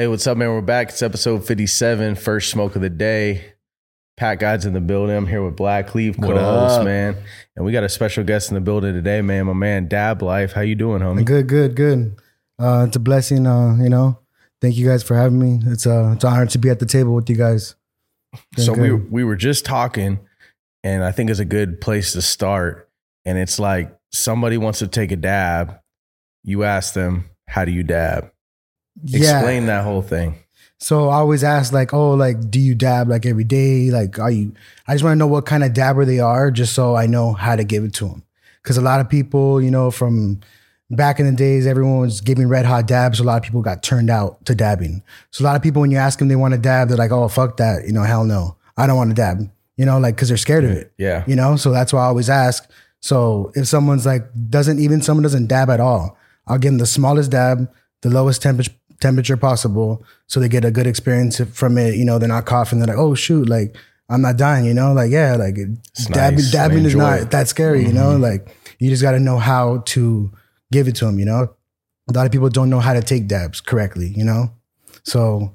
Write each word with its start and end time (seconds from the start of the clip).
Hey, 0.00 0.06
what's 0.06 0.28
up, 0.28 0.38
man? 0.38 0.50
We're 0.50 0.60
back. 0.60 0.90
It's 0.90 1.02
episode 1.02 1.44
57, 1.44 2.14
first 2.14 2.52
smoke 2.52 2.76
of 2.76 2.82
the 2.82 2.88
day. 2.88 3.54
Pat 4.16 4.38
Guides 4.38 4.64
in 4.64 4.72
the 4.72 4.80
building. 4.80 5.16
I'm 5.16 5.26
here 5.26 5.44
with 5.44 5.56
Black 5.56 5.92
What 5.92 6.14
co-host, 6.20 6.84
man. 6.84 7.16
And 7.56 7.64
we 7.64 7.72
got 7.72 7.82
a 7.82 7.88
special 7.88 8.22
guest 8.22 8.48
in 8.48 8.54
the 8.54 8.60
building 8.60 8.94
today, 8.94 9.22
man. 9.22 9.46
My 9.46 9.54
man, 9.54 9.88
Dab 9.88 10.22
Life. 10.22 10.52
How 10.52 10.60
you 10.60 10.76
doing, 10.76 11.02
homie? 11.02 11.24
Good, 11.24 11.48
good, 11.48 11.74
good. 11.74 12.16
Uh, 12.60 12.84
it's 12.86 12.94
a 12.94 13.00
blessing. 13.00 13.44
Uh, 13.44 13.74
you 13.82 13.88
know, 13.88 14.20
thank 14.60 14.76
you 14.76 14.86
guys 14.86 15.02
for 15.02 15.16
having 15.16 15.40
me. 15.40 15.68
It's 15.68 15.84
uh, 15.84 16.12
it's 16.14 16.22
an 16.22 16.32
honor 16.32 16.46
to 16.46 16.58
be 16.58 16.70
at 16.70 16.78
the 16.78 16.86
table 16.86 17.16
with 17.16 17.28
you 17.28 17.34
guys. 17.34 17.74
Been 18.54 18.64
So 18.66 18.74
we 18.74 18.92
we 18.92 19.24
were 19.24 19.34
just 19.34 19.64
talking, 19.64 20.20
and 20.84 21.02
I 21.02 21.10
think 21.10 21.28
it's 21.28 21.40
a 21.40 21.44
good 21.44 21.80
place 21.80 22.12
to 22.12 22.22
start. 22.22 22.88
And 23.24 23.36
it's 23.36 23.58
like 23.58 23.98
somebody 24.12 24.58
wants 24.58 24.78
to 24.78 24.86
take 24.86 25.10
a 25.10 25.16
dab. 25.16 25.80
You 26.44 26.62
ask 26.62 26.94
them, 26.94 27.30
"How 27.48 27.64
do 27.64 27.72
you 27.72 27.82
dab?" 27.82 28.30
Explain 29.04 29.66
that 29.66 29.84
whole 29.84 30.02
thing. 30.02 30.34
So 30.80 31.08
I 31.08 31.16
always 31.16 31.42
ask 31.42 31.72
like, 31.72 31.92
oh, 31.92 32.12
like, 32.12 32.50
do 32.50 32.60
you 32.60 32.74
dab 32.74 33.08
like 33.08 33.26
every 33.26 33.44
day? 33.44 33.90
Like, 33.90 34.18
are 34.18 34.30
you? 34.30 34.52
I 34.86 34.94
just 34.94 35.02
want 35.02 35.14
to 35.14 35.18
know 35.18 35.26
what 35.26 35.44
kind 35.44 35.64
of 35.64 35.72
dabber 35.72 36.04
they 36.04 36.20
are, 36.20 36.50
just 36.50 36.72
so 36.74 36.94
I 36.94 37.06
know 37.06 37.32
how 37.32 37.56
to 37.56 37.64
give 37.64 37.82
it 37.84 37.94
to 37.94 38.08
them. 38.08 38.22
Because 38.62 38.76
a 38.76 38.82
lot 38.82 39.00
of 39.00 39.08
people, 39.08 39.60
you 39.60 39.70
know, 39.70 39.90
from 39.90 40.40
back 40.90 41.18
in 41.18 41.26
the 41.26 41.32
days, 41.32 41.66
everyone 41.66 41.98
was 41.98 42.20
giving 42.20 42.48
red 42.48 42.64
hot 42.64 42.86
dabs. 42.86 43.18
A 43.18 43.24
lot 43.24 43.36
of 43.38 43.42
people 43.42 43.60
got 43.62 43.82
turned 43.82 44.08
out 44.10 44.44
to 44.46 44.54
dabbing. 44.54 45.02
So 45.32 45.42
a 45.42 45.46
lot 45.46 45.56
of 45.56 45.62
people, 45.62 45.80
when 45.80 45.90
you 45.90 45.96
ask 45.98 46.18
them 46.18 46.28
they 46.28 46.36
want 46.36 46.54
to 46.54 46.60
dab, 46.60 46.88
they're 46.88 46.96
like, 46.96 47.12
oh, 47.12 47.26
fuck 47.28 47.56
that. 47.56 47.86
You 47.86 47.92
know, 47.92 48.02
hell 48.02 48.24
no, 48.24 48.56
I 48.76 48.86
don't 48.86 48.96
want 48.96 49.10
to 49.10 49.16
dab. 49.16 49.50
You 49.76 49.84
know, 49.84 49.98
like 49.98 50.16
because 50.16 50.28
they're 50.28 50.36
scared 50.36 50.64
of 50.64 50.70
it. 50.70 50.92
Yeah. 50.98 51.24
you 51.26 51.36
know 51.36 51.54
so 51.54 51.70
that's 51.70 51.92
why 51.92 52.00
i 52.02 52.06
always 52.06 52.28
ask 52.28 52.68
so 53.00 53.52
if 53.54 53.68
someone's 53.68 54.04
like 54.04 54.24
doesn't 54.50 54.80
even 54.80 55.00
someone 55.02 55.22
doesn't 55.22 55.46
dab 55.46 55.70
at 55.70 55.78
all 55.78 56.18
i'll 56.48 56.58
give 56.58 56.72
them 56.72 56.78
the 56.78 56.86
smallest 56.86 57.30
dab 57.30 57.70
the 58.02 58.10
lowest 58.10 58.42
temperature 58.42 58.72
temperature 59.00 59.36
possible 59.36 60.04
so 60.26 60.40
they 60.40 60.48
get 60.48 60.64
a 60.64 60.70
good 60.70 60.86
experience 60.86 61.40
from 61.52 61.78
it 61.78 61.94
you 61.94 62.04
know 62.04 62.18
they're 62.18 62.28
not 62.28 62.46
coughing 62.46 62.78
they're 62.78 62.88
like 62.88 62.98
oh 62.98 63.14
shoot 63.14 63.48
like 63.48 63.76
i'm 64.08 64.22
not 64.22 64.36
dying 64.36 64.64
you 64.64 64.74
know 64.74 64.92
like 64.92 65.10
yeah 65.10 65.36
like 65.36 65.54
dabbing 66.10 66.36
nice. 66.36 66.50
Dabbing 66.52 66.84
is 66.84 66.94
not. 66.94 67.20
Mm-hmm. 67.20 67.28
that 67.30 67.48
scary 67.48 67.84
you 67.84 67.92
know 67.92 68.16
like 68.16 68.56
you 68.78 68.90
just 68.90 69.02
got 69.02 69.12
to 69.12 69.20
know 69.20 69.38
how 69.38 69.78
to 69.86 70.30
give 70.72 70.88
it 70.88 70.96
to 70.96 71.04
them 71.04 71.18
you 71.18 71.24
know 71.24 71.54
a 72.08 72.12
lot 72.12 72.26
of 72.26 72.32
people 72.32 72.48
don't 72.48 72.70
know 72.70 72.80
how 72.80 72.92
to 72.92 73.02
take 73.02 73.28
dabs 73.28 73.60
correctly 73.60 74.12
you 74.16 74.24
know 74.24 74.50
so 75.04 75.54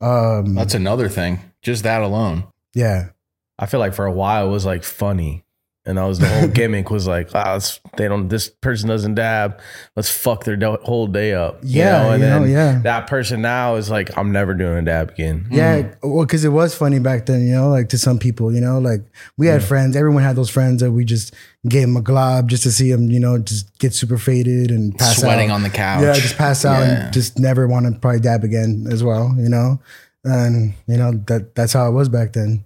um 0.00 0.54
That's 0.54 0.74
another 0.74 1.08
thing. 1.08 1.40
Just 1.62 1.82
that 1.84 2.02
alone. 2.02 2.44
yeah 2.74 3.10
I 3.58 3.66
feel 3.66 3.80
like 3.80 3.92
for 3.94 4.06
a 4.06 4.12
while 4.12 4.46
it 4.48 4.50
was 4.50 4.64
like 4.64 4.82
funny. 4.84 5.44
And 5.90 5.98
that 5.98 6.04
was 6.04 6.18
the 6.20 6.28
whole 6.28 6.48
gimmick 6.48 6.88
was 6.90 7.06
like, 7.06 7.28
ah, 7.34 7.56
it's- 7.56 7.80
they 7.96 8.06
don't, 8.08 8.28
this 8.28 8.48
person 8.48 8.88
doesn't 8.88 9.16
dab. 9.16 9.60
Let's 9.96 10.08
fuck 10.08 10.44
their 10.44 10.56
do- 10.56 10.78
whole 10.84 11.06
day 11.08 11.34
up. 11.34 11.58
you 11.62 11.80
Yeah, 11.80 11.90
know? 12.04 12.10
And 12.12 12.22
you 12.22 12.28
know, 12.28 12.40
then 12.42 12.50
yeah. 12.50 12.80
that 12.84 13.06
person 13.08 13.42
now 13.42 13.74
is 13.74 13.90
like, 13.90 14.16
I'm 14.16 14.30
never 14.32 14.54
doing 14.54 14.78
a 14.78 14.82
dab 14.82 15.10
again. 15.10 15.46
Yeah, 15.50 15.92
well, 16.02 16.24
because 16.24 16.44
it 16.44 16.50
was 16.50 16.74
funny 16.74 17.00
back 17.00 17.26
then, 17.26 17.46
you 17.46 17.52
know, 17.52 17.68
like 17.68 17.88
to 17.90 17.98
some 17.98 18.18
people, 18.18 18.52
you 18.54 18.60
know, 18.60 18.78
like 18.78 19.02
we 19.36 19.48
had 19.48 19.62
friends, 19.64 19.96
everyone 19.96 20.22
had 20.22 20.36
those 20.36 20.48
friends 20.50 20.80
that 20.82 20.92
we 20.92 21.04
just 21.04 21.34
gave 21.68 21.82
them 21.82 21.96
a 21.96 22.00
glob 22.02 22.48
just 22.48 22.62
to 22.62 22.70
see 22.70 22.90
them, 22.92 23.10
you 23.10 23.20
know, 23.20 23.36
just 23.38 23.76
get 23.78 23.92
super 23.92 24.16
faded 24.16 24.70
and 24.70 24.96
pass 24.96 25.18
Sweating 25.18 25.50
out. 25.50 25.54
on 25.56 25.62
the 25.62 25.68
couch. 25.70 26.02
Yeah, 26.02 26.14
just 26.14 26.38
pass 26.38 26.64
out 26.64 26.80
Yeah. 26.80 27.04
and 27.06 27.12
just 27.12 27.38
never 27.38 27.66
want 27.66 27.86
to 27.92 27.98
probably 27.98 28.20
dab 28.20 28.44
again 28.44 28.86
as 28.90 29.02
well, 29.02 29.34
you 29.36 29.48
know, 29.48 29.80
and 30.24 30.74
you 30.86 30.96
know 30.96 31.12
that 31.26 31.54
that's 31.54 31.72
how 31.72 31.88
it 31.88 31.92
was 31.92 32.08
back 32.08 32.32
then. 32.34 32.62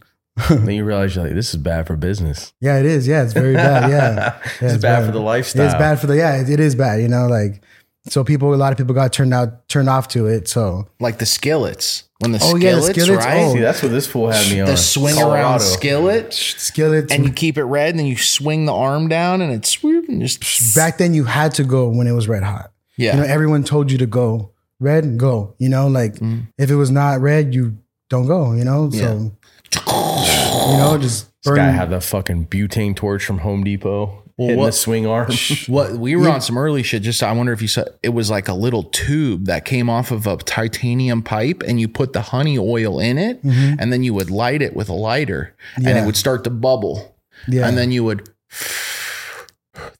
Then 0.50 0.70
you 0.70 0.84
realize 0.84 1.14
you're 1.14 1.24
like, 1.24 1.34
this 1.34 1.50
is 1.54 1.60
bad 1.60 1.86
for 1.86 1.96
business. 1.96 2.52
Yeah, 2.60 2.78
it 2.78 2.86
is. 2.86 3.06
Yeah, 3.06 3.22
it's 3.22 3.32
very 3.32 3.54
bad. 3.54 3.88
Yeah, 3.90 4.38
Yeah, 4.60 4.68
it's, 4.74 4.82
bad, 4.82 5.06
for 5.06 5.12
the 5.12 5.20
lifestyle. 5.20 5.64
It's 5.66 5.74
bad 5.74 6.00
for 6.00 6.06
the 6.08 6.16
yeah. 6.16 6.40
It, 6.40 6.50
it 6.50 6.60
is 6.60 6.74
bad. 6.74 7.00
You 7.00 7.08
know, 7.08 7.26
like 7.28 7.62
so 8.08 8.24
people. 8.24 8.52
A 8.52 8.56
lot 8.56 8.72
of 8.72 8.78
people 8.78 8.94
got 8.94 9.12
turned 9.12 9.32
out, 9.32 9.68
turned 9.68 9.88
off 9.88 10.08
to 10.08 10.26
it. 10.26 10.48
So 10.48 10.88
Like 11.00 11.18
the 11.18 11.26
skillets. 11.26 12.04
When 12.18 12.32
the 12.32 12.38
Oh, 12.42 12.56
yeah, 12.56 12.76
the 12.76 12.82
skillets, 12.82 13.02
skillets, 13.04 13.24
right? 13.26 13.42
oh. 13.44 13.52
See, 13.54 13.60
that's 13.60 13.82
what 13.82 13.92
this 13.92 14.06
fool 14.06 14.30
had 14.30 14.50
me 14.50 14.60
on. 14.60 14.66
the 14.66 14.76
swing 14.76 15.14
Colorado. 15.16 15.34
around 15.50 15.60
skillet. 15.60 16.32
skillets. 16.32 17.12
And 17.12 17.24
you 17.24 17.32
keep 17.32 17.56
it 17.58 17.64
red, 17.64 17.90
and 17.90 17.98
then 17.98 18.06
you 18.06 18.16
swing 18.16 18.64
the 18.66 18.72
arm 18.74 19.08
down, 19.08 19.40
and 19.40 19.52
it's 19.52 19.68
swoop 19.68 20.08
and 20.08 20.20
just 20.22 20.74
back 20.74 20.98
then 20.98 21.14
you 21.14 21.24
had 21.24 21.52
to 21.54 21.64
go 21.64 21.88
when 21.88 22.06
it 22.06 22.12
was 22.12 22.26
red 22.28 22.42
hot. 22.42 22.72
yeah. 22.96 23.14
You 23.14 23.20
know, 23.22 23.26
everyone 23.26 23.62
told 23.64 23.90
you 23.92 23.98
to 23.98 24.06
go 24.06 24.50
red, 24.80 25.16
go. 25.18 25.54
You 25.58 25.68
know, 25.68 25.86
like 25.88 26.14
Mm-hmm. 26.14 26.40
if 26.58 26.70
it 26.70 26.76
was 26.76 26.90
not 26.90 27.20
red, 27.20 27.54
you 27.54 27.76
don't 28.10 28.26
go. 28.26 28.52
You 28.52 28.64
know, 28.64 28.90
so 28.90 29.32
you 29.76 30.76
know, 30.78 30.98
just 31.00 31.30
This 31.42 31.54
guy 31.54 31.70
had 31.70 31.90
the 31.90 32.00
fucking 32.00 32.46
butane 32.46 32.94
torch 32.96 33.24
from 33.24 33.38
Home 33.38 33.64
Depot 33.64 34.22
hitting 34.36 34.56
what- 34.58 34.66
the 34.66 34.72
swing 34.72 35.06
arm. 35.06 35.30
What 35.68 35.92
we 35.92 36.16
were 36.16 36.28
on 36.28 36.40
some 36.40 36.58
early 36.58 36.82
shit. 36.82 37.02
Just 37.02 37.22
I 37.22 37.32
wonder 37.32 37.52
if 37.52 37.62
you 37.62 37.68
saw 37.68 37.84
it 38.02 38.08
was 38.10 38.30
like 38.30 38.48
a 38.48 38.54
little 38.54 38.82
tube 38.84 39.46
that 39.46 39.64
came 39.64 39.88
off 39.88 40.10
of 40.10 40.26
a 40.26 40.36
titanium 40.36 41.22
pipe, 41.22 41.62
and 41.66 41.80
you 41.80 41.88
put 41.88 42.12
the 42.12 42.20
honey 42.22 42.58
oil 42.58 42.98
in 43.00 43.16
it, 43.18 43.40
and 43.44 43.92
then 43.92 44.02
you 44.02 44.12
would 44.14 44.30
light 44.30 44.60
it 44.62 44.74
with 44.74 44.88
a 44.88 44.94
lighter, 44.94 45.54
and 45.76 45.86
it 45.86 45.90
Mm-hmm. 45.94 46.06
Would 46.06 46.16
start 46.16 46.44
to 46.44 46.50
bubble, 46.50 47.16
yeah, 47.48 47.66
and 47.68 47.78
then 47.78 47.92
you 47.92 48.04
would. 48.04 48.28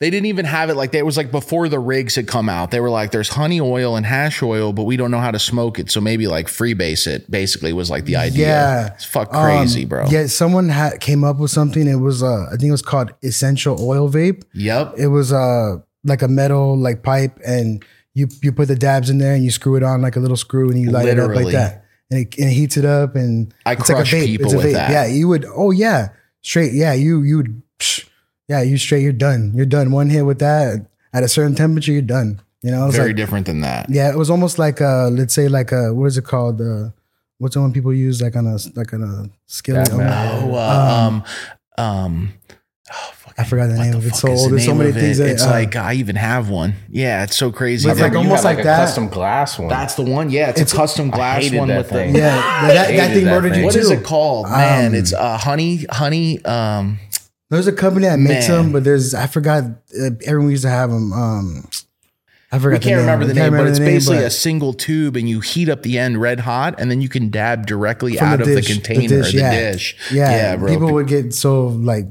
They 0.05 0.11
didn't 0.11 0.27
even 0.27 0.45
have 0.45 0.69
it 0.69 0.75
like 0.75 0.93
that. 0.93 0.99
It 0.99 1.07
was 1.07 1.17
like 1.17 1.31
before 1.31 1.67
the 1.71 1.79
rigs 1.79 2.15
had 2.15 2.29
come 2.29 2.51
out. 2.51 2.71
They 2.71 2.81
were 2.81 2.91
like, 2.91 3.11
"There's 3.11 3.31
honey 3.31 3.59
oil 3.59 3.97
and 3.97 4.05
hash 4.05 4.43
oil, 4.43 4.75
but 4.75 4.83
we 4.83 4.99
don't 4.99 5.11
know 5.11 5.19
how 5.19 5.31
to 5.31 5.39
smoke 5.39 5.79
it. 5.79 5.91
So 5.91 5.99
maybe 5.99 6.27
like 6.27 6.47
freebase 6.49 7.07
it." 7.07 7.31
Basically, 7.31 7.73
was 7.73 7.89
like 7.89 8.05
the 8.05 8.17
idea. 8.17 8.49
Yeah. 8.49 8.87
it's 8.89 9.07
fuck 9.07 9.31
crazy, 9.31 9.85
Um, 9.85 9.89
bro. 9.89 10.07
Yeah, 10.11 10.27
someone 10.27 10.69
had 10.69 11.01
came 11.01 11.25
up 11.25 11.39
with 11.39 11.53
something. 11.53 11.89
It 11.89 11.95
was 11.95 12.23
uh, 12.23 12.49
I 12.49 12.51
think 12.51 12.65
it 12.65 12.73
was 12.73 12.83
called 12.83 13.15
essential 13.23 13.81
oil 13.81 14.11
vape. 14.11 14.43
Yep. 14.53 14.97
It 14.99 15.07
was 15.07 15.33
uh 15.33 15.77
like 16.05 16.21
a 16.21 16.29
metal 16.29 16.77
like 16.77 17.03
pipe, 17.03 17.39
and 17.47 17.83
you 18.13 18.29
you 18.43 18.53
put 18.53 18.69
the 18.69 18.77
dabs 18.77 19.09
in 19.09 19.17
there 19.17 19.33
and 19.33 19.43
you 19.43 19.51
screw 19.51 19.75
it 19.75 19.83
on 19.83 20.03
like 20.03 20.17
a 20.17 20.21
little 20.21 20.37
screw, 20.37 20.69
and 20.69 20.79
you 20.79 20.91
light 20.91 21.09
it 21.09 21.19
up 21.19 21.35
like 21.35 21.51
that, 21.53 21.87
and 22.11 22.21
it, 22.21 22.37
and 22.37 22.51
it 22.51 22.53
heats 22.53 22.77
it 22.77 22.85
up, 22.85 23.17
and 23.17 23.55
I 23.65 23.73
it's 23.73 23.89
like 23.89 24.07
a 24.07 24.07
vape. 24.07 24.27
people 24.27 24.45
it's 24.53 24.53
a 24.53 24.59
with 24.59 24.73
that. 24.75 24.91
Yeah, 24.91 25.07
you 25.07 25.29
would. 25.29 25.47
Oh 25.47 25.71
yeah, 25.71 26.09
straight. 26.43 26.75
Yeah, 26.75 26.93
you 26.93 27.23
you 27.23 27.39
would. 27.39 27.63
psh, 27.79 28.07
yeah, 28.49 28.63
you 28.63 28.77
straight. 28.79 29.03
You're 29.03 29.13
done. 29.13 29.53
You're 29.55 29.67
done. 29.67 29.91
One 29.91 30.11
hit 30.11 30.23
with 30.23 30.39
that 30.41 30.87
at 31.13 31.23
a 31.23 31.29
certain 31.29 31.55
temperature, 31.55 31.93
you're 31.93 32.03
done. 32.03 32.41
You 32.63 32.71
know, 32.71 32.87
it's 32.87 32.97
Very 32.97 33.09
like 33.11 33.17
different 33.17 33.47
than 33.47 33.61
that. 33.61 33.91
yeah, 33.91 34.11
it 34.11 34.17
was 34.17 34.31
almost 34.31 34.59
like 34.59 34.81
uh 34.81 35.09
let's 35.11 35.35
say 35.35 35.49
like 35.49 35.71
a 35.73 35.93
what 35.93 36.07
is 36.07 36.17
it 36.17 36.25
called? 36.25 36.61
Uh, 36.61 36.91
what's 37.39 37.55
the 37.55 37.61
one 37.61 37.73
people 37.73 37.93
use 37.93 38.23
like 38.23 38.37
on 38.37 38.47
a 38.47 38.57
like 38.75 38.93
on 38.95 39.03
a 39.03 39.31
skillet? 39.47 39.89
That 39.91 39.97
man. 39.99 40.43
Oh, 40.51 40.55
uh, 40.55 41.09
um, 41.09 41.25
um, 41.77 42.35
oh, 42.91 43.13
fuck, 43.17 43.35
I 43.37 43.45
forgot 43.45 43.67
the 43.67 43.75
what 43.77 43.85
name 43.85 43.95
of 43.97 44.07
it. 44.07 44.15
So 44.15 44.29
old. 44.31 44.47
the 44.47 44.51
There's 44.57 44.65
so 44.65 44.71
name 44.71 44.79
many 44.79 44.91
of 44.91 44.97
things 44.97 45.21
it? 45.21 45.25
that, 45.25 45.31
it's 45.33 45.43
uh, 45.45 45.51
like 45.51 45.77
I 45.77 45.95
even 45.95 46.17
have 46.17 46.49
one. 46.49 46.73
Yeah, 46.89 47.25
it's 47.25 47.37
so 47.37 47.53
crazy. 47.53 47.87
It's 47.89 48.01
like 48.01 48.13
You 48.13 48.19
almost 48.19 48.45
had, 48.45 48.57
like 48.57 48.65
that. 48.65 48.79
custom 48.87 49.09
glass 49.09 49.59
one. 49.59 49.69
That's 49.69 49.95
the 49.97 50.03
one. 50.05 50.31
Yeah, 50.31 50.49
it's, 50.57 50.73
a 50.73 50.77
custom 50.77 51.11
I 51.13 51.17
glass 51.17 51.53
one 51.53 51.69
with 51.69 51.91
thing. 51.91 52.15
the. 52.15 52.19
Yeah, 52.21 52.67
that, 52.69 52.97
that, 52.97 53.11
thing 53.13 53.25
that 53.27 53.31
murdered 53.31 53.51
thing. 53.53 53.61
you 53.61 53.65
What 53.67 53.75
too. 53.75 53.81
is 53.81 53.91
it 53.91 54.05
called, 54.05 54.49
man? 54.49 54.93
Um, 54.93 54.95
it's 54.95 55.13
uh, 55.13 55.37
honey, 55.37 55.85
honey. 55.91 56.43
Um, 56.47 56.99
There's 57.55 57.67
a 57.67 57.73
company 57.73 58.07
that 58.07 58.19
makes 58.19 58.49
Man. 58.49 58.65
them, 58.65 58.73
but 58.73 58.85
there's 58.85 59.15
I 59.15 59.27
forgot. 59.27 59.65
Uh, 59.65 60.11
everyone 60.25 60.51
used 60.51 60.65
to 60.65 60.71
have 60.71 60.91
them. 60.91 61.13
Um, 61.13 61.69
I 62.53 62.59
forgot. 62.59 62.81
we 62.81 62.85
can't 62.85 63.01
remember 63.01 63.27
the 63.27 63.35
name, 63.35 63.53
but 63.53 63.67
it's 63.67 63.79
basically 63.79 64.19
but 64.19 64.27
a 64.27 64.31
single 64.31 64.73
tube, 64.73 65.17
and 65.17 65.29
you 65.29 65.41
heat 65.41 65.69
up 65.69 65.83
the 65.83 65.99
end 65.99 66.21
red 66.21 66.41
hot, 66.41 66.77
and 66.79 66.91
then 66.91 67.01
you 67.01 67.09
can 67.09 67.31
dab 67.31 67.67
directly 67.67 68.19
out 68.21 68.37
the 68.37 68.43
of 68.43 68.49
the 68.49 68.57
dish, 68.57 68.69
the 68.69 68.75
container, 68.75 69.23
dish, 69.23 69.33
the 69.33 69.39
yeah. 69.39 69.51
dish. 69.51 69.97
yeah, 70.13 70.57
bro. 70.57 70.69
people 70.69 70.93
would 70.93 71.09
get 71.09 71.35
so 71.35 71.67
like 71.67 72.07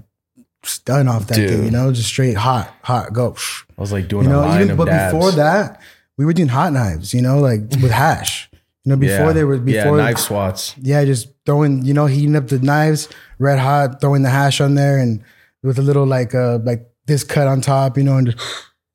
stunned 0.64 1.10
off 1.10 1.28
that 1.28 1.36
thing, 1.36 1.66
you 1.66 1.72
know, 1.72 1.92
just 1.92 2.08
straight 2.08 2.36
hot, 2.36 2.74
hot, 2.82 3.14
go. 3.14 3.36
I 3.78 3.82
was 3.82 3.92
like 3.92 4.08
doing 4.08 4.26
You 4.26 4.32
a 4.32 4.34
know, 4.34 4.62
even 4.62 4.76
but 4.76 4.86
dabs. 4.86 5.14
before 5.14 5.32
that, 5.32 5.82
we 6.18 6.26
were 6.26 6.34
doing 6.34 6.50
hot 6.50 6.74
knives, 6.74 7.14
you 7.14 7.22
know, 7.22 7.40
like 7.40 7.62
with 7.82 7.92
hash. 7.92 8.50
You 8.86 8.92
know, 8.92 8.98
before 8.98 9.28
yeah. 9.28 9.34
they 9.34 9.44
were 9.46 9.58
before 9.58 9.98
yeah, 9.98 10.04
knife 10.04 10.18
swats. 10.18 10.76
Yeah, 10.78 11.06
just 11.06 11.30
throwing, 11.46 11.86
you 11.86 11.94
know, 11.94 12.06
heating 12.06 12.36
up 12.36 12.50
the 12.50 12.60
knives, 12.60 13.08
red 13.40 13.60
hot, 13.60 14.02
throwing 14.02 14.24
the 14.24 14.30
hash 14.30 14.60
on 14.60 14.76
there, 14.76 14.98
and 14.98 15.24
with 15.64 15.80
a 15.80 15.82
little 15.82 16.06
like 16.06 16.36
uh 16.36 16.60
like 16.64 16.88
this 17.06 17.24
cut 17.24 17.48
on 17.48 17.62
top, 17.62 17.98
you 17.98 18.04
know, 18.04 18.18
and 18.18 18.28
just 18.32 18.40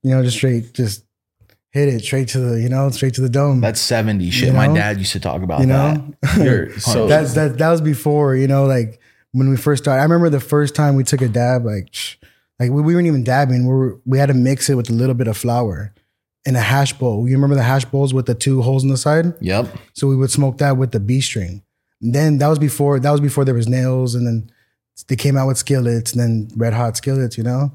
you 0.03 0.15
know, 0.15 0.23
just 0.23 0.37
straight, 0.37 0.73
just 0.75 1.05
hit 1.71 1.89
it 1.89 2.03
straight 2.03 2.29
to 2.29 2.39
the, 2.39 2.61
you 2.61 2.69
know, 2.69 2.89
straight 2.91 3.15
to 3.15 3.21
the 3.21 3.29
dome. 3.29 3.61
That's 3.61 3.81
70 3.81 4.31
shit. 4.31 4.49
You 4.49 4.55
My 4.55 4.69
dad 4.69 4.99
used 4.99 5.13
to 5.13 5.21
talk 5.21 5.43
about 5.43 5.61
you 5.61 5.67
that. 5.67 5.97
know, 5.99 6.15
You're, 6.45 6.79
so 6.79 7.07
that's 7.07 7.35
that 7.35 7.59
that 7.59 7.71
was 7.71 7.81
before, 7.81 8.37
you 8.37 8.47
know, 8.47 8.65
like 8.65 9.01
when 9.33 9.51
we 9.51 9.57
first 9.57 9.85
started. 9.85 10.01
I 10.01 10.05
remember 10.05 10.31
the 10.31 10.41
first 10.41 10.75
time 10.75 10.95
we 10.97 11.05
took 11.05 11.21
a 11.21 11.29
dab, 11.29 11.65
like 11.65 11.89
sh- 11.93 12.17
like 12.59 12.71
we, 12.71 12.83
we 12.83 12.95
weren't 12.95 13.07
even 13.07 13.25
dabbing. 13.25 13.67
We 13.67 13.75
were 13.75 14.01
we 14.07 14.19
had 14.19 14.27
to 14.27 14.35
mix 14.35 14.69
it 14.71 14.75
with 14.77 14.89
a 14.91 14.95
little 14.95 15.15
bit 15.15 15.29
of 15.29 15.37
flour 15.37 15.93
in 16.47 16.57
a 16.57 16.61
hash 16.61 16.93
bowl. 16.95 17.29
You 17.29 17.35
remember 17.35 17.57
the 17.57 17.63
hash 17.63 17.85
bowls 17.85 18.15
with 18.15 18.27
the 18.27 18.35
two 18.35 18.63
holes 18.63 18.83
in 18.83 18.91
the 18.91 18.97
side? 18.97 19.35
Yep. 19.41 19.69
So 19.93 20.07
we 20.07 20.17
would 20.17 20.31
smoke 20.31 20.59
that 20.59 20.77
with 20.77 20.93
the 20.93 21.01
B 21.01 21.21
string. 21.21 21.63
And 22.01 22.15
then 22.15 22.39
that 22.39 22.49
was 22.49 22.59
before 22.59 22.99
that 23.01 23.11
was 23.11 23.21
before 23.21 23.45
there 23.45 23.55
was 23.55 23.69
nails, 23.69 24.15
and 24.15 24.27
then 24.27 24.51
they 25.07 25.17
came 25.17 25.37
out 25.37 25.47
with 25.47 25.59
skillets, 25.59 26.13
and 26.13 26.21
then 26.21 26.49
red 26.57 26.73
hot 26.73 26.97
skillets, 26.97 27.39
you 27.39 27.45
know, 27.45 27.73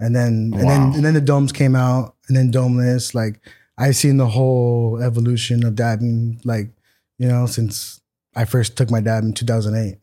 and 0.00 0.16
then 0.16 0.52
and 0.54 0.68
then 0.68 0.82
and 0.94 1.04
then 1.04 1.14
the 1.14 1.20
domes 1.20 1.52
came 1.52 1.76
out, 1.76 2.14
and 2.28 2.36
then 2.36 2.50
domeless. 2.50 3.14
Like 3.14 3.40
I've 3.78 3.96
seen 3.96 4.16
the 4.16 4.28
whole 4.28 5.00
evolution 5.02 5.64
of 5.64 5.74
dabbing, 5.74 6.40
like 6.44 6.70
you 7.18 7.28
know, 7.28 7.46
since 7.46 8.00
I 8.34 8.44
first 8.46 8.76
took 8.76 8.90
my 8.90 9.00
dab 9.00 9.24
in 9.24 9.32
2008. 9.34 9.98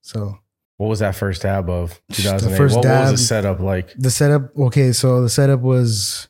So 0.00 0.38
what 0.78 0.88
was 0.88 1.00
that 1.00 1.14
first 1.16 1.42
dab 1.42 1.68
of? 1.68 2.00
The 2.08 2.14
2008. 2.14 2.56
first 2.56 2.76
what, 2.76 2.84
what 2.84 3.00
was 3.00 3.10
the 3.12 3.18
setup 3.18 3.60
like? 3.60 3.92
the 3.94 4.10
setup, 4.10 4.56
okay, 4.56 4.92
so 4.92 5.22
the 5.22 5.28
setup 5.28 5.60
was, 5.60 6.28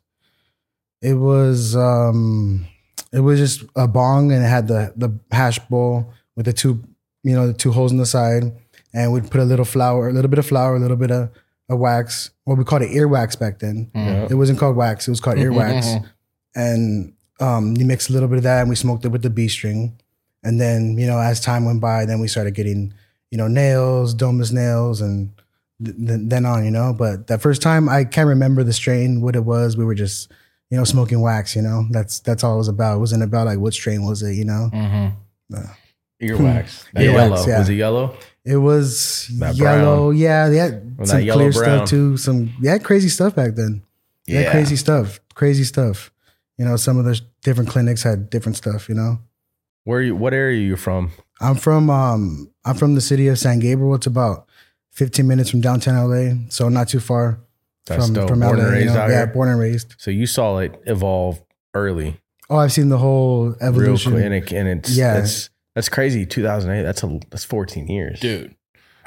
it 1.03 1.15
was, 1.15 1.77
um, 1.77 2.67
It 3.13 3.21
was 3.21 3.39
just 3.39 3.65
a 3.77 3.87
bong 3.87 4.33
and 4.33 4.45
it 4.45 4.49
had 4.49 4.69
the 4.69 4.93
the 4.97 5.19
hash 5.31 5.59
bowl 5.69 6.13
with 6.37 6.47
the 6.47 6.53
two, 6.53 6.83
you 7.23 7.35
know, 7.35 7.47
the 7.47 7.53
two 7.53 7.73
holes 7.73 7.93
in 7.93 7.99
the 7.99 8.07
side, 8.07 8.53
and 8.95 9.13
we'd 9.13 9.31
put 9.31 9.41
a 9.41 9.45
little 9.45 9.65
flour, 9.65 10.09
a 10.09 10.13
little 10.13 10.29
bit 10.31 10.39
of 10.39 10.47
flour, 10.47 10.77
a 10.77 10.79
little 10.81 10.97
bit 10.97 11.11
of, 11.11 11.31
of 11.69 11.79
wax. 11.79 12.31
What 12.45 12.59
we 12.59 12.65
called 12.65 12.83
it 12.83 12.91
earwax 12.91 13.39
back 13.39 13.59
then. 13.59 13.91
It 14.31 14.35
wasn't 14.35 14.59
called 14.59 14.77
wax; 14.77 15.07
it 15.07 15.11
was 15.11 15.21
called 15.21 15.37
earwax. 15.39 16.05
and 16.55 17.13
um, 17.41 17.77
you 17.77 17.85
mix 17.85 18.09
a 18.09 18.13
little 18.13 18.29
bit 18.29 18.39
of 18.39 18.43
that, 18.45 18.61
and 18.63 18.69
we 18.71 18.75
smoked 18.77 19.05
it 19.05 19.09
with 19.09 19.23
the 19.23 19.31
B 19.31 19.49
string. 19.49 19.99
And 20.45 20.61
then, 20.61 20.97
you 20.99 21.07
know, 21.07 21.19
as 21.19 21.41
time 21.41 21.65
went 21.65 21.81
by, 21.81 22.05
then 22.05 22.21
we 22.21 22.29
started 22.29 22.55
getting, 22.55 22.95
you 23.31 23.39
know, 23.39 23.49
nails, 23.49 24.15
domeless 24.15 24.53
nails, 24.53 25.01
and 25.01 25.31
th- 25.85 25.97
th- 25.97 26.21
then 26.25 26.47
on, 26.47 26.65
you 26.65 26.71
know. 26.71 26.93
But 26.97 27.27
that 27.27 27.41
first 27.43 27.61
time, 27.61 27.89
I 27.89 28.05
can't 28.05 28.29
remember 28.29 28.63
the 28.63 28.73
strain, 28.73 29.21
what 29.21 29.35
it 29.37 29.45
was. 29.45 29.77
We 29.77 29.85
were 29.85 29.95
just, 29.97 30.31
you 30.71 30.79
know, 30.79 30.85
smoking 30.85 31.21
wax. 31.21 31.55
You 31.57 31.63
know, 31.63 31.87
that's 31.91 32.21
that's 32.21 32.45
all 32.45 32.55
it 32.55 32.59
was 32.59 32.69
about. 32.69 32.97
It 32.97 33.01
wasn't 33.01 33.25
about 33.25 33.47
like 33.47 33.59
what 33.59 33.75
strain 33.75 34.05
was 34.05 34.23
it. 34.23 34.35
You 34.35 34.45
know, 34.45 34.71
Mm-hmm. 34.73 35.57
Earwax. 36.23 36.85
Earwax, 36.97 37.05
yellow. 37.15 37.47
yeah. 37.47 37.59
Was 37.59 37.69
it 37.69 37.75
yellow? 37.75 38.17
It 38.45 38.57
was 38.57 39.29
yellow. 39.55 40.11
Yeah, 40.11 40.49
they 40.49 40.57
had 40.57 40.97
some 41.05 41.21
clear 41.27 41.53
brown. 41.53 41.53
stuff 41.53 41.89
too. 41.89 42.17
Some 42.17 42.53
they 42.61 42.71
had 42.71 42.85
crazy 42.85 43.09
stuff 43.09 43.35
back 43.35 43.55
then. 43.55 43.83
They 44.27 44.43
Yeah. 44.43 44.51
crazy 44.53 44.77
stuff. 44.77 45.21
Crazy 45.35 45.65
stuff. 45.65 46.11
You 46.57 46.65
know, 46.65 46.77
some 46.77 46.99
of 46.99 47.05
the 47.05 47.21
different 47.43 47.71
clinics 47.71 48.03
had 48.03 48.31
different 48.31 48.57
stuff. 48.57 48.89
You 48.89 48.95
know. 48.95 49.19
Where 49.85 50.03
you? 50.03 50.17
What 50.17 50.35
area 50.35 50.59
are 50.59 50.63
you 50.63 50.77
from? 50.77 51.13
I'm 51.41 51.55
from 51.55 51.89
um 51.91 52.51
I'm 52.65 52.75
from 52.77 52.95
the 52.95 53.01
city 53.01 53.29
of 53.29 53.39
San 53.39 53.59
Gabriel. 53.61 53.95
It's 53.95 54.07
about 54.07 54.47
15 54.93 55.27
minutes 55.27 55.51
from 55.51 55.61
downtown 55.61 55.95
LA, 56.11 56.35
so 56.51 56.69
not 56.69 56.89
too 56.89 56.99
far 57.01 57.39
That's 57.87 58.07
from 58.07 58.15
dope. 58.15 58.29
from 58.29 58.41
Born 58.41 58.59
LA. 58.59 58.65
and 58.65 58.71
you 58.75 58.81
raised 58.83 58.95
know? 58.95 59.01
out 59.01 59.11
yeah, 59.11 59.17
here. 59.19 59.27
born 59.29 59.49
and 59.49 59.59
raised. 59.61 59.95
So 59.99 60.11
you 60.11 60.27
saw 60.27 60.59
it 60.59 60.83
evolve 60.87 61.41
early, 61.75 62.21
Oh, 62.51 62.57
I've 62.57 62.73
seen 62.73 62.89
the 62.89 62.99
whole 62.99 63.51
real 63.51 63.57
evolution. 63.61 64.17
and, 64.17 64.35
it, 64.35 64.51
and 64.53 64.69
it's 64.69 64.91
Yeah. 64.97 65.15
that's 65.21 65.51
that's 65.79 65.89
crazy. 65.89 66.27
2008. 66.27 66.83
That's 66.83 67.05
a 67.05 67.21
that's 67.31 67.45
14 67.45 67.87
years. 67.87 68.19
Dude. 68.19 68.57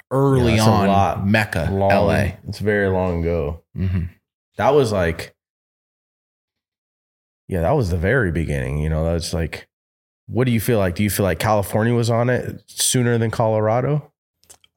Early 0.09 0.51
Yeah, 0.51 0.57
that's 0.57 0.67
a 0.67 0.71
on, 0.71 0.87
lot. 0.87 1.27
Mecca, 1.27 1.67
long, 1.69 1.89
LA. 1.91 2.31
It's 2.47 2.59
very 2.59 2.87
long 2.87 3.19
ago. 3.21 3.61
hmm 3.75 4.03
That 4.55 4.69
was 4.69 4.93
like, 4.93 5.35
yeah, 7.49 7.59
that 7.59 7.71
was 7.71 7.89
the 7.89 7.97
very 7.97 8.31
beginning. 8.31 8.77
You 8.77 8.87
know, 8.89 9.03
that's 9.03 9.33
like, 9.33 9.67
what 10.27 10.45
do 10.45 10.51
you 10.51 10.61
feel 10.61 10.77
like? 10.79 10.95
Do 10.95 11.03
you 11.03 11.09
feel 11.09 11.25
like 11.25 11.39
California 11.39 11.93
was 11.93 12.09
on 12.09 12.29
it 12.29 12.63
sooner 12.67 13.17
than 13.17 13.31
Colorado, 13.31 14.09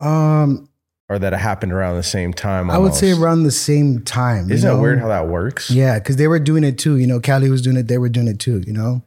Um, 0.01 0.69
or 1.09 1.21
that 1.21 1.33
it 1.33 1.39
happened 1.39 1.73
around 1.73 1.95
the 1.95 2.03
same 2.03 2.33
time? 2.33 2.73
I 2.73 2.79
would 2.79 2.95
say 2.95 3.13
around 3.13 3.45
the 3.45 3.53
same 3.53 4.03
time. 4.03 4.51
Isn't 4.51 4.69
know? 4.69 4.79
it 4.79 4.83
weird 4.83 4.99
how 4.99 5.07
that 5.09 5.29
works? 5.29 5.71
Yeah, 5.71 6.01
because 6.01 6.17
they 6.17 6.27
were 6.27 6.41
doing 6.41 6.65
it 6.65 6.77
too. 6.77 6.97
You 6.97 7.07
know, 7.07 7.21
Cali 7.21 7.51
was 7.51 7.63
doing 7.63 7.77
it. 7.77 7.87
They 7.87 7.99
were 7.99 8.09
doing 8.09 8.27
it 8.27 8.41
too. 8.41 8.65
You 8.67 8.73
know. 8.73 9.03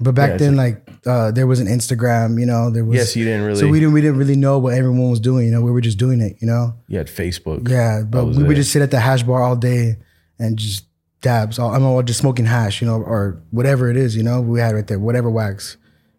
But 0.00 0.14
back 0.14 0.30
Yeah, 0.30 0.36
then, 0.38 0.56
like, 0.56 0.88
uh, 1.06 1.30
there 1.30 1.46
was 1.46 1.60
an 1.60 1.66
Instagram. 1.66 2.40
You 2.40 2.46
know, 2.46 2.70
there 2.70 2.84
was. 2.84 2.96
Yes, 2.96 3.16
you 3.16 3.24
didn't 3.24 3.44
really. 3.44 3.60
so 3.60 3.68
we 3.68 3.80
didn't 3.80 3.94
we 3.94 4.00
didn't 4.00 4.16
really 4.16 4.36
know 4.36 4.58
what 4.58 4.74
everyone 4.74 5.10
was 5.10 5.20
doing. 5.20 5.46
You 5.46 5.52
know, 5.52 5.60
we 5.60 5.70
were 5.70 5.80
just 5.80 5.98
doing 5.98 6.20
it. 6.20 6.36
You 6.40 6.46
know. 6.46 6.74
you 6.88 6.98
had 6.98 7.08
Facebook. 7.08 7.68
Yeah, 7.68 8.02
but 8.08 8.26
we 8.26 8.42
would 8.42 8.56
just 8.56 8.72
sit 8.72 8.82
at 8.82 8.90
the 8.90 9.00
hash 9.00 9.22
bar 9.22 9.42
all 9.42 9.56
day 9.56 9.96
and 10.38 10.58
just 10.58 10.86
dabs. 11.20 11.58
All, 11.58 11.74
I'm 11.74 11.84
all 11.84 12.02
just 12.02 12.20
smoking 12.20 12.46
hash, 12.46 12.80
you 12.80 12.86
know, 12.86 13.02
or 13.02 13.40
whatever 13.50 13.90
it 13.90 13.96
is, 13.96 14.16
you 14.16 14.22
know, 14.22 14.40
we 14.40 14.60
had 14.60 14.74
right 14.74 14.86
there, 14.86 14.98
whatever 14.98 15.30
wax, 15.30 15.76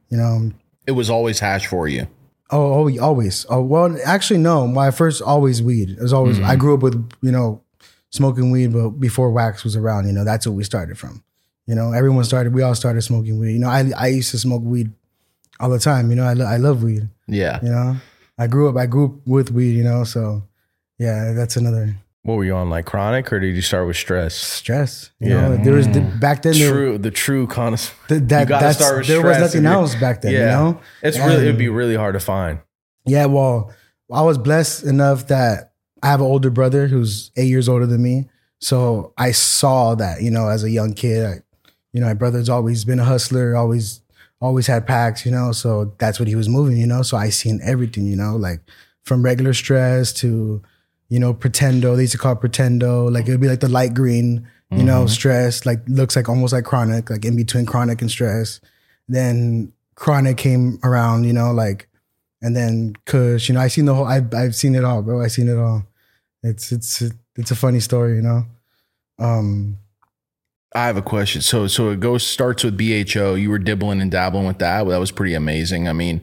you 0.09 0.17
know. 0.17 0.51
It 0.87 0.91
was 0.91 1.09
always 1.09 1.39
hash 1.39 1.67
for 1.67 1.87
you. 1.87 2.07
Oh, 2.51 2.87
oh 2.87 2.99
always. 2.99 3.45
Oh, 3.49 3.61
well, 3.61 3.97
actually, 4.05 4.39
no. 4.39 4.67
My 4.67 4.91
first 4.91 5.21
always 5.21 5.61
weed. 5.61 5.91
It 5.91 6.01
was 6.01 6.13
always. 6.13 6.39
I 6.39 6.55
grew 6.55 6.73
up 6.73 6.81
with 6.81 7.11
you 7.21 7.31
know 7.31 7.63
smoking 8.09 8.51
weed, 8.51 8.73
but 8.73 8.91
before 8.91 9.31
wax 9.31 9.63
was 9.63 9.75
around, 9.75 10.05
you 10.05 10.13
know, 10.13 10.25
that's 10.25 10.45
what 10.45 10.53
we 10.53 10.63
started 10.63 10.97
from. 10.97 11.23
You 11.67 11.75
know, 11.75 11.93
everyone 11.93 12.23
started. 12.23 12.53
We 12.53 12.63
all 12.63 12.75
started 12.75 13.01
smoking 13.01 13.39
weed. 13.39 13.53
You 13.53 13.59
know, 13.59 13.69
I 13.69 13.91
I 13.97 14.07
used 14.07 14.31
to 14.31 14.37
smoke 14.39 14.63
weed 14.63 14.91
all 15.59 15.69
the 15.69 15.79
time. 15.79 16.09
You 16.09 16.15
know, 16.15 16.23
I 16.25 16.33
lo- 16.33 16.45
I 16.45 16.57
love 16.57 16.83
weed. 16.83 17.07
Yeah. 17.27 17.59
You 17.61 17.69
know, 17.69 17.95
I 18.37 18.47
grew 18.47 18.67
up. 18.69 18.75
I 18.77 18.87
grew 18.87 19.05
up 19.05 19.11
with 19.27 19.51
weed. 19.51 19.73
You 19.77 19.83
know, 19.83 20.03
so 20.03 20.43
yeah, 20.97 21.33
that's 21.33 21.55
another. 21.55 21.95
What 22.23 22.35
were 22.35 22.45
you 22.45 22.53
on, 22.55 22.69
like 22.69 22.85
chronic, 22.85 23.33
or 23.33 23.39
did 23.39 23.55
you 23.55 23.63
start 23.63 23.87
with 23.87 23.97
stress? 23.97 24.35
stress. 24.35 25.09
You 25.19 25.29
Yeah. 25.31 25.41
know, 25.49 25.57
there 25.63 25.73
was 25.73 25.87
the, 25.87 26.01
mm. 26.01 26.19
back 26.19 26.43
then. 26.43 26.53
There, 26.53 26.71
True, 26.71 26.97
the 26.99 27.09
true 27.09 27.47
con. 27.47 27.75
th- 27.75 27.89
that 28.07 28.41
you 28.41 28.45
gotta 28.45 28.65
that's, 28.65 28.77
start 28.77 28.97
with 28.99 29.07
there 29.07 29.23
was 29.23 29.39
nothing 29.39 29.65
else 29.65 29.95
back 29.95 30.21
then. 30.21 30.33
Yeah. 30.33 30.39
You 30.39 30.45
know, 30.73 30.81
It's 31.01 31.17
really 31.17 31.43
it'd 31.47 31.57
be 31.57 31.69
really 31.69 31.95
hard 31.95 32.13
to 32.13 32.19
find. 32.19 32.59
yeah. 33.05 33.25
Well, 33.25 33.71
I 34.11 34.21
was 34.21 34.37
blessed 34.37 34.83
enough 34.83 35.27
that 35.27 35.73
I 36.03 36.09
have 36.09 36.19
an 36.21 36.27
older 36.27 36.51
brother 36.51 36.85
who's 36.87 37.31
eight 37.37 37.47
years 37.47 37.67
older 37.69 37.87
than 37.87 38.03
me, 38.03 38.29
so 38.59 39.13
I 39.17 39.31
saw 39.31 39.95
that. 39.95 40.21
You 40.21 40.29
know, 40.29 40.47
as 40.47 40.63
a 40.63 40.69
young 40.69 40.93
kid, 40.93 41.25
I, 41.25 41.41
you 41.93 42.01
know, 42.01 42.07
my 42.07 42.13
brother's 42.13 42.49
always 42.49 42.85
been 42.85 42.99
a 42.99 43.05
hustler, 43.05 43.55
always 43.55 44.01
always 44.39 44.67
had 44.67 44.87
packs. 44.87 45.25
You 45.25 45.31
know, 45.31 45.51
so 45.51 45.93
that's 45.97 46.19
what 46.19 46.27
he 46.27 46.35
was 46.35 46.49
moving. 46.49 46.77
You 46.77 46.87
know, 46.87 47.01
so 47.01 47.17
I 47.17 47.29
seen 47.29 47.59
everything. 47.63 48.05
You 48.05 48.15
know, 48.15 48.35
like 48.35 48.61
from 49.03 49.23
regular 49.23 49.53
stress 49.53 50.13
to 50.13 50.61
you 51.11 51.19
know, 51.19 51.33
pretendo. 51.33 51.93
They 51.97 52.03
used 52.03 52.13
to 52.13 52.17
call 52.17 52.31
it 52.31 52.39
pretendo. 52.39 53.11
Like 53.11 53.27
it 53.27 53.31
would 53.31 53.41
be 53.41 53.49
like 53.49 53.59
the 53.59 53.67
light 53.67 53.93
green, 53.93 54.47
you 54.71 54.81
know, 54.81 55.05
stress. 55.07 55.65
Like 55.65 55.81
looks 55.85 56.15
like 56.15 56.29
almost 56.29 56.53
like 56.53 56.63
chronic, 56.63 57.09
like 57.09 57.25
in 57.25 57.35
between 57.35 57.65
chronic 57.65 58.01
and 58.01 58.09
stress. 58.09 58.61
Then 59.09 59.73
chronic 59.95 60.37
came 60.37 60.79
around, 60.85 61.25
you 61.25 61.33
know, 61.33 61.51
like, 61.51 61.89
and 62.41 62.55
then 62.55 62.95
Kush. 63.05 63.49
You 63.49 63.55
know, 63.55 63.59
I 63.59 63.67
seen 63.67 63.85
the 63.85 63.93
whole. 63.93 64.05
I've 64.05 64.33
I've 64.33 64.55
seen 64.55 64.73
it 64.73 64.85
all, 64.85 65.01
bro. 65.01 65.21
I 65.21 65.27
seen 65.27 65.49
it 65.49 65.57
all. 65.57 65.85
It's 66.43 66.71
it's 66.71 67.03
it's 67.35 67.51
a 67.51 67.57
funny 67.57 67.81
story, 67.81 68.15
you 68.15 68.21
know. 68.21 68.45
Um, 69.19 69.79
I 70.73 70.85
have 70.85 70.97
a 70.97 71.01
question. 71.01 71.41
So 71.41 71.67
so 71.67 71.89
it 71.89 71.99
goes 71.99 72.25
starts 72.25 72.63
with 72.63 72.77
BHO. 72.77 73.35
You 73.35 73.49
were 73.49 73.59
dibbling 73.59 74.01
and 74.01 74.11
dabbling 74.11 74.47
with 74.47 74.59
that. 74.59 74.87
That 74.87 74.99
was 74.99 75.11
pretty 75.11 75.33
amazing. 75.33 75.87
I 75.87 75.93
mean, 75.93 76.21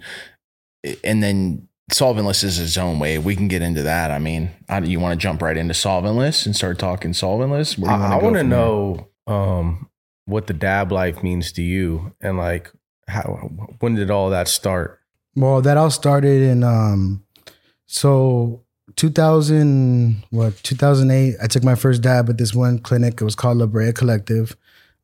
and 1.05 1.23
then 1.23 1.69
solventless 1.91 2.45
is 2.45 2.59
its 2.59 2.77
own 2.77 2.99
way. 2.99 3.19
We 3.19 3.37
can 3.37 3.49
get 3.49 3.63
into 3.63 3.83
that. 3.83 4.11
I 4.11 4.19
mean, 4.19 4.51
I, 4.69 4.81
you 4.81 5.01
want 5.01 5.19
to 5.19 5.23
jump 5.23 5.43
right 5.43 5.57
into 5.57 5.75
solventless 5.75 6.47
and 6.47 6.57
start 6.57 6.79
talking 6.79 7.13
solventless? 7.13 7.79
Where 7.79 7.91
do 7.91 7.97
you 7.97 8.05
I, 8.05 8.11
wanna 8.11 8.17
I 8.17 8.23
want 8.23 8.37
to 8.37 8.43
know 8.45 9.09
um, 9.27 9.91
what 10.25 10.47
the 10.47 10.55
dab 10.55 10.93
life 10.93 11.23
means 11.23 11.53
to 11.53 11.63
you, 11.63 12.15
and 12.21 12.39
like 12.39 12.73
how 13.07 13.51
when 13.81 13.95
did 13.95 14.11
all 14.11 14.31
that 14.31 14.49
start? 14.49 15.01
well, 15.37 15.61
that 15.63 15.77
all 15.77 15.91
started 15.91 16.43
in 16.43 16.65
um, 16.65 17.25
so 17.87 18.65
2000 18.99 20.25
what 20.31 20.57
2008. 20.65 21.37
I 21.41 21.47
took 21.47 21.63
my 21.63 21.77
first 21.77 22.03
dab 22.03 22.29
at 22.29 22.37
this 22.37 22.53
one 22.53 22.81
clinic. 22.81 23.21
It 23.21 23.25
was 23.25 23.37
called 23.37 23.59
La 23.59 23.67
Brea 23.67 23.93
Collective. 23.93 24.57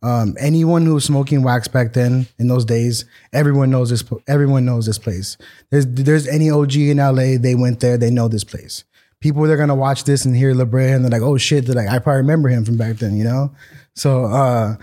Um, 0.02 0.36
anyone 0.38 0.84
who 0.84 0.94
was 0.94 1.04
smoking 1.04 1.42
wax 1.42 1.68
back 1.68 1.94
then 1.94 2.26
in 2.38 2.48
those 2.48 2.64
days, 2.64 3.04
everyone 3.32 3.70
knows 3.70 3.90
this. 3.90 4.04
Everyone 4.26 4.64
knows 4.64 4.84
this 4.84 4.98
place. 4.98 5.38
There's 5.70 5.86
there's 5.86 6.26
any 6.26 6.50
OG 6.50 6.74
in 6.74 6.96
LA, 6.98 7.38
they 7.38 7.54
went 7.54 7.80
there, 7.80 7.96
they 7.96 8.10
know 8.10 8.26
this 8.26 8.44
place. 8.44 8.84
People 9.20 9.44
they're 9.44 9.56
gonna 9.56 9.76
watch 9.76 10.04
this 10.04 10.24
and 10.24 10.36
hear 10.36 10.52
La 10.54 10.64
Brea 10.64 10.90
and 10.90 11.04
they're 11.04 11.10
like, 11.10 11.22
oh 11.22 11.38
shit, 11.38 11.64
they're 11.64 11.76
like, 11.76 11.88
I 11.88 12.00
probably 12.00 12.18
remember 12.18 12.48
him 12.48 12.64
from 12.64 12.76
back 12.76 12.96
then, 12.96 13.16
you 13.16 13.24
know. 13.24 13.54
So 13.94 14.24
uh, 14.24 14.74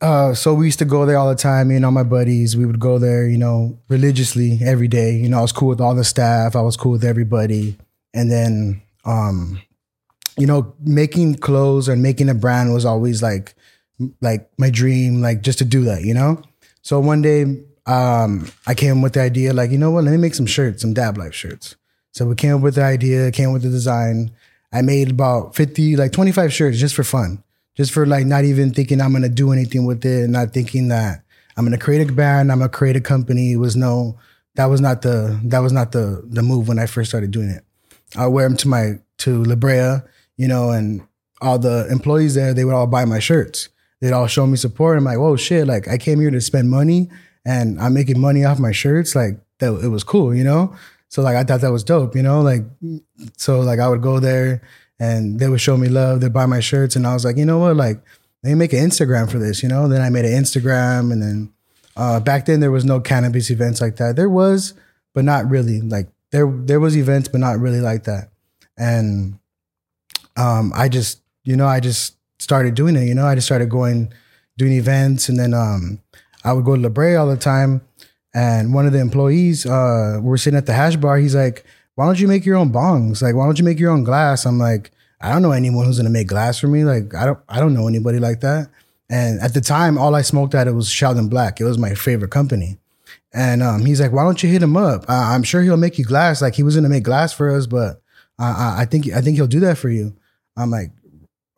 uh, 0.00 0.34
so 0.34 0.54
we 0.54 0.66
used 0.66 0.78
to 0.78 0.84
go 0.84 1.06
there 1.06 1.18
all 1.18 1.28
the 1.28 1.34
time. 1.34 1.68
Me 1.68 1.76
and 1.76 1.84
all 1.84 1.90
my 1.90 2.02
buddies, 2.02 2.56
we 2.56 2.66
would 2.66 2.80
go 2.80 2.98
there, 2.98 3.26
you 3.26 3.38
know, 3.38 3.78
religiously 3.88 4.58
every 4.62 4.88
day. 4.88 5.16
You 5.16 5.28
know, 5.28 5.38
I 5.38 5.42
was 5.42 5.52
cool 5.52 5.68
with 5.68 5.80
all 5.80 5.94
the 5.94 6.04
staff. 6.04 6.56
I 6.56 6.62
was 6.62 6.76
cool 6.76 6.92
with 6.92 7.04
everybody. 7.04 7.76
And 8.12 8.30
then, 8.30 8.82
um, 9.04 9.60
you 10.38 10.46
know, 10.46 10.74
making 10.80 11.36
clothes 11.36 11.88
and 11.88 12.02
making 12.02 12.28
a 12.28 12.34
brand 12.34 12.72
was 12.72 12.84
always 12.84 13.22
like, 13.22 13.54
like 14.20 14.50
my 14.58 14.70
dream, 14.70 15.20
like 15.20 15.42
just 15.42 15.58
to 15.58 15.64
do 15.64 15.84
that, 15.84 16.02
you 16.02 16.14
know. 16.14 16.42
So 16.82 17.00
one 17.00 17.22
day, 17.22 17.42
um, 17.86 18.50
I 18.66 18.74
came 18.74 19.02
with 19.02 19.12
the 19.12 19.20
idea, 19.20 19.52
like, 19.52 19.70
you 19.70 19.78
know 19.78 19.90
what? 19.90 20.04
Let 20.04 20.10
me 20.12 20.16
make 20.16 20.34
some 20.34 20.46
shirts, 20.46 20.82
some 20.82 20.94
Dab 20.94 21.18
Life 21.18 21.34
shirts. 21.34 21.76
So 22.12 22.26
we 22.26 22.34
came 22.34 22.54
up 22.54 22.60
with 22.60 22.76
the 22.76 22.84
idea, 22.84 23.30
came 23.30 23.48
up 23.48 23.54
with 23.54 23.62
the 23.62 23.70
design. 23.70 24.30
I 24.72 24.82
made 24.82 25.10
about 25.10 25.54
fifty, 25.54 25.96
like 25.96 26.12
twenty 26.12 26.32
five 26.32 26.52
shirts 26.52 26.78
just 26.78 26.94
for 26.94 27.04
fun 27.04 27.42
just 27.74 27.92
for 27.92 28.06
like 28.06 28.26
not 28.26 28.44
even 28.44 28.72
thinking 28.72 29.00
I'm 29.00 29.12
gonna 29.12 29.28
do 29.28 29.52
anything 29.52 29.84
with 29.84 30.04
it, 30.04 30.28
not 30.28 30.52
thinking 30.52 30.88
that 30.88 31.24
I'm 31.56 31.64
gonna 31.64 31.78
create 31.78 32.08
a 32.08 32.12
band, 32.12 32.50
I'm 32.50 32.58
gonna 32.58 32.68
create 32.68 32.96
a 32.96 33.00
company. 33.00 33.52
It 33.52 33.56
was 33.56 33.76
no, 33.76 34.18
that 34.54 34.66
was 34.66 34.80
not 34.80 35.02
the 35.02 35.38
that 35.44 35.60
was 35.60 35.72
not 35.72 35.92
the 35.92 36.22
the 36.26 36.42
move 36.42 36.68
when 36.68 36.78
I 36.78 36.86
first 36.86 37.10
started 37.10 37.30
doing 37.30 37.50
it. 37.50 37.64
I 38.16 38.26
wear 38.26 38.48
them 38.48 38.56
to 38.58 38.68
my 38.68 38.98
to 39.18 39.44
La 39.44 39.54
Brea, 39.54 39.98
you 40.36 40.48
know, 40.48 40.70
and 40.70 41.02
all 41.40 41.58
the 41.58 41.86
employees 41.90 42.34
there, 42.34 42.54
they 42.54 42.64
would 42.64 42.74
all 42.74 42.86
buy 42.86 43.04
my 43.04 43.18
shirts. 43.18 43.68
They'd 44.00 44.12
all 44.12 44.26
show 44.26 44.46
me 44.46 44.56
support. 44.56 44.98
I'm 44.98 45.04
like, 45.04 45.18
whoa, 45.18 45.36
shit! 45.36 45.66
Like 45.66 45.88
I 45.88 45.98
came 45.98 46.20
here 46.20 46.30
to 46.30 46.40
spend 46.40 46.70
money, 46.70 47.10
and 47.44 47.80
I'm 47.80 47.94
making 47.94 48.20
money 48.20 48.44
off 48.44 48.58
my 48.58 48.72
shirts. 48.72 49.14
Like 49.14 49.38
that, 49.58 49.72
it 49.82 49.88
was 49.88 50.04
cool, 50.04 50.34
you 50.34 50.44
know. 50.44 50.74
So 51.08 51.22
like 51.22 51.36
I 51.36 51.44
thought 51.44 51.60
that 51.60 51.72
was 51.72 51.84
dope, 51.84 52.16
you 52.16 52.22
know. 52.22 52.40
Like 52.40 52.64
so 53.36 53.60
like 53.60 53.78
I 53.78 53.88
would 53.88 54.02
go 54.02 54.20
there 54.20 54.62
and 54.98 55.38
they 55.38 55.48
would 55.48 55.60
show 55.60 55.76
me 55.76 55.88
love. 55.88 56.20
They'd 56.20 56.32
buy 56.32 56.46
my 56.46 56.60
shirts, 56.60 56.96
and 56.96 57.06
I 57.06 57.14
was 57.14 57.24
like, 57.24 57.36
you 57.36 57.44
know 57.44 57.58
what, 57.58 57.76
like 57.76 58.00
me 58.44 58.54
make 58.54 58.72
an 58.72 58.80
Instagram 58.86 59.30
for 59.30 59.38
this, 59.38 59.62
you 59.62 59.68
know. 59.68 59.88
Then 59.88 60.00
I 60.00 60.10
made 60.10 60.24
an 60.24 60.42
Instagram, 60.42 61.12
and 61.12 61.22
then 61.22 61.52
uh, 61.96 62.20
back 62.20 62.46
then 62.46 62.60
there 62.60 62.70
was 62.70 62.84
no 62.84 63.00
cannabis 63.00 63.50
events 63.50 63.80
like 63.80 63.96
that. 63.96 64.16
There 64.16 64.28
was, 64.28 64.74
but 65.14 65.24
not 65.24 65.48
really. 65.48 65.80
Like 65.80 66.08
there 66.30 66.50
there 66.50 66.80
was 66.80 66.96
events, 66.96 67.28
but 67.28 67.40
not 67.40 67.58
really 67.58 67.80
like 67.80 68.04
that. 68.04 68.30
And 68.76 69.38
um, 70.36 70.72
I 70.74 70.88
just 70.88 71.22
you 71.44 71.56
know 71.56 71.66
I 71.66 71.80
just 71.80 72.16
started 72.38 72.74
doing 72.74 72.96
it. 72.96 73.04
You 73.04 73.14
know, 73.14 73.26
I 73.26 73.34
just 73.34 73.46
started 73.46 73.70
going 73.70 74.12
doing 74.58 74.72
events, 74.72 75.28
and 75.28 75.38
then 75.38 75.54
um, 75.54 76.00
I 76.44 76.52
would 76.52 76.64
go 76.64 76.76
to 76.76 76.82
La 76.82 76.88
Brea 76.90 77.16
all 77.16 77.26
the 77.26 77.36
time. 77.36 77.80
And 78.36 78.74
one 78.74 78.84
of 78.84 78.92
the 78.92 78.98
employees, 78.98 79.64
uh, 79.64 80.18
we 80.20 80.28
were 80.28 80.36
sitting 80.36 80.58
at 80.58 80.66
the 80.66 80.72
hash 80.72 80.96
bar. 80.96 81.18
He's 81.18 81.36
like, 81.36 81.64
"Why 81.94 82.06
don't 82.06 82.20
you 82.20 82.28
make 82.28 82.44
your 82.44 82.56
own 82.56 82.72
bongs? 82.72 83.22
Like, 83.22 83.34
why 83.34 83.44
don't 83.44 83.58
you 83.58 83.64
make 83.64 83.78
your 83.78 83.90
own 83.90 84.04
glass?" 84.04 84.46
I'm 84.46 84.58
like, 84.58 84.90
"I 85.20 85.32
don't 85.32 85.42
know 85.42 85.52
anyone 85.52 85.86
who's 85.86 85.98
gonna 85.98 86.10
make 86.10 86.28
glass 86.28 86.58
for 86.58 86.68
me. 86.68 86.84
Like, 86.84 87.14
I 87.14 87.26
don't, 87.26 87.38
I 87.48 87.60
don't 87.60 87.74
know 87.74 87.88
anybody 87.88 88.18
like 88.18 88.40
that." 88.40 88.68
And 89.10 89.40
at 89.40 89.54
the 89.54 89.60
time, 89.60 89.98
all 89.98 90.14
I 90.14 90.22
smoked 90.22 90.54
at 90.54 90.66
it 90.66 90.72
was 90.72 90.88
Sheldon 90.88 91.28
Black. 91.28 91.60
It 91.60 91.64
was 91.64 91.78
my 91.78 91.94
favorite 91.94 92.30
company. 92.30 92.78
And 93.32 93.62
um, 93.62 93.84
he's 93.84 94.00
like, 94.00 94.12
"Why 94.12 94.24
don't 94.24 94.42
you 94.42 94.48
hit 94.48 94.62
him 94.62 94.76
up? 94.76 95.04
I'm 95.08 95.42
sure 95.42 95.62
he'll 95.62 95.76
make 95.76 95.98
you 95.98 96.04
glass. 96.04 96.40
Like 96.42 96.54
he 96.54 96.62
was 96.62 96.76
gonna 96.76 96.88
make 96.88 97.04
glass 97.04 97.32
for 97.32 97.50
us, 97.50 97.66
but 97.66 98.02
uh, 98.38 98.76
I 98.78 98.86
think 98.90 99.12
I 99.12 99.20
think 99.20 99.36
he'll 99.36 99.46
do 99.46 99.60
that 99.60 99.78
for 99.78 99.88
you." 99.88 100.14
I'm 100.56 100.70
like, 100.70 100.90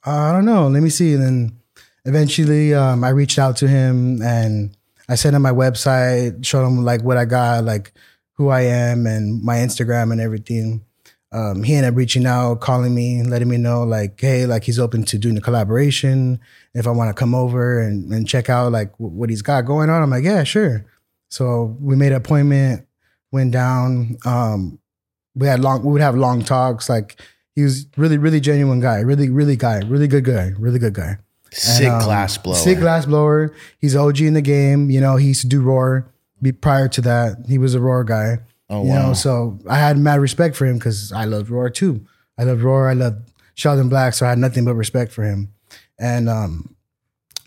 I 0.05 0.33
don't 0.33 0.45
know. 0.45 0.69
Let 0.69 0.83
me 0.83 0.91
see. 0.91 1.15
And 1.15 1.23
then 1.23 1.61
eventually, 2.05 2.75
um, 2.75 3.05
I 3.05 3.11
reached 3.11 3.39
out 3.39 3.57
to 3.59 3.69
him 3.69 4.23
and 4.23 4.77
I 5.09 5.17
sent 5.17 5.37
him 5.37 5.43
my 5.43 5.51
website, 5.51 6.45
showed 6.45 6.67
him 6.67 6.85
like 6.85 7.03
what 7.03 7.17
I 7.17 7.25
got, 7.25 7.65
like 7.65 7.93
who 8.37 8.49
I 8.49 8.63
am, 8.63 9.07
and 9.07 9.43
my 9.43 9.57
Instagram 9.57 10.13
and 10.13 10.21
everything. 10.21 10.85
Um, 11.33 11.65
he 11.65 11.75
ended 11.75 11.93
up 11.93 11.97
reaching 11.97 12.25
out, 12.25 12.61
calling 12.61 12.95
me, 12.95 13.23
letting 13.23 13.49
me 13.49 13.57
know 13.57 13.83
like, 13.83 14.19
hey, 14.21 14.47
like 14.47 14.65
he's 14.65 14.79
open 14.79 15.05
to 15.07 15.19
doing 15.19 15.37
a 15.37 15.41
collaboration. 15.41 16.41
If 16.73 16.87
I 16.87 16.91
want 16.91 17.09
to 17.11 17.15
come 17.15 17.35
over 17.35 17.81
and, 17.81 18.13
and 18.13 18.29
check 18.29 18.49
out 18.49 18.73
like 18.73 18.93
w- 18.93 19.13
what 19.15 19.29
he's 19.29 19.43
got 19.43 19.63
going 19.63 19.91
on, 19.91 20.03
I'm 20.03 20.11
like, 20.11 20.25
yeah, 20.25 20.45
sure. 20.45 20.87
So 21.29 21.77
we 21.81 21.97
made 21.97 22.13
an 22.13 22.19
appointment, 22.19 22.87
went 23.33 23.53
down. 23.53 24.17
Um, 24.25 24.79
we 25.35 25.47
had 25.47 25.61
long, 25.61 25.83
we 25.83 25.93
would 25.93 26.01
have 26.01 26.15
long 26.17 26.43
talks. 26.43 26.89
Like 26.89 27.21
he 27.55 27.63
was 27.63 27.87
really, 27.97 28.19
really 28.19 28.41
genuine 28.41 28.81
guy, 28.81 29.01
really, 29.01 29.29
really 29.29 29.57
guy, 29.57 29.81
really 29.81 30.09
good 30.09 30.25
guy, 30.25 30.53
really 30.59 30.79
good 30.79 30.95
guy. 30.95 31.19
Sick 31.51 31.89
um, 31.89 32.03
glass 32.03 32.39
blower. 32.39 32.57
Sick 32.57 32.79
glass 32.79 33.07
blower. 33.07 33.53
He's 33.79 33.97
OG 33.97 34.21
in 34.21 34.35
the 34.35 34.43
game. 34.43 34.91
You 34.91 35.01
know, 35.01 35.17
he 35.17 35.29
used 35.29 35.41
to 35.43 35.49
do 35.49 35.61
ROOR. 35.61 36.07
Be 36.47 36.53
prior 36.53 36.87
to 36.87 37.01
that, 37.01 37.45
he 37.49 37.59
was 37.59 37.75
a 37.75 37.81
ROOR 37.81 38.05
guy. 38.05 38.39
Oh 38.71 38.85
you 38.85 38.91
wow. 38.91 39.09
know, 39.09 39.13
so 39.15 39.59
I 39.69 39.79
had 39.79 39.99
mad 39.99 40.21
respect 40.21 40.55
for 40.55 40.65
him 40.65 40.79
because 40.79 41.11
I 41.11 41.25
loved 41.25 41.51
ROOR 41.51 41.71
too. 41.71 42.07
I 42.39 42.45
loved 42.45 42.63
ROOR. 42.63 42.89
I 42.89 42.93
loved 42.93 43.33
Sheldon 43.55 43.89
Black, 43.89 44.15
so 44.15 44.27
I 44.27 44.29
had 44.29 44.39
nothing 44.39 44.65
but 44.65 44.77
respect 44.77 45.11
for 45.11 45.25
him. 45.25 45.53
And 45.99 46.29
um, 46.29 46.77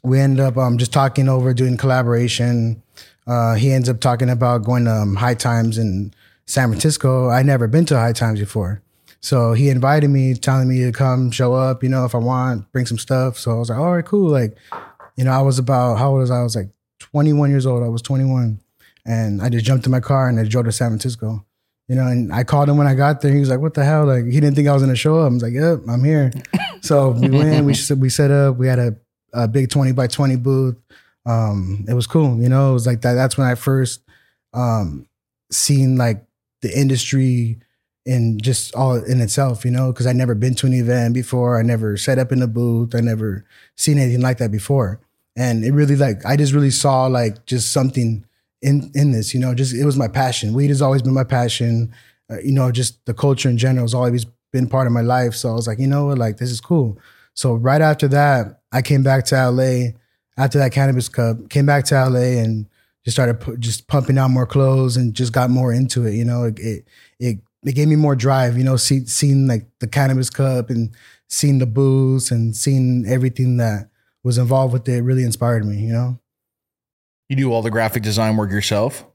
we 0.04 0.20
ended 0.20 0.42
up 0.42 0.58
um, 0.58 0.78
just 0.78 0.92
talking 0.92 1.30
over 1.30 1.54
doing 1.54 1.78
collaboration. 1.78 2.84
Uh, 3.26 3.56
he 3.56 3.72
ends 3.72 3.88
up 3.88 4.02
talking 4.02 4.30
about 4.30 4.66
going 4.66 4.84
to 4.84 4.92
um, 4.92 5.16
High 5.16 5.36
Times 5.36 5.78
in 5.78 6.14
San 6.46 6.68
Francisco. 6.68 7.30
I'd 7.30 7.46
never 7.46 7.68
been 7.68 7.86
to 7.86 7.98
High 7.98 8.12
Times 8.12 8.42
before. 8.42 8.82
So 9.22 9.54
he 9.54 9.70
invited 9.70 10.10
me, 10.10 10.34
telling 10.34 10.68
me 10.68 10.80
to 10.84 10.92
come 10.92 11.32
show 11.32 11.54
up, 11.54 11.84
you 11.84 11.90
know, 11.90 12.04
if 12.04 12.16
I 12.16 12.18
want, 12.18 12.70
bring 12.74 12.86
some 12.86 12.98
stuff. 12.98 13.38
So 13.38 13.52
I 13.52 13.60
was 13.60 13.70
like, 13.70 13.80
all 13.80 13.96
right, 13.96 14.06
cool. 14.06 14.30
Like, 14.30 14.58
you 15.16 15.24
know, 15.24 15.32
I 15.32 15.42
was 15.42 15.58
about, 15.58 16.00
how 16.00 16.12
old 16.12 16.20
was 16.20 16.32
I? 16.32 16.40
I 16.40 16.44
was 16.44 16.56
like 16.56 16.70
21 17.00 17.50
years 17.50 17.66
old. 17.66 17.84
I 17.84 17.88
was 17.88 18.02
21. 18.02 18.60
And 19.10 19.42
I 19.42 19.50
just 19.50 19.66
jumped 19.66 19.88
in 19.88 19.92
my 19.92 20.00
car 20.00 20.30
and 20.30 20.40
I 20.40 20.44
drove 20.44 20.66
to 20.66 20.72
San 20.72 20.90
Francisco. 20.90 21.44
You 21.88 21.96
know, 21.96 22.06
and 22.06 22.32
I 22.32 22.44
called 22.44 22.70
him 22.70 22.78
when 22.78 22.86
I 22.86 22.94
got 22.94 23.22
there. 23.22 23.34
He 23.34 23.40
was 23.40 23.50
like, 23.50 23.60
"What 23.60 23.74
the 23.74 23.84
hell?" 23.84 24.06
Like 24.06 24.26
he 24.26 24.40
didn't 24.40 24.54
think 24.54 24.68
I 24.68 24.74
was 24.74 24.84
gonna 24.84 24.96
show 24.96 25.18
up. 25.18 25.32
I 25.32 25.34
was 25.34 25.42
like, 25.42 25.54
"Yep, 25.54 25.80
I'm 25.90 26.04
here." 26.04 26.32
so 26.82 27.10
we 27.10 27.32
went. 27.32 27.66
We 27.66 27.74
we 27.96 28.10
set 28.10 28.30
up. 28.30 28.58
We 28.58 28.68
had 28.68 28.78
a, 28.78 28.96
a 29.34 29.48
big 29.48 29.72
twenty 29.72 29.92
by 29.92 30.06
twenty 30.06 30.36
booth. 30.36 30.78
Um, 31.26 31.86
it 31.90 31.96
was 31.96 32.06
cool. 32.06 32.40
You 32.40 32.48
know, 32.48 32.70
it 32.70 32.74
was 32.74 32.86
like 32.86 33.02
that. 33.02 33.16
That's 33.16 33.40
when 33.40 33.48
I 33.48 33.56
first 33.56 34.02
um, 34.54 35.08
seen 35.52 35.98
like 35.98 36.24
the 36.62 36.78
industry 36.80 37.58
in 38.06 38.40
just 38.40 38.76
all 38.76 38.96
in 38.96 39.20
itself, 39.20 39.66
you 39.66 39.72
know, 39.72 39.92
because 39.92 40.06
I'd 40.06 40.16
never 40.16 40.36
been 40.36 40.54
to 40.56 40.68
an 40.68 40.74
event 40.74 41.16
before. 41.16 41.60
I 41.60 41.64
never 41.64 41.98
set 41.98 42.20
up 42.20 42.32
in 42.32 42.44
a 42.44 42.48
booth. 42.48 42.94
I 42.94 43.00
never 43.02 43.46
seen 43.76 43.98
anything 43.98 44.22
like 44.22 44.38
that 44.38 44.52
before. 44.52 45.00
And 45.36 45.64
it 45.64 45.72
really 45.72 45.96
like 45.96 46.24
I 46.26 46.36
just 46.36 46.54
really 46.54 46.72
saw 46.72 47.08
like 47.08 47.46
just 47.48 47.72
something 47.72 48.26
in 48.62 48.92
in 48.94 49.12
this, 49.12 49.34
you 49.34 49.40
know, 49.40 49.54
just 49.54 49.74
it 49.74 49.86
was 49.86 49.98
my 49.98 50.08
passion. 50.08 50.54
Weed 50.54 50.70
has 50.70 50.82
always 50.82 51.02
been 51.02 51.14
my 51.14 51.24
passion. 51.24 51.94
Uh, 52.30 52.40
you 52.40 52.52
know, 52.52 52.72
just 52.72 53.04
the 53.06 53.14
culture 53.14 53.50
in 53.50 53.58
general 53.58 53.84
has 53.84 53.94
always 53.94 54.26
been 54.52 54.68
part 54.68 54.88
of 54.88 54.94
my 54.94 55.02
life. 55.02 55.34
So 55.34 55.50
I 55.50 55.54
was 55.54 55.68
like, 55.68 55.80
you 55.80 55.88
know 55.88 56.06
what, 56.06 56.18
like 56.18 56.38
this 56.38 56.52
is 56.52 56.62
cool. 56.62 56.98
So 57.34 57.56
right 57.56 57.82
after 57.82 58.08
that, 58.10 58.62
I 58.72 58.82
came 58.82 59.04
back 59.04 59.26
to 59.26 59.50
LA 59.50 59.92
after 60.38 60.58
that 60.60 60.72
cannabis 60.72 61.10
cup, 61.10 61.50
came 61.50 61.66
back 61.66 61.86
to 61.86 61.96
LA 61.96 62.42
and 62.42 62.68
just 63.06 63.16
started 63.16 63.40
pu- 63.40 63.58
just 63.58 63.88
pumping 63.88 64.18
out 64.18 64.30
more 64.30 64.46
clothes 64.46 64.98
and 64.98 65.14
just 65.14 65.34
got 65.34 65.50
more 65.50 65.74
into 65.74 66.06
it. 66.06 66.14
You 66.14 66.26
know, 66.26 66.44
it, 66.44 66.60
it, 66.60 66.88
it 67.20 67.38
it 67.66 67.74
gave 67.74 67.88
me 67.88 67.96
more 67.96 68.16
drive, 68.16 68.58
you 68.58 68.64
know, 68.64 68.78
see, 68.78 69.06
seeing 69.06 69.48
like 69.48 69.68
the 69.80 69.88
cannabis 69.88 70.30
cup 70.30 70.70
and 70.70 70.96
seeing 71.28 71.60
the 71.60 71.66
booths 71.66 72.32
and 72.32 72.56
seeing 72.56 73.06
everything 73.06 73.58
that 73.58 73.90
was 74.24 74.38
involved 74.38 74.74
with 74.74 74.88
it 74.88 75.02
really 75.02 75.24
inspired 75.24 75.66
me, 75.66 75.78
you 75.78 75.92
know. 75.92 76.20
You 77.30 77.36
do 77.36 77.54
all 77.54 77.62
the 77.62 77.70
graphic 77.70 78.04
design 78.04 78.36
work 78.38 78.52
yourself? 78.52 79.06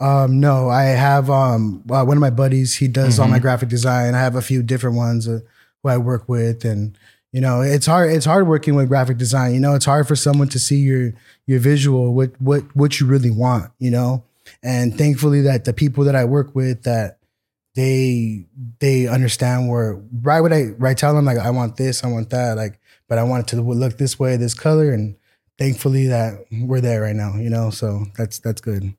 Um, 0.00 0.40
no, 0.40 0.68
I 0.68 0.84
have 0.84 1.28
um 1.28 1.82
uh, 1.90 2.04
one 2.04 2.16
of 2.16 2.20
my 2.20 2.30
buddies. 2.30 2.74
He 2.74 2.88
does 2.88 3.14
mm-hmm. 3.14 3.22
all 3.22 3.28
my 3.28 3.36
mm-hmm. 3.36 3.42
graphic 3.42 3.68
design. 3.68 4.14
I 4.14 4.20
have 4.20 4.36
a 4.36 4.42
few 4.42 4.62
different 4.62 4.96
ones 4.96 5.28
uh, 5.28 5.40
who 5.82 5.88
I 5.88 5.98
work 5.98 6.28
with, 6.28 6.64
and 6.64 6.96
you 7.32 7.40
know, 7.40 7.62
it's 7.62 7.86
hard. 7.86 8.12
It's 8.12 8.26
hard 8.26 8.46
working 8.46 8.74
with 8.74 8.88
graphic 8.88 9.18
design. 9.18 9.54
You 9.54 9.60
know, 9.60 9.74
it's 9.74 9.84
hard 9.84 10.06
for 10.06 10.16
someone 10.16 10.48
to 10.48 10.58
see 10.58 10.76
your 10.76 11.14
your 11.46 11.58
visual, 11.58 12.14
what 12.14 12.40
what 12.40 12.62
what 12.76 13.00
you 13.00 13.06
really 13.06 13.30
want. 13.30 13.72
You 13.78 13.90
know, 13.90 14.24
and 14.62 14.96
thankfully 14.96 15.40
that 15.42 15.64
the 15.64 15.72
people 15.72 16.04
that 16.04 16.16
I 16.16 16.24
work 16.24 16.54
with 16.54 16.84
that 16.84 17.18
they 17.74 18.46
they 18.78 19.08
understand 19.08 19.68
where 19.68 20.00
right 20.22 20.40
when 20.40 20.52
I 20.52 20.66
right 20.78 20.96
tell 20.96 21.14
them 21.14 21.24
like 21.24 21.38
I 21.38 21.50
want 21.50 21.76
this, 21.76 22.04
I 22.04 22.08
want 22.08 22.30
that, 22.30 22.56
like, 22.56 22.78
but 23.08 23.18
I 23.18 23.24
want 23.24 23.44
it 23.44 23.56
to 23.56 23.62
look 23.62 23.98
this 23.98 24.18
way, 24.18 24.36
this 24.36 24.54
color, 24.54 24.92
and 24.92 25.16
thankfully 25.58 26.06
that 26.08 26.44
we're 26.50 26.80
there 26.80 27.02
right 27.02 27.16
now, 27.16 27.36
you 27.36 27.50
know. 27.50 27.70
So 27.70 28.06
that's 28.16 28.38
that's 28.38 28.60
good. 28.60 28.94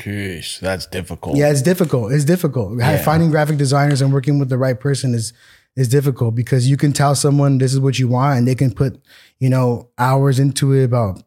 Jeez, 0.00 0.60
that's 0.60 0.86
difficult. 0.86 1.36
Yeah, 1.36 1.50
it's 1.50 1.62
difficult. 1.62 2.12
It's 2.12 2.24
difficult. 2.24 2.78
Yeah. 2.78 3.02
Finding 3.02 3.30
graphic 3.30 3.58
designers 3.58 4.00
and 4.00 4.12
working 4.12 4.38
with 4.38 4.48
the 4.48 4.58
right 4.58 4.78
person 4.78 5.14
is 5.14 5.32
is 5.76 5.88
difficult 5.88 6.34
because 6.34 6.68
you 6.68 6.76
can 6.76 6.92
tell 6.92 7.14
someone 7.14 7.58
this 7.58 7.72
is 7.72 7.80
what 7.80 7.98
you 7.98 8.08
want 8.08 8.38
and 8.38 8.48
they 8.48 8.54
can 8.54 8.72
put, 8.72 9.00
you 9.38 9.48
know, 9.48 9.88
hours 9.98 10.38
into 10.38 10.72
it 10.72 10.84
about 10.84 11.22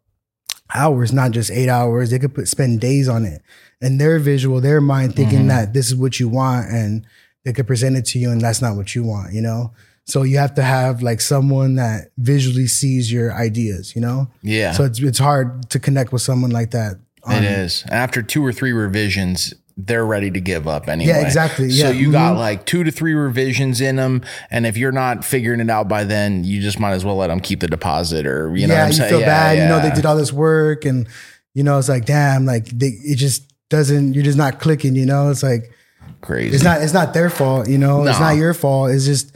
hours, 0.73 1.13
not 1.13 1.31
just 1.31 1.51
eight 1.51 1.69
hours. 1.69 2.11
They 2.11 2.19
could 2.19 2.33
put 2.33 2.47
spend 2.47 2.81
days 2.81 3.07
on 3.07 3.25
it 3.25 3.41
and 3.81 3.99
their 3.99 4.19
visual, 4.19 4.61
their 4.61 4.81
mind 4.81 5.15
thinking 5.15 5.39
mm-hmm. 5.39 5.47
that 5.49 5.73
this 5.73 5.87
is 5.87 5.95
what 5.95 6.19
you 6.19 6.29
want 6.29 6.67
and 6.67 7.05
they 7.43 7.53
could 7.53 7.67
present 7.67 7.97
it 7.97 8.05
to 8.05 8.19
you 8.19 8.29
and 8.29 8.41
that's 8.41 8.61
not 8.61 8.75
what 8.75 8.93
you 8.93 9.03
want, 9.03 9.33
you 9.33 9.41
know? 9.41 9.73
So 10.11 10.23
you 10.23 10.39
have 10.39 10.55
to 10.55 10.61
have 10.61 11.01
like 11.01 11.21
someone 11.21 11.75
that 11.75 12.11
visually 12.17 12.67
sees 12.67 13.09
your 13.09 13.33
ideas, 13.33 13.95
you 13.95 14.01
know? 14.01 14.29
Yeah. 14.41 14.73
So 14.73 14.83
it's 14.83 14.99
it's 15.01 15.19
hard 15.19 15.69
to 15.69 15.79
connect 15.79 16.11
with 16.11 16.21
someone 16.21 16.51
like 16.51 16.71
that. 16.71 16.97
It 17.29 17.43
is. 17.43 17.83
And 17.83 17.93
after 17.93 18.21
two 18.21 18.45
or 18.45 18.51
three 18.51 18.73
revisions, 18.73 19.53
they're 19.77 20.05
ready 20.05 20.29
to 20.29 20.41
give 20.41 20.67
up 20.67 20.89
anyway. 20.89 21.11
Yeah, 21.11 21.25
exactly. 21.25 21.69
So 21.69 21.85
yeah. 21.85 21.91
you 21.91 22.07
mm-hmm. 22.07 22.11
got 22.11 22.37
like 22.37 22.65
two 22.65 22.83
to 22.83 22.91
three 22.91 23.13
revisions 23.13 23.79
in 23.79 23.95
them, 23.95 24.21
and 24.49 24.65
if 24.65 24.75
you're 24.75 24.91
not 24.91 25.23
figuring 25.23 25.61
it 25.61 25.69
out 25.69 25.87
by 25.87 26.03
then, 26.03 26.43
you 26.43 26.59
just 26.61 26.77
might 26.77 26.91
as 26.91 27.05
well 27.05 27.15
let 27.15 27.27
them 27.27 27.39
keep 27.39 27.61
the 27.61 27.67
deposit, 27.67 28.27
or 28.27 28.53
you 28.53 28.67
know, 28.67 28.73
yeah, 28.73 28.87
you 28.87 28.93
saying? 28.93 29.09
feel 29.09 29.19
yeah, 29.21 29.25
bad. 29.25 29.57
Yeah. 29.57 29.63
You 29.63 29.69
know, 29.69 29.79
they 29.87 29.95
did 29.95 30.05
all 30.05 30.17
this 30.17 30.33
work, 30.33 30.83
and 30.83 31.07
you 31.53 31.63
know, 31.63 31.79
it's 31.79 31.87
like, 31.87 32.05
damn, 32.05 32.45
like 32.45 32.65
they, 32.65 32.87
it 32.87 33.15
just 33.15 33.51
doesn't 33.69 34.13
you're 34.13 34.25
just 34.25 34.37
not 34.37 34.59
clicking, 34.59 34.95
you 34.95 35.05
know? 35.05 35.29
It's 35.29 35.41
like 35.41 35.71
crazy. 36.19 36.53
It's 36.53 36.63
not 36.65 36.81
it's 36.81 36.93
not 36.93 37.13
their 37.13 37.29
fault, 37.29 37.69
you 37.69 37.77
know? 37.77 38.05
It's 38.05 38.19
not 38.19 38.35
your 38.35 38.53
fault. 38.53 38.91
It's 38.91 39.05
just 39.05 39.35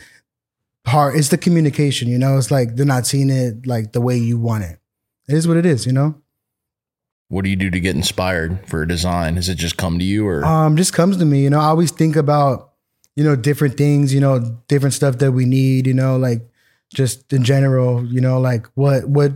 hard. 0.87 1.15
It's 1.15 1.29
the 1.29 1.37
communication, 1.37 2.07
you 2.07 2.17
know? 2.17 2.37
It's 2.37 2.51
like 2.51 2.75
they're 2.75 2.85
not 2.85 3.07
seeing 3.07 3.29
it 3.29 3.65
like 3.65 3.93
the 3.93 4.01
way 4.01 4.17
you 4.17 4.37
want 4.37 4.63
it. 4.63 4.79
It 5.27 5.35
is 5.35 5.47
what 5.47 5.57
it 5.57 5.65
is, 5.65 5.85
you 5.85 5.91
know? 5.91 6.21
What 7.29 7.43
do 7.43 7.49
you 7.49 7.55
do 7.55 7.71
to 7.71 7.79
get 7.79 7.95
inspired 7.95 8.67
for 8.67 8.83
a 8.83 8.87
design? 8.87 9.35
Does 9.35 9.49
it 9.49 9.55
just 9.55 9.77
come 9.77 9.97
to 9.97 10.05
you 10.05 10.27
or 10.27 10.45
um 10.45 10.77
just 10.77 10.93
comes 10.93 11.17
to 11.17 11.25
me, 11.25 11.43
you 11.43 11.49
know? 11.49 11.59
I 11.59 11.65
always 11.65 11.91
think 11.91 12.15
about, 12.15 12.73
you 13.15 13.23
know, 13.23 13.35
different 13.35 13.77
things, 13.77 14.13
you 14.13 14.21
know, 14.21 14.39
different 14.67 14.93
stuff 14.93 15.17
that 15.17 15.31
we 15.31 15.45
need, 15.45 15.87
you 15.87 15.93
know, 15.93 16.17
like 16.17 16.47
just 16.93 17.33
in 17.33 17.43
general, 17.43 18.05
you 18.05 18.21
know, 18.21 18.39
like 18.39 18.67
what 18.75 19.09
what 19.09 19.31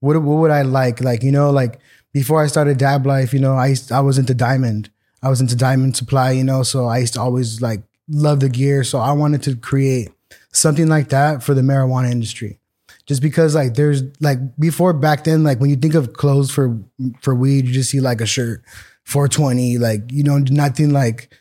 what 0.00 0.20
what 0.20 0.36
would 0.36 0.50
I 0.50 0.62
like? 0.62 1.00
Like, 1.00 1.22
you 1.22 1.32
know, 1.32 1.50
like 1.50 1.80
before 2.12 2.42
I 2.42 2.48
started 2.48 2.76
Dab 2.76 3.06
Life, 3.06 3.32
you 3.32 3.40
know, 3.40 3.54
I 3.54 3.68
used, 3.68 3.90
I 3.90 4.00
was 4.00 4.18
into 4.18 4.34
diamond. 4.34 4.90
I 5.22 5.30
was 5.30 5.40
into 5.40 5.56
diamond 5.56 5.96
supply, 5.96 6.32
you 6.32 6.44
know, 6.44 6.64
so 6.64 6.86
I 6.86 6.98
used 6.98 7.14
to 7.14 7.20
always 7.20 7.62
like 7.62 7.82
love 8.08 8.40
the 8.40 8.48
gear. 8.48 8.82
So 8.84 8.98
I 8.98 9.12
wanted 9.12 9.42
to 9.44 9.56
create 9.56 10.10
something 10.52 10.88
like 10.88 11.08
that 11.08 11.42
for 11.42 11.54
the 11.54 11.62
marijuana 11.62 12.10
industry. 12.10 12.58
Just 13.06 13.20
because 13.20 13.54
like 13.54 13.74
there's 13.74 14.02
like 14.20 14.38
before 14.58 14.92
back 14.92 15.24
then, 15.24 15.42
like 15.42 15.60
when 15.60 15.70
you 15.70 15.76
think 15.76 15.94
of 15.94 16.12
clothes 16.12 16.50
for 16.50 16.78
for 17.20 17.34
weed, 17.34 17.66
you 17.66 17.72
just 17.72 17.90
see 17.90 18.00
like 18.00 18.20
a 18.20 18.26
shirt, 18.26 18.62
420, 19.04 19.78
like, 19.78 20.00
you 20.10 20.22
know, 20.22 20.38
nothing 20.38 20.90
like 20.90 21.36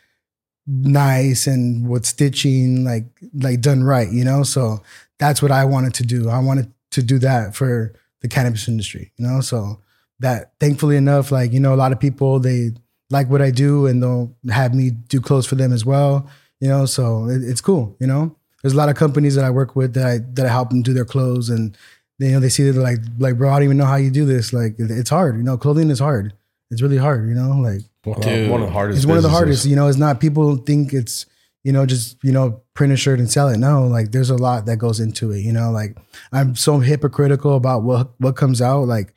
nice 0.66 1.48
and 1.48 1.88
with 1.88 2.06
stitching 2.06 2.84
like 2.84 3.06
like 3.34 3.62
done 3.62 3.84
right, 3.84 4.12
you 4.12 4.24
know? 4.24 4.44
So 4.44 4.82
that's 5.20 5.42
what 5.42 5.52
I 5.52 5.66
wanted 5.66 5.94
to 5.96 6.04
do. 6.04 6.30
I 6.30 6.40
wanted 6.40 6.72
to 6.92 7.04
do 7.04 7.20
that 7.20 7.56
for 7.56 7.94
the 8.22 8.28
cannabis 8.28 8.68
industry, 8.68 9.12
you 9.18 9.28
know? 9.28 9.42
So 9.42 9.82
that 10.20 10.54
thankfully 10.60 10.98
enough, 10.98 11.32
like, 11.32 11.52
you 11.52 11.60
know, 11.60 11.74
a 11.74 11.76
lot 11.76 11.92
of 11.92 12.00
people, 12.00 12.40
they 12.40 12.72
like 13.12 13.30
what 13.30 13.42
I 13.42 13.52
do 13.52 13.86
and 13.86 14.02
they'll 14.02 14.36
have 14.50 14.74
me 14.74 14.92
do 14.92 15.22
clothes 15.22 15.46
for 15.46 15.56
them 15.56 15.74
as 15.74 15.86
well, 15.86 16.30
you 16.60 16.70
know, 16.70 16.86
so 16.86 17.28
it, 17.28 17.44
it's 17.44 17.62
cool, 17.62 17.96
you 18.00 18.08
know. 18.08 18.36
There's 18.62 18.74
a 18.74 18.78
lot 18.78 18.90
of 18.90 18.96
companies 18.96 19.36
that 19.36 19.46
I 19.46 19.50
work 19.50 19.76
with 19.76 19.94
that 19.96 20.06
I, 20.06 20.18
that 20.34 20.46
I 20.46 20.50
help 20.50 20.70
them 20.70 20.82
do 20.82 20.94
their 20.94 21.06
clothes 21.06 21.50
and 21.50 21.78
they, 22.20 22.28
you 22.28 22.34
know, 22.34 22.40
they 22.40 22.50
see 22.50 22.64
that 22.64 22.74
they're 22.74 22.84
like, 22.84 23.00
like, 23.18 23.38
bro, 23.38 23.50
I 23.50 23.54
don't 23.56 23.64
even 23.64 23.78
know 23.78 23.86
how 23.86 23.96
you 23.96 24.12
do 24.12 24.26
this. 24.26 24.54
Like, 24.54 24.76
it's 24.78 25.10
hard. 25.10 25.38
You 25.38 25.44
know, 25.44 25.58
clothing 25.58 25.90
is 25.90 26.00
hard. 26.00 26.34
It's 26.70 26.82
really 26.82 26.98
hard. 26.98 27.28
You 27.28 27.34
know, 27.34 27.50
like 27.60 27.82
One, 28.04 28.18
of- 28.18 28.24
Dude. 28.24 28.50
one 28.52 28.62
of 28.62 28.68
the 28.68 28.74
hardest. 28.74 28.98
it's 29.00 29.06
one 29.08 29.18
of 29.18 29.24
the 29.24 29.30
businesses. 29.30 29.38
hardest. 29.46 29.66
You 29.66 29.76
know, 29.76 29.88
it's 29.88 29.98
not 29.98 30.20
people 30.20 30.56
think 30.58 30.94
it's 30.94 31.26
you 31.64 31.72
know 31.72 31.86
just 31.86 32.18
you 32.24 32.32
know 32.32 32.60
print 32.74 32.92
a 32.94 32.98
shirt 32.98 33.20
and 33.20 33.30
sell 33.30 33.48
it. 33.50 33.58
No, 33.58 33.86
like 33.88 34.12
there's 34.12 34.30
a 34.32 34.36
lot 34.38 34.66
that 34.68 34.78
goes 34.78 35.00
into 35.00 35.32
it. 35.32 35.40
You 35.42 35.52
know, 35.52 35.70
like 35.72 35.98
I'm 36.32 36.56
so 36.56 36.80
hypocritical 36.80 37.56
about 37.56 37.84
what 37.84 38.12
what 38.20 38.36
comes 38.36 38.62
out. 38.62 38.84
Like 38.88 39.14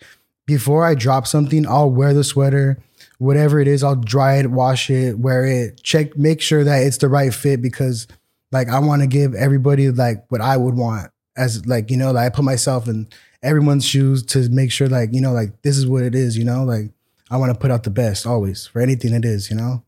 before 0.47 0.85
I 0.85 0.95
drop 0.95 1.27
something, 1.27 1.67
I'll 1.67 1.91
wear 1.91 2.13
the 2.13 2.25
sweater, 2.25 2.79
whatever 3.19 3.61
it 3.61 3.69
is. 3.69 3.83
I'll 3.85 3.97
dry 3.97 4.39
it, 4.39 4.51
wash 4.51 4.91
it, 4.91 5.19
wear 5.19 5.45
it, 5.47 5.83
check, 5.83 6.17
make 6.19 6.41
sure 6.43 6.65
that 6.65 6.83
it's 6.83 6.99
the 6.99 7.09
right 7.09 7.33
fit 7.33 7.63
because 7.63 8.07
like 8.54 8.68
I 8.70 8.78
want 8.78 9.02
to 9.02 9.06
give 9.06 9.34
everybody 9.34 9.90
like 9.90 10.25
what 10.30 10.40
I 10.40 10.56
would 10.56 10.76
want 10.76 11.11
as 11.37 11.66
like 11.66 11.90
you 11.90 11.99
know 11.99 12.12
like 12.12 12.26
I 12.26 12.34
put 12.34 12.44
myself 12.44 12.88
in 12.88 13.08
everyone's 13.42 13.84
shoes 13.84 14.23
to 14.32 14.49
make 14.49 14.73
sure 14.73 14.88
like 14.88 15.11
you 15.12 15.20
know 15.20 15.32
like 15.32 15.61
this 15.61 15.76
is 15.76 15.87
what 15.87 16.02
it 16.04 16.14
is. 16.14 16.38
You 16.38 16.44
know 16.44 16.64
like. 16.64 16.90
I 17.30 17.38
want 17.38 17.52
to 17.52 17.58
put 17.58 17.70
out 17.70 17.84
the 17.84 17.90
best 17.90 18.26
always 18.26 18.66
for 18.66 18.80
anything 18.82 19.14
it 19.14 19.25
is, 19.25 19.50
you 19.50 19.56
know. 19.56 19.82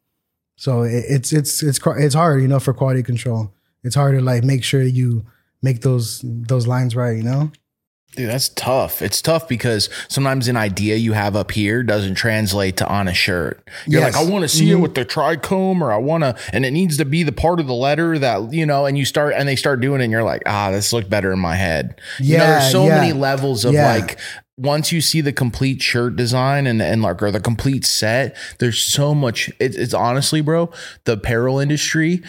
So 0.57 0.83
it, 0.83 1.05
it's 1.07 1.33
it's 1.33 1.63
it's 1.63 1.79
it's 1.87 2.15
hard, 2.15 2.41
you 2.43 2.49
know, 2.49 2.59
for 2.59 2.73
quality 2.73 3.03
control. 3.03 3.53
It's 3.85 3.95
hard 3.95 4.17
to 4.17 4.25
like 4.25 4.43
make 4.43 4.65
sure 4.65 4.83
you 4.83 5.27
make 5.63 5.83
those 5.83 6.23
those 6.25 6.67
lines 6.67 6.97
right, 6.97 7.17
you 7.17 7.23
know. 7.23 7.53
Dude, 8.17 8.31
that's 8.31 8.49
tough. 8.49 9.03
It's 9.03 9.21
tough 9.23 9.47
because 9.47 9.89
sometimes 10.09 10.49
an 10.49 10.57
idea 10.57 10.97
you 10.97 11.13
have 11.13 11.37
up 11.37 11.51
here 11.53 11.83
doesn't 11.83 12.15
translate 12.15 12.79
to 12.79 12.89
on 12.89 13.09
a 13.09 13.15
shirt. 13.15 13.63
You're 13.87 14.01
Yes. 14.01 14.15
like, 14.17 14.27
I 14.27 14.29
want 14.31 14.43
to 14.43 14.49
see 14.49 14.71
it 14.71 14.77
with 14.77 14.95
the 14.95 15.05
trichome, 15.05 15.81
or 15.83 15.93
I 15.93 15.99
want 15.99 16.25
to, 16.25 16.35
and 16.53 16.65
it 16.65 16.71
needs 16.71 16.97
to 16.97 17.05
be 17.05 17.23
the 17.23 17.33
part 17.33 17.61
of 17.61 17.67
the 17.67 17.75
letter 17.75 18.19
that 18.19 18.53
you 18.55 18.65
know. 18.67 18.87
And 18.87 18.97
you 18.97 19.05
start, 19.05 19.35
and 19.37 19.47
they 19.47 19.55
start 19.57 19.81
doing 19.83 20.01
it, 20.01 20.05
and 20.05 20.11
you're 20.13 20.25
like, 20.25 20.43
ah, 20.47 20.71
this 20.71 20.93
looked 20.93 21.11
better 21.11 21.31
in 21.33 21.39
my 21.39 21.57
head. 21.57 22.01
you 22.19 22.39
know, 22.39 22.45
Yeah, 22.45 22.51
there's 22.61 22.73
so 22.73 22.87
yeah. 22.87 23.01
many 23.01 23.13
levels 23.13 23.65
of 23.65 23.75
Yeah. 23.75 23.95
like. 23.95 24.19
Once 24.59 24.91
you 24.91 25.03
see 25.03 25.21
the 25.21 25.35
complete 25.35 25.83
shirt 25.83 26.17
design 26.17 26.67
and 26.67 26.81
and 26.81 27.03
like 27.03 27.23
or 27.23 27.31
the 27.31 27.41
complete 27.41 27.85
set, 27.85 28.35
there's 28.59 28.81
so 28.81 29.15
much. 29.15 29.51
It, 29.61 29.75
it's 29.77 29.93
honestly, 29.93 30.41
bro, 30.41 30.71
the 31.05 31.13
apparel 31.13 31.59
industry. 31.59 32.23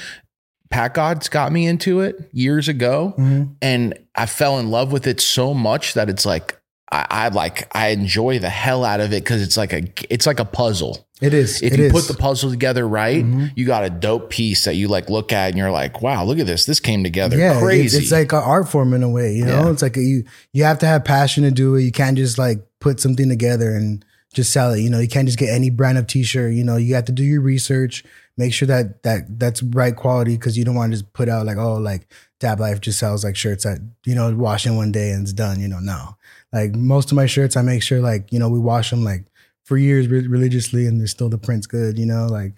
Pat 0.70 0.94
God's 0.94 1.30
got 1.30 1.52
me 1.52 1.66
into 1.66 2.02
it 2.02 2.30
years 2.34 2.68
ago, 2.68 3.14
Mm-hmm. 3.18 3.54
and 3.62 3.98
I 4.16 4.26
fell 4.26 4.60
in 4.60 4.70
love 4.72 4.92
with 4.92 5.08
it 5.08 5.22
so 5.22 5.54
much 5.54 5.94
that 5.94 6.10
it's 6.10 6.26
like 6.26 6.60
I, 6.92 7.06
I 7.10 7.28
like 7.30 7.68
I 7.76 7.90
enjoy 7.90 8.40
the 8.40 8.50
hell 8.50 8.84
out 8.86 9.00
of 9.00 9.12
it 9.14 9.24
because 9.24 9.42
it's 9.42 9.58
like 9.58 9.74
a 9.74 9.84
it's 10.10 10.26
like 10.26 10.40
a 10.40 10.46
puzzle. 10.46 11.06
It 11.20 11.34
is. 11.34 11.62
If 11.64 11.74
it 11.74 11.80
you 11.80 11.86
is. 11.86 11.92
put 11.92 12.08
the 12.08 12.14
puzzle 12.14 12.52
together 12.52 12.88
right, 12.88 13.26
Mhm. 13.26 13.52
you 13.56 13.66
got 13.66 13.84
a 13.84 13.90
dope 13.90 14.30
piece 14.30 14.66
that 14.66 14.76
you 14.76 14.88
like 14.88 15.10
look 15.10 15.34
at 15.34 15.50
and 15.50 15.58
you're 15.58 15.72
like, 15.72 16.02
wow, 16.04 16.24
look 16.24 16.38
at 16.38 16.46
this. 16.46 16.66
This 16.66 16.80
came 16.80 17.04
together 17.04 17.36
yeah, 17.38 17.58
it's- 17.58 17.94
It's, 17.96 18.12
like 18.12 18.32
an 18.34 18.44
art 18.44 18.70
form 18.70 18.94
in 18.94 19.02
a 19.02 19.10
way, 19.10 19.34
you 19.34 19.44
know. 19.44 19.64
Yeah. 19.66 19.72
It's 19.72 19.82
like 19.82 19.98
a, 19.98 20.02
you 20.02 20.24
you 20.54 20.64
have 20.64 20.78
to 20.80 20.86
have 20.86 21.04
passion 21.06 21.44
to 21.44 21.52
do 21.52 21.74
it. 21.76 21.82
You 21.84 21.92
can't 21.92 22.18
just 22.18 22.38
like 22.38 22.60
put 22.80 23.00
something 23.00 23.28
together 23.30 23.74
and 23.76 24.06
just 24.34 24.54
sell 24.54 24.74
it. 24.74 24.82
You 24.82 24.90
know, 24.92 25.00
you 25.00 25.08
can't 25.08 25.28
just 25.28 25.40
get 25.40 25.50
any 25.50 25.70
brand 25.72 25.98
of 25.98 26.06
t-shirt. 26.08 26.54
You 26.54 26.64
know, 26.64 26.78
you 26.78 26.94
have 26.96 27.06
to 27.06 27.12
do 27.12 27.24
your 27.24 27.42
research, 27.42 28.04
make 28.38 28.54
sure 28.54 28.68
that 28.68 29.04
that 29.04 29.40
that's 29.40 29.62
right 29.64 29.96
quality 29.96 30.36
because 30.38 30.58
you 30.58 30.64
don't 30.64 30.76
want 30.76 30.92
to 30.94 30.98
just 31.00 31.12
put 31.14 31.28
out 31.28 31.46
like 31.46 31.58
oh 31.58 31.76
like 31.76 32.08
Dab 32.40 32.60
Life 32.60 32.80
just 32.82 33.00
sells 33.00 33.24
like 33.24 33.36
shirts 33.36 33.64
that 33.64 33.80
you 34.06 34.14
know 34.16 34.34
wash 34.36 34.66
in 34.66 34.76
one 34.76 34.92
day 34.92 35.10
and 35.12 35.24
it's 35.24 35.34
done. 35.34 35.60
You 35.60 35.68
know, 35.68 35.80
no. 35.80 36.16
Like 36.54 36.76
most 36.76 37.12
of 37.12 37.16
my 37.16 37.26
shirts, 37.26 37.58
I 37.58 37.62
make 37.64 37.82
sure 37.84 38.00
like 38.00 38.32
you 38.32 38.40
know 38.40 38.50
we 38.50 38.60
wash 38.60 38.90
them 38.92 39.04
like 39.04 39.26
for 39.66 39.76
years 39.78 40.08
re- 40.08 40.28
religiously 40.28 40.86
and 40.86 41.00
they're 41.00 41.08
still 41.08 41.30
the 41.30 41.38
print's 41.38 41.68
good. 41.68 41.98
You 41.98 42.06
know, 42.06 42.28
like 42.28 42.54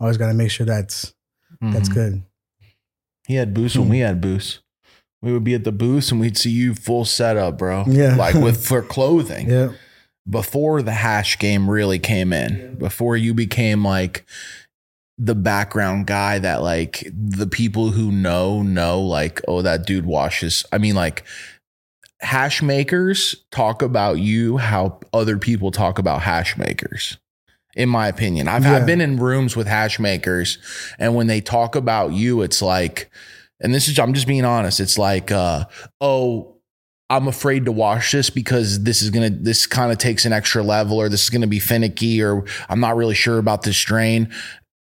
always 0.00 0.16
got 0.16 0.28
to 0.28 0.34
make 0.34 0.50
sure 0.50 0.64
that's 0.66 1.12
that's 1.60 1.88
Mhm. 1.88 1.94
good. 1.94 2.22
He 3.26 3.34
had 3.34 3.52
booths 3.52 3.76
when 3.76 3.88
we 3.88 3.98
had 3.98 4.20
booths. 4.20 4.60
We 5.20 5.32
would 5.32 5.44
be 5.44 5.54
at 5.54 5.64
the 5.64 5.72
booths 5.72 6.10
and 6.12 6.20
we'd 6.20 6.38
see 6.38 6.50
you 6.50 6.74
full 6.74 7.04
setup, 7.04 7.58
bro. 7.58 7.84
Yeah. 7.86 8.14
Like 8.16 8.34
with 8.36 8.64
for 8.66 8.82
clothing. 8.82 9.50
Yeah. 9.50 9.72
before 10.28 10.82
the 10.82 10.92
hash 10.92 11.38
game 11.38 11.68
really 11.70 11.98
came 11.98 12.32
in, 12.32 12.76
before 12.76 13.16
you 13.16 13.32
became 13.34 13.84
like 13.84 14.24
the 15.18 15.34
background 15.34 16.06
guy 16.06 16.38
that 16.38 16.62
like 16.62 17.04
the 17.12 17.46
people 17.46 17.90
who 17.90 18.12
know 18.12 18.62
know 18.62 19.00
like 19.00 19.40
oh 19.48 19.62
that 19.62 19.86
dude 19.86 20.06
washes. 20.06 20.64
I 20.72 20.78
mean 20.78 20.94
like 20.94 21.24
hash 22.20 22.62
makers 22.62 23.44
talk 23.50 23.82
about 23.82 24.18
you 24.18 24.56
how 24.56 25.00
other 25.12 25.38
people 25.38 25.70
talk 25.70 25.98
about 25.98 26.22
hash 26.22 26.56
makers. 26.56 27.18
In 27.76 27.88
my 27.88 28.08
opinion, 28.08 28.48
I've, 28.48 28.64
Yeah. 28.64 28.76
I've 28.76 28.86
been 28.86 29.00
in 29.00 29.18
rooms 29.18 29.54
with 29.54 29.68
hash 29.68 30.00
makers, 30.00 30.58
and 30.98 31.14
when 31.14 31.28
they 31.28 31.40
talk 31.40 31.76
about 31.76 32.12
you, 32.12 32.42
it's 32.42 32.60
like, 32.60 33.08
and 33.60 33.72
this 33.72 33.86
is 33.86 33.98
I'm 34.00 34.14
just 34.14 34.26
being 34.26 34.44
honest. 34.44 34.80
It's 34.80 34.98
like, 34.98 35.30
uh, 35.30 35.66
oh, 36.00 36.58
I'm 37.10 37.26
afraid 37.26 37.64
to 37.64 37.72
wash 37.72 38.12
this 38.12 38.28
because 38.28 38.82
this 38.82 39.00
is 39.00 39.10
gonna 39.10 39.30
this 39.30 39.66
kind 39.66 39.90
of 39.90 39.98
takes 39.98 40.26
an 40.26 40.32
extra 40.32 40.62
level 40.62 40.98
or 40.98 41.08
this 41.08 41.22
is 41.22 41.30
gonna 41.30 41.46
be 41.46 41.58
finicky 41.58 42.22
or 42.22 42.44
I'm 42.68 42.80
not 42.80 42.96
really 42.96 43.14
sure 43.14 43.38
about 43.38 43.62
this 43.62 43.76
strain. 43.76 44.32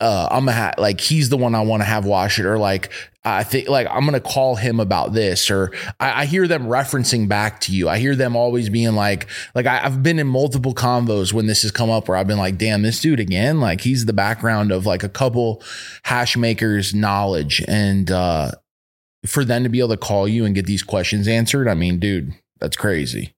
Uh, 0.02 0.28
I'm 0.32 0.46
gonna 0.46 0.58
ha- 0.58 0.74
like 0.78 1.00
he's 1.00 1.30
the 1.30 1.38
one 1.38 1.54
I 1.54 1.62
want 1.62 1.82
to 1.82 1.86
have 1.86 2.06
wash 2.06 2.40
it 2.40 2.46
or 2.46 2.58
like 2.58 2.92
I 3.24 3.44
think 3.44 3.70
like 3.70 3.88
I'm 3.90 4.04
gonna 4.04 4.20
call 4.20 4.56
him 4.56 4.80
about 4.80 5.14
this 5.14 5.52
or 5.52 5.72
I, 6.00 6.24
I 6.24 6.26
hear 6.26 6.48
them 6.48 6.64
referencing 6.64 7.28
back 7.28 7.62
to 7.62 7.72
you. 7.72 7.88
I 7.88 8.00
hear 8.00 8.16
them 8.16 8.36
always 8.36 8.70
being 8.70 8.96
like 8.96 9.28
like 9.54 9.68
I, 9.68 9.86
I've 9.86 10.02
been 10.02 10.18
in 10.18 10.26
multiple 10.26 10.74
convos 10.74 11.34
when 11.34 11.46
this 11.46 11.62
has 11.62 11.72
come 11.72 11.92
up 11.92 12.08
where 12.08 12.18
I've 12.18 12.26
been 12.26 12.40
like, 12.40 12.58
damn, 12.58 12.82
this 12.82 13.00
dude 13.00 13.20
again. 13.20 13.62
Like 13.62 13.82
he's 13.82 14.08
the 14.08 14.14
background 14.14 14.72
of 14.72 14.88
like 14.88 15.04
a 15.04 15.10
couple 15.10 15.62
hash 16.04 16.36
makers 16.36 16.96
knowledge 16.96 17.64
and 17.68 18.10
uh 18.10 18.52
for 19.26 19.46
them 19.46 19.62
to 19.64 19.70
be 19.70 19.78
able 19.78 19.90
to 19.90 19.98
call 19.98 20.28
you 20.28 20.46
and 20.46 20.56
get 20.56 20.66
these 20.66 20.82
questions 20.82 21.28
answered, 21.28 21.68
I 21.68 21.76
mean, 21.76 22.00
dude, 22.00 22.34
that's 22.60 22.76
crazy. 22.76 23.36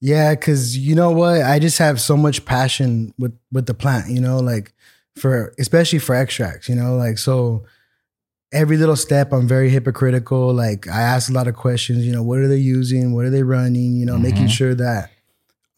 Yeah, 0.00 0.34
because 0.34 0.76
you 0.76 0.94
know 0.94 1.12
what? 1.12 1.42
I 1.42 1.58
just 1.58 1.78
have 1.78 2.00
so 2.00 2.16
much 2.16 2.44
passion 2.44 3.14
with 3.18 3.38
with 3.50 3.66
the 3.66 3.74
plant, 3.74 4.10
you 4.10 4.20
know, 4.20 4.38
like 4.40 4.74
for 5.16 5.52
especially 5.58 5.98
for 5.98 6.14
extracts, 6.14 6.68
you 6.68 6.74
know, 6.74 6.96
like 6.96 7.18
so 7.18 7.64
every 8.52 8.76
little 8.76 8.96
step 8.96 9.32
I'm 9.32 9.48
very 9.48 9.70
hypocritical. 9.70 10.52
Like 10.52 10.88
I 10.88 11.00
ask 11.00 11.30
a 11.30 11.32
lot 11.32 11.48
of 11.48 11.54
questions, 11.54 12.04
you 12.06 12.12
know, 12.12 12.22
what 12.22 12.38
are 12.38 12.48
they 12.48 12.56
using? 12.58 13.14
What 13.14 13.24
are 13.24 13.30
they 13.30 13.42
running? 13.42 13.96
You 13.96 14.06
know, 14.06 14.18
making 14.18 14.46
Mhm. 14.46 14.50
sure 14.50 14.74
that 14.74 15.10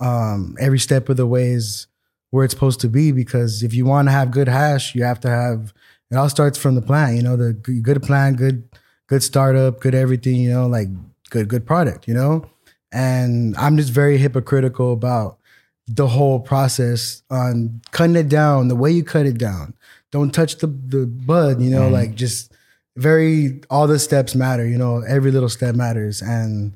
um 0.00 0.56
every 0.60 0.78
step 0.78 1.08
of 1.08 1.16
the 1.16 1.26
way 1.26 1.52
is 1.52 1.86
where 2.30 2.44
it's 2.44 2.52
supposed 2.54 2.80
to 2.80 2.88
be 2.88 3.12
because 3.12 3.62
if 3.62 3.72
you 3.74 3.84
want 3.84 4.08
to 4.08 4.12
have 4.12 4.30
good 4.32 4.48
hash, 4.48 4.94
you 4.94 5.04
have 5.04 5.20
to 5.20 5.28
have 5.30 5.72
it 6.10 6.16
all 6.16 6.28
starts 6.28 6.58
from 6.58 6.74
the 6.74 6.82
plant, 6.82 7.16
you 7.16 7.22
know, 7.22 7.36
the 7.36 7.52
good 7.52 8.02
plan, 8.02 8.34
good 8.34 8.68
good 9.08 9.22
startup, 9.22 9.80
good 9.80 9.94
everything, 9.94 10.36
you 10.36 10.50
know, 10.50 10.66
like 10.66 10.88
good 11.30 11.48
good 11.48 11.66
product, 11.66 12.06
you 12.08 12.14
know? 12.14 12.44
And 12.92 13.56
I'm 13.56 13.76
just 13.76 13.90
very 13.90 14.18
hypocritical 14.18 14.92
about 14.92 15.38
the 15.86 16.06
whole 16.08 16.40
process 16.40 17.22
on 17.30 17.80
cutting 17.90 18.16
it 18.16 18.28
down, 18.28 18.68
the 18.68 18.76
way 18.76 18.90
you 18.90 19.04
cut 19.04 19.26
it 19.26 19.38
down. 19.38 19.74
Don't 20.10 20.32
touch 20.32 20.58
the 20.58 20.66
the 20.66 21.06
bud, 21.06 21.60
you 21.60 21.70
know, 21.70 21.88
Mhm. 21.88 21.92
like 21.92 22.14
just 22.14 22.52
very 22.96 23.60
all 23.70 23.86
the 23.86 23.98
steps 23.98 24.34
matter, 24.34 24.66
you 24.66 24.78
know, 24.78 25.00
every 25.00 25.30
little 25.30 25.48
step 25.48 25.74
matters. 25.74 26.22
And 26.22 26.72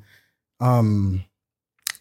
um 0.59 1.23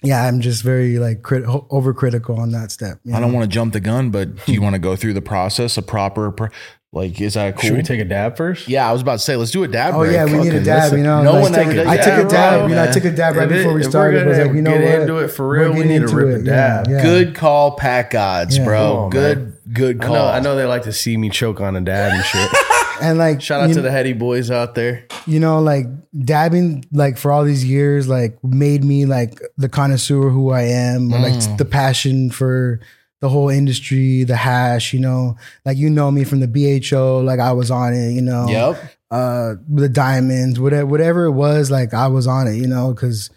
yeah, 0.03 0.25
I'm 0.27 0.41
just 0.41 0.63
very 0.63 0.99
like 0.99 1.23
crit- 1.23 1.45
overcritical 1.45 2.39
on 2.39 2.53
that 2.53 2.71
step. 2.71 3.01
I 3.13 3.19
don't 3.19 3.33
want 3.33 3.45
to 3.45 3.49
jump 3.53 3.73
the 3.73 3.81
gun, 3.81 4.11
but 4.11 4.45
do 4.47 4.53
you 4.53 4.63
want 4.67 4.75
to 4.75 4.79
go 4.79 4.95
through 4.95 5.15
the 5.15 5.21
process, 5.23 5.77
a 5.77 5.83
proper, 5.83 6.31
pr- 6.31 6.47
like, 6.93 7.21
is 7.21 7.35
that 7.35 7.55
cool? 7.57 7.63
Should 7.69 7.77
we 7.77 7.83
take 7.83 8.01
a 8.01 8.05
dab 8.05 8.37
first? 8.37 8.67
yeah, 8.69 8.89
I 8.89 8.93
was 8.93 9.03
about 9.03 9.13
to 9.15 9.19
say, 9.19 9.37
let's 9.37 9.51
do 9.51 9.63
a 9.63 9.69
dab 9.69 9.95
Oh 9.95 9.99
break. 10.01 10.13
yeah, 10.15 10.25
we 10.25 10.39
need 10.39 10.55
a 10.55 10.65
dab. 10.65 10.85
listen. 10.85 10.99
You 10.99 11.05
know, 11.05 11.23
No 11.23 11.33
like, 11.35 11.43
one 11.43 11.55
ever 11.55 11.73
does 11.75 11.87
I 11.87 11.97
took 11.99 12.27
a 12.27 12.29
dab. 12.29 12.59
bro, 12.61 12.67
you 12.69 12.75
know, 12.75 12.83
I 12.83 12.87
took 12.91 13.05
a 13.05 13.11
dab 13.11 13.37
right 13.37 13.45
If 13.47 13.53
it- 13.53 13.57
before 13.59 13.75
we 13.75 13.81
if 13.81 13.87
we're 13.87 13.91
started. 13.91 14.23
I 14.23 14.27
was 14.27 14.37
gonna 14.39 14.49
like, 14.49 14.57
you 14.57 14.63
know 14.63 14.79
get 14.79 14.85
what? 14.93 15.01
into 15.03 15.17
it 15.19 15.29
for 15.29 15.49
real, 15.49 15.73
we 15.73 15.81
need 15.85 15.89
to 15.89 15.95
into 16.05 16.17
rip 16.17 16.37
a 16.37 16.41
it. 16.41 16.45
dab. 16.45 16.89
Yeah, 16.89 16.97
yeah. 16.97 17.03
Good 17.03 17.35
call, 17.35 17.73
Pack 17.77 18.11
Gods, 18.13 18.57
Yeah. 18.59 18.65
bro. 18.65 18.79
Come 18.89 18.97
on, 19.05 19.11
good, 19.11 19.57
good 19.73 20.03
I 20.03 20.07
call. 20.07 20.15
know, 20.17 20.27
I 20.27 20.41
know 20.41 20.57
they 20.57 20.65
like 20.65 20.83
to 20.85 20.93
see 20.93 21.17
me 21.17 21.29
choke 21.31 21.61
on 21.61 21.77
a 21.77 21.81
dab 21.81 22.13
and 22.13 22.25
shit. 22.25 22.51
And 23.01 23.17
like, 23.17 23.41
Shout 23.41 23.61
out 23.61 23.69
you, 23.69 23.77
to 23.77 23.81
the 23.81 23.93
heady 23.93 24.13
boys 24.13 24.51
out 24.51 24.75
there. 24.75 25.05
you 25.25 25.39
know, 25.39 25.61
like 25.61 25.87
dabbing, 26.25 26.85
like 26.91 27.17
for 27.17 27.31
all 27.31 27.45
these 27.45 27.65
years, 27.65 28.09
like 28.09 28.43
made 28.43 28.83
me 28.83 29.07
like 29.07 29.41
the 29.57 29.69
connoisseur 29.69 30.31
who 30.31 30.51
I 30.51 30.63
am, 30.63 31.13
or, 31.15 31.19
Mm. 31.19 31.23
like 31.23 31.59
the 31.59 31.65
passion 31.65 32.31
for 32.31 32.81
the 33.21 33.29
whole 33.29 33.49
industry, 33.49 34.25
the 34.25 34.37
hash. 34.37 34.93
You 34.93 35.01
know, 35.01 35.37
like 35.65 35.77
you 35.77 35.91
know 35.91 36.11
me 36.11 36.25
from 36.25 36.41
the 36.41 36.49
BHO, 36.49 37.21
like 37.25 37.41
I 37.41 37.53
was 37.53 37.71
on 37.71 37.95
it. 37.95 38.13
You 38.13 38.23
know, 38.23 38.49
Yep. 38.49 38.83
uh 39.11 39.55
the 39.69 39.89
diamonds 39.89 40.61
whatever 40.61 40.85
whatever 40.87 41.25
it 41.25 41.33
was 41.33 41.71
like 41.71 41.95
i 41.95 42.07
was 42.09 42.27
on 42.27 42.47
it 42.47 42.57
you 42.57 42.67
know 42.67 42.93
because 42.93 43.31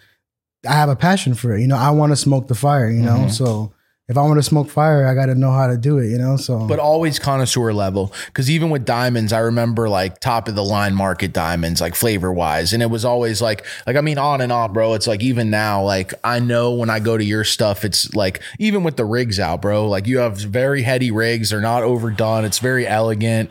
i 0.68 0.74
have 0.74 0.90
a 0.90 0.98
passion 0.98 1.34
for 1.34 1.56
it 1.56 1.62
you 1.62 1.68
know 1.68 1.78
i 1.78 1.90
want 1.90 2.12
to 2.12 2.16
smoke 2.18 2.50
the 2.50 2.54
fire 2.56 2.90
you 2.92 3.02
know 3.02 3.20
Mhm. 3.20 3.32
so 3.32 3.72
if 4.12 4.18
i 4.18 4.22
want 4.22 4.38
to 4.38 4.44
smoke 4.44 4.70
fire 4.70 5.08
i 5.08 5.16
got 5.16 5.26
to 5.28 5.36
know 5.36 5.52
how 5.52 5.66
to 5.68 5.78
do 5.78 5.98
it 5.98 6.08
you 6.10 6.18
know 6.18 6.36
so 6.38 6.68
But 6.68 6.80
always 6.80 7.20
connoisseur 7.20 7.72
level. 7.74 8.14
Because 8.28 8.50
even 8.50 8.70
with 8.70 8.86
diamonds, 8.86 9.32
I 9.34 9.40
remember 9.40 9.88
like 9.90 10.20
top 10.20 10.48
of 10.48 10.56
the 10.56 10.64
line 10.64 10.94
market 10.94 11.34
diamonds, 11.34 11.80
like 11.82 11.96
flavor 11.96 12.32
wise. 12.32 12.74
And 12.74 12.82
it 12.84 12.90
was 12.90 13.06
always 13.06 13.42
like, 13.42 13.66
like, 13.88 13.96
I 13.96 14.02
mean, 14.02 14.18
on 14.18 14.42
and 14.42 14.52
on, 14.52 14.74
bro. 14.74 14.94
It's 14.94 15.08
like 15.08 15.22
even 15.22 15.50
now, 15.50 15.84
like, 15.84 16.14
I 16.24 16.40
know 16.40 16.72
when 16.72 16.90
I 16.90 17.00
go 17.00 17.18
to 17.18 17.24
your 17.24 17.44
stuff, 17.44 17.86
it's 17.86 18.14
like, 18.14 18.42
even 18.60 18.84
with 18.84 18.98
the 18.98 19.06
rigs 19.06 19.40
out, 19.40 19.62
bro, 19.62 19.88
like 19.88 20.08
you 20.08 20.20
have 20.20 20.38
very 20.38 20.82
heady 20.84 21.12
rigs. 21.12 21.50
They're 21.50 21.62
not 21.62 21.84
overdone. 21.84 22.46
It's 22.46 22.60
very 22.60 22.88
elegant. 22.88 23.50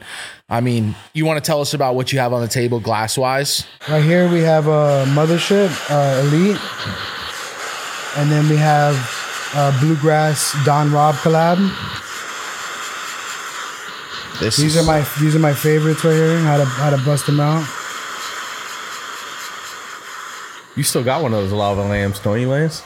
I 0.48 0.60
mean, 0.60 0.94
you 1.12 1.24
want 1.26 1.42
to 1.42 1.46
tell 1.46 1.60
us 1.60 1.74
about 1.74 1.94
what 1.94 2.12
you 2.12 2.18
have 2.18 2.32
on 2.32 2.40
the 2.42 2.48
table 2.48 2.80
glass 2.80 3.16
wise? 3.16 3.66
right 3.88 4.02
here 4.02 4.28
we 4.30 4.40
have 4.40 4.66
a 4.66 5.04
mothership 5.08 5.70
uh 5.90 6.20
elite 6.26 6.60
and 8.16 8.30
then 8.30 8.48
we 8.48 8.56
have 8.56 8.96
uh, 9.54 9.78
bluegrass 9.80 10.54
Don 10.64 10.92
Rob 10.92 11.14
collab. 11.16 11.58
This 14.40 14.56
These 14.56 14.76
is, 14.76 14.82
are 14.82 14.86
my 14.86 15.06
these 15.20 15.36
are 15.36 15.40
my 15.40 15.52
favorites 15.52 16.02
right 16.04 16.14
here. 16.14 16.38
How 16.38 16.56
to 16.56 16.64
how 16.64 16.90
to 16.90 16.96
bust 17.04 17.26
them 17.26 17.40
out. 17.40 17.62
You 20.76 20.82
still 20.82 21.04
got 21.04 21.22
one 21.22 21.34
of 21.34 21.42
those 21.42 21.52
lava 21.52 21.82
lamps, 21.82 22.20
don't 22.20 22.40
you, 22.40 22.48
Lance? 22.48 22.82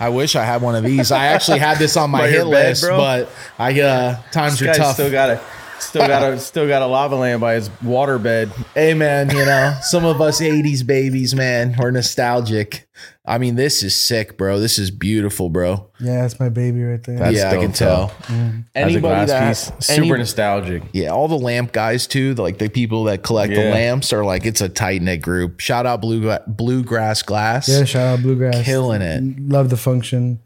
I 0.00 0.08
wish 0.08 0.34
I 0.36 0.44
had 0.44 0.62
one 0.62 0.74
of 0.74 0.82
these. 0.84 1.12
I 1.12 1.26
actually 1.26 1.58
had 1.60 1.78
this 1.78 1.96
on 1.96 2.10
my 2.10 2.20
By 2.22 2.28
hit 2.28 2.38
bed, 2.40 2.46
list, 2.46 2.82
bro? 2.82 2.96
but 2.98 3.28
I 3.58 3.80
uh 3.80 4.20
times 4.32 4.60
are 4.60 4.66
This 4.66 4.76
guy's 4.78 4.84
tough. 4.86 4.94
Still 4.94 5.10
got 5.10 5.30
a 5.30 5.40
still 5.78 6.06
got 6.06 6.32
a 6.32 6.38
still 6.40 6.66
got 6.66 6.82
a 6.82 6.86
lava 6.86 7.14
lamp 7.16 7.40
by 7.40 7.54
his 7.54 7.70
water 7.82 8.18
bed. 8.18 8.50
Hey 8.74 8.94
man, 8.94 9.30
you 9.30 9.44
know, 9.44 9.76
some 9.82 10.04
of 10.04 10.20
us 10.20 10.40
80s 10.40 10.84
babies, 10.84 11.34
man, 11.34 11.76
we're 11.78 11.92
nostalgic. 11.92 12.88
I 13.28 13.38
mean, 13.38 13.56
this 13.56 13.82
is 13.82 13.96
sick, 13.96 14.38
bro. 14.38 14.60
This 14.60 14.78
is 14.78 14.90
beautiful, 14.92 15.48
bro. 15.50 15.90
Yeah, 15.98 16.22
that's 16.22 16.38
my 16.38 16.48
baby 16.48 16.84
right 16.84 17.02
there. 17.02 17.18
That's 17.18 17.36
yeah, 17.36 17.48
I 17.50 17.54
dope, 17.54 17.62
can 17.62 17.72
tell. 17.72 18.12
though. 18.28 18.34
As 18.74 18.94
a 18.94 19.00
that- 19.00 19.48
piece, 19.48 19.72
super 19.86 20.00
any- 20.14 20.18
nostalgic. 20.18 20.82
yeah, 20.92 21.08
all 21.08 21.26
the 21.26 21.38
lamp 21.38 21.72
guys 21.72 22.06
too, 22.06 22.34
the- 22.34 22.42
like 22.42 22.58
the 22.58 22.68
people 22.68 23.04
that 23.04 23.22
collect 23.24 23.52
the 23.52 23.70
lamps 23.70 24.12
are 24.12 24.24
like 24.24 24.46
it's 24.46 24.60
a 24.60 24.68
tight 24.68 25.02
knit 25.02 25.22
group. 25.22 25.58
Shout 25.58 25.86
out 25.86 26.00
Blue 26.00 26.36
Bluegrass 26.46 27.22
Glass. 27.22 27.68
yeah, 27.68 27.84
shout 27.84 28.18
out 28.18 28.22
bluegrass. 28.22 28.64
Killing 28.64 29.02
it. 29.02 29.40
Love 29.50 29.70
the 29.70 29.76
function. 29.76 30.38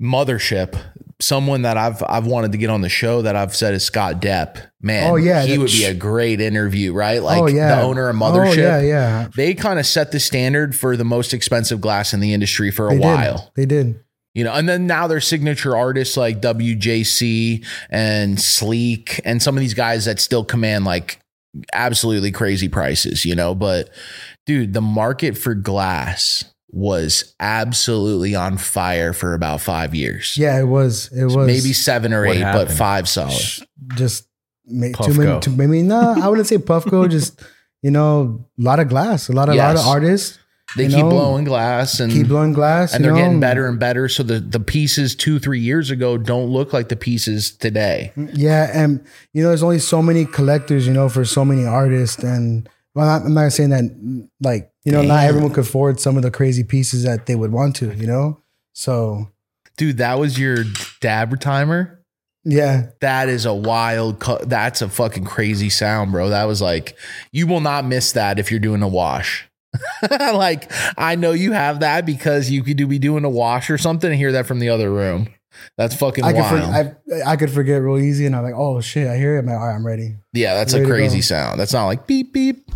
Mothership. 0.00 0.78
Someone 1.20 1.62
that 1.62 1.76
I've 1.76 2.02
I've 2.08 2.26
wanted 2.26 2.52
to 2.52 2.58
get 2.58 2.70
on 2.70 2.80
the 2.80 2.88
show 2.88 3.22
that 3.22 3.34
I've 3.34 3.56
said 3.56 3.74
is 3.74 3.84
Scott 3.84 4.22
Depp. 4.22 4.62
Man, 4.80 5.10
Oh, 5.10 5.16
yeah, 5.16 5.42
he 5.44 5.58
would 5.58 5.66
be 5.72 5.84
a 5.84 5.94
great 5.94 6.40
interview, 6.40 6.92
right? 6.92 7.18
Oh, 7.18 7.24
like 7.24 7.42
oh 7.42 7.46
yeah, 7.48 7.74
the 7.76 7.82
owner 7.82 8.08
of 8.08 8.14
oh, 8.14 8.18
Mothership. 8.18 8.58
Oh 8.58 8.80
yeah, 8.80 8.80
yeah. 8.80 9.28
They 9.34 9.54
kind 9.54 9.80
of 9.80 9.86
set 9.86 10.12
the 10.12 10.20
standard 10.20 10.76
for 10.76 10.96
the 10.96 11.04
most 11.04 11.34
expensive 11.34 11.80
glass 11.80 12.14
in 12.14 12.20
the 12.20 12.32
industry 12.32 12.70
for 12.70 12.86
a 12.88 12.90
They 12.92 12.98
while. 13.00 13.50
did. 13.56 13.62
They 13.62 13.66
did. 13.66 14.00
You 14.34 14.44
know, 14.44 14.52
and 14.52 14.68
then 14.68 14.86
now 14.86 15.08
their 15.08 15.20
signature 15.20 15.76
artists 15.76 16.16
like 16.16 16.40
WJC 16.40 17.66
and 17.90 18.40
Sleek 18.40 19.20
and 19.24 19.42
some 19.42 19.56
of 19.56 19.60
these 19.60 19.74
guys 19.74 20.04
that 20.04 20.20
still 20.20 20.44
command 20.44 20.84
like 20.84 21.18
absolutely 21.72 22.30
crazy 22.30 22.68
prices, 22.68 23.24
you 23.24 23.34
know. 23.34 23.56
But 23.56 23.90
dude, 24.46 24.74
the 24.74 24.80
market 24.80 25.36
for 25.36 25.54
glass 25.54 26.44
was 26.70 27.34
absolutely 27.40 28.34
on 28.34 28.58
fire 28.58 29.12
for 29.12 29.34
about 29.34 29.60
five 29.60 29.94
years. 29.94 30.36
Yeah, 30.36 30.58
it 30.60 30.64
was. 30.64 31.10
It 31.12 31.24
was 31.24 31.36
Maybe 31.46 31.72
seven 31.72 32.12
or 32.12 32.26
What 32.26 32.36
eight, 32.36 32.42
but 32.42 32.70
five 32.70 33.08
solid. 33.08 33.40
just 33.94 34.26
ma- 34.66 34.88
too 35.02 35.14
many. 35.14 35.40
Too, 35.40 35.50
maybe 35.50 35.82
no, 35.82 36.14
I 36.20 36.28
wouldn't 36.28 36.46
say 36.46 36.58
Puffco. 36.58 37.10
just 37.10 37.42
you 37.82 37.90
know, 37.90 38.44
a 38.58 38.62
lot 38.62 38.80
of 38.80 38.88
glass, 38.88 39.28
a 39.28 39.32
lot 39.32 39.48
of 39.48 39.54
lot 39.54 39.76
of 39.76 39.86
artists 39.86 40.38
They 40.76 40.84
You 40.84 40.90
keep 40.90 40.98
know, 40.98 41.10
blowing 41.10 41.44
glass 41.44 42.00
and 42.00 42.12
keep 42.12 42.28
blowing 42.28 42.52
glass, 42.52 42.92
and 42.92 43.02
they're 43.02 43.12
know? 43.12 43.18
getting 43.18 43.40
better 43.40 43.66
and 43.66 43.78
better. 43.78 44.08
So 44.08 44.22
the, 44.22 44.38
the 44.40 44.60
pieces 44.60 45.14
two, 45.14 45.38
three 45.38 45.60
years 45.60 45.90
ago 45.90 46.18
don't 46.18 46.48
look 46.50 46.74
like 46.74 46.88
the 46.90 46.96
pieces 46.96 47.50
today. 47.52 48.12
Mm, 48.16 48.30
yeah, 48.34 48.70
and 48.74 49.02
you 49.32 49.42
know, 49.42 49.48
there's 49.48 49.62
only 49.62 49.78
so 49.78 50.02
many 50.02 50.26
collectors, 50.26 50.86
you 50.86 50.92
know, 50.92 51.08
for 51.08 51.24
so 51.24 51.44
many 51.44 51.64
artists, 51.64 52.22
and 52.22 52.68
well, 52.94 53.08
I'm 53.08 53.34
not 53.34 53.52
saying 53.52 53.70
that 53.70 54.26
like 54.40 54.70
you 54.84 54.92
know, 54.92 55.02
not 55.02 55.24
everyone 55.24 55.50
could 55.52 55.64
afford 55.64 56.00
some 56.00 56.16
of 56.16 56.22
the 56.22 56.30
crazy 56.30 56.64
pieces 56.64 57.02
that 57.04 57.26
they 57.26 57.34
would 57.34 57.52
want 57.52 57.76
to, 57.76 57.94
you 57.94 58.06
know. 58.06 58.40
So 58.74 59.28
Dude, 59.76 59.98
that 59.98 60.18
was 60.18 60.38
your 60.38 60.64
dab 61.00 61.38
timer. 61.40 62.02
yeah, 62.44 62.86
That 63.00 63.28
is 63.28 63.44
a 63.46 63.54
wild. 63.54 64.18
cu- 64.18 64.44
That's 64.44 64.82
a 64.82 64.88
fucking 64.88 65.24
crazy 65.24 65.68
sound, 65.70 66.10
bro. 66.10 66.30
That 66.30 66.44
was 66.44 66.60
like, 66.60 66.96
you 67.30 67.46
will 67.46 67.60
not 67.60 67.84
miss 67.84 68.12
that 68.12 68.38
if 68.40 68.50
you're 68.50 68.58
doing 68.60 68.82
a 68.82 68.88
wash. 68.88 69.48
like, 70.10 70.72
I 70.96 71.14
know 71.14 71.30
you 71.32 71.52
have 71.52 71.80
that 71.80 72.06
because 72.06 72.50
you 72.50 72.62
could 72.64 72.76
do 72.76 72.86
be 72.88 72.98
doing 72.98 73.24
a 73.24 73.28
wash 73.30 73.70
or 73.70 73.78
something 73.78 74.10
and 74.10 74.18
hear 74.18 74.32
that 74.32 74.46
from 74.46 74.58
the 74.58 74.70
other 74.70 74.90
room. 74.90 75.28
That's 75.76 75.94
fucking 75.94 76.24
I 76.24 76.32
could 76.32 76.40
wild. 76.40 76.96
for, 77.06 77.14
I 77.26 77.32
I 77.32 77.36
could 77.36 77.50
forget 77.50 77.80
real 77.82 77.98
easy, 77.98 78.26
and 78.26 78.36
I'm 78.36 78.42
like, 78.42 78.54
oh 78.56 78.80
shit, 78.80 79.06
I 79.08 79.16
hear 79.16 79.36
it. 79.36 79.40
I'm 79.40 79.46
like, 79.46 79.58
all 79.58 79.66
right, 79.66 79.74
I'm 79.74 79.86
ready. 79.86 80.16
yeah, 80.32 80.54
that's 80.54 80.72
a 80.74 80.84
crazy 80.84 81.20
sound. 81.22 81.58
That's 81.58 81.72
not 81.72 81.86
like 81.86 82.06
beep 82.06 82.32
beep. 82.32 82.68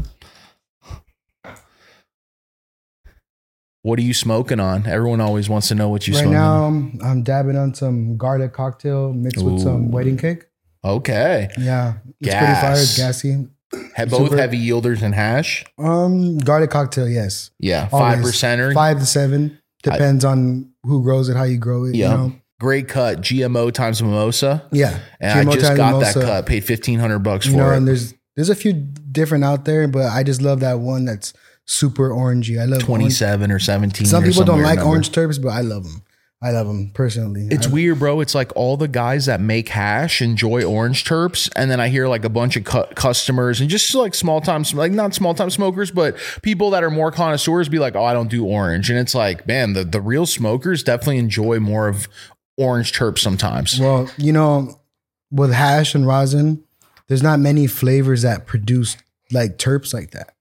What 3.83 3.99
are 3.99 4.03
you 4.03 4.15
smoking 4.15 4.61
on? 4.61 4.87
Everyone 4.87 5.21
always 5.21 5.49
wants 5.49 5.69
to 5.69 5.75
know 5.75 5.89
what 5.89 6.07
you 6.07 6.15
right 6.15 6.21
smoking. 6.21 6.39
now, 6.39 6.65
I'm, 6.67 7.01
I'm 7.03 7.23
dabbing 7.25 7.57
on 7.57 7.75
some 7.75 8.17
garlic 8.17 8.53
cocktail 8.53 9.13
mixed 9.13 9.45
with 9.45 9.61
some 9.61 9.91
wedding 9.91 10.17
cake. 10.17 10.45
Okay, 10.85 11.49
Yeah, 11.59 11.95
it's 12.21 12.29
pretty 12.35 12.55
fire. 12.55 12.73
It's 12.73 12.97
Gas. 12.97 13.23
gassy. 13.23 13.49
have 13.95 14.11
both 14.11 14.29
Super- 14.29 14.37
heavy 14.37 14.59
yielders 14.65 15.03
and 15.03 15.15
hash. 15.15 15.65
Um, 15.79 16.39
garlic 16.39 16.71
cocktail, 16.71 17.09
yes, 17.09 17.51
Yeah, 17.59 17.89
five 17.89 18.19
percenter. 18.21 18.73
five 18.73 18.99
to 19.01 19.07
seven 19.07 19.59
depends 19.83 20.25
on 20.25 20.73
who 20.85 21.03
grows 21.03 21.29
it, 21.29 21.37
how 21.37 21.45
you 21.45 21.59
grow 21.59 21.85
it. 21.85 21.95
Yeah. 21.97 22.11
You 22.11 22.17
know? 22.17 22.33
Great 22.63 22.87
cut, 22.87 23.21
GMO 23.21 23.73
times 23.73 24.01
mimosa. 24.01 24.63
Yeah, 24.71 25.01
And 25.21 25.33
I 25.41 25.45
GMO 25.45 25.53
just 25.55 25.67
times 25.67 25.77
got 25.77 25.93
mimosa. 25.99 26.19
that 26.21 26.25
cut. 26.25 26.47
Paid 26.47 26.65
fifteen 26.65 27.01
hundred 27.01 27.19
bucks 27.19 27.45
you 27.47 27.53
for 27.53 27.59
know, 27.59 27.71
it. 27.73 27.77
and 27.79 27.89
there's 27.89 28.15
there's 28.37 28.51
a 28.51 28.55
few 28.55 28.73
different 28.73 29.43
out 29.45 29.65
there, 29.65 29.89
but 29.89 30.07
I 30.07 30.23
just 30.23 30.41
love 30.41 30.61
that 30.61 30.79
one 30.79 31.05
that's 31.05 31.35
super 31.67 32.11
orangey. 32.11 32.61
I 32.61 32.67
love 32.67 32.81
Twenty 32.81 33.05
orange. 33.07 33.51
or 33.53 33.59
seventeen. 33.59 34.07
Some 34.07 34.23
or 34.23 34.27
people 34.29 34.45
don't 34.45 34.63
like 34.63 34.79
orange 34.85 35.11
terps, 35.11 35.43
but 35.43 35.49
I 35.49 35.61
love 35.63 35.83
them. 35.83 36.03
I 36.45 36.51
love 36.51 36.67
them 36.67 36.91
personally. 36.93 37.47
It's 37.53 37.69
I- 37.69 37.71
weird, 37.71 37.99
bro. 38.01 38.21
It's 38.21 38.35
like 38.35 38.51
all 38.57 38.77
the 38.77 38.89
guys 38.89 39.27
that 39.27 39.41
make 39.41 39.69
hash 39.69 40.21
enjoy 40.23 40.65
orange 40.65 41.05
terps, 41.05 41.49
and 41.55 41.71
then 41.71 41.79
I 41.81 41.89
hear 41.89 42.09
like 42.09 42.25
a 42.25 42.29
bunch 42.29 42.57
of 42.57 42.65
cu- 42.65 42.93
customers 42.95 43.61
and 43.61 43.71
just 43.71 43.95
like 43.95 44.15
small 44.15 44.41
time, 44.41 44.65
like 44.75 44.91
not 44.93 45.15
small 45.15 45.35
time 45.35 45.51
smokers, 45.51 45.91
but 45.93 46.17
people 46.43 46.71
that 46.71 46.83
are 46.83 46.91
more 46.91 47.13
connoisseurs 47.13 47.69
be 47.69 47.79
like, 47.79 47.95
"Oh, 47.97 48.05
I 48.05 48.13
don't 48.13 48.31
do 48.31 48.45
orange," 48.45 48.89
and 48.91 48.99
it's 48.99 49.15
like, 49.15 49.47
man, 49.47 49.73
the 49.73 49.85
the 49.85 50.01
real 50.01 50.27
smokers 50.27 50.83
definitely 50.83 51.19
enjoy 51.19 51.61
more 51.61 51.87
of 51.89 52.09
orange 52.63 52.93
terps 52.93 53.19
sometimes. 53.19 53.79
Well, 53.81 54.09
you 54.17 54.33
know, 54.33 54.79
with 55.31 55.53
hash 55.53 55.95
and 55.95 56.07
rosin, 56.07 56.63
there's 57.09 57.23
not 57.23 57.41
many 57.41 57.67
flavors 57.67 58.23
that 58.23 58.47
produce 58.47 58.97
like 59.33 59.59
terps 59.59 59.93
like 59.95 60.11
that. 60.13 60.35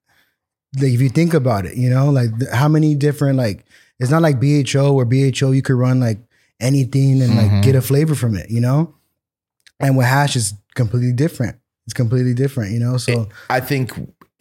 Like 0.76 0.92
if 0.94 1.02
you 1.02 1.10
think 1.10 1.34
about 1.34 1.66
it, 1.66 1.76
you 1.78 1.90
know, 1.90 2.10
like 2.10 2.38
th- 2.38 2.52
how 2.52 2.68
many 2.68 2.96
different 2.96 3.38
like 3.38 3.66
it's 4.00 4.12
not 4.12 4.22
like 4.22 4.40
BHO 4.40 4.94
or 4.94 5.06
BHO 5.06 5.52
you 5.52 5.62
could 5.62 5.76
run 5.76 6.00
like 6.00 6.20
anything 6.60 7.22
and 7.22 7.36
like 7.36 7.52
Mhm. 7.52 7.64
get 7.64 7.76
a 7.76 7.82
flavor 7.82 8.16
from 8.16 8.36
it, 8.36 8.50
you 8.50 8.62
know? 8.62 8.94
And 9.80 9.98
with 9.98 10.06
hash 10.08 10.36
is 10.36 10.54
completely 10.76 11.12
different. 11.14 11.58
It's 11.86 11.94
completely 11.94 12.34
different, 12.34 12.72
you 12.74 12.80
know? 12.80 12.98
So 12.98 13.28
I 13.50 13.60
think 13.60 13.92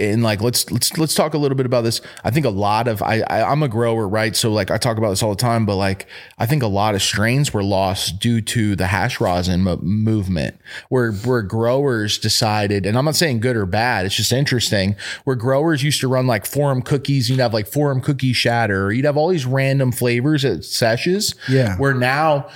and 0.01 0.23
like 0.23 0.41
let's 0.41 0.71
let's 0.71 0.97
let's 0.97 1.15
talk 1.15 1.35
a 1.35 1.39
little 1.39 1.57
bit 1.57 1.67
about 1.67 1.83
this. 1.83 2.01
I 2.25 2.31
think 2.31 2.47
a 2.47 2.51
lot 2.51 2.89
of 2.89 3.03
I, 3.03 3.21
I 3.21 3.43
I'm 3.43 3.63
a 3.63 3.69
grower, 3.69 4.09
right? 4.09 4.35
So 4.35 4.51
like 4.51 4.71
I 4.71 4.79
talk 4.79 4.97
about 4.97 5.11
this 5.11 5.23
all 5.23 5.31
the 5.31 5.41
time, 5.41 5.67
but 5.67 5.77
like 5.77 6.07
I 6.39 6.47
think 6.47 6.63
a 6.63 6.69
lot 6.69 6.95
of 6.95 7.03
strains 7.03 7.53
were 7.53 7.63
lost 7.63 8.19
due 8.19 8.41
to 8.41 8.75
the 8.75 8.87
hash 8.87 9.21
rosin 9.21 9.63
mo- 9.63 9.79
movement, 9.83 10.59
where 10.89 11.13
where 11.13 11.43
growers 11.43 12.19
decided, 12.19 12.87
and 12.87 12.97
I'm 12.97 13.05
not 13.05 13.17
saying 13.17 13.41
good 13.41 13.57
or 13.57 13.67
bad, 13.67 14.07
it's 14.07 14.17
just 14.17 14.33
interesting. 14.33 14.97
Where 15.25 15.37
growers 15.37 15.83
used 15.83 16.01
to 16.01 16.09
run 16.09 16.27
like 16.27 16.47
forum 16.47 16.83
cookies, 16.83 17.29
you'd 17.29 17.41
have 17.41 17.55
like 17.55 17.67
forum 17.67 18.01
cookie 18.01 18.33
shatter, 18.33 18.87
or 18.87 18.93
you'd 18.93 19.05
have 19.05 19.17
all 19.17 19.29
these 19.29 19.47
random 19.47 19.93
flavors 19.93 20.45
at 20.45 20.65
sessions 20.65 21.35
yeah. 21.49 21.77
where 21.77 21.95
now 21.95 22.49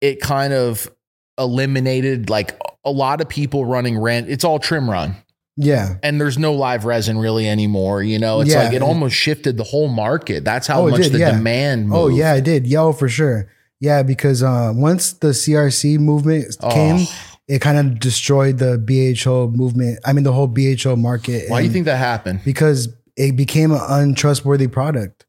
it 0.00 0.20
kind 0.20 0.52
of 0.52 0.90
eliminated 1.38 2.28
like 2.28 2.60
a 2.84 2.90
lot 2.90 3.20
of 3.20 3.28
people 3.28 3.64
running 3.64 3.96
rent. 3.96 4.28
It's 4.28 4.44
all 4.44 4.58
trim 4.58 4.90
run 4.90 5.16
Yeah. 5.56 5.96
and 6.02 6.20
there's 6.20 6.38
no 6.38 6.52
live 6.54 6.84
resin 6.84 7.18
really 7.18 7.48
anymore. 7.48 8.02
You 8.02 8.18
know, 8.18 8.40
it's 8.40 8.50
Yeah. 8.52 8.64
like 8.64 8.72
it 8.74 8.82
almost 8.82 9.14
shifted 9.14 9.56
the 9.58 9.64
whole 9.64 9.88
market. 9.88 10.44
That's 10.44 10.66
how 10.66 10.82
Oh, 10.86 10.88
much 10.90 11.02
did, 11.02 11.12
the 11.12 11.18
yeah. 11.18 11.32
demand. 11.32 11.88
Moved. 11.88 11.98
Oh 12.00 12.08
yeah, 12.08 12.32
I 12.32 12.40
did. 12.40 12.66
Yeah, 12.66 12.80
oh, 12.80 12.92
for 12.92 13.08
sure. 13.08 13.48
Yeah, 13.80 14.02
because 14.02 14.42
uh, 14.42 14.72
once 14.74 15.12
the 15.14 15.28
CRC 15.34 15.98
movement 15.98 16.56
Oh. 16.62 16.70
came, 16.70 17.06
it 17.48 17.60
kind 17.60 17.76
of 17.78 17.98
destroyed 18.00 18.58
the 18.58 18.78
BHO 18.78 19.48
movement. 19.50 19.98
I 20.06 20.12
mean, 20.12 20.24
the 20.24 20.32
whole 20.32 20.46
BHO 20.46 20.96
market. 20.96 21.50
Why 21.50 21.60
do 21.60 21.66
you 21.66 21.72
think 21.72 21.84
that 21.86 21.96
happened? 21.98 22.40
Because 22.44 22.88
it 23.16 23.36
became 23.36 23.72
an 23.72 23.80
untrustworthy 23.88 24.68
product, 24.68 25.26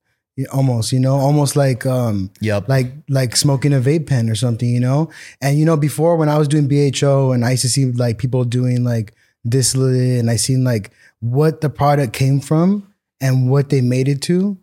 almost. 0.53 0.93
You 0.93 0.99
know, 0.99 1.15
almost 1.15 1.55
like 1.55 1.85
um, 1.85 2.29
Yep. 2.39 2.69
like 2.69 2.93
like 3.09 3.35
smoking 3.35 3.73
a 3.73 3.79
vape 3.81 4.07
pen 4.07 4.29
or 4.29 4.35
something. 4.35 4.69
You 4.69 4.79
know, 4.79 5.09
and 5.41 5.57
you 5.59 5.65
know, 5.65 5.75
before 5.75 6.15
when 6.15 6.29
I 6.29 6.37
was 6.37 6.47
doing 6.47 6.67
BHO 6.69 7.31
and 7.33 7.43
I 7.43 7.51
used 7.51 7.63
to 7.63 7.69
see 7.69 7.85
like 7.91 8.19
people 8.19 8.45
doing 8.45 8.83
like 8.85 9.13
distillate, 9.47 10.19
and 10.19 10.29
I 10.29 10.35
seen 10.35 10.63
like 10.63 10.91
what 11.19 11.61
the 11.61 11.69
product 11.69 12.13
came 12.13 12.39
from 12.39 12.93
and 13.21 13.49
what 13.49 13.69
they 13.69 13.81
made 13.81 14.07
it 14.07 14.21
to. 14.23 14.57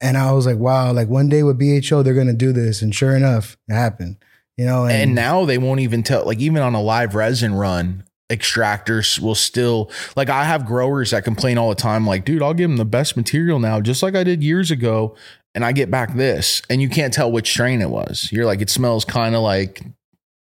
And 0.00 0.16
I 0.16 0.32
was 0.32 0.46
like, 0.46 0.58
wow, 0.58 0.92
like 0.92 1.08
one 1.08 1.28
day 1.28 1.42
with 1.42 1.58
BHO, 1.58 2.02
they're 2.02 2.14
gonna 2.14 2.32
do 2.32 2.52
this. 2.52 2.82
And 2.82 2.94
sure 2.94 3.16
enough, 3.16 3.56
it 3.68 3.74
happened. 3.74 4.16
You 4.56 4.64
know, 4.64 4.84
and, 4.84 4.92
and 4.92 5.14
now 5.14 5.44
they 5.44 5.58
won't 5.58 5.80
even 5.80 6.02
tell. 6.02 6.24
Like 6.24 6.40
even 6.40 6.62
on 6.62 6.74
a 6.74 6.82
live 6.82 7.14
resin 7.14 7.54
run, 7.54 8.04
extractors 8.28 9.20
will 9.20 9.34
still 9.34 9.90
like. 10.16 10.28
I 10.28 10.44
have 10.44 10.66
growers 10.66 11.12
that 11.12 11.24
complain 11.24 11.58
all 11.58 11.68
the 11.68 11.74
time. 11.74 12.06
Like, 12.06 12.24
dude, 12.24 12.42
I'll 12.42 12.54
give 12.54 12.68
them 12.68 12.76
the 12.76 12.84
best 12.84 13.16
material 13.16 13.58
now, 13.58 13.80
just 13.80 14.02
like 14.02 14.16
I 14.16 14.24
did 14.24 14.42
years 14.42 14.70
ago, 14.70 15.16
and 15.54 15.64
I 15.64 15.72
get 15.72 15.90
back 15.90 16.14
this, 16.14 16.62
and 16.68 16.82
you 16.82 16.88
can't 16.88 17.12
tell 17.12 17.30
which 17.30 17.48
strain 17.48 17.80
it 17.80 17.90
was. 17.90 18.28
You're 18.32 18.46
like, 18.46 18.60
it 18.60 18.70
smells 18.70 19.04
kind 19.04 19.34
of 19.34 19.42
like 19.42 19.82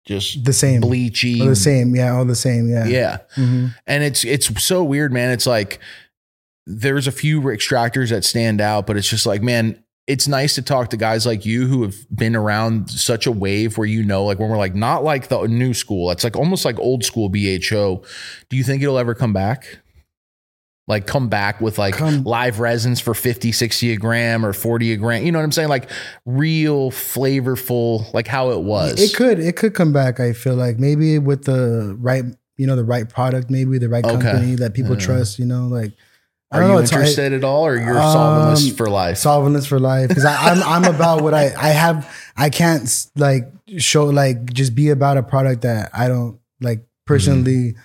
just 0.06 0.44
the 0.44 0.52
same. 0.52 0.82
bleachy. 0.82 1.38
The 1.46 1.54
same. 1.56 1.94
Yeah, 1.94 2.14
all 2.16 2.24
the 2.24 2.34
same. 2.34 2.68
Yeah. 2.68 2.86
Yeah. 2.86 3.18
Mhm. 3.36 3.74
and 3.86 4.02
it's 4.02 4.24
it's 4.24 4.62
so 4.62 4.82
weird 4.82 5.12
man 5.12 5.30
it's 5.30 5.46
like 5.46 5.78
there's 6.66 7.06
a 7.06 7.12
few 7.12 7.40
extractors 7.42 8.10
that 8.10 8.24
stand 8.24 8.60
out 8.60 8.86
but 8.86 8.96
it's 8.96 9.08
just 9.08 9.26
like 9.26 9.42
man 9.42 9.82
it's 10.06 10.26
nice 10.26 10.56
to 10.56 10.62
talk 10.62 10.90
to 10.90 10.96
guys 10.96 11.24
like 11.24 11.46
you 11.46 11.66
who 11.68 11.82
have 11.82 11.94
been 12.12 12.34
around 12.34 12.90
such 12.90 13.26
a 13.26 13.32
wave 13.32 13.78
where 13.78 13.86
you 13.86 14.02
know, 14.02 14.24
like 14.24 14.40
when 14.40 14.48
we're 14.50 14.56
like 14.56 14.74
not 14.74 15.04
like 15.04 15.28
the 15.28 15.46
new 15.46 15.72
school, 15.72 16.10
it's 16.10 16.24
like 16.24 16.34
almost 16.36 16.64
like 16.64 16.76
old 16.80 17.04
school 17.04 17.28
BHO. 17.28 18.02
Do 18.48 18.56
you 18.56 18.64
think 18.64 18.82
it'll 18.82 18.98
ever 18.98 19.14
come 19.14 19.32
back? 19.32 19.78
Like 20.88 21.06
come 21.06 21.28
back 21.28 21.60
with 21.60 21.78
like 21.78 21.94
Come- 21.94 22.24
live 22.24 22.58
resins 22.58 22.98
for 23.00 23.14
50, 23.14 23.52
60 23.52 23.92
a 23.92 23.96
gram 23.96 24.44
or 24.44 24.52
40 24.52 24.92
a 24.92 24.96
gram. 24.96 25.24
You 25.24 25.30
know 25.30 25.38
what 25.38 25.44
I'm 25.44 25.52
saying? 25.52 25.68
Like 25.68 25.88
real 26.26 26.90
flavorful, 26.90 28.12
like 28.12 28.26
how 28.26 28.50
it 28.50 28.60
was. 28.62 29.00
It 29.00 29.14
could 29.16 29.38
it 29.38 29.56
could 29.56 29.74
come 29.74 29.92
back. 29.92 30.18
I 30.20 30.32
feel 30.32 30.54
like 30.56 30.78
maybe 30.78 31.18
with 31.18 31.44
the 31.44 31.96
right 31.98 32.24
you 32.56 32.66
know 32.66 32.76
the 32.76 32.84
right 32.84 33.08
product, 33.08 33.50
maybe 33.50 33.78
the 33.78 33.88
right 33.88 34.04
Okay. 34.04 34.20
company 34.20 34.54
that 34.56 34.74
people 34.74 34.96
trust. 34.96 35.38
You 35.38 35.46
know, 35.46 35.66
like 35.68 35.92
I 36.50 36.56
Are 36.56 36.60
don't 36.62 36.70
you 36.70 36.74
know. 36.76 36.80
Interested 36.82 37.32
at 37.32 37.44
all 37.44 37.66
or 37.66 37.76
you're 37.76 37.94
solventless 37.94 38.70
Um, 38.70 38.76
for 38.76 38.90
life? 38.90 39.16
solventless 39.16 39.66
for 39.68 39.78
life 39.78 40.08
because 40.08 40.24
I'm 40.24 40.60
I'm 40.64 40.92
about 40.92 41.22
what 41.22 41.34
I 41.34 41.52
I 41.56 41.68
have. 41.68 42.12
I 42.36 42.50
can't 42.50 43.06
like 43.16 43.52
show 43.78 44.06
like 44.06 44.52
just 44.52 44.74
be 44.74 44.88
about 44.90 45.16
a 45.18 45.22
product 45.22 45.62
that 45.62 45.90
I 45.94 46.08
don't 46.08 46.40
like 46.60 46.84
personally 47.06 47.76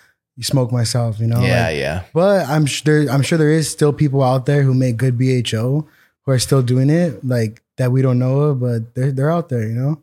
smoke 0.43 0.71
myself. 0.71 1.19
You 1.19 1.27
know, 1.27 1.41
yeah, 1.41 1.67
Like, 1.67 1.77
yeah. 1.77 2.03
But 2.13 2.47
I'm 2.47 2.65
sure 2.65 3.09
I'm 3.09 3.21
sure 3.21 3.37
there 3.37 3.51
is 3.51 3.69
still 3.69 3.93
people 3.93 4.23
out 4.23 4.45
there 4.45 4.63
who 4.63 4.73
make 4.73 4.97
good 4.97 5.17
BHO 5.17 5.87
who 6.25 6.31
are 6.31 6.39
still 6.39 6.61
doing 6.61 6.89
it 6.89 7.23
like 7.25 7.61
that 7.77 7.91
we 7.91 8.01
don't 8.01 8.19
know 8.19 8.39
of, 8.41 8.59
but 8.59 8.95
they're 8.95 9.11
they're 9.11 9.31
out 9.31 9.49
there. 9.49 9.63
You 9.63 9.73
know, 9.73 10.01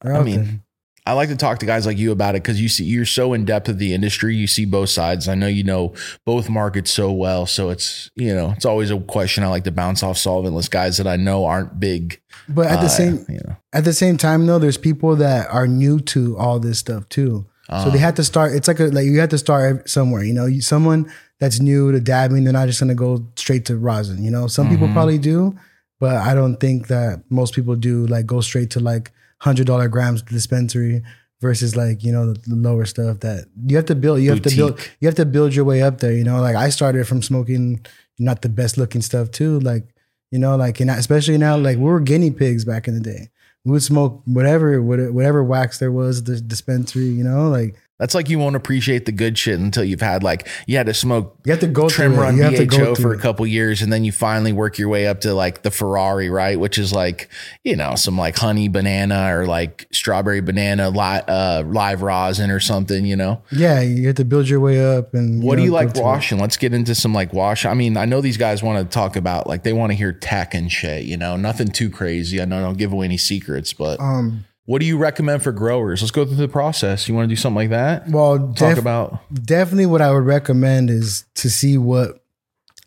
they're 0.00 0.14
I 0.14 0.22
mean, 0.22 0.44
there. 0.44 0.60
I 1.06 1.12
like 1.12 1.30
to 1.30 1.36
talk 1.36 1.58
to 1.60 1.66
guys 1.66 1.86
like 1.86 1.96
you 1.96 2.12
about 2.12 2.34
it 2.34 2.42
because 2.42 2.60
you 2.60 2.68
see 2.68 2.84
you're 2.84 3.06
so 3.06 3.32
in 3.32 3.44
depth 3.44 3.68
of 3.68 3.78
the 3.78 3.94
industry. 3.94 4.36
You 4.36 4.46
see 4.46 4.66
both 4.66 4.90
sides. 4.90 5.26
I 5.26 5.34
know 5.34 5.46
you 5.46 5.64
know 5.64 5.94
both 6.26 6.50
markets 6.50 6.90
so 6.90 7.10
well. 7.12 7.46
So 7.46 7.70
it's 7.70 8.10
you 8.14 8.34
know 8.34 8.52
it's 8.52 8.66
always 8.66 8.90
a 8.90 8.98
question 9.00 9.42
I 9.42 9.48
like 9.48 9.64
to 9.64 9.72
bounce 9.72 10.02
off 10.02 10.16
solventless 10.16 10.70
guys 10.70 10.98
that 10.98 11.06
I 11.06 11.16
know 11.16 11.46
aren't 11.46 11.80
big. 11.80 12.20
But 12.48 12.66
at 12.66 12.80
the 12.80 12.86
uh, 12.86 12.90
same 12.90 13.26
you 13.28 13.40
know, 13.46 13.56
at 13.72 13.84
the 13.84 13.92
same 13.92 14.16
time 14.16 14.46
though, 14.46 14.58
there's 14.58 14.78
people 14.78 15.16
that 15.16 15.48
are 15.50 15.66
new 15.66 16.00
to 16.00 16.36
all 16.36 16.58
this 16.58 16.78
stuff 16.78 17.08
too. 17.08 17.46
So 17.68 17.74
Uh, 17.74 17.90
they 17.90 17.98
have 17.98 18.14
to 18.14 18.24
start. 18.24 18.52
It's 18.52 18.66
like 18.68 18.80
a, 18.80 18.84
like 18.86 19.04
you 19.04 19.20
have 19.20 19.28
to 19.30 19.38
start 19.38 19.88
somewhere. 19.90 20.24
You 20.24 20.32
know, 20.32 20.46
you, 20.46 20.62
someone 20.62 21.10
that's 21.38 21.60
new 21.60 21.92
to 21.92 22.00
dabbing, 22.00 22.44
they're 22.44 22.52
not 22.52 22.66
just 22.66 22.80
gonna 22.80 22.94
go 22.94 23.26
straight 23.36 23.64
to 23.66 23.76
rosin. 23.76 24.24
You 24.24 24.30
know, 24.30 24.46
some 24.46 24.68
people 24.70 24.88
Mhm. 24.88 24.94
probably 24.94 25.18
do, 25.18 25.54
but 26.00 26.16
I 26.16 26.32
don't 26.34 26.56
think 26.58 26.86
that 26.88 27.22
most 27.30 27.54
people 27.54 27.76
do. 27.76 28.06
Like 28.06 28.24
go 28.26 28.40
straight 28.40 28.70
to 28.70 28.80
like 28.80 29.12
hundred 29.40 29.66
dollar 29.66 29.88
grams 29.88 30.22
dispensary 30.22 31.02
versus 31.40 31.76
like 31.76 32.02
you 32.02 32.10
know 32.10 32.32
the, 32.32 32.40
the 32.48 32.56
lower 32.56 32.84
stuff 32.86 33.20
that 33.20 33.44
you 33.66 33.76
have 33.76 33.86
to 33.86 33.94
build. 33.94 34.20
You 34.22 34.30
have 34.30 34.42
to 34.42 34.56
build. 34.56 34.80
You 35.00 35.06
have 35.08 35.14
to 35.16 35.26
build 35.26 35.54
your 35.54 35.64
way 35.66 35.82
up 35.82 35.98
there. 35.98 36.12
You 36.14 36.24
know, 36.24 36.40
like 36.40 36.56
I 36.56 36.70
started 36.70 37.06
from 37.06 37.20
smoking 37.22 37.84
not 38.18 38.40
the 38.42 38.48
best 38.48 38.78
looking 38.78 39.02
stuff 39.02 39.30
too. 39.30 39.60
Like 39.60 39.84
you 40.30 40.38
know, 40.38 40.56
like 40.56 40.80
and 40.80 40.90
especially 40.90 41.36
now, 41.38 41.56
like 41.58 41.76
we 41.76 41.84
were 41.84 42.00
guinea 42.00 42.30
pigs 42.30 42.64
back 42.64 42.88
in 42.88 42.94
the 42.94 43.00
day. 43.00 43.28
We 43.68 43.72
would 43.72 43.82
smoke 43.82 44.22
whatever 44.24 44.80
whatever 44.82 45.44
wax 45.44 45.78
there 45.78 45.92
was 45.92 46.24
the 46.24 46.40
dispensary. 46.40 47.04
You 47.04 47.24
know, 47.24 47.50
like 47.50 47.76
that's 47.98 48.14
like 48.14 48.28
you 48.28 48.38
won't 48.38 48.56
appreciate 48.56 49.06
the 49.06 49.12
good 49.12 49.36
shit 49.36 49.58
until 49.58 49.84
you've 49.84 50.00
had 50.00 50.22
like 50.22 50.46
you 50.66 50.76
had 50.76 50.86
to 50.86 50.94
smoke 50.94 51.36
you 51.44 51.52
have 51.52 51.60
to 51.60 51.66
go 51.66 51.88
trim 51.88 52.14
run 52.16 52.36
You 52.36 52.42
have 52.44 52.56
to 52.56 52.66
go 52.66 52.94
BHO 52.94 53.02
for 53.02 53.12
a 53.12 53.18
couple 53.18 53.46
years, 53.46 53.82
and 53.82 53.92
then 53.92 54.04
you 54.04 54.12
finally 54.12 54.52
work 54.52 54.78
your 54.78 54.88
way 54.88 55.06
up 55.06 55.20
to 55.22 55.34
like 55.34 55.62
the 55.62 55.70
Ferrari, 55.70 56.30
right? 56.30 56.58
Which 56.60 56.78
is 56.78 56.92
like 56.92 57.28
you 57.64 57.74
know 57.76 57.94
some 57.96 58.16
like 58.16 58.36
honey 58.36 58.68
banana 58.68 59.36
or 59.36 59.46
like 59.46 59.86
strawberry 59.92 60.40
banana 60.40 60.90
li- 60.90 61.22
uh, 61.28 61.62
live 61.66 62.02
rosin 62.02 62.50
or 62.50 62.60
something. 62.60 63.04
You 63.04 63.16
know. 63.16 63.42
Yeah, 63.50 63.80
you 63.80 64.06
have 64.06 64.16
to 64.16 64.24
build 64.24 64.48
your 64.48 64.60
way 64.60 64.84
up. 64.84 65.14
And 65.14 65.42
What 65.42 65.56
do 65.56 65.62
you 65.64 65.70
like 65.72 65.94
to 65.94 66.00
it. 66.00 66.04
washing? 66.04 66.38
Let's 66.38 66.56
get 66.56 66.72
into 66.74 66.94
some 66.94 67.12
like 67.14 67.32
wash. 67.32 67.64
I 67.66 67.74
mean, 67.74 67.96
I 67.96 68.04
know 68.04 68.20
these 68.20 68.36
guys 68.36 68.62
want 68.62 68.78
to 68.88 68.92
talk 68.92 69.16
about 69.16 69.46
like 69.46 69.62
they 69.62 69.72
want 69.72 69.90
to 69.92 69.96
hear 69.96 70.12
tech 70.12 70.54
and 70.54 70.70
shit, 70.70 71.04
you 71.04 71.16
know, 71.16 71.36
nothing 71.36 71.68
too 71.68 71.90
crazy. 71.90 72.40
I 72.40 72.44
know 72.44 72.58
I 72.58 72.62
don't 72.62 72.78
give 72.78 72.92
away 72.92 73.06
any 73.06 73.16
secrets, 73.18 73.72
but 73.72 73.98
Um, 74.00 74.44
what 74.68 74.80
do 74.82 74.86
you 74.86 74.98
recommend 74.98 75.42
for 75.42 75.50
growers? 75.50 76.02
Let's 76.02 76.10
go 76.10 76.26
through 76.26 76.36
the 76.36 76.46
process. 76.46 77.08
You 77.08 77.14
want 77.14 77.24
to 77.26 77.32
do 77.34 77.40
something 77.40 77.56
like 77.56 77.70
that? 77.70 78.06
well, 78.10 78.38
Talk 78.52 78.74
def- 78.74 78.78
about 78.78 79.18
definitely 79.32 79.86
what 79.86 80.02
I 80.02 80.12
would 80.12 80.26
recommend 80.26 80.90
is 80.90 81.24
to 81.36 81.48
see 81.48 81.78
what 81.78 82.22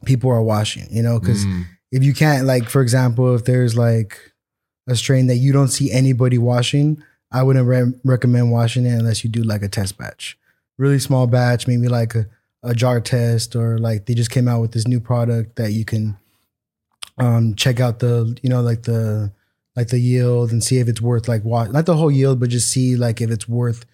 people 0.06 0.30
are 0.30 0.44
washing. 0.44 0.86
You 0.92 1.02
know, 1.02 1.20
because 1.20 1.44
Mm, 1.44 1.66
if 1.92 2.04
you 2.04 2.14
can't, 2.14 2.46
like, 2.46 2.70
for 2.70 2.82
example, 2.84 3.34
if 3.34 3.46
there's 3.46 3.76
like 3.76 4.20
a 4.88 4.96
strain 4.96 5.26
that 5.28 5.38
you 5.38 5.52
don't 5.52 5.70
see 5.70 5.92
anybody 5.92 6.38
washing, 6.38 7.02
I 7.32 7.42
wouldn't 7.42 7.68
re- 7.68 7.94
recommend 8.04 8.52
washing 8.52 8.86
it 8.86 8.94
unless 8.94 9.24
you 9.24 9.30
do 9.32 9.42
like 9.42 9.64
a 9.64 9.68
test 9.68 9.98
batch, 9.98 10.38
really 10.78 11.00
small 11.00 11.26
batch, 11.26 11.68
maybe 11.68 11.88
like 11.88 12.14
a, 12.14 12.28
a 12.62 12.76
jar 12.76 13.02
test, 13.02 13.56
or 13.56 13.80
like 13.80 14.06
they 14.06 14.14
just 14.14 14.30
came 14.30 14.48
out 14.48 14.62
with 14.62 14.72
this 14.74 14.88
new 14.88 15.00
product 15.00 15.56
that 15.56 15.72
you 15.72 15.84
can 15.84 16.16
um 17.18 17.56
check 17.56 17.80
out 17.80 18.00
the 18.00 18.38
you 18.44 18.50
know 18.50 18.62
like 18.62 18.84
the 18.84 19.32
like 19.76 19.88
the 19.88 20.00
yield 20.00 20.52
and 20.52 20.64
see 20.64 20.80
if 20.80 20.88
it's 20.88 21.02
worth 21.02 21.28
like 21.28 21.44
wash 21.44 21.70
not 21.70 21.86
the 21.86 21.96
whole 21.96 22.12
yield 22.12 22.40
but 22.40 22.50
just 22.50 22.70
see 22.70 22.96
like 22.96 23.22
if 23.22 23.30
it's 23.30 23.48
worth 23.48 23.86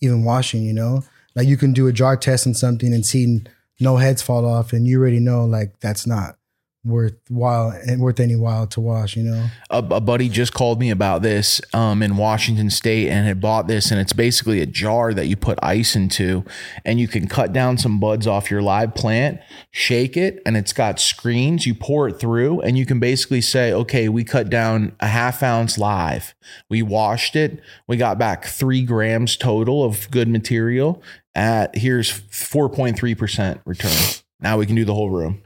even 0.00 0.24
washing 0.24 0.62
you 0.64 0.72
know? 0.72 1.02
Like 1.34 1.48
you 1.48 1.56
can 1.56 1.72
do 1.72 1.88
a 1.88 1.92
jar 1.92 2.16
test 2.16 2.46
on 2.46 2.54
something 2.54 2.92
and 2.94 3.04
see 3.04 3.42
no 3.80 3.96
heads 3.96 4.22
fall 4.22 4.46
off 4.46 4.72
and 4.72 4.86
you 4.86 5.00
already 5.00 5.18
know 5.18 5.44
like 5.44 5.80
that's 5.80 6.06
not 6.06 6.36
worthwhile 6.84 7.70
and 7.86 8.00
worth 8.00 8.20
any 8.20 8.36
while 8.36 8.66
to 8.66 8.80
wash 8.80 9.16
you 9.16 9.22
know 9.22 9.48
a, 9.70 9.78
a 9.78 10.00
buddy 10.00 10.28
just 10.28 10.52
called 10.54 10.78
me 10.78 10.90
about 10.90 11.22
this 11.22 11.60
um, 11.72 12.02
in 12.02 12.16
Washington 12.16 12.70
State 12.70 13.08
and 13.08 13.26
had 13.26 13.40
bought 13.40 13.66
this, 13.66 13.90
and 13.90 14.00
it's 14.00 14.12
basically 14.12 14.60
a 14.60 14.66
jar 14.66 15.12
that 15.14 15.26
you 15.26 15.36
put 15.36 15.58
ice 15.62 15.96
into, 15.96 16.44
and 16.84 17.00
you 17.00 17.08
can 17.08 17.26
cut 17.26 17.52
down 17.52 17.78
some 17.78 17.98
buds 17.98 18.26
off 18.26 18.50
your 18.50 18.62
live 18.62 18.94
plant, 18.94 19.40
shake 19.70 20.16
it, 20.16 20.40
and 20.46 20.56
it's 20.56 20.72
got 20.72 21.00
screens. 21.00 21.66
You 21.66 21.74
pour 21.74 22.08
it 22.08 22.20
through, 22.20 22.60
and 22.60 22.78
you 22.78 22.86
can 22.86 23.00
basically 23.00 23.40
say, 23.40 23.72
okay, 23.72 24.08
we 24.08 24.24
cut 24.24 24.50
down 24.50 24.94
a 25.00 25.08
half 25.08 25.42
ounce 25.42 25.78
live. 25.78 26.34
We 26.68 26.82
washed 26.82 27.36
it. 27.36 27.60
We 27.88 27.96
got 27.96 28.18
back 28.18 28.44
three 28.44 28.82
grams 28.82 29.36
total 29.36 29.84
of 29.84 30.10
good 30.10 30.28
material. 30.28 31.02
At 31.36 31.76
here's 31.76 32.12
4.3% 32.12 33.60
return. 33.64 34.22
Now 34.38 34.58
we 34.58 34.66
can 34.66 34.76
do 34.76 34.84
the 34.84 34.94
whole 34.94 35.10
room 35.10 35.43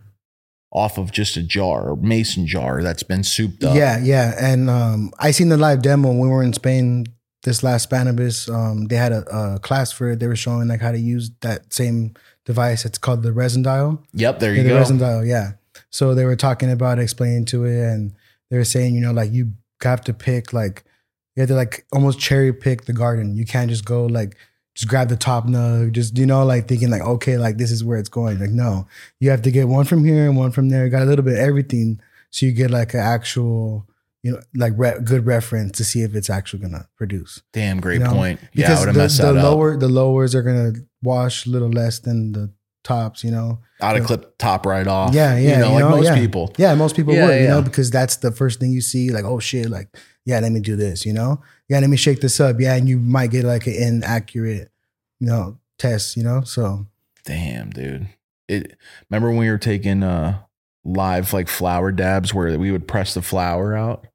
off 0.70 0.98
of 0.98 1.12
just 1.12 1.36
a 1.36 1.42
jar 1.42 1.90
or 1.90 1.96
mason 1.96 2.46
jar 2.46 2.82
that's 2.82 3.02
been 3.02 3.24
souped 3.24 3.64
up. 3.64 3.74
Yeah, 3.74 3.98
yeah. 4.02 4.34
And 4.38 4.68
um, 4.68 5.12
I 5.18 5.30
seen 5.30 5.48
the 5.48 5.56
live 5.56 5.82
demo 5.82 6.08
when 6.08 6.20
we 6.20 6.28
were 6.28 6.42
in 6.42 6.52
Spain 6.52 7.06
this 7.42 7.62
last 7.62 7.88
Spannabis. 7.88 8.52
Um, 8.52 8.86
they 8.86 8.96
had 8.96 9.12
a, 9.12 9.24
a 9.34 9.58
class 9.60 9.92
for 9.92 10.10
it. 10.10 10.20
They 10.20 10.26
were 10.26 10.36
showing 10.36 10.68
like 10.68 10.80
how 10.80 10.92
to 10.92 10.98
use 10.98 11.30
that 11.40 11.72
same 11.72 12.14
device. 12.44 12.84
It's 12.84 12.98
called 12.98 13.22
the 13.22 13.32
resin 13.32 13.62
dial. 13.62 14.02
Yep, 14.12 14.40
there 14.40 14.54
you 14.54 14.62
the 14.62 14.68
go. 14.68 14.74
The 14.74 14.80
resin 14.80 14.98
dial, 14.98 15.24
yeah. 15.24 15.52
So 15.90 16.14
they 16.14 16.24
were 16.24 16.36
talking 16.36 16.70
about 16.70 16.98
explaining 16.98 17.46
to 17.46 17.64
it, 17.64 17.78
and 17.78 18.12
they 18.50 18.58
were 18.58 18.64
saying, 18.64 18.94
you 18.94 19.00
know, 19.00 19.12
like 19.12 19.32
you 19.32 19.52
have 19.82 20.02
to 20.02 20.12
pick 20.12 20.52
like 20.52 20.84
you 21.36 21.42
have 21.42 21.48
to 21.48 21.54
like 21.54 21.86
almost 21.92 22.18
cherry 22.18 22.52
pick 22.52 22.84
the 22.84 22.92
garden. 22.92 23.36
You 23.36 23.46
can't 23.46 23.70
just 23.70 23.84
go 23.84 24.06
like 24.06 24.36
just 24.78 24.88
grab 24.88 25.08
the 25.08 25.16
top 25.16 25.44
nug, 25.48 25.90
just 25.90 26.16
you 26.16 26.24
know, 26.24 26.44
like 26.44 26.68
thinking 26.68 26.88
like, 26.88 27.02
okay, 27.02 27.36
like 27.36 27.56
this 27.56 27.72
is 27.72 27.82
where 27.82 27.98
it's 27.98 28.08
going. 28.08 28.38
Like, 28.38 28.50
no, 28.50 28.86
you 29.18 29.28
have 29.30 29.42
to 29.42 29.50
get 29.50 29.66
one 29.66 29.84
from 29.84 30.04
here 30.04 30.24
and 30.28 30.36
one 30.36 30.52
from 30.52 30.68
there. 30.68 30.88
Got 30.88 31.02
a 31.02 31.04
little 31.06 31.24
bit 31.24 31.34
of 31.34 31.40
everything, 31.40 32.00
so 32.30 32.46
you 32.46 32.52
get 32.52 32.70
like 32.70 32.94
an 32.94 33.00
actual, 33.00 33.88
you 34.22 34.30
know, 34.30 34.40
like 34.54 34.74
re- 34.76 35.00
good 35.02 35.26
reference 35.26 35.76
to 35.78 35.84
see 35.84 36.02
if 36.02 36.14
it's 36.14 36.30
actually 36.30 36.60
gonna 36.60 36.86
produce. 36.96 37.42
Damn, 37.52 37.80
great 37.80 37.98
You 37.98 38.04
know, 38.04 38.12
point. 38.12 38.38
Yeah, 38.52 38.66
I 38.66 38.68
Because 38.68 38.78
would 38.78 38.86
have 38.86 38.94
the, 38.94 39.02
messed 39.02 39.18
the 39.20 39.32
that 39.32 39.42
lower 39.42 39.76
the 39.76 39.88
lowers 39.88 40.36
are 40.36 40.42
gonna 40.42 40.74
wash 41.02 41.44
a 41.46 41.50
little 41.50 41.70
less 41.70 41.98
than 41.98 42.30
the 42.30 42.52
tops. 42.84 43.24
You 43.24 43.32
know, 43.32 43.50
up. 43.80 43.88
I'd 43.88 43.96
have 43.96 44.06
clipped 44.06 44.38
top 44.38 44.64
right 44.64 44.86
off. 44.86 45.12
Yeah, 45.12 45.36
yeah, 45.36 45.54
You 45.54 45.56
know, 45.58 45.66
you 45.66 45.72
like 45.72 45.80
know, 45.80 45.90
most 45.90 46.04
yeah. 46.04 46.14
people. 46.14 46.54
Yeah, 46.56 46.74
most 46.76 46.94
people 46.94 47.14
Yeah, 47.14 47.26
would, 47.26 47.40
you 47.40 47.48
know, 47.48 47.62
because 47.62 47.90
that's 47.90 48.18
the 48.18 48.30
first 48.30 48.60
thing 48.60 48.70
you 48.70 48.80
see. 48.80 49.10
Like, 49.10 49.24
oh 49.24 49.40
shit, 49.40 49.68
like, 49.70 49.88
yeah, 50.28 50.40
let 50.40 50.52
me 50.52 50.60
do 50.60 50.76
this, 50.76 51.06
you 51.06 51.14
know? 51.14 51.40
Yeah, 51.70 51.80
let 51.80 51.88
me 51.88 51.96
shake 51.96 52.20
this 52.20 52.38
up. 52.38 52.56
Yeah, 52.60 52.74
and 52.76 52.86
you 52.86 52.98
might 52.98 53.30
get 53.30 53.44
like 53.46 53.66
an 53.66 53.72
inaccurate, 53.74 54.70
you 55.20 55.26
know, 55.26 55.56
test, 55.78 56.18
you 56.18 56.22
know? 56.22 56.42
So 56.42 56.86
Damn, 57.24 57.70
dude. 57.70 58.08
It 58.46 58.76
remember 59.08 59.30
when 59.30 59.38
we 59.38 59.50
were 59.50 59.56
taking 59.58 60.02
uh 60.02 60.38
live 60.84 61.32
like 61.32 61.48
flower 61.48 61.92
dabs 61.92 62.32
where 62.34 62.58
we 62.58 62.70
would 62.70 62.86
press 62.86 63.14
the 63.14 63.22
flower 63.22 63.74
out? 63.74 64.06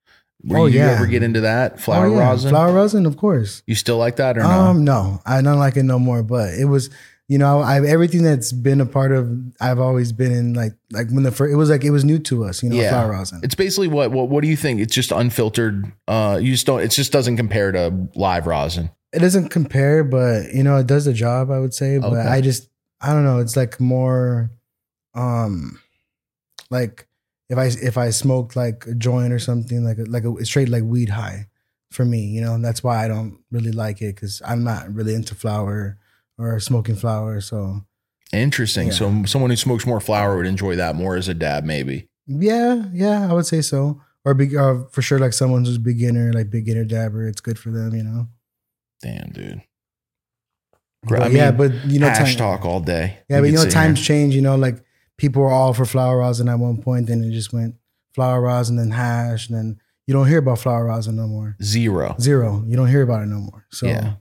Were 0.44 0.60
Oh, 0.60 0.66
you 0.68 0.80
yeah. 0.80 0.92
ever 0.92 1.08
get 1.08 1.24
into 1.24 1.42
that? 1.42 1.80
Flower 1.80 2.06
oh, 2.08 2.14
yeah. 2.16 2.30
rosin? 2.30 2.50
Flower 2.52 2.74
rosin, 2.74 3.06
of 3.08 3.18
course. 3.18 3.64
you 3.66 3.74
still 3.76 3.98
like 3.98 4.18
that 4.18 4.38
or 4.38 4.42
no? 4.44 4.50
Um, 4.50 4.84
no, 4.84 5.20
I 5.26 5.42
don't 5.42 5.58
like 5.58 5.78
it 5.78 5.84
no 5.84 5.98
more, 6.00 6.22
but 6.22 6.54
it 6.54 6.66
was, 6.66 6.90
you 7.30 7.38
know, 7.38 7.60
I've 7.62 7.86
everything 7.86 8.24
that's 8.24 8.52
been 8.52 8.82
a 8.82 8.86
part 8.86 9.12
of 9.12 9.30
I've 9.62 9.80
always 9.80 10.12
been 10.12 10.32
in 10.32 10.54
like 10.54 10.74
like 10.92 11.10
when 11.10 11.24
the 11.24 11.32
first 11.32 11.54
it 11.54 11.56
was 11.56 11.70
like 11.70 11.84
it 11.84 11.92
was 11.92 12.04
new 12.04 12.20
to 12.20 12.44
us, 12.46 12.62
you 12.62 12.70
know, 12.70 12.76
Yeah. 12.76 12.90
flower 12.90 13.12
rosin. 13.12 13.40
It's 13.44 13.56
basically 13.56 13.88
what 13.88 14.12
what 14.12 14.30
what 14.30 14.42
do 14.42 14.48
you 14.50 14.58
think? 14.58 14.80
It's 14.82 14.94
just 14.94 15.12
unfiltered. 15.12 15.92
Uh 16.08 16.38
you 16.42 16.52
just 16.52 16.66
don't 16.66 16.82
it 16.82 16.90
just 16.92 17.12
doesn't 17.12 17.38
compare 17.38 17.72
to 17.72 18.08
live 18.16 18.46
rosin. 18.46 18.90
it 19.14 19.20
doesn't 19.20 19.50
compare, 19.50 20.04
but 20.04 20.54
you 20.54 20.64
know, 20.64 20.76
it 20.78 20.88
does 20.88 21.06
the 21.06 21.14
job, 21.14 21.50
I 21.52 21.60
would 21.60 21.74
say. 21.74 21.98
But 21.98 22.14
Okay. 22.14 22.28
I 22.28 22.42
just 22.42 22.68
I 23.00 23.14
don't 23.14 23.24
know, 23.24 23.40
it's 23.40 23.56
like 23.56 23.80
more 23.80 24.52
um 25.16 25.80
like 26.70 27.08
if 27.50 27.58
I 27.58 27.66
if 27.82 27.98
I 27.98 28.10
smoked 28.10 28.56
like 28.56 28.86
a 28.88 28.96
joint 28.96 29.32
or 29.34 29.40
something, 29.40 29.84
like 29.84 29.98
a, 29.98 30.04
like 30.04 30.24
a 30.26 30.46
straight 30.46 30.70
like 30.70 30.84
weed 30.84 31.10
high 31.10 31.48
for 31.92 32.04
me, 32.06 32.22
you 32.26 32.42
know, 32.42 32.54
and 32.56 32.66
that's 32.66 32.84
why 32.84 33.04
I 33.04 33.08
don't 33.08 33.40
really 33.52 33.72
like 33.72 34.02
it 34.02 34.16
because 34.16 34.42
I'm 34.46 34.64
not 34.64 34.92
really 34.94 35.14
into 35.14 35.36
flower 35.36 35.98
or 36.44 36.60
smoking 36.60 36.96
flower. 36.96 37.40
So 37.42 37.82
Interesting. 38.32 38.88
Yeah. 38.88 38.94
So 38.94 39.24
someone 39.26 39.52
who 39.52 39.56
smokes 39.56 39.86
more 39.86 40.00
flower 40.02 40.38
would 40.38 40.48
enjoy 40.48 40.76
that 40.76 40.96
more 40.96 41.16
as 41.16 41.28
a 41.28 41.34
dab, 41.36 41.64
maybe. 41.66 42.08
yeah, 42.26 42.86
yeah, 42.92 43.30
I 43.30 43.34
would 43.34 43.46
say 43.46 43.62
so. 43.62 44.02
or 44.26 44.34
be, 44.34 44.58
uh, 44.58 44.86
for 44.92 45.02
sure 45.02 45.20
like 45.20 45.34
someone 45.34 45.66
who's 45.66 45.76
a 45.76 45.80
beginner, 45.80 46.34
like 46.34 46.50
beginner 46.50 46.84
dabber. 46.86 47.28
It's 47.28 47.42
good 47.42 47.60
for 47.60 47.70
them, 47.70 47.94
you 47.94 48.04
know. 48.04 48.28
Damn, 49.02 49.30
dude. 49.32 49.62
But 51.04 51.22
I 51.24 51.28
yeah, 51.28 51.52
but 51.52 51.74
you 51.86 52.00
know, 52.00 52.08
Hash 52.08 52.36
time, 52.36 52.58
talk 52.58 52.66
all 52.66 52.80
day. 52.80 53.18
yeah, 53.30 53.42
We 53.42 53.50
but 53.52 53.60
you 53.60 53.64
know, 53.66 53.70
times 53.70 54.00
here. 54.00 54.06
change. 54.06 54.36
You 54.36 54.42
know, 54.42 54.56
like 54.56 54.78
people 55.18 55.42
were 55.42 55.52
all 55.52 55.74
for 55.74 55.86
flower 55.86 56.18
rosin 56.20 56.48
at 56.48 56.58
one 56.60 56.82
point, 56.82 57.08
then 57.08 57.24
it 57.24 57.32
just 57.32 57.52
went 57.52 57.76
flower 58.16 58.42
rosin, 58.42 58.78
then 58.78 58.92
hash, 58.92 59.50
and 59.50 59.58
then 59.58 59.80
you 60.08 60.14
don't 60.14 60.28
hear 60.28 60.38
about 60.40 60.60
flower 60.60 60.86
rosin 60.86 61.18
no 61.18 61.28
more. 61.28 61.56
zero. 61.62 62.16
Zero. 62.22 62.64
You 62.66 62.78
don't 62.78 62.88
hear 62.88 63.02
about 63.02 63.22
it 63.22 63.26
no 63.28 63.40
more. 63.40 63.66
So 63.70 63.88
Yeah. 63.88 64.14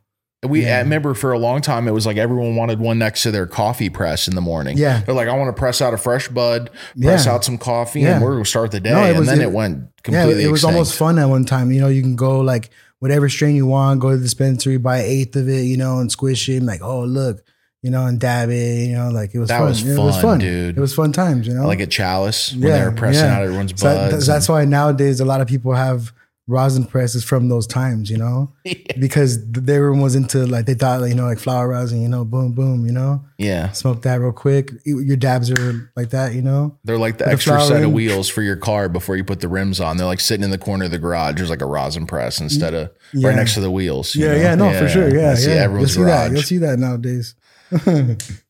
We 0.46 0.64
Yeah. 0.64 0.78
I 0.78 0.80
remember 0.80 1.14
for 1.14 1.30
a 1.30 1.38
long 1.38 1.60
time 1.60 1.86
it 1.86 1.92
was 1.92 2.04
like 2.04 2.16
everyone 2.16 2.56
wanted 2.56 2.80
one 2.80 2.98
next 2.98 3.22
to 3.22 3.30
their 3.30 3.46
coffee 3.46 3.88
press 3.88 4.26
in 4.26 4.34
the 4.34 4.40
morning. 4.40 4.76
Yeah. 4.76 5.00
They're 5.06 5.14
like, 5.14 5.28
I 5.28 5.36
want 5.36 5.54
to 5.54 5.58
press 5.58 5.80
out 5.80 5.94
a 5.94 5.96
fresh 5.96 6.26
bud, 6.26 6.70
press 7.00 7.26
Yeah. 7.26 7.32
out 7.32 7.44
some 7.44 7.58
coffee, 7.58 8.00
Yeah. 8.00 8.16
and 8.16 8.24
we're 8.24 8.32
gonna 8.32 8.44
start 8.44 8.72
the 8.72 8.80
day. 8.80 8.90
No, 8.90 9.04
and 9.04 9.18
was- 9.20 9.28
then 9.28 9.40
it- 9.40 9.44
it, 9.44 9.52
went 9.52 9.78
yeah, 9.78 9.84
completely. 10.02 10.42
it 10.44 10.50
was 10.50 10.64
almost 10.64 10.96
fun 10.96 11.18
at 11.20 11.28
one 11.28 11.44
time. 11.44 11.70
You 11.70 11.80
know, 11.80 11.86
you 11.88 12.02
can 12.02 12.16
go 12.16 12.40
like 12.40 12.70
whatever 12.98 13.28
strain 13.28 13.54
you 13.54 13.66
want, 13.66 14.00
go 14.00 14.10
to 14.10 14.16
the 14.16 14.22
dispensary, 14.22 14.78
buy 14.78 14.98
an 14.98 15.04
eighth 15.06 15.36
of 15.36 15.48
it, 15.48 15.62
you 15.62 15.76
know, 15.76 15.98
and 16.00 16.10
squish 16.10 16.48
it. 16.48 16.56
And 16.56 16.66
like, 16.66 16.82
oh 16.82 17.04
look, 17.04 17.44
you 17.80 17.90
know, 17.92 18.06
and 18.06 18.18
dab 18.18 18.50
it. 18.50 18.88
You 18.88 18.94
know, 18.96 19.10
like 19.10 19.36
it 19.36 19.38
was 19.38 19.48
That 19.48 19.58
fun. 19.58 19.68
was 19.68 19.86
it 19.86 19.96
was 19.96 20.14
fun, 20.16 20.22
fun, 20.22 20.38
dude. 20.40 20.76
It 20.76 20.80
was 20.80 20.92
fun 20.92 21.12
times. 21.12 21.46
You 21.46 21.54
know, 21.54 21.68
like 21.68 21.80
a 21.80 21.86
chalice 21.86 22.52
when 22.52 22.62
Yeah, 22.62 22.78
they 22.80 22.84
were 22.86 22.90
pressing 22.90 23.24
yeah. 23.26 23.36
out 23.36 23.42
everyone's 23.44 23.74
So 23.76 23.88
that- 23.94 24.10
buds. 24.10 24.26
that's 24.26 24.48
why 24.48 24.64
nowadays 24.64 25.20
a 25.20 25.24
lot 25.24 25.40
of 25.40 25.46
people 25.46 25.74
have 25.74 26.12
rosin 26.52 26.84
presses 26.84 27.24
from 27.24 27.48
those 27.48 27.66
times. 27.66 28.10
You 28.10 28.18
know, 28.18 28.52
because 29.00 29.38
th- 29.52 29.68
everyone 29.68 30.00
was 30.00 30.14
into 30.14 30.46
like 30.46 30.66
they 30.66 30.74
thought 30.74 31.00
you 31.08 31.14
know 31.14 31.24
like 31.24 31.38
flower 31.38 31.68
rosin. 31.68 32.00
You 32.02 32.08
know, 32.08 32.24
boom, 32.24 32.52
boom. 32.52 32.86
You 32.86 32.92
know, 32.92 33.24
yeah, 33.38 33.72
smoke 33.72 34.02
that 34.02 34.20
real 34.20 34.30
quick. 34.32 34.70
Your 34.84 35.16
dabs 35.16 35.50
are 35.50 35.90
like 35.96 36.10
that. 36.10 36.34
You 36.34 36.42
know. 36.42 36.78
they're 36.84 36.98
like 36.98 37.18
the 37.18 37.24
With 37.24 37.32
extra 37.34 37.60
set 37.62 37.82
of 37.82 37.92
wheels 37.92 38.28
for 38.28 38.42
your 38.42 38.56
car 38.56 38.88
before 38.88 39.16
you 39.16 39.24
put 39.24 39.40
the 39.40 39.48
rims 39.48 39.80
on. 39.80 39.96
They're 39.96 40.06
like 40.06 40.20
sitting 40.20 40.44
in 40.44 40.50
the 40.50 40.58
corner 40.58 40.84
of 40.84 40.90
the 40.92 40.98
garage. 40.98 41.36
There's 41.36 41.50
like 41.50 41.62
a 41.62 41.66
rosin 41.66 42.06
press 42.06 42.40
instead 42.40 42.74
of 42.74 42.90
Yeah. 43.12 43.28
right 43.28 43.36
next 43.36 43.54
to 43.54 43.60
the 43.60 43.70
wheels. 43.70 44.14
you 44.14 44.24
Yeah, 44.26 44.32
know? 44.34 44.40
yeah, 44.40 44.54
no, 44.54 44.78
for 44.78 44.88
sure. 44.88 45.14
Yeah, 45.14 45.34
see 45.34 45.48
yeah. 45.48 45.54
You'll 45.54 45.64
everyone's 45.64 45.94
see 45.94 46.02
that. 46.02 46.30
You'll 46.32 46.42
see 46.42 46.58
that 46.58 46.78
nowadays. 46.78 47.34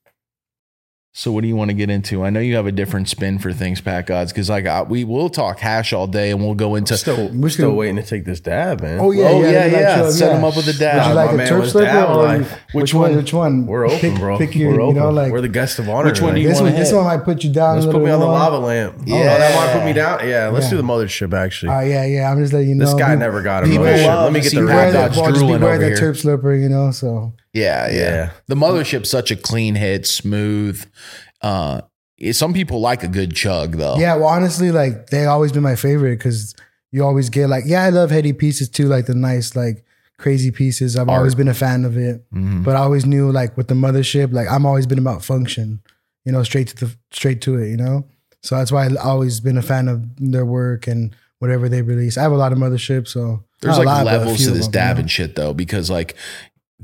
So 1.14 1.30
what 1.30 1.42
do 1.42 1.48
you 1.48 1.56
want 1.56 1.68
to 1.68 1.74
get 1.74 1.90
into? 1.90 2.24
I 2.24 2.30
know 2.30 2.40
you 2.40 2.54
have 2.56 2.64
a 2.66 2.72
different 2.72 3.06
spin 3.06 3.38
for 3.38 3.52
things, 3.52 3.82
Pat 3.82 4.06
Gods, 4.06 4.32
because 4.32 4.48
like 4.48 4.64
I, 4.64 4.80
we 4.80 5.04
will 5.04 5.28
talk 5.28 5.58
hash 5.58 5.92
all 5.92 6.06
day 6.06 6.30
and 6.30 6.40
we'll 6.40 6.54
go 6.54 6.74
into. 6.74 6.96
Still, 6.96 7.28
We 7.28 7.50
still 7.50 7.68
should- 7.72 7.76
waiting 7.76 7.96
to 7.96 8.02
take 8.02 8.24
this 8.24 8.40
dab, 8.40 8.80
man. 8.80 8.98
Oh 8.98 9.10
yeah, 9.10 9.26
Oh, 9.28 9.42
yeah, 9.42 9.50
yeah, 9.50 9.66
you 9.66 9.72
like 9.72 9.80
yeah. 9.82 9.96
chug, 9.96 10.12
Set 10.12 10.32
'em 10.34 10.42
up 10.42 10.56
with 10.56 10.68
a 10.68 10.72
dab. 10.72 11.02
Would 11.02 11.08
you 11.10 11.14
like 11.14 11.26
My 11.26 11.34
a 11.34 11.36
man 11.36 11.52
terp 11.52 11.62
slurper 11.70 11.84
dab 11.84 12.08
or 12.16 12.22
life. 12.22 12.52
which 12.72 12.82
Which 12.82 12.94
one? 12.94 13.02
one? 13.10 13.16
Which 13.18 13.34
one? 13.34 13.66
We're 13.66 13.84
open, 13.88 13.98
pick, 14.00 14.18
bro. 14.18 14.38
Pick 14.38 14.54
your, 14.56 14.72
We're 14.72 14.80
open. 14.80 14.94
you 14.96 15.02
know, 15.02 15.10
like 15.10 15.32
We're 15.32 15.42
the 15.42 15.48
guest 15.50 15.78
of 15.78 15.90
honor. 15.90 16.08
Which 16.08 16.22
one 16.22 16.34
do 16.34 16.40
you 16.40 16.48
this 16.48 16.60
wanna 16.60 16.70
one. 16.72 16.80
This 16.80 16.92
one 16.94 17.04
might 17.04 17.24
put 17.24 17.44
you 17.44 17.52
down 17.52 17.74
Let's 17.74 17.86
a 17.88 17.92
put 17.92 18.02
me 18.02 18.10
on 18.10 18.18
the 18.20 18.24
lava 18.26 18.56
lamp. 18.58 19.02
Yeah. 19.04 19.16
Oh, 19.16 19.22
that 19.24 19.54
might 19.54 19.72
put 19.78 19.84
me 19.84 19.92
down. 19.92 20.26
Yeah, 20.26 20.48
let's 20.48 20.64
Yeah. 20.64 20.70
do 20.70 20.76
the 20.78 20.82
mothership. 20.84 21.34
Actually, 21.34 21.72
Uh, 21.72 21.80
yeah, 21.80 22.06
yeah. 22.06 22.32
I'm 22.32 22.38
just 22.38 22.54
letting 22.54 22.70
you 22.70 22.74
know. 22.76 22.86
this 22.86 22.94
guy 22.94 23.14
never 23.16 23.42
got 23.42 23.64
a 23.64 23.66
mothership. 23.66 24.22
Let 24.24 24.32
me 24.32 24.40
get 24.40 24.52
the 24.52 24.56
Pat 24.60 24.64
Beware 24.66 24.76
red 24.78 24.94
that, 24.94 25.02
God's 25.08 25.16
dot. 25.16 25.22
well, 25.24 25.30
just 25.32 25.40
drooling 25.40 25.58
beware 25.60 25.74
over 25.74 25.88
that 25.90 25.98
terp 25.98 26.22
slurper, 26.24 26.58
you 26.62 26.70
know. 26.70 26.90
So 26.90 27.34
Yeah, 27.52 27.88
yeah, 27.90 27.94
Yeah. 27.94 28.30
The 28.46 28.54
mothership's 28.54 29.10
such 29.10 29.30
a 29.30 29.36
clean 29.36 29.74
hit, 29.74 30.06
smooth. 30.06 30.84
Uh, 31.40 31.82
some 32.32 32.52
people 32.54 32.80
like 32.80 33.02
a 33.02 33.08
good 33.08 33.34
chug 33.34 33.76
though. 33.76 33.96
yeah, 33.98 34.14
well, 34.16 34.28
honestly, 34.28 34.70
like 34.70 35.08
they 35.10 35.26
always 35.26 35.50
been 35.52 35.62
my 35.62 35.74
favorite 35.76 36.18
because 36.18 36.54
you 36.92 37.04
always 37.04 37.28
get 37.30 37.48
like, 37.48 37.64
yeah, 37.66 37.82
I 37.82 37.88
love 37.90 38.10
heady 38.10 38.32
pieces 38.32 38.68
too, 38.68 38.86
like 38.86 39.06
the 39.06 39.14
nice, 39.14 39.56
like 39.56 39.84
crazy 40.18 40.50
pieces. 40.52 40.96
I've 40.96 41.08
always 41.08 41.34
been 41.34 41.48
a 41.48 41.54
fan 41.54 41.84
of 41.84 41.96
it. 41.96 42.24
Mhm. 42.32 42.62
but 42.64 42.76
I 42.76 42.80
always 42.80 43.04
knew 43.04 43.32
like 43.32 43.56
with 43.56 43.66
the 43.68 43.74
mothership, 43.74 44.32
like 44.32 44.46
I'm 44.48 44.64
always 44.66 44.86
been 44.86 44.98
about 44.98 45.24
function, 45.24 45.80
you 46.24 46.30
know, 46.30 46.42
straight 46.44 46.68
to 46.68 46.76
the 46.86 46.96
straight 47.10 47.40
to 47.42 47.56
it, 47.58 47.68
you 47.70 47.76
know. 47.76 48.04
So 48.42 48.56
that's 48.56 48.70
why 48.70 48.86
I 48.86 48.94
always 48.96 49.40
been 49.40 49.58
a 49.58 49.62
fan 49.62 49.88
of 49.88 50.04
their 50.16 50.44
work 50.46 50.86
and 50.86 51.14
whatever 51.40 51.68
they 51.68 51.82
release. 51.82 52.16
I 52.16 52.22
have 52.22 52.32
a 52.32 52.36
lot 52.36 52.52
of 52.52 52.58
mothership, 52.58 53.08
so 53.08 53.42
There's 53.62 53.76
a 53.76 53.80
like 53.80 53.86
lot, 53.86 54.04
but 54.04 54.14
a 54.14 54.18
levels 54.18 54.44
to 54.44 54.50
of 54.50 54.54
this 54.54 54.66
them, 54.68 54.72
you 54.74 54.80
know? 54.80 54.86
dabbing 54.94 55.06
shit 55.08 55.34
though, 55.34 55.54
because 55.54 55.90
like 55.90 56.14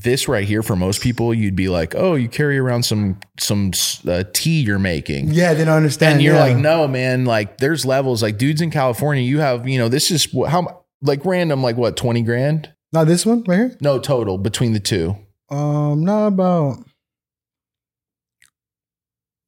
this 0.00 0.28
right 0.28 0.46
here 0.46 0.62
for 0.62 0.76
most 0.76 1.00
people, 1.02 1.34
you'd 1.34 1.56
be 1.56 1.68
like, 1.68 1.94
oh, 1.96 2.14
you 2.14 2.28
carry 2.28 2.56
around 2.58 2.84
some 2.84 3.18
some 3.38 3.72
uh, 4.06 4.22
tea 4.32 4.61
you're 4.61 4.78
making. 4.78 5.28
Yeah, 5.32 5.54
they 5.54 5.64
don't 5.64 5.76
understand. 5.76 6.14
And 6.14 6.22
you're 6.22 6.34
yeah. 6.34 6.40
like, 6.40 6.56
no, 6.56 6.87
man. 6.87 7.24
Like, 7.24 7.58
there's 7.58 7.84
levels. 7.84 8.22
Like, 8.22 8.38
dudes 8.38 8.61
in 8.61 8.70
California, 8.70 9.22
you 9.24 9.40
have, 9.40 9.68
you 9.68 9.78
know, 9.78 9.88
this 9.88 10.11
is 10.11 10.28
how 10.48 10.84
like 11.02 11.24
random, 11.24 11.62
like 11.62 11.76
what, 11.76 11.96
twenty 11.96 12.22
grand? 12.22 12.72
not 12.92 13.06
this 13.06 13.26
one 13.26 13.42
right 13.46 13.56
here, 13.56 13.76
No, 13.82 13.98
total 13.98 14.38
between 14.38 14.72
the 14.72 14.80
two. 14.80 15.14
um, 15.50 16.04
not 16.04 16.28
about 16.28 16.78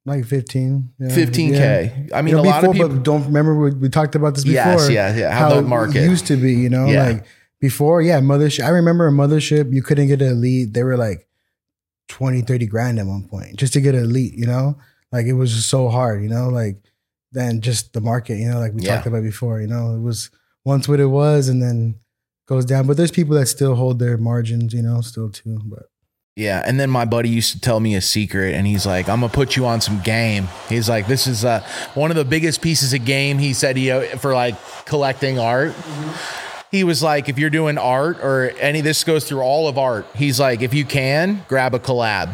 like 0.05 0.25
fifteen. 0.25 0.91
yeah, 0.99 1.09
Fifteen 1.09 1.53
yeah. 1.53 1.59
k. 1.59 2.07
I 2.13 2.21
mean, 2.21 2.35
You 2.35 2.41
know, 2.41 2.49
a 2.49 2.49
lot 2.49 2.63
of 2.63 2.73
people. 2.73 2.89
don't 2.97 3.25
remember 3.25 3.55
we, 3.55 3.71
we 3.71 3.89
talked 3.89 4.15
about 4.15 4.33
this 4.35 4.43
before. 4.43 4.55
Yes, 4.55 4.89
yeah, 4.89 5.15
yeah. 5.15 5.31
How, 5.31 5.49
the 5.49 5.59
it 5.59 5.61
market 5.67 6.01
used 6.03 6.27
to 6.27 6.37
be, 6.37 6.53
you 6.53 6.69
know, 6.69 6.87
Yeah. 6.87 7.03
like 7.07 7.25
before, 7.61 8.01
yeah, 8.01 8.19
mothership. 8.19 8.65
I 8.65 8.69
remember 8.69 9.07
a 9.07 9.11
mothership, 9.11 9.71
you 9.73 9.81
couldn't 9.81 10.07
get 10.07 10.21
an 10.21 10.29
elite. 10.33 10.73
They 10.73 10.83
were 10.83 10.97
like 10.97 11.27
20, 12.09 12.41
30 12.41 12.65
grand 12.65 12.99
at 12.99 13.05
one 13.05 13.23
point 13.29 13.55
just 13.55 13.71
to 13.73 13.81
get 13.81 13.95
an 13.95 14.03
elite, 14.03 14.33
you 14.33 14.45
know? 14.45 14.77
Like 15.13 15.25
it 15.27 15.33
was 15.33 15.53
just 15.53 15.69
so 15.69 15.87
hard, 15.89 16.21
you 16.23 16.29
know, 16.29 16.49
like 16.49 16.77
then 17.31 17.61
just 17.61 17.93
the 17.93 18.01
market, 18.01 18.37
you 18.37 18.49
know, 18.49 18.59
like 18.59 18.73
we 18.73 18.81
Yeah. 18.81 18.95
talked 18.95 19.07
about 19.07 19.23
before, 19.23 19.61
you 19.61 19.67
know, 19.67 19.95
it 19.95 19.99
was 20.01 20.29
once 20.65 20.87
what 20.89 20.99
it 20.99 21.05
was 21.05 21.47
and 21.47 21.61
then 21.61 21.95
goes 22.47 22.65
down. 22.65 22.87
But 22.87 22.97
there's 22.97 23.11
people 23.11 23.35
that 23.37 23.45
still 23.47 23.75
hold 23.75 23.99
their 23.99 24.17
margins, 24.17 24.73
you 24.73 24.81
know, 24.81 24.99
still 25.01 25.29
too. 25.29 25.59
But 25.63 25.83
Yeah, 26.35 26.63
and 26.65 26.79
then 26.79 26.89
my 26.89 27.05
buddy 27.05 27.29
used 27.29 27.51
to 27.53 27.59
tell 27.61 27.79
me 27.81 27.93
a 27.95 28.01
secret, 28.01 28.55
and 28.55 28.65
he's 28.65 28.85
like, 28.85 29.09
"I'm 29.09 29.19
gonna 29.19 29.31
put 29.33 29.57
you 29.57 29.65
on 29.65 29.81
some 29.81 29.99
game." 30.01 30.47
He's 30.69 30.87
like, 30.87 31.05
"This 31.07 31.27
is 31.27 31.43
uh, 31.43 31.61
one 31.93 32.09
of 32.09 32.15
the 32.15 32.23
biggest 32.23 32.61
pieces 32.61 32.93
of 32.93 33.03
game." 33.03 33.37
He 33.37 33.51
said 33.53 33.75
he 33.75 33.91
uh, 33.91 34.17
for 34.17 34.33
like 34.33 34.55
collecting 34.85 35.39
art. 35.39 35.73
He 36.71 36.85
was 36.85 37.03
like, 37.03 37.27
"If 37.27 37.37
you're 37.37 37.49
doing 37.49 37.77
art 37.77 38.19
or 38.23 38.53
any, 38.59 38.79
this 38.79 39.03
goes 39.03 39.25
through 39.25 39.41
all 39.41 39.67
of 39.67 39.77
art." 39.77 40.05
He's 40.15 40.39
like, 40.39 40.61
"If 40.61 40.73
you 40.73 40.85
can, 40.85 41.43
grab 41.49 41.75
a 41.75 41.79
collab." 41.79 42.29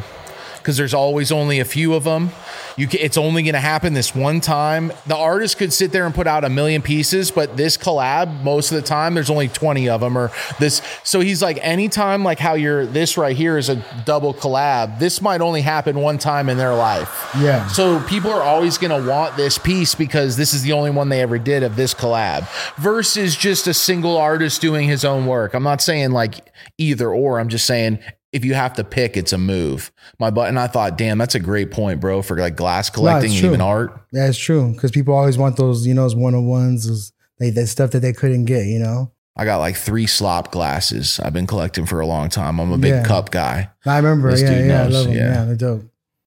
Because 0.67 0.75
there's 0.75 0.93
always 0.93 1.31
only 1.31 1.61
a 1.61 1.65
few 1.65 1.93
of 1.93 2.03
them. 2.03 2.31
You 2.75 2.87
can, 2.87 2.99
it's 2.99 3.15
only 3.15 3.41
going 3.41 3.53
to 3.53 3.61
happen 3.61 3.93
this 3.93 4.13
one 4.13 4.41
time. 4.41 4.91
The 5.05 5.15
artist 5.15 5.57
could 5.57 5.71
sit 5.71 5.93
there 5.93 6.05
and 6.05 6.13
put 6.13 6.27
out 6.27 6.43
a 6.43 6.49
million 6.49 6.81
pieces, 6.81 7.31
but 7.31 7.55
this 7.55 7.77
collab, 7.77 8.43
most 8.43 8.73
of 8.73 8.75
the 8.75 8.81
time, 8.81 9.13
there's 9.13 9.29
only 9.29 9.47
20 9.47 9.87
of 9.87 10.01
them 10.01 10.17
or 10.17 10.29
this. 10.59 10.81
So 11.05 11.21
he's 11.21 11.41
like, 11.41 11.57
anytime, 11.61 12.25
like 12.25 12.37
how 12.37 12.55
you're, 12.55 12.85
this 12.85 13.17
right 13.17 13.33
here 13.33 13.57
is 13.57 13.69
a 13.69 13.81
double 14.03 14.33
collab, 14.33 14.99
this 14.99 15.21
might 15.21 15.39
only 15.39 15.61
happen 15.61 16.01
one 16.01 16.17
time 16.17 16.49
in 16.49 16.57
their 16.57 16.75
life. 16.75 17.31
yeah. 17.39 17.65
So 17.67 18.01
people 18.01 18.29
are 18.29 18.43
always 18.43 18.77
going 18.77 19.01
to 19.01 19.09
want 19.09 19.37
this 19.37 19.57
piece 19.57 19.95
because 19.95 20.35
this 20.35 20.53
is 20.53 20.63
the 20.63 20.73
only 20.73 20.91
one 20.91 21.07
they 21.07 21.21
ever 21.21 21.39
did 21.39 21.63
of 21.63 21.77
this 21.77 21.93
collab 21.93 22.45
versus 22.75 23.37
just 23.37 23.67
a 23.67 23.73
single 23.73 24.17
artist 24.17 24.59
doing 24.59 24.85
his 24.85 25.05
own 25.05 25.27
work. 25.27 25.53
I'm 25.53 25.63
not 25.63 25.81
saying 25.81 26.11
like 26.11 26.51
either 26.77 27.09
or. 27.09 27.39
I'm 27.39 27.47
just 27.47 27.65
saying 27.65 27.99
if 28.31 28.43
you 28.45 28.53
have 28.53 28.73
to 28.73 28.83
pick, 28.83 29.15
it's 29.17 29.33
a 29.33 29.37
move. 29.37 29.91
My 30.19 30.29
butt 30.29 30.49
and 30.49 30.59
I 30.59 30.67
thought, 30.67 30.97
damn, 30.97 31.17
that's 31.17 31.35
a 31.35 31.39
great 31.39 31.71
point, 31.71 31.99
bro, 31.99 32.21
for 32.21 32.37
like 32.37 32.55
glass 32.55 32.89
collecting, 32.89 33.31
and 33.33 33.43
even 33.45 33.61
art. 33.61 33.99
Yeah, 34.11 34.27
it's 34.27 34.37
true. 34.37 34.73
Because 34.73 34.91
people 34.91 35.13
always 35.13 35.37
want 35.37 35.55
those, 35.57 35.87
you 35.87 35.93
know, 35.93 36.03
those 36.03 36.15
one 36.15 36.35
on 36.35 36.45
ones, 36.47 36.87
those 36.87 37.11
like 37.39 37.53
that 37.53 37.67
stuff 37.67 37.91
that 37.91 37.99
they 37.99 38.13
couldn't 38.13 38.45
get, 38.45 38.65
you 38.65 38.79
know? 38.79 39.11
I 39.35 39.45
got 39.45 39.57
like 39.59 39.75
three 39.75 40.07
slop 40.07 40.51
glasses. 40.51 41.19
I've 41.19 41.33
been 41.33 41.45
collecting 41.47 41.85
for 41.85 41.99
a 41.99 42.07
long 42.07 42.27
time. 42.29 42.59
I'm 42.59 42.71
a 42.71 42.77
big 42.77 42.89
Yeah. 42.91 43.03
cup 43.05 43.29
guy. 43.29 43.69
I 43.85 43.97
remember. 43.97 44.31
This 44.31 44.41
yeah, 44.41 44.65
yeah, 44.65 44.83
I 44.83 44.87
love 44.87 45.05
them. 45.05 45.13
yeah. 45.15 45.33
Yeah. 45.33 45.45
they're 45.45 45.55
dope. 45.55 45.83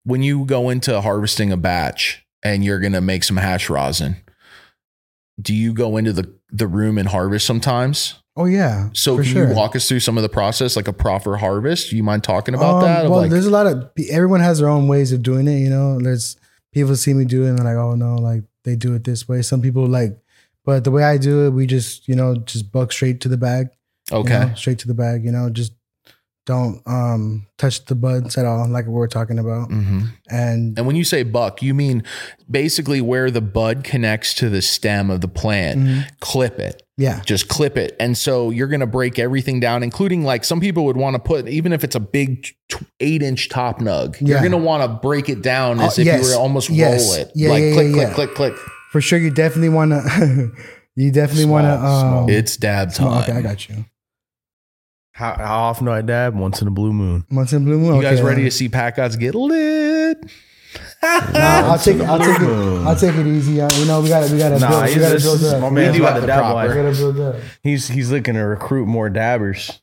When 0.04 0.22
you 0.22 0.44
go 0.46 0.70
into 0.70 1.00
harvesting 1.00 1.50
a 1.52 1.56
batch 1.56 2.24
and 2.44 2.64
you're 2.64 2.78
gonna 2.80 3.00
make 3.00 3.24
some 3.24 3.36
hash 3.38 3.68
rosin, 3.68 4.16
do 5.40 5.54
you 5.54 5.72
go 5.72 5.96
into 5.96 6.12
the 6.12 6.32
the 6.50 6.66
room 6.66 6.98
and 6.98 7.08
harvest 7.08 7.46
sometimes? 7.46 8.22
Oh 8.36 8.46
yeah. 8.46 8.88
So 8.94 9.16
can 9.16 9.24
sure. 9.24 9.48
you 9.48 9.54
walk 9.54 9.76
us 9.76 9.88
through 9.88 10.00
some 10.00 10.16
of 10.16 10.22
the 10.22 10.28
process, 10.28 10.74
like 10.76 10.88
a 10.88 10.92
proper 10.92 11.36
harvest? 11.36 11.90
Do 11.90 11.96
you 11.96 12.02
mind 12.02 12.24
talking 12.24 12.54
about 12.54 12.76
Um, 12.76 12.82
that? 12.82 13.10
Well, 13.10 13.20
like, 13.20 13.30
there's 13.30 13.46
a 13.46 13.50
lot 13.50 13.66
of 13.66 13.90
everyone 14.10 14.40
has 14.40 14.58
their 14.58 14.68
own 14.68 14.88
ways 14.88 15.12
of 15.12 15.22
doing 15.22 15.46
it. 15.46 15.58
You 15.58 15.68
know, 15.70 15.98
there's 16.00 16.36
people 16.72 16.96
see 16.96 17.12
me 17.12 17.24
do 17.24 17.44
it 17.44 17.50
and 17.50 17.58
they're 17.58 17.66
like, 17.76 17.76
oh 17.76 17.94
no, 17.94 18.16
like 18.16 18.44
they 18.64 18.76
do 18.76 18.94
it 18.94 19.04
this 19.04 19.28
way. 19.28 19.42
Some 19.42 19.60
people 19.60 19.86
like, 19.86 20.18
but 20.64 20.84
the 20.84 20.90
way 20.90 21.04
I 21.04 21.18
do 21.18 21.46
it, 21.46 21.50
we 21.50 21.66
just 21.66 22.08
you 22.08 22.14
know 22.14 22.36
just 22.36 22.72
buck 22.72 22.92
straight 22.92 23.20
to 23.22 23.28
the 23.28 23.36
bag. 23.36 23.68
you 24.10 24.18
okay, 24.18 24.46
know, 24.46 24.54
straight 24.54 24.78
to 24.80 24.88
the 24.88 24.94
bag. 24.94 25.24
You 25.24 25.32
know, 25.32 25.50
just 25.50 25.72
don't 26.44 26.82
um 26.86 27.46
touch 27.58 27.84
the 27.84 27.94
buds 27.94 28.36
at 28.36 28.44
all, 28.46 28.68
like 28.68 28.86
we 28.86 28.92
were 28.92 29.06
talking 29.08 29.38
about. 29.38 29.68
hmm 29.70 30.06
And 30.28 30.76
and 30.76 30.86
when 30.86 30.96
you 30.96 31.04
say 31.04 31.22
buck, 31.22 31.62
you 31.62 31.72
mean 31.74 32.02
basically 32.50 33.00
where 33.00 33.30
the 33.30 33.40
bud 33.40 33.84
connects 33.84 34.34
to 34.34 34.48
the 34.50 34.60
stem 34.62 35.10
of 35.10 35.20
the 35.20 35.28
plant. 35.28 35.78
Mhm. 35.80 36.04
Clip 36.20 36.58
it. 36.58 36.82
yeah, 36.98 37.20
just 37.24 37.48
clip 37.48 37.76
it. 37.76 37.96
And 38.00 38.16
so 38.18 38.50
you're 38.50 38.68
going 38.68 38.80
to 38.80 38.86
break 38.86 39.18
everything 39.18 39.60
down, 39.60 39.82
including 39.82 40.24
like 40.24 40.44
some 40.44 40.60
people 40.60 40.84
would 40.84 40.96
want 40.96 41.14
to 41.14 41.20
put, 41.20 41.48
even 41.48 41.72
if 41.72 41.82
it's 41.84 41.94
a 41.96 42.00
big 42.00 42.42
t- 42.68 42.86
eight 43.00 43.22
inch 43.22 43.48
top 43.48 43.80
nug, 43.80 44.16
you're 44.20 44.40
going 44.40 44.50
to 44.52 44.56
want 44.58 44.82
to 44.82 44.88
break 45.00 45.28
it 45.28 45.42
down 45.42 45.80
as 45.80 45.98
Oh, 45.98 46.00
if 46.02 46.06
yes. 46.06 46.22
you 46.24 46.30
were 46.30 46.40
almost 46.40 46.70
Yes. 46.70 47.04
roll 47.08 47.14
it. 47.20 47.32
Yeah, 47.34 47.48
like 47.50 47.62
yeah, 47.62 47.72
click, 47.74 47.86
yeah, 47.86 47.92
click, 47.94 48.08
yeah. 48.08 48.14
click, 48.14 48.34
click. 48.34 48.54
for 48.90 49.00
sure. 49.00 49.18
You 49.18 49.30
definitely 49.30 49.70
want 49.70 49.92
to. 49.92 50.50
you 50.96 51.10
definitely 51.10 51.46
want 51.46 51.64
to. 51.64 51.72
Um, 51.82 52.28
It's 52.28 52.56
dab 52.56 52.92
small. 52.92 53.12
time. 53.22 53.22
Okay, 53.22 53.38
I 53.38 53.42
got 53.42 53.68
you. 53.68 53.84
How, 55.12 55.34
how 55.34 55.58
often 55.64 55.86
do 55.86 55.92
I 55.92 56.00
dab? 56.02 56.34
Once 56.34 56.62
in 56.62 56.68
a 56.68 56.70
blue 56.70 56.92
moon. 56.92 57.26
Once 57.30 57.52
in 57.52 57.62
a 57.62 57.64
blue 57.64 57.78
moon. 57.78 57.96
You 57.96 58.02
guys 58.02 58.22
ready 58.22 58.42
to 58.44 58.50
see 58.50 58.68
Pat 58.68 58.96
Gods 58.96 59.16
get 59.16 59.34
lit? 59.34 60.18
Nah, 61.02 61.72
I'll 61.72 61.78
take 61.78 61.96
it. 61.96 62.02
I'll 62.02 62.18
take 62.18 62.40
it. 62.40 62.48
I'll 62.86 62.96
take 62.96 63.14
it 63.16 63.26
easy. 63.26 63.60
Uh, 63.60 63.68
You 63.76 63.84
know, 63.86 64.00
we 64.00 64.08
got 64.08 64.26
to 64.26 64.32
we 64.32 64.38
got 64.38 64.50
to 64.50 64.58
Nah, 64.60 64.70
build. 64.70 64.94
We 64.94 65.00
got 65.00 65.08
to 65.08 65.14
this 65.14 65.22
build 65.24 65.40
is 65.40 65.52
up. 65.52 65.60
my 65.60 65.68
We 65.68 65.74
man's 65.74 65.96
do 65.96 66.02
about 66.02 66.12
have 66.12 66.14
the 66.14 66.20
the 66.22 66.26
dab 66.28 66.38
proper- 66.40 66.54
life. 66.54 66.68
got 66.74 66.82
to 66.94 67.12
build 67.12 67.20
up. 67.34 67.40
He's 67.62 67.88
he's 67.88 68.10
looking 68.10 68.34
to 68.34 68.40
recruit 68.40 68.86
more 68.86 69.10
dabbers 69.10 69.80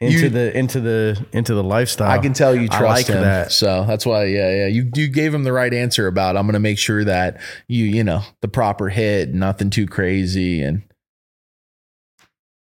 into 0.00 0.18
You- 0.18 0.28
the 0.28 0.56
into 0.56 0.80
the 0.80 1.26
into 1.32 1.54
the 1.54 1.64
lifestyle. 1.64 2.10
I 2.10 2.18
can 2.18 2.34
tell 2.34 2.54
you 2.54 2.68
I 2.70 2.78
trust 2.78 2.82
like 2.84 3.06
him. 3.06 3.22
that. 3.22 3.50
So 3.50 3.84
that's 3.88 4.06
why, 4.06 4.26
yeah, 4.26 4.50
yeah. 4.50 4.66
You 4.68 4.88
you 4.94 5.08
gave 5.08 5.34
him 5.34 5.42
the 5.42 5.52
right 5.52 5.72
answer 5.74 6.06
about. 6.06 6.36
I'm 6.36 6.44
going 6.44 6.52
to 6.52 6.60
make 6.60 6.78
sure 6.78 7.02
that 7.02 7.40
you 7.66 7.86
you 7.86 8.04
know 8.04 8.20
the 8.42 8.48
proper 8.48 8.90
hit, 8.90 9.34
nothing 9.34 9.70
too 9.70 9.86
crazy, 9.88 10.62
and 10.62 10.82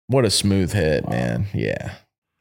what 0.09 0.25
a 0.25 0.31
smooth 0.31 0.73
hit, 0.73 1.09
man. 1.09 1.47
Yeah, 1.55 1.93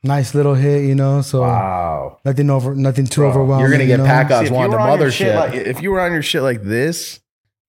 Nice 0.03 0.33
little 0.33 0.53
hit, 0.55 0.85
you 0.85 0.95
know. 0.95 1.21
So 1.21 1.41
Wow. 1.41 2.19
nothing 2.23 2.49
over, 2.49 2.73
nothing 2.75 3.05
too 3.05 3.21
Bro, 3.21 3.29
overwhelming. 3.31 3.61
you're 3.63 3.71
gonna 3.71 3.83
you 3.83 3.87
get 3.89 3.97
know? 3.99 4.05
pack 4.05 4.29
See, 4.29 4.33
ups 4.33 4.43
if 4.45 4.49
you 4.51 4.55
wanting 4.55 4.71
the 4.71 4.77
were 4.77 4.81
on 4.83 4.99
your 4.99 5.11
shit 5.11 5.27
mothership. 5.35 5.35
like- 5.35 5.53
if 5.55 5.81
you 5.81 5.91
were 5.91 5.99
on 6.01 6.13
your 6.13 6.21
shit 6.21 6.41
like 6.41 6.63
this, 6.63 7.19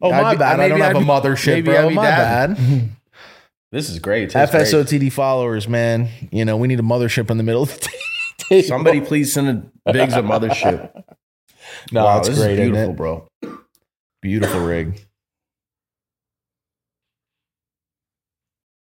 oh 0.01 0.13
I'd 0.13 0.23
my 0.23 0.33
be- 0.35 0.39
bad. 0.39 0.61
I 0.61 0.69
don't 0.69 0.81
have 0.81 0.91
I'd 0.91 0.97
a 0.97 1.01
be- 1.01 1.05
mothership, 1.07 1.47
maybe 1.55 1.63
bro. 1.73 1.87
I'd 1.87 1.89
be 1.89 1.95
My 1.97 2.03
dabbing. 2.07 2.55
bad. 2.57 2.89
this 3.73 3.91
is 3.91 3.99
great. 3.99 4.25
It 4.25 4.31
tastes 4.31 4.53
great. 4.53 4.65
FSOTD 4.67 5.11
followers, 5.13 5.67
man. 5.69 6.09
You 6.31 6.45
know 6.45 6.57
we 6.57 6.69
need 6.69 6.79
a 6.79 6.85
mothership 6.85 7.31
in 7.31 7.37
the 7.37 7.43
middle 7.43 7.65
of 7.65 7.71
the 7.81 7.89
day. 8.51 8.63
Somebody 8.63 9.01
please 9.01 9.33
send 9.33 9.71
a 9.87 9.93
Biggs 9.93 10.15
a 10.15 10.23
mothership. 10.23 10.91
no, 11.93 12.05
wow, 12.05 12.15
that's 12.17 12.29
this 12.29 12.39
great, 12.39 12.53
is 12.61 12.71
beautiful, 12.71 12.91
it? 12.93 12.97
bro. 12.97 13.29
Beautiful 14.23 14.61
rig. 14.61 15.05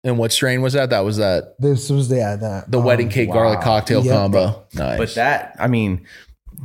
And 0.05 0.17
what 0.17 0.31
strain 0.31 0.61
was 0.61 0.73
that? 0.73 0.91
That 0.91 1.01
was 1.01 1.17
that 1.17 1.55
This 1.59 1.89
was 1.89 2.07
the 2.09 2.17
yeah, 2.17 2.35
that 2.37 2.71
the 2.71 2.77
um, 2.79 2.85
wedding 2.85 3.09
cake 3.09 3.29
wow. 3.29 3.35
garlic 3.35 3.61
cocktail 3.61 4.03
Yep. 4.05 4.13
combo. 4.15 4.63
Nice. 4.73 4.97
But 4.99 5.15
that, 5.15 5.55
I 5.59 5.67
mean, 5.67 6.05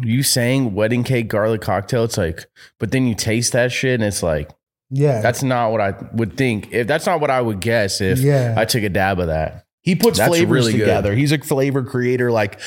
you 0.02 0.22
saying 0.22 0.74
wedding 0.74 1.02
cake 1.04 1.26
garlic 1.28 1.60
cocktail, 1.62 2.04
it's 2.04 2.16
like, 2.18 2.46
but 2.78 2.92
then 2.92 3.06
you 3.06 3.14
taste 3.14 3.52
that 3.54 3.72
shit 3.72 3.94
and 3.94 4.04
it's 4.04 4.22
like, 4.22 4.50
Yeah, 4.90 5.20
that's 5.22 5.42
not 5.42 5.72
what 5.72 5.80
I 5.80 5.94
would 6.12 6.36
think. 6.36 6.72
If 6.72 6.86
that's 6.86 7.06
not 7.06 7.20
what 7.20 7.30
I 7.30 7.40
would 7.40 7.60
guess 7.60 8.00
if 8.00 8.18
Yeah. 8.20 8.54
I 8.56 8.64
took 8.66 8.82
a 8.82 8.88
dab 8.90 9.18
of 9.18 9.28
that. 9.28 9.64
he 9.82 9.94
puts 9.96 10.18
That's 10.18 10.28
flavors 10.28 10.50
really 10.66 10.72
good. 10.72 10.80
together. 10.80 11.14
He's 11.14 11.32
a 11.32 11.38
flavor 11.38 11.82
creator. 11.82 12.30
Like 12.30 12.60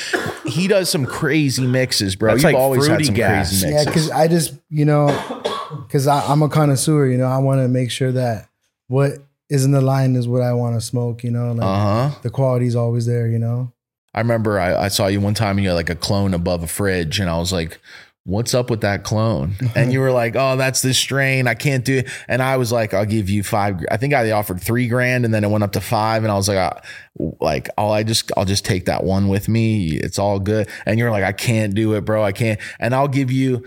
he 0.46 0.68
does 0.68 0.90
some 0.90 1.06
crazy 1.06 1.68
mixes, 1.68 2.16
bro. 2.16 2.32
That's 2.32 2.44
You've 2.44 2.54
like 2.54 2.60
always 2.60 2.88
had 2.88 3.06
some 3.06 3.14
gas. 3.14 3.50
crazy 3.50 3.68
mixes. 3.68 3.86
yeah. 3.86 3.90
Because 3.92 4.10
I 4.10 4.28
just 4.28 4.56
you 4.72 4.86
know, 4.86 5.08
because 5.86 6.08
I'm 6.08 6.42
a 6.42 6.50
connoisseur. 6.50 7.06
You 7.06 7.20
know, 7.20 7.28
I 7.28 7.38
want 7.38 7.62
to 7.62 7.68
make 7.68 7.92
sure 7.92 8.12
that 8.14 8.50
what 8.88 9.20
is 9.54 9.64
in 9.64 9.72
the 9.72 9.82
line 9.82 10.16
is 10.16 10.28
what 10.28 10.42
I 10.42 10.52
want 10.54 10.76
to 10.76 10.82
smoke. 10.82 11.24
You 11.24 11.32
know, 11.32 11.54
like 11.54 11.64
uh 11.64 12.10
huh. 12.10 12.20
the 12.24 12.30
quality's 12.30 12.76
always 12.76 13.06
there. 13.06 13.28
You 13.28 13.40
know. 13.40 13.72
I 14.16 14.20
remember 14.20 14.60
I, 14.60 14.76
I 14.76 14.88
saw 14.90 15.08
you 15.08 15.22
one 15.22 15.34
time 15.34 15.58
and 15.58 15.64
you 15.64 15.70
had 15.70 15.76
like 15.76 15.90
a 15.90 15.96
clone 15.96 16.34
above 16.34 16.64
a 16.64 16.68
fridge, 16.68 17.20
and 17.20 17.30
I 17.30 17.38
was 17.38 17.54
like, 17.54 17.80
What's 18.26 18.54
up 18.54 18.70
with 18.70 18.82
that 18.82 19.04
clone? 19.04 19.56
And 19.76 19.92
you 19.92 20.00
were 20.00 20.12
like, 20.12 20.36
Oh, 20.36 20.56
that's 20.56 20.82
this 20.82 20.98
strain. 20.98 21.48
I 21.48 21.56
can't 21.56 21.84
do 21.84 22.00
it. 22.00 22.10
And 22.28 22.42
I 22.42 22.58
was 22.58 22.72
like, 22.72 22.94
I'll 22.94 23.06
give 23.06 23.30
you 23.30 23.44
five. 23.44 23.80
I 23.92 23.98
think 23.98 24.14
I 24.14 24.32
offered 24.32 24.62
three 24.62 24.88
grand 24.88 25.26
and 25.26 25.34
then 25.34 25.44
it 25.44 25.50
went 25.50 25.64
up 25.64 25.74
to 25.74 25.82
five. 25.82 26.24
And 26.24 26.32
I 26.32 26.36
was 26.36 26.48
like, 26.48 26.58
uh, 26.58 26.80
like, 27.42 27.70
all 27.78 27.92
I 27.92 28.04
just, 28.04 28.32
I'll 28.38 28.46
just 28.46 28.66
take 28.66 28.86
that 28.86 29.04
one 29.04 29.28
with 29.28 29.50
me. 29.50 29.98
It's 29.98 30.18
all 30.18 30.40
good. 30.40 30.70
And 30.86 31.00
you're 31.00 31.12
like, 31.12 31.24
I 31.24 31.34
can't 31.34 31.76
do 31.76 31.96
it, 31.96 32.06
bro. 32.06 32.24
I 32.24 32.32
can't. 32.32 32.60
And 32.80 32.96
I'll 32.96 33.10
give 33.10 33.30
you, 33.30 33.64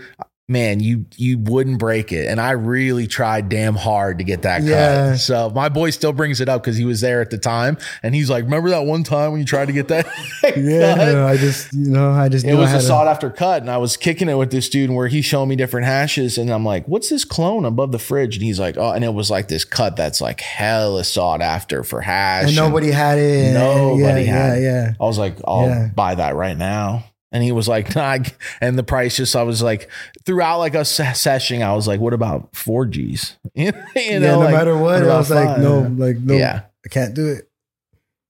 man, 0.49 0.79
you, 0.79 1.05
you 1.17 1.37
wouldn't 1.37 1.77
break 1.77 2.13
it. 2.13 2.27
And 2.27 2.39
I 2.39 2.51
really 2.51 3.05
tried 3.05 3.49
damn 3.49 3.75
hard 3.75 4.19
to 4.19 4.23
get 4.23 4.43
that 4.43 4.63
Yeah. 4.63 5.11
cut. 5.11 5.19
So 5.19 5.49
my 5.49 5.67
boy 5.67 5.89
still 5.89 6.13
brings 6.13 6.39
it 6.39 6.47
up 6.47 6.63
because 6.63 6.77
he 6.77 6.85
was 6.85 7.01
there 7.01 7.19
at 7.19 7.29
the 7.31 7.37
time. 7.37 7.77
And 8.01 8.15
he's 8.15 8.29
like, 8.29 8.45
Remember 8.45 8.69
that 8.69 8.85
one 8.85 9.03
time 9.03 9.31
when 9.31 9.41
you 9.41 9.45
tried 9.45 9.65
to 9.65 9.73
get 9.73 9.89
that? 9.89 10.07
Yeah, 10.55 10.95
cut? 10.95 11.15
I 11.17 11.35
just 11.37 11.73
you 11.73 11.89
know 11.89 12.09
I 12.11 12.29
just 12.29 12.45
It 12.45 12.55
was 12.55 12.71
a 12.71 12.79
sought 12.79 13.07
after 13.07 13.29
cut, 13.29 13.61
and 13.61 13.69
I 13.69 13.77
was 13.77 13.97
kicking 13.97 14.29
it 14.29 14.35
with 14.35 14.49
this 14.49 14.69
dude 14.69 14.89
where 14.89 15.07
he's 15.07 15.25
showing 15.25 15.49
me 15.49 15.55
different 15.57 15.85
hashes, 15.87 16.37
and 16.37 16.49
I'm 16.49 16.63
like, 16.63 16.87
"What's 16.87 17.09
this 17.09 17.25
clone 17.25 17.65
above 17.65 17.91
the 17.91 17.99
fridge?" 17.99 18.35
And 18.37 18.43
he's 18.45 18.59
like, 18.59 18.77
"Oh," 18.77 18.91
and 18.91 19.03
it 19.03 19.13
was 19.13 19.29
like 19.29 19.49
this 19.49 19.65
cut 19.65 19.97
that's 19.97 20.21
like 20.21 20.39
hella 20.39 21.03
sought 21.03 21.41
after 21.41 21.83
for 21.83 21.99
hash. 22.01 22.47
and 22.47 22.55
nobody 22.55 22.91
had 22.91 23.17
it. 23.17 23.53
Nobody 23.53 24.21
yeah, 24.23 24.31
had 24.31 24.57
it. 24.57 24.61
yeah, 24.61 24.85
yeah. 24.85 24.93
I 25.01 25.03
was 25.03 25.17
like, 25.17 25.37
"I'll 25.45 25.67
Yeah. 25.67 25.87
buy 25.93 26.15
that 26.15 26.35
right 26.35 26.57
now." 26.57 27.03
And 27.31 27.43
he 27.43 27.51
was 27.51 27.67
like, 27.67 27.95
nah, 27.95 28.19
and 28.61 28.77
the 28.77 28.83
price 28.83 29.17
just, 29.17 29.35
I 29.35 29.43
was 29.43 29.61
like, 29.61 29.89
throughout 30.25 30.59
like 30.59 30.75
a 30.75 30.85
se- 30.85 31.13
session, 31.15 31.61
I 31.61 31.73
was 31.73 31.87
like, 31.87 31.99
what 31.99 32.13
about 32.13 32.55
four 32.55 32.85
G's? 32.85 33.37
you 33.53 33.71
know, 33.71 33.81
yeah, 33.95 34.19
no 34.19 34.39
like, 34.39 34.53
matter 34.53 34.77
what, 34.77 34.95
I 34.95 35.05
about 35.05 35.17
was 35.17 35.29
like, 35.31 35.47
five? 35.47 35.59
no, 35.59 35.79
like 35.97 36.17
no, 36.17 36.35
Yeah. 36.35 36.61
I 36.85 36.89
can't 36.89 37.13
do 37.13 37.27
it. 37.27 37.49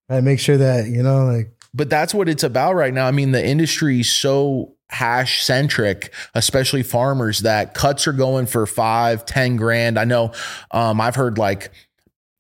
I 0.10 0.22
make 0.22 0.40
sure 0.40 0.58
that 0.58 0.88
you 0.88 1.04
know, 1.04 1.26
like 1.26 1.52
but 1.74 1.90
that's 1.90 2.14
what 2.14 2.28
it's 2.28 2.44
about 2.44 2.74
right 2.74 2.94
now. 2.94 3.06
I 3.06 3.12
mean, 3.12 3.34
the 3.34 3.46
industry 3.46 4.00
is 4.00 4.10
so 4.10 4.74
hash 4.90 5.44
centric, 5.44 6.12
especially 6.34 6.82
farmers, 6.82 7.40
that 7.40 7.74
cuts 7.76 8.08
are 8.08 8.14
going 8.14 8.48
for 8.48 8.66
five, 8.66 9.26
ten 9.26 9.58
grand. 9.58 10.00
I 10.00 10.06
know 10.06 10.32
um, 10.72 11.00
I've 11.00 11.16
heard 11.16 11.38
like 11.38 11.72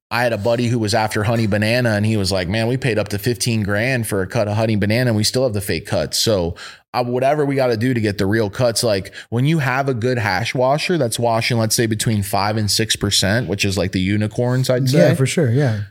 I 0.09 0.23
had 0.23 0.31
a 0.31 0.37
buddy 0.37 0.67
who 0.67 0.79
was 0.79 0.93
after 0.93 1.25
honey 1.25 1.47
banana 1.47 1.89
and 1.91 2.05
he 2.05 2.15
was 2.15 2.31
like, 2.31 2.47
man, 2.47 2.67
we 2.67 2.77
paid 2.77 2.97
up 2.97 3.09
to 3.09 3.17
15 3.19 3.63
grand 3.63 4.07
for 4.07 4.21
a 4.21 4.27
cut 4.27 4.47
of 4.47 4.55
honey 4.55 4.77
banana 4.77 5.09
and 5.09 5.17
we 5.17 5.25
still 5.25 5.43
have 5.43 5.51
the 5.53 5.59
fake 5.59 5.85
cuts. 5.85 6.17
So 6.17 6.55
uh, 6.93 7.03
whatever 7.03 7.45
we 7.45 7.55
got 7.55 7.67
to 7.67 7.77
do 7.77 7.93
to 7.93 7.99
get 7.99 8.17
the 8.17 8.25
real 8.25 8.49
cuts, 8.49 8.83
like 8.83 9.13
when 9.29 9.45
you 9.45 9.59
have 9.59 9.89
a 9.89 9.93
good 9.93 10.17
hash 10.17 10.55
washer 10.55 10.97
that's 10.97 11.19
washing, 11.19 11.57
let's 11.57 11.75
say 11.75 11.87
between 11.87 12.23
five 12.23 12.55
and 12.55 12.69
6%, 12.69 13.47
which 13.47 13.65
is 13.65 13.77
like 13.77 13.91
the 13.91 13.99
unicorns, 13.99 14.69
I'd 14.69 14.89
say, 14.89 15.09
yeah, 15.09 15.13
for 15.13 15.25
sure, 15.25 15.51
yeah, 15.51 15.81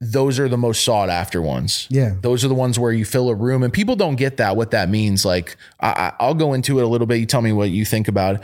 those 0.00 0.38
are 0.38 0.48
the 0.48 0.56
most 0.56 0.84
sought 0.84 1.08
after 1.10 1.42
ones. 1.42 1.88
yeah, 1.90 2.14
Those 2.20 2.44
are 2.44 2.48
the 2.48 2.54
ones 2.54 2.78
where 2.78 2.92
you 2.92 3.04
fill 3.04 3.28
a 3.28 3.34
room, 3.34 3.64
and 3.64 3.72
people 3.72 3.96
don't 3.96 4.14
get 4.14 4.36
that. 4.36 4.56
What 4.56 4.70
that 4.70 4.88
means, 4.88 5.24
like 5.24 5.56
I, 5.80 6.12
I'll 6.20 6.34
go 6.34 6.54
into 6.54 6.78
it 6.78 6.84
a 6.84 6.86
little 6.86 7.08
bit. 7.08 7.16
You 7.16 7.26
tell 7.26 7.42
me 7.42 7.52
what 7.52 7.70
you 7.70 7.84
think 7.84 8.06
about 8.06 8.36
it. 8.36 8.42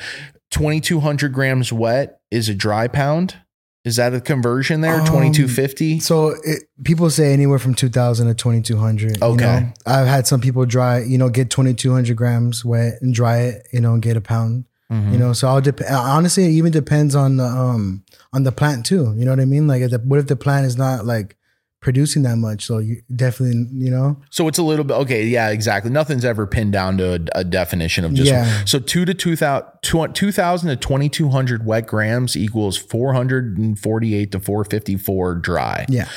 Twenty 0.50 0.80
two 0.80 0.98
hundred 0.98 1.32
grams 1.32 1.72
wet 1.72 2.18
is 2.32 2.48
a 2.48 2.54
dry 2.54 2.88
pound. 2.88 3.36
Is 3.84 3.96
that 3.96 4.14
a 4.14 4.20
conversion 4.20 4.80
there? 4.80 5.00
Um, 5.00 5.06
Twenty 5.06 5.30
two 5.30 5.46
fifty. 5.46 6.00
So 6.00 6.34
it, 6.42 6.64
people 6.84 7.10
say 7.10 7.32
anywhere 7.34 7.58
from 7.58 7.74
two 7.74 7.90
thousand 7.90 8.28
to 8.28 8.34
twenty 8.34 8.62
two 8.62 8.78
hundred. 8.78 9.22
Okay. 9.22 9.44
know? 9.44 9.72
I've 9.84 10.06
had 10.06 10.26
some 10.26 10.40
people 10.40 10.64
dry, 10.64 11.02
you 11.02 11.18
know, 11.18 11.28
get 11.28 11.50
twenty 11.50 11.74
two 11.74 11.92
hundred 11.92 12.16
grams 12.16 12.64
wet 12.64 12.94
and 13.02 13.12
dry 13.12 13.40
it, 13.40 13.68
you 13.72 13.80
know, 13.80 13.92
and 13.92 14.02
get 14.02 14.16
a 14.16 14.22
pound. 14.22 14.64
Mm-hmm. 14.90 15.12
You 15.12 15.18
know, 15.18 15.32
so 15.32 15.48
I'll 15.48 15.60
dep- 15.60 15.82
honestly, 15.90 16.44
it 16.44 16.50
even 16.50 16.72
depends 16.72 17.14
on 17.14 17.36
the 17.36 17.44
um 17.44 18.04
on 18.32 18.44
the 18.44 18.52
plant 18.52 18.86
too. 18.86 19.14
You 19.16 19.24
know 19.24 19.32
what 19.32 19.40
I 19.40 19.44
mean? 19.44 19.66
Like, 19.66 19.82
if 19.82 19.90
the, 19.90 19.98
what 19.98 20.18
if 20.18 20.28
the 20.28 20.36
plant 20.36 20.66
is 20.66 20.76
not 20.76 21.04
like 21.04 21.36
producing 21.84 22.22
that 22.22 22.36
much? 22.38 22.64
So 22.64 22.78
you 22.78 23.02
definitely, 23.14 23.66
you 23.72 23.90
know, 23.90 24.16
So 24.30 24.48
it's 24.48 24.58
a 24.58 24.62
little 24.62 24.84
bit 24.84 24.94
okay. 24.94 25.26
Yeah, 25.26 25.50
exactly. 25.50 25.90
Nothing's 25.92 26.24
ever 26.24 26.46
pinned 26.46 26.72
down 26.72 26.96
to 26.98 27.14
a, 27.34 27.40
a 27.40 27.44
definition 27.44 28.04
of 28.04 28.14
just 28.14 28.30
Yeah. 28.30 28.64
so 28.64 28.80
two 28.80 29.04
to 29.04 29.14
two 29.14 29.36
thousand 29.36 30.14
two 30.14 30.32
thousand 30.32 30.70
to 30.70 30.76
twenty 30.76 31.08
two 31.08 31.28
hundred 31.28 31.64
wet 31.66 31.86
grams 31.86 32.36
equals 32.36 32.76
four 32.76 33.12
hundred 33.12 33.58
and 33.58 33.78
forty 33.78 34.14
eight 34.14 34.32
to 34.32 34.40
four 34.40 34.64
fifty 34.64 34.96
four 34.96 35.34
dry. 35.34 35.84
yeah, 35.90 36.08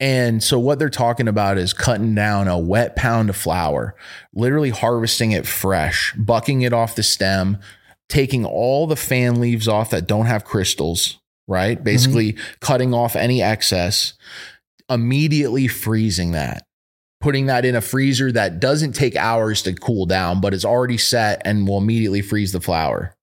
And 0.00 0.42
so 0.42 0.58
what 0.58 0.78
they're 0.80 0.90
talking 0.90 1.28
about 1.28 1.56
is 1.56 1.72
cutting 1.72 2.14
down 2.14 2.48
a 2.48 2.58
wet 2.58 2.96
pound 2.96 3.30
of 3.30 3.36
flour, 3.36 3.94
literally 4.34 4.70
harvesting 4.70 5.30
it 5.30 5.46
fresh, 5.46 6.12
bucking 6.18 6.62
it 6.62 6.72
off 6.72 6.96
the 6.96 7.04
stem, 7.04 7.58
taking 8.08 8.44
all 8.44 8.88
the 8.88 8.96
fan 8.96 9.40
leaves 9.40 9.68
off 9.68 9.90
that 9.90 10.08
don't 10.08 10.26
have 10.26 10.44
crystals, 10.44 11.20
right? 11.46 11.76
Mm-hmm. 11.76 11.84
Basically 11.84 12.36
cutting 12.60 12.92
off 12.92 13.14
any 13.14 13.40
excess, 13.40 14.14
immediately 14.92 15.68
freezing 15.68 16.32
that. 16.32 16.64
Putting 17.20 17.46
that 17.46 17.64
in 17.64 17.76
a 17.76 17.80
freezer 17.80 18.32
that 18.32 18.58
doesn't 18.58 18.92
take 18.92 19.14
hours 19.16 19.62
to 19.62 19.72
cool 19.74 20.06
down, 20.06 20.40
but 20.40 20.54
is 20.54 20.64
already 20.64 20.98
set 20.98 21.40
and 21.44 21.68
will 21.68 21.78
immediately 21.78 22.20
freeze 22.20 22.50
the 22.52 22.60
flour. 22.60 23.14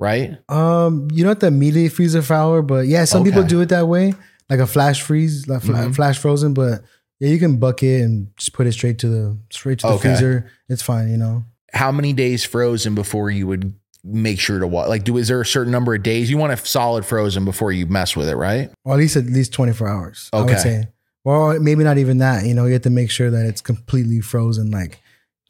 Right? 0.00 0.36
Um, 0.50 1.08
you 1.12 1.22
don't 1.24 1.30
have 1.32 1.38
to 1.40 1.46
immediately 1.46 1.88
freeze 1.88 2.14
a 2.14 2.22
flour, 2.22 2.62
but 2.62 2.86
yeah, 2.86 3.04
some 3.04 3.24
people 3.24 3.42
do 3.44 3.60
it 3.60 3.70
that 3.70 3.88
way, 3.88 4.14
like 4.50 4.60
a 4.60 4.66
flash 4.66 5.00
freeze, 5.02 5.46
like 5.48 5.62
Mhm. 5.62 5.94
flash 5.94 6.18
frozen. 6.18 6.52
But 6.54 6.82
yeah, 7.20 7.28
you 7.30 7.38
can 7.38 7.56
buck 7.56 7.82
it 7.82 8.02
and 8.02 8.28
just 8.36 8.52
put 8.52 8.66
it 8.66 8.72
straight 8.72 8.98
to 9.00 9.08
the 9.08 9.38
straight 9.50 9.78
to 9.80 9.86
the 9.86 9.92
Okay. 9.94 10.10
freezer. 10.10 10.50
It's 10.68 10.82
fine, 10.82 11.08
you 11.10 11.16
know. 11.16 11.44
how 11.72 11.92
many 11.92 12.14
days 12.14 12.42
frozen 12.42 12.94
before 12.94 13.28
you 13.30 13.46
would 13.46 13.74
make 14.02 14.38
sure 14.40 14.58
to 14.60 14.66
what 14.66 14.88
like 14.88 15.04
do 15.04 15.18
is 15.18 15.28
there 15.28 15.40
a 15.40 15.44
certain 15.44 15.72
number 15.72 15.94
of 15.94 16.02
days 16.02 16.30
you 16.30 16.38
want 16.38 16.50
it 16.52 16.64
solid 16.64 17.04
frozen 17.04 17.44
before 17.44 17.70
you 17.72 17.86
mess 17.86 18.16
with 18.16 18.28
it 18.30 18.36
right 18.36 18.70
Or 18.84 18.94
at 18.94 18.98
least 18.98 19.16
at 19.16 19.26
least 19.26 19.52
twenty 19.52 19.72
four 19.74 19.86
hours. 19.88 20.30
Okay. 20.32 20.84
Would 21.26 21.52
say, 21.52 21.56
or 21.56 21.60
maybe 21.60 21.84
not 21.84 21.98
even 21.98 22.18
that. 22.18 22.44
You 22.46 22.54
know, 22.54 22.66
you 22.66 22.72
have 22.74 22.82
to 22.82 22.90
make 22.90 23.10
sure 23.10 23.30
that 23.30 23.46
it's 23.46 23.60
completely 23.60 24.20
frozen, 24.20 24.70
like 24.70 25.00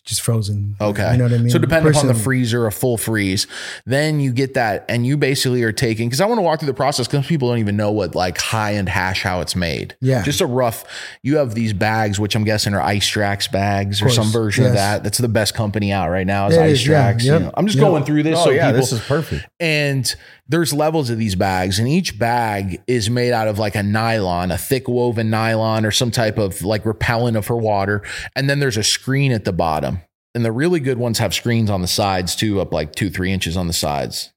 just 0.05 0.23
frozen. 0.23 0.77
okay 0.81 1.11
you 1.11 1.19
know 1.19 1.25
what 1.25 1.33
I 1.33 1.39
mean. 1.39 1.51
so 1.51 1.59
depending 1.59 1.91
upon 1.91 2.07
the 2.07 2.15
freezer 2.15 2.65
a 2.69 2.71
full 2.71 2.97
freeze 2.97 3.49
then 3.87 4.21
you 4.21 4.33
get 4.33 4.55
that 4.55 4.85
and 4.89 5.05
you 5.05 5.17
basically 5.17 5.65
are 5.65 5.73
taking 5.73 6.07
because 6.09 6.21
i 6.21 6.27
want 6.27 6.39
to 6.39 6.43
walk 6.43 6.61
through 6.61 6.69
the 6.69 6.75
process 6.75 7.09
because 7.09 7.27
people 7.27 7.49
don't 7.49 7.59
even 7.59 7.77
know 7.77 7.91
what 7.91 8.15
like 8.15 8.39
high 8.39 8.75
end 8.77 8.89
hash 8.89 9.25
how 9.25 9.41
it's 9.41 9.57
made 9.57 9.97
Yeah. 10.01 10.23
just 10.23 10.41
a 10.41 10.47
rough 10.47 10.85
you 11.25 11.39
have 11.39 11.57
these 11.57 11.73
bags 11.73 12.21
which 12.21 12.37
i'm 12.37 12.45
guessing 12.45 12.73
are 12.73 12.81
ice 12.81 13.05
strax 13.11 13.51
bags 13.51 14.01
or 14.01 14.09
some 14.09 14.29
version 14.29 14.65
of 14.67 14.75
that 14.75 15.03
that's 15.03 15.19
the 15.19 15.27
best 15.27 15.55
company 15.55 15.91
out 15.91 16.09
right 16.09 16.25
now 16.25 16.47
is 16.47 16.57
It 16.57 16.61
ice 16.61 16.73
is, 16.75 16.87
yeah, 16.87 17.09
yep, 17.11 17.21
you 17.23 17.39
know. 17.41 17.51
i'm 17.55 17.67
just 17.67 17.77
yep. 17.79 17.89
going 17.89 18.05
through 18.05 18.23
this 18.23 18.39
Oh 18.39 18.45
so 18.45 18.51
yeah, 18.51 18.67
people 18.67 18.83
this 18.83 18.93
is 18.93 19.01
perfect. 19.01 19.45
And 19.59 20.15
there's 20.49 20.73
levels 20.73 21.11
of 21.11 21.19
these 21.19 21.35
bags, 21.35 21.79
and 21.79 21.89
each 21.89 22.19
bag 22.19 22.83
is 22.87 23.11
made 23.11 23.33
out 23.33 23.49
of 23.49 23.59
like 23.59 23.75
a 23.75 23.83
nylon, 23.83 24.51
a 24.51 24.59
thick 24.59 24.89
woven 24.89 25.31
nylon, 25.31 25.85
or 25.85 25.91
some 25.91 26.11
type 26.11 26.39
of 26.39 26.63
like 26.63 26.85
repellent 26.87 27.37
of 27.37 27.47
for 27.47 27.57
water. 27.57 28.03
And 28.35 28.49
then 28.49 28.61
there's 28.61 28.77
a 28.77 28.85
screen 28.85 29.33
at 29.33 29.45
the 29.45 29.53
bottom. 29.53 30.01
And 30.35 30.45
the 30.45 30.53
really 30.53 30.81
good 30.81 30.99
ones 30.99 31.19
have 31.19 31.35
screens 31.35 31.71
on 31.71 31.81
the 31.81 31.89
sides 31.89 32.37
too, 32.37 32.61
up 32.61 32.73
like 32.73 32.95
two, 32.95 33.11
three 33.11 33.33
inches 33.33 33.57
on 33.57 33.67
the 33.67 33.73
sides. 33.73 34.33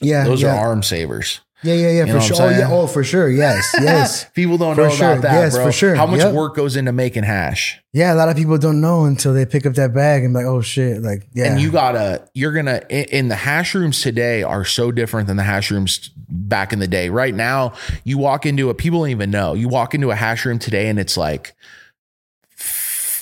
Yeah, 0.00 0.24
Those 0.24 0.42
yeah. 0.42 0.54
are 0.54 0.68
arm 0.68 0.82
savers. 0.82 1.40
Yeah, 1.62 1.74
yeah, 1.74 1.90
yeah, 1.90 2.04
know 2.06 2.14
for 2.14 2.20
sure. 2.22 2.42
Oh, 2.42 2.48
yeah, 2.48 2.68
oh, 2.70 2.86
for 2.86 3.04
sure. 3.04 3.28
Yes, 3.28 3.74
yes. 3.80 4.24
People 4.34 4.56
don't 4.56 4.74
For 4.76 4.84
know 4.84 4.90
sure. 4.90 5.12
about 5.12 5.22
that, 5.22 5.34
Yes, 5.34 5.54
bro. 5.54 5.64
for 5.66 5.72
sure. 5.72 5.94
How 5.94 6.06
much 6.06 6.20
Yep. 6.20 6.32
work 6.34 6.56
goes 6.56 6.74
into 6.76 6.92
making 6.92 7.24
hash? 7.24 7.78
yeah, 7.92 8.14
a 8.14 8.16
lot 8.16 8.28
of 8.30 8.36
people 8.36 8.56
don't 8.56 8.80
know 8.80 9.04
until 9.04 9.34
they 9.34 9.44
pick 9.44 9.66
up 9.66 9.74
that 9.74 9.92
bag 9.92 10.24
and 10.24 10.32
be 10.32 10.38
like, 10.38 10.46
oh 10.46 10.60
shit, 10.62 11.02
like 11.02 11.26
yeah. 11.34 11.52
And 11.52 11.60
you 11.60 11.70
gotta, 11.70 12.26
you're 12.34 12.52
gonna, 12.52 12.80
in 12.88 13.04
in 13.10 13.28
the 13.28 13.34
hash 13.36 13.74
rooms 13.74 14.00
today 14.00 14.42
are 14.42 14.64
so 14.64 14.90
different 14.90 15.26
than 15.26 15.36
the 15.36 15.42
hash 15.42 15.70
rooms 15.70 16.10
back 16.28 16.72
in 16.72 16.78
the 16.78 16.88
day. 16.88 17.10
Right 17.10 17.34
now, 17.34 17.74
you 18.04 18.16
walk 18.16 18.46
into 18.46 18.70
a, 18.70 18.74
people 18.74 19.00
don't 19.00 19.10
even 19.10 19.30
know. 19.30 19.52
You 19.54 19.68
walk 19.68 19.94
into 19.94 20.10
a 20.10 20.14
hash 20.16 20.46
room 20.46 20.58
today 20.58 20.88
and 20.88 20.98
it's 20.98 21.16
like, 21.18 21.54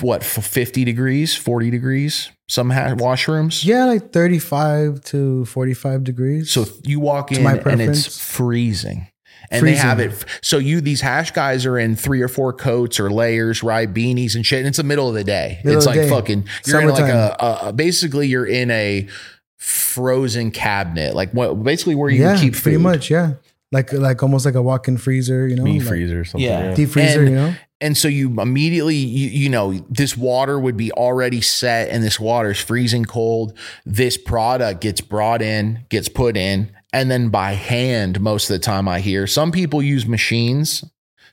what, 0.01 0.23
50 0.23 0.85
degrees, 0.85 1.35
40 1.35 1.71
degrees, 1.71 2.31
some 2.49 2.71
ha- 2.71 2.95
washrooms. 2.97 3.65
yeah, 3.65 3.85
like 3.85 4.13
thirty-five 4.13 5.03
to 5.05 5.45
forty-five 5.45 6.03
degrees. 6.05 6.51
So 6.51 6.65
you 6.83 6.99
walk 7.01 7.31
in 7.33 7.43
my 7.43 7.59
and 7.59 7.81
it's 7.81 8.19
freezing. 8.21 9.09
And 9.51 9.67
they 9.67 9.77
have 9.77 9.99
it. 9.99 10.27
So 10.43 10.59
you, 10.59 10.83
these 10.83 11.01
hash 11.01 11.31
guys 11.31 11.65
are 11.65 11.79
in 11.79 11.97
three 11.97 12.21
or 12.21 12.29
four 12.29 12.53
coats 12.53 13.01
or 13.01 13.11
layers, 13.11 13.63
right? 13.63 13.91
Beanies 13.91 14.35
and 14.35 14.45
shit. 14.45 14.59
And 14.59 14.69
it's 14.69 14.77
the 14.77 14.83
middle 14.85 15.09
of 15.09 15.15
the 15.15 15.25
day. 15.25 15.61
Middle 15.65 15.79
it's 15.79 15.87
like 15.87 15.95
day. 15.95 16.09
fucking, 16.11 16.45
you're 16.67 16.81
in 16.83 16.89
like 16.89 16.99
Summertime. 16.99 17.37
a, 17.41 17.59
a, 17.69 17.73
basically 17.73 18.27
you're 18.27 18.45
in 18.47 18.71
a 18.71 19.09
frozen 19.57 20.51
cabinet, 20.51 21.15
like 21.15 21.33
what, 21.33 21.55
basically 21.63 21.95
where 21.95 22.11
you 22.11 22.21
yeah, 22.23 22.39
keep 22.39 22.55
food. 22.55 22.63
pretty 22.63 22.79
much. 22.79 23.11
Yeah, 23.11 23.35
like 23.73 23.93
like 23.93 24.23
almost 24.23 24.45
like 24.45 24.55
a 24.55 24.61
walk-in 24.63 24.99
freezer. 24.99 25.49
You 25.49 25.57
know, 25.57 25.63
meat 25.63 25.81
like 25.81 25.89
freezer 25.89 26.21
or 26.21 26.25
something. 26.25 26.47
Yeah. 26.47 26.71
Yeah. 26.71 26.75
deep 26.75 26.91
freezer. 26.91 27.21
And- 27.21 27.31
you 27.31 27.35
know. 27.37 27.55
And 27.81 27.97
so 27.97 28.09
you 28.09 28.41
immediately, 28.41 28.97
you, 28.97 29.29
you 29.29 29.49
know, 29.49 29.73
this 29.89 30.17
water 30.17 30.59
would 30.59 30.77
be 30.77 30.91
already 30.93 31.41
set 31.41 31.91
and 31.91 32.03
this 32.03 32.19
water 32.19 32.51
is 32.51 32.61
freezing 32.61 33.05
cold. 33.05 33.57
This 33.87 34.17
product 34.17 34.81
gets 34.81 35.01
brought 35.01 35.43
in, 35.43 35.85
gets 35.89 36.09
put 36.09 36.37
in, 36.37 36.73
and 36.93 37.11
then 37.11 37.29
by 37.29 37.53
hand, 37.53 38.21
most 38.21 38.51
of 38.51 38.55
the 38.55 38.65
time 38.65 38.89
I 38.89 39.01
hear 39.01 39.27
some 39.27 39.53
people 39.53 39.83
use 39.83 40.07
machines. 40.07 40.85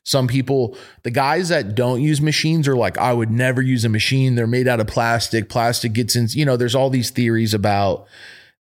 Some 0.04 0.28
people, 0.28 0.78
the 1.02 1.10
guys 1.10 1.50
that 1.50 1.74
don't 1.74 2.00
use 2.00 2.22
machines 2.22 2.68
are 2.68 2.76
like, 2.76 2.96
I 3.00 3.12
would 3.12 3.32
never 3.32 3.60
use 3.60 3.84
a 3.86 3.90
machine. 3.90 4.36
They're 4.36 4.46
made 4.46 4.68
out 4.68 4.80
of 4.80 4.86
plastic. 4.86 5.50
Plastic 5.50 5.94
gets 5.94 6.16
in, 6.16 6.28
you 6.30 6.46
know, 6.46 6.58
there's 6.58 6.76
all 6.76 6.92
these 6.92 7.10
theories 7.10 7.56
about 7.56 8.06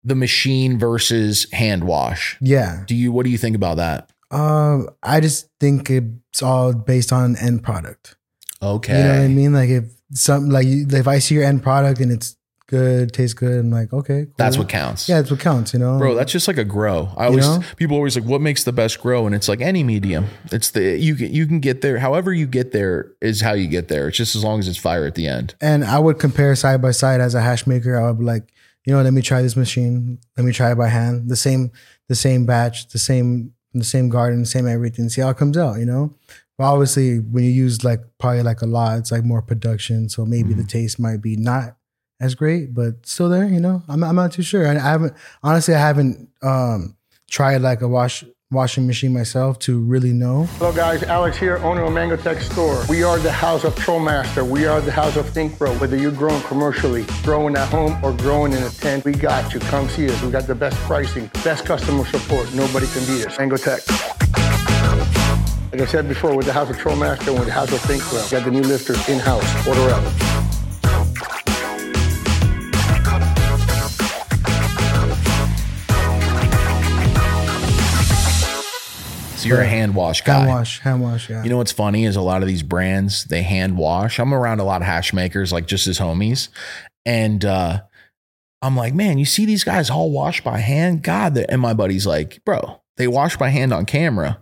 the 0.04 0.16
machine 0.16 0.80
versus 0.80 1.46
hand 1.52 1.84
wash. 1.84 2.36
Yeah. 2.42 2.84
Do 2.88 2.96
you, 2.96 3.12
what 3.12 3.26
do 3.26 3.30
you 3.30 3.38
think 3.38 3.56
about 3.56 3.78
that? 3.78 4.12
Um, 4.32 4.90
I 5.04 5.20
just 5.20 5.48
think 5.60 5.92
it's 6.36 6.44
all 6.44 6.74
based 6.74 7.14
on 7.14 7.38
end 7.38 7.64
product. 7.64 8.18
Okay. 8.62 8.98
You 8.98 9.04
know 9.06 9.10
what 9.10 9.22
I 9.22 9.28
mean? 9.30 9.54
Like 9.54 9.70
if 9.70 9.86
something 10.12 10.52
like 10.52 10.68
you, 10.68 10.86
if 10.90 11.08
I 11.08 11.20
see 11.20 11.36
your 11.36 11.46
end 11.46 11.64
product 11.64 12.02
and 12.02 12.12
it's 12.12 12.36
good, 12.68 13.14
tastes 13.14 13.34
good, 13.34 13.58
I'm 13.58 13.72
like, 13.72 13.94
okay, 13.94 14.26
cool. 14.26 14.34
That's 14.36 14.58
what 14.58 14.68
counts. 14.68 15.08
Yeah, 15.08 15.20
that's 15.22 15.32
what 15.32 15.40
counts. 15.40 15.72
You 15.72 15.80
know, 15.80 15.98
Bro, 15.98 16.16
that's 16.16 16.34
just 16.34 16.50
like 16.50 16.58
a 16.58 16.66
grow. 16.66 17.08
I 17.16 17.28
always 17.28 17.48
know? 17.48 17.64
people 17.78 17.96
always 17.96 18.18
like, 18.18 18.28
what 18.28 18.42
makes 18.42 18.66
the 18.66 18.74
best 18.74 19.00
grow? 19.02 19.26
And 19.26 19.34
it's 19.34 19.48
like 19.48 19.62
any 19.62 19.82
medium. 19.82 20.26
It's 20.52 20.72
the 20.72 20.98
you 20.98 21.16
can 21.16 21.34
you 21.34 21.46
can 21.48 21.62
get 21.62 21.80
there. 21.80 22.00
However 22.00 22.34
you 22.34 22.48
get 22.48 22.74
there 22.74 23.14
is 23.22 23.40
how 23.40 23.54
you 23.54 23.70
get 23.70 23.88
there. 23.88 24.10
It's 24.10 24.18
just 24.18 24.36
as 24.36 24.44
long 24.44 24.60
as 24.60 24.68
it's 24.68 24.78
fire 24.78 25.06
at 25.06 25.16
the 25.16 25.28
end. 25.28 25.56
and 25.62 25.86
I 25.86 26.00
would 26.00 26.20
compare 26.20 26.54
side 26.58 26.82
by 26.82 26.92
side 26.92 27.22
as 27.22 27.34
a 27.34 27.40
hash 27.40 27.66
maker. 27.66 27.98
I 27.98 28.08
would 28.08 28.20
be 28.20 28.26
like, 28.26 28.52
you 28.86 28.92
know, 28.92 29.02
let 29.02 29.14
me 29.14 29.22
try 29.22 29.42
this 29.42 29.56
machine. 29.56 30.20
Let 30.36 30.46
me 30.46 30.52
try 30.52 30.74
it 30.74 30.76
by 30.76 30.90
hand. 30.90 31.30
The 31.30 31.38
same, 31.38 31.72
the 32.10 32.16
same 32.16 32.46
batch, 32.46 32.90
the 32.90 33.00
same, 33.00 33.54
the 33.80 33.86
same 33.86 34.10
garden, 34.10 34.46
same 34.46 34.68
everything. 34.68 35.10
See 35.10 35.22
how 35.22 35.30
it 35.30 35.38
comes 35.38 35.58
out. 35.58 35.80
You 35.80 35.86
know. 35.86 36.14
But 36.58 36.72
obviously, 36.72 37.20
when 37.20 37.44
you 37.44 37.52
use 37.52 37.84
like 37.84 38.00
probably 38.18 38.44
like 38.44 38.62
a 38.62 38.66
lot, 38.66 38.98
it's 38.98 39.12
like 39.12 39.26
more 39.26 39.42
production. 39.42 40.08
So 40.10 40.26
maybe 40.26 40.54
the 40.54 40.64
taste 40.64 41.00
might 41.00 41.22
be 41.22 41.36
not 41.36 41.76
as 42.22 42.34
great, 42.34 42.74
but 42.74 43.06
still 43.06 43.30
there. 43.30 43.46
You 43.46 43.60
know, 43.60 43.84
I'm 43.88 44.04
I'm 44.04 44.16
not 44.16 44.32
too 44.32 44.44
sure. 44.44 44.68
I, 44.68 44.76
I 44.76 44.80
haven't 44.80 45.14
honestly, 45.44 45.74
I 45.74 45.80
haven't 45.80 46.30
um 46.42 46.96
tried 47.30 47.62
like 47.62 47.82
a 47.82 47.88
wash 47.88 48.24
washing 48.52 48.86
machine 48.86 49.12
myself 49.12 49.58
to 49.58 49.80
really 49.80 50.14
know. 50.14 50.43
Hello 50.58 50.72
guys, 50.72 51.02
Alex 51.04 51.36
here, 51.38 51.58
owner 51.58 51.84
of 51.84 51.93
Mango 51.93 52.16
Tech 52.16 52.39
Store. 52.41 52.84
We 52.88 53.02
are 53.02 53.18
the 53.18 53.32
house 53.32 53.64
of 53.64 53.74
TrolMaster. 53.76 54.48
We 54.48 54.68
are 54.68 54.82
the 54.82 54.91
house 54.91 55.18
of 55.18 55.28
Think 55.30 55.58
Pro. 55.58 55.76
Whether 55.78 55.98
you're 55.98 56.12
growing 56.12 56.41
commercially, 56.43 57.06
growing 57.24 57.56
at 57.56 57.68
home, 57.70 57.98
or 58.04 58.14
growing 58.14 58.54
in 58.54 58.62
a 58.62 58.70
tent, 58.70 59.04
we 59.04 59.14
got 59.14 59.54
you. 59.54 59.60
Come 59.62 59.89
see 59.89 60.10
us. 60.10 60.22
We 60.22 60.30
got 60.30 60.46
the 60.46 60.54
best 60.54 60.78
pricing, 60.82 61.30
best 61.43 61.66
customer 61.66 62.06
support. 62.06 62.54
Nobody 62.54 62.86
can 62.88 63.04
beat 63.06 63.26
us. 63.26 63.38
Mango 63.39 63.58
Tech. 63.58 63.82
Like 65.72 65.82
I 65.82 65.86
said 65.86 66.08
before, 66.08 66.36
with 66.38 66.46
the 66.46 66.54
house 66.54 66.70
of 66.70 66.78
TrolMaster 66.78 67.30
and 67.30 67.39
with 67.39 67.48
the 67.48 67.54
house 67.54 67.72
of 67.74 67.82
Think 67.82 68.04
Pro, 68.04 68.20
got 68.30 68.46
the 68.46 68.52
new 68.52 68.62
lifters 68.62 69.10
in-house. 69.10 69.68
Order 69.68 69.82
up. 69.89 70.35
So 79.46 79.56
you're 79.56 79.62
a 79.64 79.68
hand 79.68 79.96
wash 79.96 80.22
guy. 80.22 80.39
Hand 80.39 80.50
wash, 80.50 80.80
hand 80.80 81.02
wash. 81.02 81.30
Yeah. 81.30 81.43
You 81.43 81.50
know 81.50 81.58
what's 81.58 81.72
funny 81.72 82.06
is 82.06 82.16
a 82.16 82.22
lot 82.22 82.41
of 82.41 82.48
these 82.48 82.64
brands 82.64 83.26
they 83.26 83.43
hand 83.43 83.78
wash. 83.78 84.20
I'm 84.20 84.34
around 84.34 84.60
a 84.60 84.64
lot 84.64 84.82
of 84.82 84.88
hash 84.88 85.14
makers, 85.14 85.54
like 85.54 85.68
just 85.68 85.88
as 85.88 86.00
homies, 86.00 86.50
and 87.06 87.46
uh, 87.46 87.82
I'm 88.62 88.76
like, 88.76 88.93
man, 88.93 89.18
you 89.18 89.26
see 89.26 89.46
these 89.46 89.64
guys 89.64 89.89
all 89.89 90.12
wash 90.12 90.43
by 90.43 90.58
hand. 90.58 91.04
God, 91.04 91.38
and 91.38 91.62
my 91.62 91.74
buddy's 91.74 92.08
like, 92.08 92.43
bro, 92.46 92.82
they 92.98 93.08
wash 93.08 93.38
by 93.38 93.50
hand 93.50 93.74
on 93.74 93.86
camera, 93.86 94.41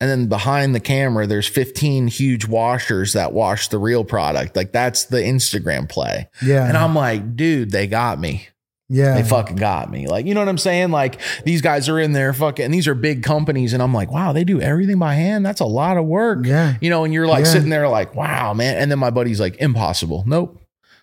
and 0.00 0.10
then 0.10 0.28
behind 0.28 0.74
the 0.74 0.80
camera, 0.80 1.26
there's 1.26 1.48
15 1.48 2.08
huge 2.08 2.46
washers 2.46 3.14
that 3.14 3.32
wash 3.32 3.68
the 3.68 3.78
real 3.78 4.04
product. 4.04 4.54
Like 4.56 4.72
that's 4.72 5.04
the 5.04 5.18
Instagram 5.18 5.88
play. 5.88 6.28
yeah. 6.42 6.68
And 6.68 6.76
I'm 6.76 6.94
like, 6.94 7.36
dude, 7.36 7.70
they 7.70 7.86
got 7.86 8.18
me. 8.18 8.48
Yeah. 8.94 9.14
They 9.14 9.22
fucking 9.28 9.56
got 9.56 9.90
me. 9.90 10.06
Like, 10.06 10.24
you 10.26 10.34
know 10.34 10.40
what 10.40 10.48
I'm 10.48 10.58
saying? 10.58 10.90
Like, 10.90 11.20
these 11.44 11.60
guys 11.62 11.88
are 11.88 11.98
in 11.98 12.12
there 12.12 12.32
fucking, 12.32 12.64
and 12.64 12.72
these 12.72 12.86
are 12.86 12.94
big 12.94 13.22
companies. 13.22 13.72
And 13.72 13.82
I'm 13.82 13.92
like, 13.92 14.10
wow, 14.12 14.32
they 14.32 14.44
do 14.44 14.60
everything 14.60 14.98
by 14.98 15.14
hand. 15.14 15.44
That's 15.44 15.60
a 15.60 15.64
lot 15.66 15.96
of 15.96 16.04
work. 16.04 16.46
Yeah. 16.46 16.76
You 16.80 16.90
know, 16.90 17.04
and 17.04 17.12
you're 17.12 17.26
like 17.26 17.44
Yeah. 17.44 17.52
sitting 17.52 17.70
there 17.70 17.88
like, 17.88 18.14
wow, 18.14 18.54
man. 18.54 18.76
And 18.76 18.90
then 18.90 18.98
my 18.98 19.10
buddy's 19.10 19.40
like, 19.40 19.56
impossible. 19.56 20.22
Nope. 20.26 20.60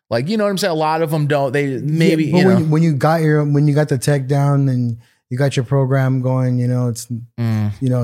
Like, 0.09 0.27
you 0.29 0.37
know 0.37 0.43
what 0.45 0.49
I'm 0.51 0.57
saying? 0.57 0.71
A 0.71 0.75
lot 0.75 1.01
of 1.01 1.11
them 1.11 1.27
don't. 1.27 1.51
They 1.53 1.77
maybe, 1.77 2.25
Yeah, 2.25 2.31
but 2.31 2.39
you 2.39 2.45
when, 2.47 2.53
know. 2.55 2.59
you, 2.59 2.71
when 2.71 2.83
you 2.83 2.93
got 2.93 3.21
your 3.21 3.43
when 3.45 3.67
you 3.67 3.75
got 3.75 3.89
the 3.89 3.97
tech 3.97 4.27
down 4.27 4.67
and 4.69 4.97
you 5.29 5.37
got 5.37 5.55
your 5.55 5.63
program 5.65 6.21
going, 6.21 6.59
you 6.59 6.67
know, 6.67 6.87
it's 6.89 7.07
Mm, 7.39 7.71
you 7.81 7.89
know, 7.89 8.03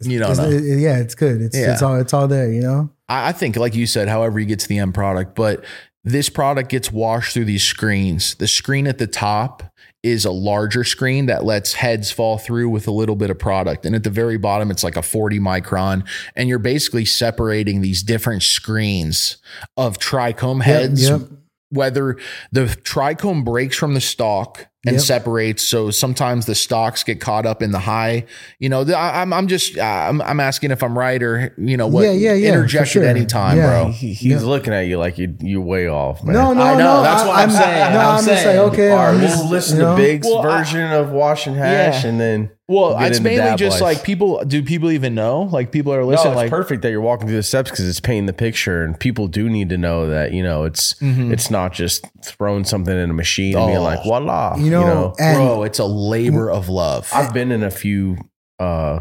you 0.00 0.18
don't 0.18 0.36
know. 0.36 0.48
it- 0.48 0.78
yeah, 0.78 0.98
it's 0.98 1.14
good. 1.14 1.42
It's 1.42 1.56
Yeah. 1.56 1.72
it's 1.72 1.82
all 1.82 1.96
it's 1.96 2.14
all 2.14 2.28
there, 2.28 2.50
you 2.52 2.62
know. 2.62 2.90
I 3.08 3.28
I 3.28 3.32
think, 3.32 3.56
like 3.56 3.74
you 3.74 3.86
said, 3.86 4.08
however 4.08 4.38
you 4.38 4.46
get 4.46 4.60
to 4.60 4.68
the 4.68 4.78
end 4.78 4.94
product, 4.94 5.34
but 5.34 5.64
this 6.04 6.28
product 6.28 6.70
gets 6.70 6.92
washed 6.92 7.34
through 7.34 7.44
these 7.46 7.64
screens. 7.64 8.34
The 8.36 8.48
screen 8.48 8.86
at 8.86 8.98
the 8.98 9.06
top 9.06 9.62
is 10.02 10.24
a 10.24 10.30
larger 10.30 10.84
screen 10.84 11.26
that 11.26 11.44
lets 11.44 11.74
heads 11.74 12.10
fall 12.10 12.38
through 12.38 12.68
with 12.68 12.86
a 12.86 12.90
little 12.90 13.16
bit 13.16 13.30
of 13.30 13.38
product. 13.38 13.84
And 13.84 13.94
at 13.94 14.04
the 14.04 14.10
very 14.10 14.38
bottom, 14.38 14.70
it's 14.70 14.84
like 14.84 14.96
a 14.96 15.02
40 15.02 15.40
micron. 15.40 16.06
And 16.36 16.48
you're 16.48 16.60
basically 16.60 17.04
separating 17.04 17.80
these 17.80 18.02
different 18.02 18.42
screens 18.42 19.38
of 19.76 19.98
trichome 19.98 20.62
heads. 20.62 21.08
yep. 21.08 21.22
Whether 21.70 22.16
the 22.50 22.64
trichome 22.64 23.44
breaks 23.44 23.76
from 23.76 23.92
the 23.92 24.00
stalk 24.00 24.68
and 24.86 24.94
Yep. 24.94 25.02
separates, 25.04 25.62
so 25.64 25.90
sometimes 25.90 26.46
the 26.46 26.54
stocks 26.54 27.02
get 27.02 27.20
caught 27.20 27.44
up 27.46 27.62
in 27.62 27.72
the 27.72 27.80
high. 27.80 28.24
You 28.60 28.68
know, 28.68 28.84
the- 28.84 28.96
I- 28.96 29.20
I'm 29.22 29.32
I'm 29.32 29.48
just 29.48 29.76
uh, 29.76 29.82
I'm, 29.82 30.22
I'm 30.22 30.38
asking 30.38 30.70
if 30.70 30.82
I'm 30.84 30.96
right 30.96 31.20
or 31.20 31.52
you 31.58 31.76
know 31.76 31.88
what. 31.88 32.04
Yeah, 32.04 32.12
yeah, 32.12 32.32
yeah, 32.34 32.50
for 32.52 32.58
Interject 32.58 32.88
sure. 32.88 33.02
at 33.04 33.16
any 33.16 33.26
time, 33.26 33.56
Yeah. 33.56 33.66
bro. 33.82 33.90
He, 33.90 34.12
he's 34.12 34.44
looking 34.44 34.72
at 34.72 34.82
you 34.86 34.96
like 34.98 35.18
you 35.18 35.34
you 35.40 35.60
way 35.60 35.88
off, 35.88 36.22
man. 36.22 36.34
No, 36.34 36.52
no, 36.54 36.62
I 36.62 36.72
know, 36.74 36.78
no. 36.98 37.02
that's 37.02 37.26
what 37.26 37.36
I'm 37.38 37.50
saying. 37.50 37.92
No, 37.92 37.98
I'm 38.00 38.18
I'm, 38.18 38.24
just 38.24 38.42
saying. 38.44 38.58
okay. 38.70 38.90
All 38.92 38.96
right, 38.98 39.08
I'm 39.08 39.18
we'll 39.18 39.28
just, 39.28 39.50
listen 39.50 39.76
you 39.78 39.82
know, 39.82 39.96
to 39.96 40.02
Big's 40.02 40.26
Well, 40.26 40.46
I- 40.46 40.58
version 40.58 40.92
of 40.92 41.10
washing 41.10 41.54
hash, 41.56 42.04
Yeah. 42.04 42.10
and 42.10 42.20
then 42.20 42.50
Well, 42.68 42.96
get 42.98 43.10
it's 43.10 43.20
mainly 43.20 43.56
just 43.56 43.80
life. 43.80 43.96
like 43.96 44.04
people. 44.04 44.44
Do 44.44 44.62
people 44.62 44.92
even 44.92 45.14
know? 45.16 45.42
Like 45.50 45.72
people 45.72 45.92
are 45.92 46.02
No, 46.02 46.06
listening. 46.06 46.34
it's 46.34 46.36
like 46.36 46.50
perfect 46.50 46.82
that 46.82 46.90
you're 46.90 47.00
walking 47.00 47.26
through 47.26 47.36
the 47.38 47.42
steps 47.42 47.70
because 47.70 47.88
it's 47.88 47.98
painting 48.00 48.26
the 48.26 48.32
picture, 48.32 48.84
and 48.84 48.98
people 48.98 49.26
do 49.26 49.48
need 49.50 49.70
to 49.70 49.78
know 49.78 50.08
that 50.08 50.32
you 50.32 50.42
know 50.42 50.64
it's 50.64 50.94
it's 51.00 51.50
not 51.50 51.72
just 51.72 52.06
throwing 52.24 52.64
something 52.64 52.94
in 52.96 53.10
a 53.10 53.14
machine 53.14 53.56
and 53.56 53.66
being 53.66 53.78
Oh. 53.78 53.82
like 53.82 54.04
voila. 54.04 54.54
You 54.72 54.86
know, 54.86 55.14
and 55.18 55.36
bro, 55.36 55.62
it's 55.64 55.78
a 55.78 55.84
labor 55.84 56.50
of 56.50 56.68
love. 56.68 57.08
I've 57.14 57.32
been 57.34 57.50
in 57.52 57.62
a 57.62 57.70
few, 57.70 58.16
uh, 58.58 59.00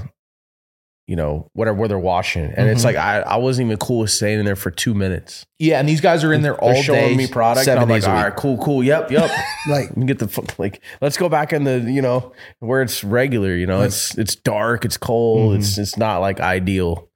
you 1.08 1.16
know, 1.16 1.50
whatever 1.54 1.78
where 1.78 1.88
they're 1.88 1.98
washing, 1.98 2.52
and 2.58 2.68
it's 2.70 2.82
Mhm. 2.82 2.86
like 2.86 2.96
I, 2.98 3.20
I 3.22 3.38
wasn't 3.38 3.68
even 3.68 3.78
cool 3.78 4.00
with 4.00 4.12
staying 4.12 4.40
in 4.40 4.46
there 4.46 4.58
for 4.58 4.72
two 4.72 4.94
minutes. 4.94 5.46
yeah, 5.58 5.80
and 5.80 5.88
these 5.88 6.02
guys 6.02 6.24
are 6.26 6.34
in 6.34 6.42
there 6.42 6.56
all 6.56 6.74
They're 6.74 6.84
showing 6.84 7.00
day, 7.12 7.16
me 7.16 7.28
product, 7.28 7.60
and 7.60 7.66
seven 7.66 7.84
I'm 7.84 7.90
like, 7.90 8.02
days 8.02 8.08
a 8.08 8.10
all 8.10 8.16
week. 8.18 8.24
right, 8.26 8.36
cool, 8.36 8.58
cool, 8.58 8.84
yep, 8.84 9.10
yep. 9.10 9.30
like 9.70 9.88
Let 9.90 9.98
me 9.98 10.06
get 10.06 10.20
the 10.20 10.54
like, 10.58 10.82
let's 11.00 11.16
go 11.16 11.30
back 11.30 11.54
in 11.54 11.64
the 11.64 11.80
you 11.80 12.02
know 12.02 12.34
where 12.60 12.82
it's 12.82 13.04
regular. 13.06 13.56
You 13.56 13.68
know, 13.68 13.82
it's 13.84 14.18
it's 14.18 14.36
dark, 14.36 14.84
it's 14.84 14.98
cold, 14.98 15.52
Mm-hmm. 15.54 15.60
it's 15.62 15.78
it's 15.78 15.98
not 15.98 16.18
like 16.20 16.42
ideal. 16.42 17.08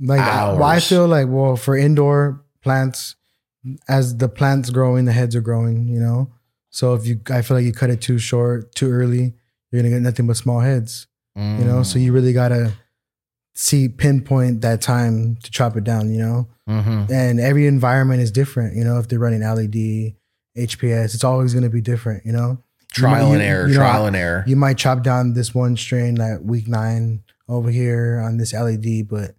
like 0.00 0.20
Hours. 0.20 0.58
well, 0.58 0.68
I 0.68 0.80
feel 0.80 1.06
like 1.06 1.28
well 1.28 1.54
for 1.54 1.76
indoor 1.76 2.42
plants, 2.60 3.14
as 3.88 4.16
the 4.16 4.28
plants 4.28 4.70
growing, 4.70 5.04
the 5.04 5.12
heads 5.12 5.36
are 5.36 5.40
growing. 5.40 5.86
You 5.86 6.00
know, 6.00 6.30
so 6.72 6.94
if 6.94 7.06
you, 7.06 7.20
I 7.30 7.42
feel 7.42 7.56
like 7.56 7.64
you 7.66 7.72
cut 7.72 7.90
it 7.90 8.00
too 8.00 8.18
short, 8.18 8.74
too 8.74 8.90
early, 8.90 9.34
you're 9.70 9.80
gonna 9.82 9.94
get 9.94 10.02
nothing 10.02 10.26
but 10.26 10.36
small 10.36 10.58
heads. 10.60 11.06
You 11.36 11.64
know, 11.64 11.80
Mm. 11.80 11.86
so 11.86 11.98
you 11.98 12.12
really 12.12 12.32
gotta 12.34 12.72
see 13.54 13.88
pinpoint 13.88 14.60
that 14.62 14.80
time 14.82 15.36
to 15.36 15.50
chop 15.50 15.76
it 15.76 15.84
down. 15.84 16.10
You 16.12 16.18
know. 16.20 16.48
Mhm. 16.68 17.10
and 17.10 17.40
every 17.40 17.66
environment 17.66 18.22
is 18.22 18.30
different. 18.30 18.76
You 18.76 18.84
know, 18.84 18.98
if 19.00 19.08
they're 19.08 19.18
running 19.18 19.42
LED, 19.42 20.14
HPS, 20.56 21.12
it's 21.12 21.24
always 21.24 21.52
going 21.52 21.64
to 21.64 21.68
be 21.70 21.80
different. 21.80 22.24
You 22.24 22.30
know, 22.32 22.58
trial 22.92 23.28
you- 23.28 23.34
and 23.34 23.42
error, 23.42 23.66
you 23.66 23.74
know, 23.74 23.80
trial 23.80 24.06
and 24.06 24.14
error. 24.14 24.44
You 24.46 24.54
might 24.56 24.78
chop 24.78 25.02
down 25.02 25.32
this 25.34 25.52
one 25.54 25.76
strain 25.76 26.20
at 26.20 26.44
week 26.44 26.68
nine 26.68 27.24
over 27.48 27.68
here 27.70 28.20
on 28.24 28.36
this 28.36 28.54
LED, 28.54 29.02
but 29.02 29.34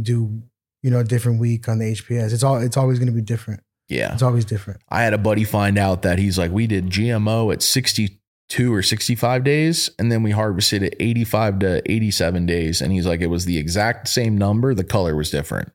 do 0.00 0.42
you 0.82 0.90
know 0.90 0.98
a 0.98 1.04
different 1.04 1.38
week 1.38 1.68
on 1.68 1.78
the 1.78 1.84
HPS. 1.92 2.32
It's 2.32 2.42
all 2.42 2.56
it's 2.56 2.76
always 2.76 2.98
going 2.98 3.06
to 3.06 3.14
be 3.14 3.22
different. 3.22 3.62
Yeah. 3.88 4.12
It's 4.12 4.22
always 4.22 4.44
different. 4.44 4.80
I 4.88 5.02
had 5.02 5.14
a 5.14 5.18
buddy 5.18 5.44
find 5.44 5.78
out 5.78 6.02
that 6.02 6.18
he's 6.18 6.38
like, 6.38 6.50
we 6.50 6.66
did 6.66 6.90
GMO 6.90 7.52
at 7.52 7.62
62 7.62 8.72
or 8.72 8.82
65 8.82 9.44
days, 9.44 9.90
and 9.98 10.10
then 10.10 10.22
we 10.22 10.30
harvested 10.30 10.82
at 10.82 10.94
85 10.98 11.58
to 11.60 11.92
87 11.92 12.46
days. 12.46 12.80
And 12.80 12.92
he's 12.92 13.06
like, 13.06 13.20
it 13.20 13.26
was 13.26 13.44
the 13.44 13.58
exact 13.58 14.08
same 14.08 14.38
number, 14.38 14.74
the 14.74 14.84
color 14.84 15.14
was 15.14 15.30
different. 15.30 15.72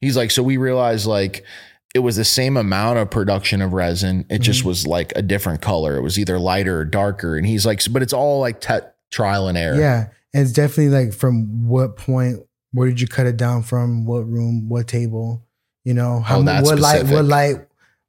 He's 0.00 0.16
like, 0.16 0.30
so 0.30 0.42
we 0.42 0.56
realized 0.56 1.06
like 1.06 1.44
it 1.94 2.00
was 2.00 2.16
the 2.16 2.24
same 2.24 2.56
amount 2.56 2.98
of 2.98 3.10
production 3.10 3.62
of 3.62 3.72
resin, 3.72 4.26
it 4.30 4.40
just 4.40 4.60
mm-hmm. 4.60 4.68
was 4.68 4.86
like 4.86 5.12
a 5.16 5.22
different 5.22 5.62
color. 5.62 5.96
It 5.96 6.02
was 6.02 6.18
either 6.18 6.38
lighter 6.38 6.78
or 6.78 6.84
darker. 6.84 7.36
And 7.36 7.46
he's 7.46 7.66
like, 7.66 7.82
but 7.90 8.02
it's 8.02 8.12
all 8.12 8.40
like 8.40 8.64
trial 9.10 9.48
and 9.48 9.58
error. 9.58 9.80
Yeah, 9.80 10.08
and 10.32 10.42
it's 10.42 10.52
definitely 10.52 10.90
like 10.90 11.12
from 11.12 11.66
what 11.66 11.96
point, 11.96 12.40
where 12.72 12.88
did 12.88 13.00
you 13.00 13.08
cut 13.08 13.26
it 13.26 13.36
down 13.36 13.62
from? 13.62 14.04
What 14.04 14.28
room? 14.28 14.68
What 14.68 14.86
table? 14.86 15.47
You 15.88 15.94
know, 15.94 16.20
how 16.20 16.38
Oh, 16.40 16.42
what 16.68 16.78
light? 16.78 17.06
What 17.06 17.24
light 17.24 17.56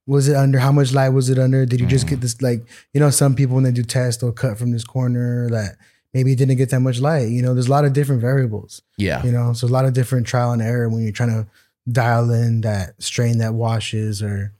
was 0.05 0.27
it 0.27 0.35
under? 0.35 0.59
How 0.59 0.71
much 0.79 0.91
light 0.99 1.09
was 1.09 1.29
it 1.29 1.39
under? 1.39 1.65
Did 1.65 1.79
you 1.79 1.87
just 1.95 2.05
Mm. 2.05 2.09
get 2.09 2.21
this? 2.21 2.41
Like, 2.41 2.61
you 2.93 2.99
know, 2.99 3.09
some 3.09 3.35
people 3.35 3.55
when 3.55 3.63
they 3.63 3.71
do 3.71 3.83
tests, 3.83 4.19
they'll 4.21 4.31
cut 4.45 4.57
from 4.57 4.71
this 4.71 4.83
corner 4.83 5.49
that 5.51 5.77
maybe 6.13 6.31
it 6.33 6.37
didn't 6.37 6.57
get 6.57 6.69
that 6.71 6.81
much 6.81 6.99
light. 6.99 7.29
You 7.29 7.41
know, 7.43 7.53
there's 7.53 7.67
a 7.67 7.71
lot 7.77 7.85
of 7.85 7.93
different 7.93 8.19
variables. 8.21 8.81
Yeah. 8.97 9.23
You 9.23 9.31
know, 9.31 9.53
so 9.53 9.67
a 9.67 9.69
lot 9.77 9.85
of 9.85 9.93
different 9.93 10.27
trial 10.27 10.51
and 10.51 10.61
error 10.61 10.89
when 10.89 11.03
you're 11.03 11.11
trying 11.19 11.29
to 11.29 11.47
dial 11.89 12.31
in 12.31 12.61
that 12.61 13.01
strain 13.01 13.37
that 13.37 13.53
washes 13.53 14.21
or 14.21 14.51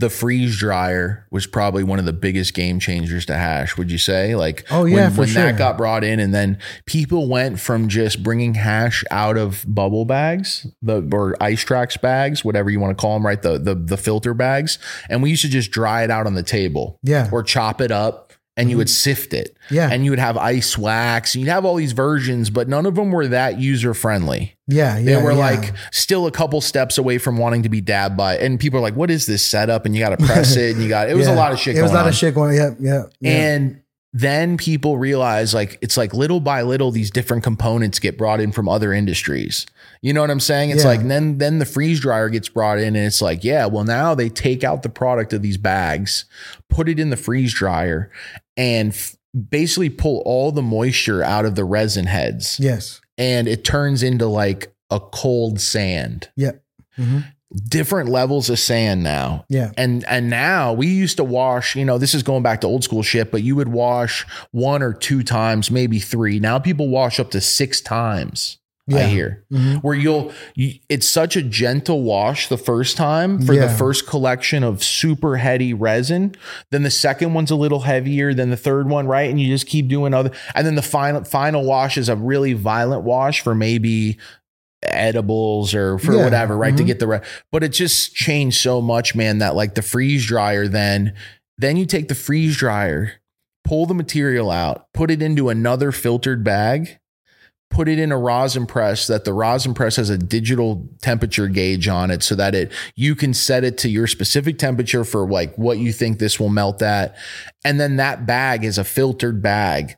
The 0.00 0.10
freeze 0.10 0.58
dryer 0.58 1.26
was 1.30 1.46
probably 1.46 1.84
one 1.84 2.00
of 2.00 2.04
the 2.04 2.12
biggest 2.12 2.52
game 2.52 2.80
changers 2.80 3.24
to 3.26 3.36
hash, 3.36 3.76
would 3.76 3.92
you 3.92 3.98
say? 3.98 4.34
Like, 4.34 4.64
Oh, 4.68 4.86
yeah, 4.86 4.94
when, 5.04 5.10
for 5.12 5.18
when 5.20 5.28
sure. 5.28 5.42
that 5.44 5.56
got 5.56 5.76
brought 5.78 6.02
in, 6.02 6.18
and 6.18 6.34
then 6.34 6.58
people 6.84 7.28
went 7.28 7.60
from 7.60 7.88
just 7.88 8.22
bringing 8.24 8.54
hash 8.54 9.04
out 9.12 9.36
of 9.36 9.64
bubble 9.68 10.04
bags, 10.04 10.66
the 10.82 11.08
or 11.12 11.36
ice 11.40 11.62
tracks 11.62 11.96
bags, 11.96 12.44
whatever 12.44 12.70
you 12.70 12.80
want 12.80 12.90
to 12.96 13.00
call 13.00 13.14
them, 13.14 13.24
right? 13.24 13.40
The 13.40 13.56
the 13.58 13.76
the 13.76 13.96
filter 13.96 14.34
bags, 14.34 14.80
and 15.08 15.22
we 15.22 15.30
used 15.30 15.42
to 15.42 15.48
just 15.48 15.70
dry 15.70 16.02
it 16.02 16.10
out 16.10 16.26
on 16.26 16.34
the 16.34 16.42
table, 16.42 16.98
Yeah. 17.04 17.28
or 17.30 17.44
chop 17.44 17.80
it 17.80 17.92
up, 17.92 18.23
and 18.56 18.70
you 18.70 18.76
would 18.76 18.86
mm-hmm. 18.86 18.92
sift 18.92 19.34
it, 19.34 19.56
yeah, 19.70 19.88
and 19.90 20.04
you 20.04 20.10
would 20.10 20.18
have 20.18 20.36
ice 20.36 20.78
wax, 20.78 21.34
and 21.34 21.42
you'd 21.42 21.50
have 21.50 21.64
all 21.64 21.74
these 21.74 21.92
versions, 21.92 22.50
but 22.50 22.68
none 22.68 22.86
of 22.86 22.94
them 22.94 23.10
were 23.10 23.26
that 23.28 23.58
user 23.58 23.94
friendly. 23.94 24.54
yeah, 24.66 25.00
They 25.00 25.16
were 25.16 25.32
yeah. 25.32 25.38
like 25.38 25.72
still 25.92 26.26
a 26.26 26.30
couple 26.30 26.60
steps 26.60 26.96
away 26.98 27.18
from 27.18 27.36
wanting 27.36 27.62
to 27.64 27.68
be 27.68 27.80
dabbed 27.80 28.16
by, 28.16 28.36
and 28.38 28.58
people 28.60 28.78
are 28.78 28.82
like, 28.82 28.96
"What 28.96 29.10
is 29.10 29.26
this 29.26 29.44
setup?" 29.44 29.86
And 29.86 29.94
you 29.94 30.00
got 30.00 30.18
to 30.18 30.24
press 30.24 30.56
it, 30.56 30.74
and 30.74 30.82
you 30.82 30.88
got 30.88 31.08
it 31.10 31.16
was 31.16 31.26
a 31.26 31.34
lot 31.34 31.52
of 31.52 31.58
shit. 31.58 31.76
It 31.76 31.82
was 31.82 31.90
a 31.90 31.94
lot 31.94 32.04
on. 32.04 32.08
of 32.08 32.14
shit 32.14 32.34
going. 32.34 32.54
Yep, 32.56 32.76
yep. 32.80 33.12
yep. 33.20 33.32
And 33.32 33.80
then 34.16 34.56
people 34.56 34.96
realize 34.96 35.52
like 35.52 35.76
it's 35.82 35.96
like 35.96 36.14
little 36.14 36.38
by 36.38 36.62
little 36.62 36.92
these 36.92 37.10
different 37.10 37.42
components 37.42 37.98
get 37.98 38.16
brought 38.16 38.40
in 38.40 38.52
from 38.52 38.68
other 38.68 38.92
industries. 38.92 39.66
You 40.02 40.12
know 40.12 40.20
what 40.20 40.30
I'm 40.30 40.38
saying? 40.38 40.70
It's 40.70 40.84
Yeah. 40.84 40.90
like 40.90 41.08
then 41.08 41.38
then 41.38 41.58
the 41.58 41.64
freeze 41.64 41.98
dryer 41.98 42.28
gets 42.28 42.48
brought 42.48 42.78
in 42.78 42.94
and 42.94 43.04
it's 43.06 43.20
like, 43.20 43.42
yeah, 43.42 43.66
well 43.66 43.82
now 43.82 44.14
they 44.14 44.28
take 44.28 44.62
out 44.62 44.84
the 44.84 44.88
product 44.88 45.32
of 45.32 45.42
these 45.42 45.56
bags, 45.56 46.26
put 46.70 46.88
it 46.88 47.00
in 47.00 47.10
the 47.10 47.16
freeze 47.16 47.52
dryer 47.52 48.08
and 48.56 48.90
f- 48.90 49.16
basically 49.48 49.90
pull 49.90 50.22
all 50.24 50.52
the 50.52 50.62
moisture 50.62 51.22
out 51.22 51.44
of 51.44 51.54
the 51.54 51.64
resin 51.64 52.06
heads. 52.06 52.58
Yes, 52.60 53.00
and 53.18 53.48
it 53.48 53.64
turns 53.64 54.02
into 54.02 54.26
like 54.26 54.72
a 54.90 55.00
cold 55.00 55.60
sand. 55.60 56.28
yep, 56.36 56.62
hmm 56.96 57.20
Different 57.68 58.08
levels 58.08 58.50
of 58.50 58.58
sand 58.58 59.04
now. 59.04 59.44
Yeah, 59.48 59.70
and 59.76 60.04
and 60.08 60.28
now 60.28 60.72
we 60.72 60.88
used 60.88 61.18
to 61.18 61.24
wash 61.24 61.76
you 61.76 61.84
know 61.84 61.98
this 61.98 62.12
is 62.12 62.24
going 62.24 62.42
back 62.42 62.60
to 62.62 62.66
old 62.66 62.82
school 62.82 63.04
shit 63.04 63.30
but 63.30 63.44
you 63.44 63.54
would 63.54 63.68
wash 63.68 64.26
one 64.50 64.82
or 64.82 64.92
two 64.92 65.22
times 65.22 65.70
maybe 65.70 66.00
three. 66.00 66.40
Now 66.40 66.58
people 66.58 66.88
wash 66.88 67.20
up 67.20 67.30
to 67.30 67.40
six 67.40 67.80
times 67.80 68.58
i 68.90 68.92
Yeah. 68.98 69.06
hear 69.06 69.44
Mhm. 69.50 69.82
where 69.82 69.94
you'll 69.94 70.30
you, 70.54 70.74
it's 70.90 71.08
such 71.08 71.36
a 71.36 71.42
gentle 71.42 72.02
wash 72.02 72.48
the 72.48 72.58
first 72.58 72.96
time 72.98 73.40
for 73.40 73.56
the 73.56 73.68
first 73.68 74.06
collection 74.06 74.62
of 74.62 74.84
super 74.84 75.36
heady 75.36 75.72
resin 75.72 76.34
then 76.70 76.82
the 76.82 76.90
second 76.90 77.32
one's 77.32 77.50
a 77.50 77.56
little 77.56 77.80
heavier 77.80 78.34
than 78.34 78.50
the 78.50 78.56
third 78.58 78.88
one 78.88 79.06
right 79.06 79.30
and 79.30 79.40
you 79.40 79.48
just 79.48 79.66
keep 79.66 79.88
doing 79.88 80.12
other 80.12 80.30
and 80.54 80.66
then 80.66 80.74
the 80.74 80.82
final 80.82 81.24
final 81.24 81.64
wash 81.64 81.96
is 81.96 82.10
a 82.10 82.16
really 82.16 82.52
violent 82.52 83.04
wash 83.04 83.40
for 83.40 83.54
maybe 83.54 84.18
edibles 84.82 85.74
or 85.74 85.98
for 85.98 86.14
Yeah. 86.14 86.24
whatever 86.24 86.56
right 86.56 86.76
to 86.76 86.82
Mhm. 86.82 86.86
get 86.86 86.98
the 86.98 87.06
re- 87.06 87.20
but 87.50 87.64
it 87.64 87.70
just 87.72 88.14
changed 88.14 88.60
so 88.60 88.82
much 88.82 89.14
man 89.14 89.38
that 89.38 89.54
like 89.56 89.74
the 89.74 89.82
freeze 89.82 90.26
dryer 90.26 90.68
then 90.68 91.14
then 91.56 91.76
you 91.78 91.86
take 91.86 92.08
the 92.08 92.14
freeze 92.14 92.56
dryer 92.56 93.12
pull 93.64 93.86
the 93.86 93.94
material 93.94 94.50
out 94.50 94.86
put 94.92 95.10
it 95.10 95.22
into 95.22 95.48
another 95.48 95.90
filtered 95.90 96.44
bag 96.44 96.98
put 97.70 97.88
it 97.88 97.98
in 97.98 98.12
a 98.12 98.18
rosin 98.18 98.66
press 98.66 99.06
that 99.08 99.24
the 99.24 99.32
rosin 99.32 99.74
press 99.74 99.96
has 99.96 100.08
a 100.10 100.16
digital 100.18 100.88
temperature 101.02 101.48
gauge 101.48 101.88
on 101.88 102.10
it 102.10 102.22
so 102.22 102.34
that 102.36 102.54
it 102.54 102.70
you 102.94 103.14
can 103.16 103.34
set 103.34 103.64
it 103.64 103.76
to 103.78 103.88
your 103.88 104.06
specific 104.06 104.58
temperature 104.58 105.02
for 105.04 105.28
like 105.28 105.56
what 105.56 105.78
you 105.78 105.92
think 105.92 106.18
this 106.18 106.38
will 106.38 106.48
melt 106.50 106.82
at 106.82 107.16
and 107.64 107.80
then 107.80 107.96
that 107.96 108.26
bag 108.26 108.64
is 108.64 108.78
a 108.78 108.84
filtered 108.84 109.42
bag 109.42 109.96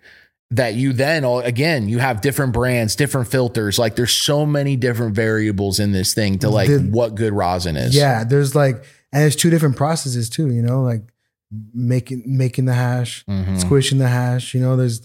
that 0.50 0.74
you 0.74 0.92
then 0.92 1.22
again 1.24 1.88
you 1.88 1.98
have 1.98 2.20
different 2.22 2.52
brands 2.54 2.96
different 2.96 3.28
filters 3.28 3.78
like 3.78 3.94
there's 3.96 4.12
so 4.14 4.46
many 4.46 4.74
different 4.76 5.14
variables 5.14 5.78
in 5.78 5.92
this 5.92 6.14
thing 6.14 6.38
to 6.38 6.48
like 6.48 6.68
Did- 6.68 6.92
what 6.92 7.14
good 7.14 7.32
rosin 7.34 7.76
is 7.76 7.94
Yeah, 7.94 8.24
there's 8.24 8.54
like, 8.54 8.76
and 9.12 9.22
there's 9.22 9.36
two 9.36 9.50
different 9.50 9.76
processes 9.76 10.30
too. 10.30 10.48
You 10.52 10.62
know, 10.62 10.82
like 10.82 11.02
making 11.74 12.22
making 12.26 12.64
the 12.66 12.74
hash, 12.74 13.24
Mhm. 13.28 13.60
squishing 13.60 13.98
the 13.98 14.08
hash. 14.08 14.54
You 14.54 14.60
know, 14.60 14.76
there's 14.76 15.02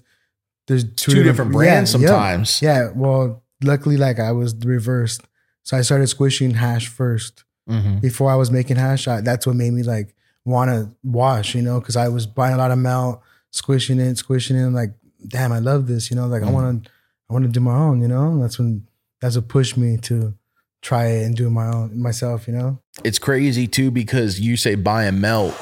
there's 0.68 0.84
two, 0.96 1.12
two 1.12 1.24
different 1.24 1.52
brands 1.52 1.94
yeah, 1.94 2.00
yeah. 2.00 2.08
sometimes 2.08 2.62
Yeah, 2.62 2.90
well, 2.96 3.44
luckily, 3.64 3.98
like 3.98 4.20
I 4.20 4.32
was 4.32 4.56
reversed, 4.66 5.22
so 5.64 5.78
I 5.78 5.82
started 5.82 6.08
squishing 6.08 6.52
hash 6.52 6.88
first 6.88 7.44
Mhm. 7.70 8.02
before 8.02 8.32
I 8.32 8.36
was 8.36 8.50
making 8.52 8.78
hash. 8.78 9.08
I, 9.08 9.22
that's 9.22 9.46
what 9.48 9.56
made 9.56 9.72
me 9.74 9.84
like 9.84 10.16
want 10.46 10.70
to 10.72 10.90
wash. 11.04 11.54
You 11.56 11.62
know, 11.62 11.80
because 11.80 11.96
I 11.96 12.08
was 12.08 12.26
buying 12.26 12.54
a 12.54 12.58
lot 12.58 12.72
of 12.72 12.78
melt, 12.80 13.22
squishing 13.52 14.00
it, 14.00 14.18
squishing 14.18 14.58
it. 14.58 14.66
I'm 14.66 14.74
like, 14.74 14.94
damn, 15.28 15.52
I 15.52 15.60
love 15.60 15.88
this. 15.88 16.10
You 16.10 16.16
know, 16.18 16.28
like 16.28 16.42
I 16.44 16.48
Mhm. 16.48 16.54
want 16.54 16.84
to, 16.86 16.92
I 17.30 17.34
want 17.34 17.46
to 17.46 17.52
do 17.52 17.60
my 17.60 17.76
own. 17.76 18.02
You 18.02 18.08
know, 18.08 18.40
that's 18.42 18.58
when 18.58 18.88
that's 19.22 19.36
what 19.36 19.48
pushed 19.48 19.78
me 19.78 19.98
to 19.98 20.34
try 20.82 21.06
it 21.08 21.26
and 21.26 21.36
do 21.36 21.50
my 21.52 21.68
own 21.68 22.02
myself. 22.02 22.48
You 22.48 22.54
know. 22.56 22.80
it's 23.04 23.20
crazy 23.20 23.68
too 23.68 23.92
because 23.92 24.40
you 24.40 24.58
say 24.58 24.76
buy 24.76 25.06
and 25.06 25.22
melt 25.22 25.56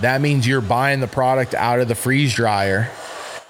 that 0.00 0.20
means 0.20 0.46
you're 0.46 0.60
buying 0.60 1.00
the 1.00 1.06
product 1.06 1.54
out 1.54 1.78
of 1.80 1.88
the 1.88 1.94
freeze 1.94 2.34
dryer 2.34 2.88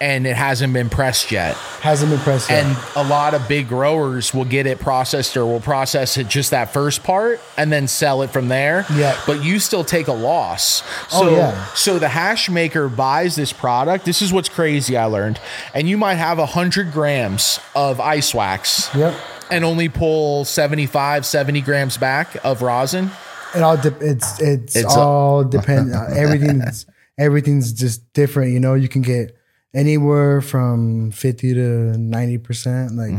and 0.01 0.26
it 0.26 0.36
hasn't 0.36 0.72
been 0.74 0.90
pressed 0.90 1.32
yet 1.32 1.55
Hasn't 1.80 2.11
been 2.11 2.20
pressed 2.20 2.51
yet. 2.51 2.64
and 2.64 2.76
a 2.97 3.05
lot 3.09 3.32
of 3.32 3.49
big 3.49 3.66
growers 3.68 4.34
will 4.34 4.44
get 4.44 4.66
it 4.66 4.78
processed 4.78 5.36
or 5.36 5.47
will 5.47 5.61
process 5.61 6.18
it 6.18 6.28
just 6.28 6.51
that 6.51 6.72
first 6.72 7.03
part 7.03 7.40
and 7.57 7.72
then 7.72 7.88
sell 7.88 8.20
it 8.22 8.28
from 8.30 8.49
there 8.49 8.84
Yeah. 8.92 9.18
but 9.26 9.42
you 9.42 9.59
still 9.59 9.84
take 9.84 10.09
a 10.09 10.12
loss 10.12 10.82
Oh, 11.12 11.22
so 11.28 11.30
yeah. 11.36 11.64
so 11.74 11.99
the 11.99 12.09
hash 12.09 12.51
maker 12.51 12.88
buys 12.88 13.36
this 13.36 13.53
product 13.53 14.05
this 14.05 14.20
is 14.20 14.32
what's 14.32 14.49
crazy 14.51 14.97
i 14.97 15.05
learned 15.07 15.40
and 15.72 15.88
you 15.88 15.97
might 15.97 16.14
have 16.16 16.38
100 16.38 16.92
grams 16.92 17.59
of 17.74 17.99
ice 18.01 18.34
wax 18.34 18.94
yep. 18.94 19.14
and 19.51 19.64
only 19.64 19.88
pull 19.88 20.44
75 20.44 21.24
70 21.24 21.61
grams 21.62 21.97
back 21.97 22.36
of 22.44 22.61
rosin 22.61 23.11
It 23.55 23.62
all 23.62 23.76
de- 23.78 23.97
it's 24.01 24.40
it's, 24.42 24.76
It's 24.76 24.94
a- 24.94 24.99
all 24.99 25.42
depend. 25.44 25.94
Uh, 25.94 26.05
everything's 26.14 26.84
everything's 27.18 27.72
just 27.72 28.12
different. 28.12 28.53
You 28.53 28.61
know, 28.61 28.74
you 28.74 28.88
can 28.88 29.01
get 29.03 29.36
anywhere 29.77 30.41
from 30.41 31.11
fifty 31.12 31.55
to 31.55 31.61
ninety 31.99 32.39
percent. 32.39 32.93
Like 32.97 33.12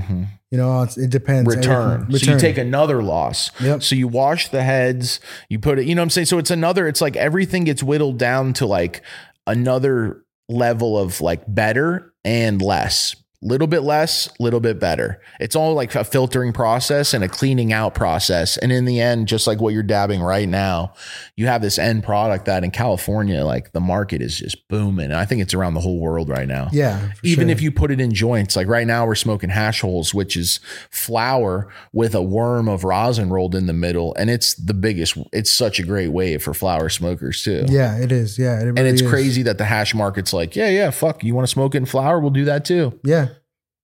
you 0.49 0.57
know, 0.57 0.81
it's, 0.81 0.97
it 0.97 1.09
depends. 1.09 1.47
Mm-hmm. 1.49 1.59
return. 1.59 2.01
Everything- 2.03 2.19
So 2.19 2.33
you 2.33 2.39
take 2.39 2.57
another 2.57 3.03
loss. 3.03 3.51
Yep. 3.61 3.83
So 3.83 3.95
you 3.95 4.07
wash 4.07 4.47
the 4.49 4.63
heads, 4.63 5.19
you 5.49 5.59
put 5.59 5.77
it, 5.79 5.85
you 5.85 5.93
know 5.95 6.01
what 6.01 6.05
I'm 6.05 6.09
saying? 6.09 6.25
So 6.25 6.37
it's 6.37 6.51
another, 6.51 6.87
it's 6.87 7.01
like 7.01 7.15
everything 7.17 7.63
gets 7.65 7.83
whittled 7.83 8.17
down 8.17 8.53
to 8.53 8.65
like 8.65 9.01
another 9.45 10.23
level 10.49 10.97
of 10.97 11.19
like 11.21 11.43
better 11.47 12.13
and 12.23 12.61
less. 12.61 13.15
Little 13.41 13.67
bit 13.67 13.81
less, 13.81 14.29
little 14.39 14.59
bit 14.59 14.79
better. 14.79 15.21
It's 15.39 15.55
all 15.55 15.73
like 15.73 15.93
a 15.95 16.03
filtering 16.03 16.53
process 16.53 17.13
and 17.13 17.23
a 17.23 17.29
cleaning 17.29 17.71
out 17.71 17.93
process. 17.93 18.57
And 18.57 18.71
in 18.71 18.85
the 18.85 18.99
end, 18.99 19.27
just 19.27 19.45
like 19.45 19.61
what 19.61 19.73
you're 19.73 19.83
dabbing 19.83 20.21
right 20.21 20.49
now, 20.49 20.93
you 21.35 21.47
have 21.47 21.61
this 21.61 21.77
end 21.77 22.03
product 22.03 22.45
that 22.45 22.63
in 22.63 22.71
California, 22.71 23.45
like 23.45 23.73
the 23.73 23.79
market 23.79 24.21
is 24.21 24.39
just 24.39 24.67
booming. 24.67 25.05
And 25.05 25.15
I 25.15 25.25
think 25.25 25.41
it's 25.41 25.53
around 25.53 25.75
the 25.75 25.81
whole 25.81 25.99
world 25.99 26.29
right 26.29 26.47
now 26.47 26.69
yeah. 26.71 27.11
even 27.23 27.47
sure. 27.47 27.51
if 27.51 27.61
you 27.61 27.71
put 27.71 27.91
it 27.91 27.99
in 27.99 28.13
joints 28.13 28.55
like 28.55 28.67
right 28.67 28.87
now 28.87 29.05
we're 29.05 29.15
smoking 29.15 29.49
hash 29.49 29.81
holes 29.81 30.13
which 30.13 30.35
is 30.35 30.59
flour 30.89 31.67
with 31.93 32.15
a 32.15 32.21
worm 32.21 32.67
of 32.67 32.83
rosin 32.83 33.29
rolled 33.29 33.55
in 33.55 33.67
the 33.67 33.73
middle 33.73 34.13
and 34.15 34.29
it's 34.29 34.53
the 34.55 34.73
biggest 34.73 35.17
it's 35.33 35.51
such 35.51 35.79
a 35.79 35.83
great 35.83 36.09
wave 36.09 36.41
for 36.41 36.53
flour 36.53 36.89
smokers 36.89 37.43
too 37.43 37.65
yeah, 37.69 37.97
it 37.97 38.11
is. 38.11 38.37
Yeah, 38.37 38.59
it 38.61 38.67
and 38.67 38.79
it's 38.79 39.01
is. 39.01 39.09
crazy 39.09 39.43
that 39.43 39.57
the 39.57 39.65
hash 39.65 39.93
market's 39.93 40.33
like 40.33 40.55
yeah 40.55 40.69
yeah 40.69 40.89
fuck 40.91 41.23
you 41.23 41.35
want 41.35 41.47
to 41.47 41.51
smoke 41.51 41.75
it 41.75 41.79
in 41.79 41.85
flour 41.85 42.19
we'll 42.19 42.29
do 42.29 42.45
that 42.45 42.65
too 42.65 42.97
Yeah. 43.03 43.26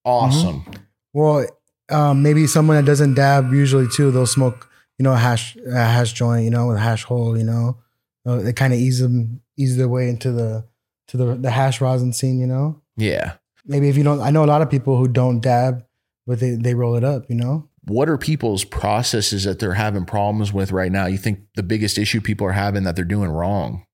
Awesome 0.05 0.65
Well, 1.13 1.45
um, 1.89 2.23
maybe 2.23 2.47
someone 2.47 2.77
that 2.77 2.85
doesn't 2.85 3.13
dab 3.15 3.51
usually 3.53 3.87
too, 3.95 4.09
they'll 4.11 4.25
smoke, 4.25 4.69
you 4.97 5.03
know, 5.03 5.13
a 5.13 5.17
hash 5.17 5.55
a 5.57 5.75
hash 5.75 6.13
joint, 6.13 6.43
you 6.45 6.49
know, 6.49 6.67
with 6.67 6.77
a 6.77 6.79
hash 6.79 7.03
hole, 7.03 7.37
you 7.37 7.43
know. 7.43 7.77
Uh, 8.25 8.39
it 8.39 8.55
kind 8.55 8.73
of 8.73 8.79
ease 8.79 8.99
them 8.99 9.41
ease 9.57 9.75
their 9.77 9.89
way 9.89 10.07
into 10.09 10.31
the 10.31 10.65
to 11.09 11.17
the 11.17 11.35
the 11.35 11.51
hash 11.51 11.81
rosin 11.81 12.13
scene. 12.13 12.39
You 12.39 12.47
know, 12.47 12.81
Yeah. 12.97 13.33
maybe 13.65 13.89
if 13.89 13.97
you 13.97 14.03
don't, 14.03 14.21
I 14.21 14.31
know 14.31 14.43
a 14.43 14.47
lot 14.53 14.61
of 14.61 14.69
people 14.69 14.97
who 14.97 15.07
don't 15.07 15.39
dab, 15.41 15.85
but 16.25 16.39
they 16.39 16.51
they 16.55 16.73
roll 16.73 16.95
it 16.95 17.03
up. 17.03 17.25
You 17.29 17.35
know, 17.35 17.69
What 17.85 18.07
are 18.09 18.17
people's 18.17 18.63
processes 18.63 19.43
that 19.43 19.59
they're 19.59 19.73
having 19.73 20.05
problems 20.05 20.53
with 20.53 20.71
right 20.71 20.91
now? 20.91 21.05
You 21.05 21.17
think 21.17 21.39
the 21.55 21.63
biggest 21.63 21.97
issue 21.97 22.21
people 22.21 22.47
are 22.47 22.53
having 22.53 22.83
that 22.85 22.95
they're 22.95 23.05
doing 23.05 23.29
wrong? 23.29 23.85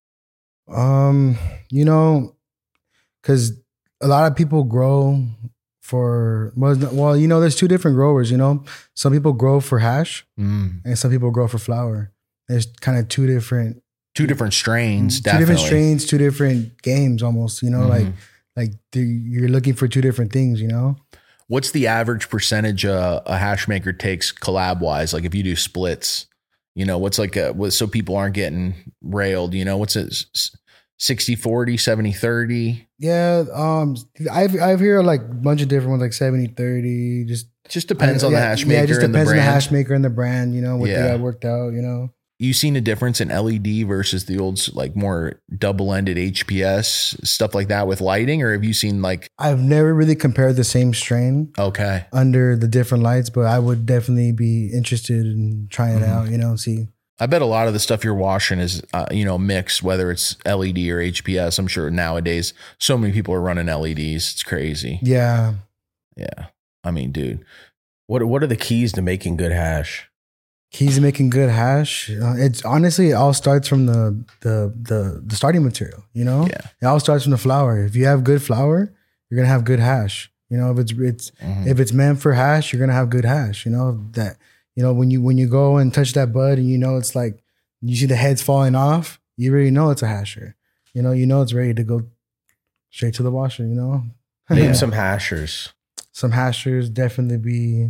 um, 0.72 1.36
you 1.72 1.84
know, 1.84 2.36
because 3.22 3.51
a 4.01 4.07
lot 4.07 4.32
of 4.32 4.38
people 4.38 4.64
grow 4.64 5.26
for 5.90 6.54
well, 6.56 7.18
you 7.18 7.28
know, 7.28 7.40
there's 7.40 7.56
two 7.56 7.68
different 7.68 7.96
growers. 7.96 8.30
You 8.30 8.38
know, 8.38 8.64
some 8.96 9.12
people 9.12 9.34
grow 9.34 9.60
for 9.60 9.80
hash, 9.80 10.26
Mm. 10.40 10.82
and 10.86 10.98
some 10.98 11.10
people 11.12 11.32
grow 11.32 11.48
for 11.48 11.58
flower. 11.58 12.12
There's 12.48 12.68
kind 12.82 12.98
of 13.00 13.08
two 13.08 13.26
different 13.28 13.82
Two 14.16 14.28
different 14.28 14.54
strains, 14.54 15.18
two 15.18 15.24
definitely. 15.24 15.42
different 15.46 15.60
strains, 15.68 16.06
two 16.06 16.18
different 16.18 16.82
games, 16.82 17.24
almost. 17.24 17.64
You 17.64 17.70
know, 17.70 17.88
like 17.88 18.06
Mhm. 18.08 18.14
like 18.56 18.72
the, 18.92 19.02
you're 19.02 19.50
looking 19.50 19.74
for 19.74 19.88
two 19.88 20.02
different 20.02 20.32
things. 20.34 20.62
You 20.62 20.68
know, 20.68 20.98
What's 21.48 21.72
the 21.72 21.88
average 21.88 22.30
percentage 22.30 22.86
uh, 22.86 23.22
a 23.26 23.38
hash 23.38 23.68
maker 23.68 23.92
takes 23.94 24.32
collab 24.32 24.82
wise? 24.82 25.14
Like 25.14 25.26
if 25.26 25.34
you 25.34 25.42
do 25.42 25.56
splits, 25.56 26.28
you 26.76 26.86
know, 26.86 27.00
what's 27.00 27.18
like 27.18 27.36
a, 27.36 27.54
what, 27.54 27.74
so 27.74 27.88
people 27.88 28.16
aren't 28.16 28.36
getting 28.36 28.76
railed, 29.02 29.56
you 29.56 29.66
know, 29.66 29.76
what's 29.78 29.96
it? 29.96 30.14
S- 31.00 31.06
60, 31.06 31.36
40, 31.36 31.78
70, 31.78 32.12
30? 32.14 32.88
yeah. 33.00 33.43
Um, 33.54 33.95
I've 34.32 34.60
I've 34.62 34.80
heard 34.80 35.06
like 35.06 35.22
a 35.22 35.34
bunch 35.34 35.62
of 35.62 35.68
different 35.68 35.91
ones, 35.91 36.02
like 36.02 36.14
70, 36.14 36.47
30, 36.47 37.26
just 37.26 37.47
Just 37.70 37.88
depends 37.88 38.24
on 38.24 38.32
the 38.34 38.38
yeah, 38.39 38.50
hash 38.50 38.62
Yeah, 38.64 38.68
maker 38.68 38.84
it 38.84 38.88
just 38.88 39.02
and 39.02 39.14
the 39.14 39.18
depends 39.18 39.32
on 39.32 39.38
the 39.38 39.41
hash 39.43 39.72
maker 39.72 39.93
and 39.93 40.04
the 40.04 40.10
brand. 40.10 40.56
You 40.56 40.62
know 40.62 40.78
what 40.78 40.89
Yeah. 40.89 41.02
they 41.04 41.08
got 41.10 41.20
worked 41.20 41.45
out. 41.45 41.70
You 41.74 41.82
know. 41.82 42.10
you 42.41 42.54
seen 42.54 42.76
a 42.78 42.82
difference 42.82 43.20
in 43.22 43.28
LED 43.30 43.84
versus 43.86 44.26
the 44.26 44.39
old 44.39 44.60
like 44.74 44.95
more 44.95 45.41
double 45.58 45.93
ended 45.93 46.16
HPS 46.18 47.16
stuff 47.28 47.54
like 47.54 47.68
that 47.68 47.86
with 47.88 48.00
lighting, 48.02 48.41
or 48.43 48.54
have 48.54 48.64
you 48.64 48.74
seen 48.74 49.02
like 49.02 49.28
I've 49.38 49.60
never 49.60 49.93
really 49.93 50.16
compared 50.16 50.56
the 50.56 50.64
same 50.64 50.93
strain 50.93 51.52
okay, 51.60 52.06
under 52.14 52.56
the 52.56 52.68
different 52.68 53.04
lights, 53.04 53.30
but 53.30 53.45
I 53.45 53.60
would 53.60 53.86
definitely 53.86 54.32
be 54.32 54.72
interested 54.74 55.26
in 55.26 55.68
trying 55.70 55.97
it 55.97 56.02
Mhm. 56.04 56.08
out. 56.08 56.30
You 56.32 56.38
know, 56.38 56.56
see. 56.56 56.88
I 57.20 57.26
bet 57.26 57.42
a 57.42 57.46
lot 57.46 57.68
of 57.68 57.74
the 57.74 57.80
stuff 57.80 58.04
you're 58.04 58.14
washing 58.16 58.60
is 58.60 58.82
uh, 58.94 59.06
you 59.12 59.26
know 59.26 59.38
mixed, 59.38 59.84
whether 59.84 60.10
it's 60.12 60.38
LED 60.46 60.78
or 60.88 61.00
HPS. 61.02 61.60
I'm 61.60 61.68
sure 61.68 61.90
nowadays 61.90 62.54
so 62.78 62.98
many 62.98 63.12
people 63.14 63.34
are 63.34 63.42
running 63.42 63.68
LEDs. 63.68 64.32
It's 64.34 64.44
crazy. 64.44 65.00
Yeah. 65.02 65.56
Yeah, 66.16 66.48
I 66.84 66.92
mean, 66.92 67.12
dude, 67.14 67.46
What 68.08 68.24
What 68.26 68.44
are 68.44 68.48
the 68.48 68.56
keys 68.58 68.92
to 68.94 69.02
making 69.02 69.38
good 69.38 69.52
hash? 69.54 70.10
Keys 70.72 70.96
to 70.96 71.02
making 71.02 71.30
good 71.30 71.50
hash. 71.50 72.10
Uh, 72.12 72.36
it's 72.38 72.64
honestly 72.66 73.10
it 73.10 73.14
all 73.14 73.34
starts 73.34 73.68
from 73.68 73.86
the 73.86 74.24
the 74.42 74.74
the 74.80 75.22
the 75.26 75.36
starting 75.36 75.64
material. 75.64 76.04
You 76.14 76.26
know, 76.26 76.46
Yeah. 76.48 76.62
it 76.82 76.86
all 76.86 77.00
starts 77.00 77.24
from 77.24 77.32
the 77.32 77.38
flour. 77.38 77.84
If 77.84 77.96
you 77.96 78.06
have 78.06 78.24
good 78.24 78.42
flour, 78.42 78.92
you're 79.30 79.38
gonna 79.38 79.48
have 79.54 79.64
good 79.64 79.80
hash. 79.80 80.30
You 80.50 80.58
know, 80.58 80.72
if 80.72 80.80
it's 80.80 80.92
it's 80.92 81.32
Mhm. 81.42 81.68
if 81.68 81.80
it's 81.80 81.94
meant 81.94 82.20
for 82.22 82.34
hash, 82.34 82.72
you're 82.74 82.80
gonna 82.82 82.94
have 82.94 83.10
good 83.10 83.26
hash. 83.26 83.66
You 83.66 83.72
know 83.72 84.04
that. 84.12 84.38
You 84.80 84.86
know 84.86 84.94
when 84.94 85.12
you 85.12 85.22
when 85.22 85.38
you 85.38 85.50
go 85.50 85.76
and 85.76 85.94
touch 85.94 86.14
that 86.14 86.32
bud 86.32 86.58
and 86.58 86.70
you 86.70 86.78
know 86.78 86.96
it's 86.96 87.14
like 87.14 87.44
you 87.82 87.98
see 87.98 88.06
the 88.06 88.16
heads 88.16 88.42
falling 88.42 88.76
off, 88.76 89.20
you 89.36 89.52
already 89.52 89.72
know 89.72 89.90
it's 89.90 90.04
a 90.04 90.08
hasher. 90.08 90.54
You 90.94 91.02
know, 91.02 91.12
you 91.12 91.26
know 91.26 91.42
it's 91.42 91.52
ready 91.52 91.74
to 91.74 91.84
go 91.84 92.04
straight 92.90 93.14
to 93.16 93.24
the 93.24 93.30
washer. 93.30 93.64
You 93.64 93.76
know, 93.76 94.04
Name 94.50 94.74
some 94.84 94.94
hashers. 94.94 95.74
some 96.14 96.32
hashers 96.32 96.90
definitely 96.90 97.40
be 97.40 97.90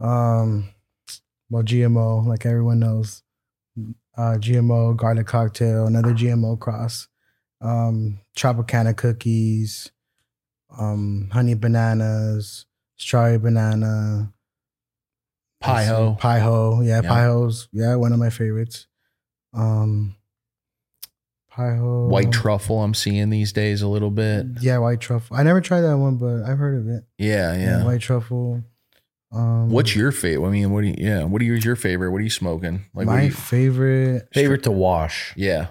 um 0.00 0.70
well 1.50 1.62
GMO 1.62 2.24
like 2.26 2.46
everyone 2.46 2.78
knows 2.78 3.22
uh 4.16 4.38
GMO 4.40 4.96
garlic 4.96 5.26
cocktail 5.26 5.86
another 5.86 6.14
GMO 6.14 6.58
cross 6.58 7.08
um 7.60 8.20
Tropicana 8.34 8.96
cookies 8.96 9.92
um 10.78 11.28
honey 11.30 11.52
bananas 11.52 12.64
strawberry 12.96 13.36
banana 13.36 14.31
Pie 15.62 15.84
ho. 15.84 16.16
pie 16.18 16.38
ho 16.40 16.80
yeah, 16.82 17.00
Yeah. 17.02 17.08
pie 17.08 17.24
ho's 17.24 17.68
yeah 17.72 17.94
one 17.96 18.12
of 18.12 18.18
my 18.18 18.30
favorites 18.30 18.86
um 19.54 20.16
pie 21.50 21.76
ho 21.76 22.06
white 22.08 22.32
truffle. 22.32 22.82
I'm 22.82 22.94
seeing 22.94 23.30
these 23.30 23.52
days 23.52 23.82
a 23.82 23.88
little 23.88 24.10
bit. 24.10 24.46
yeah 24.60 24.78
white 24.78 25.00
truffle 25.00 25.36
I 25.36 25.42
never 25.42 25.60
tried 25.60 25.82
that 25.82 25.98
one 25.98 26.16
but 26.16 26.42
I've 26.42 26.58
heard 26.58 26.78
of 26.80 26.88
it 26.88 27.04
Yeah, 27.18 27.54
yeah. 27.56 27.84
white 27.84 28.00
truffle 28.00 28.62
um 29.32 29.70
What's 29.70 29.94
your 29.96 30.12
favorite? 30.12 30.46
I 30.46 30.50
mean, 30.50 30.70
what 30.72 30.82
do 30.82 30.88
you? 30.88 30.94
Yeah, 30.98 31.24
what 31.24 31.40
are 31.40 31.44
your, 31.46 31.56
your 31.56 31.76
favorite? 31.76 32.10
What 32.10 32.18
are 32.18 32.24
you 32.24 32.28
smoking? 32.30 32.84
Like, 32.94 33.06
my 33.06 33.22
you, 33.22 33.30
favorite 33.30 34.28
Favorite 34.34 34.62
to 34.64 34.70
wash. 34.70 35.32
yeah, 35.36 35.68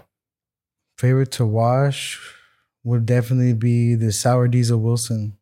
favorite 0.98 1.32
to 1.34 1.46
wash 1.46 2.20
would 2.84 3.06
definitely 3.06 3.54
be 3.54 3.94
the 3.94 4.12
sour 4.12 4.48
diesel 4.48 4.80
Wilson. 4.80 5.38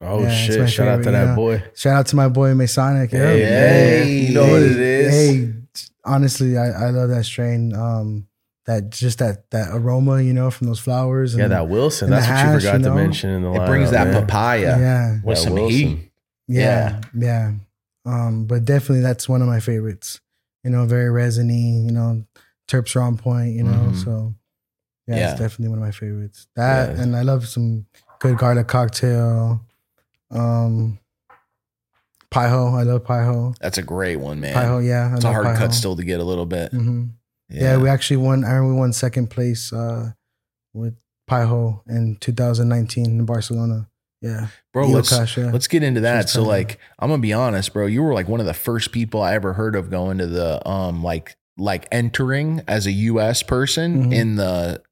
Oh 0.00 0.22
Yeah, 0.22 0.34
shit! 0.34 0.70
Shout 0.70 0.88
out 0.88 1.02
to 1.04 1.10
that 1.10 1.28
yeah. 1.28 1.34
boy. 1.34 1.62
Shout 1.74 1.94
out 1.94 2.06
to 2.08 2.16
my 2.16 2.28
boy 2.28 2.54
Masonic. 2.54 3.12
Yeah. 3.12 3.20
Hey, 3.20 3.44
hey, 3.44 4.08
you 4.26 4.34
know 4.34 4.42
what 4.42 4.62
it 4.62 4.76
is. 4.78 5.12
Hey, 5.14 5.52
honestly, 6.04 6.58
I, 6.58 6.86
I 6.86 6.90
love 6.90 7.08
that 7.10 7.24
strain. 7.24 7.74
Um, 7.74 8.26
that 8.66 8.90
just 8.90 9.18
that 9.20 9.50
that 9.50 9.68
aroma, 9.72 10.20
you 10.22 10.32
know, 10.34 10.50
from 10.50 10.66
those 10.66 10.80
flowers. 10.80 11.34
And 11.34 11.40
Yeah, 11.42 11.48
that 11.48 11.68
Wilson. 11.68 12.06
and 12.12 12.14
That's 12.22 12.28
what 12.28 12.54
you 12.54 12.60
forgot 12.60 12.78
you 12.80 12.84
to 12.90 12.94
mention 12.94 13.30
in 13.30 13.42
the 13.42 13.52
it 13.52 13.66
brings 13.66 13.90
that 13.92 14.08
man. 14.08 14.22
papaya 14.22 14.60
Yeah, 14.78 15.12
with 15.24 15.36
That 15.36 15.42
some 15.42 15.52
Wilson. 15.54 15.70
heat. 15.78 16.10
yeah, 16.48 17.00
yeah. 17.16 17.52
Um, 18.06 18.44
but 18.46 18.64
definitely 18.64 19.00
that's 19.02 19.28
one 19.28 19.40
of 19.42 19.48
my 19.48 19.60
favorites. 19.60 20.20
You 20.64 20.70
know, 20.70 20.84
very 20.86 21.10
resiny. 21.10 21.78
You 21.84 21.92
know, 21.92 22.24
terps 22.68 22.96
are 22.96 23.00
on 23.02 23.16
point. 23.16 23.52
You 23.54 23.64
know, 23.64 23.90
Mhm. 23.92 24.04
so 24.04 24.34
yeah, 25.06 25.16
Yeah. 25.16 25.30
it's 25.32 25.40
definitely 25.40 25.68
one 25.68 25.78
of 25.78 25.84
my 25.84 25.90
favorites. 25.92 26.46
That 26.56 26.96
Yeah. 26.96 27.02
and 27.02 27.16
I 27.16 27.22
love 27.22 27.46
some 27.46 27.86
good 28.18 28.36
garlic 28.38 28.66
cocktail. 28.66 29.60
Um, 30.30 30.98
pie 32.30 32.48
ho, 32.48 32.74
I 32.74 32.82
love 32.82 33.04
pie 33.04 33.24
ho. 33.24 33.54
That's 33.60 33.78
a 33.78 33.82
great 33.82 34.16
one, 34.16 34.40
man. 34.40 34.54
Pie 34.54 34.66
ho, 34.66 34.78
yeah, 34.78 35.10
I 35.12 35.16
it's 35.16 35.24
a 35.24 35.32
hard 35.32 35.56
cut 35.56 35.72
still 35.74 35.96
to 35.96 36.04
get 36.04 36.20
a 36.20 36.24
little 36.24 36.46
bit. 36.46 36.72
hmm 36.72 37.06
Yeah. 37.48 37.76
we 37.78 37.88
actually 37.88 38.18
won. 38.18 38.44
I 38.44 38.52
remember 38.54 38.74
we 38.74 38.80
won 38.80 38.92
second 38.92 39.28
place 39.30 39.72
uh, 39.72 40.12
with 40.72 40.94
Pie 41.26 41.44
ho 41.44 41.82
in 41.88 42.16
2019 42.20 43.06
in 43.06 43.24
Barcelona. 43.24 43.88
Yeah, 44.20 44.48
bro. 44.72 44.86
Let's 44.88 45.10
yeah. 45.36 45.50
let's 45.52 45.68
get 45.68 45.82
into 45.82 46.00
that. 46.00 46.30
So, 46.30 46.42
like, 46.42 46.78
I'm 46.98 47.10
gonna 47.10 47.20
be 47.20 47.34
honest, 47.34 47.72
bro. 47.74 47.84
You 47.86 48.02
were 48.02 48.14
like 48.14 48.26
one 48.26 48.40
of 48.40 48.46
the 48.46 48.54
first 48.54 48.90
people 48.90 49.20
I 49.22 49.34
ever 49.34 49.52
heard 49.52 49.76
of 49.76 49.90
going 49.90 50.16
to 50.18 50.26
the 50.26 50.66
um 50.66 51.02
like 51.04 51.36
like 51.58 51.86
entering 51.92 52.62
as 52.66 52.86
a 52.86 52.92
U.S. 52.92 53.42
person 53.42 54.06
Mhm. 54.10 54.14
in 54.14 54.36
the 54.36 54.82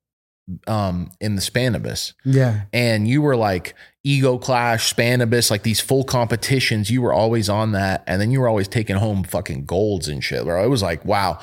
um 0.67 1.11
in 1.21 1.35
the 1.37 1.41
Spannabis. 1.41 2.13
yeah, 2.27 2.63
and 2.75 3.09
you 3.09 3.23
were 3.23 3.37
like 3.37 3.75
ego 4.05 4.37
clash 4.39 4.93
Spannabis 4.95 5.51
like 5.51 5.63
these 5.63 5.81
full 5.81 6.03
competitions 6.05 6.91
you 6.91 7.01
were 7.03 7.13
always 7.13 7.49
on 7.49 7.73
that 7.73 8.03
and 8.07 8.21
then 8.21 8.31
you 8.31 8.41
were 8.41 8.49
always 8.49 8.67
taking 8.69 8.97
home 8.97 9.23
fucking 9.23 9.65
golds 9.65 10.09
and 10.09 10.25
shit 10.25 10.43
bro 10.45 10.65
it 10.65 10.69
was 10.69 10.83
like 10.83 11.05
wow 11.05 11.39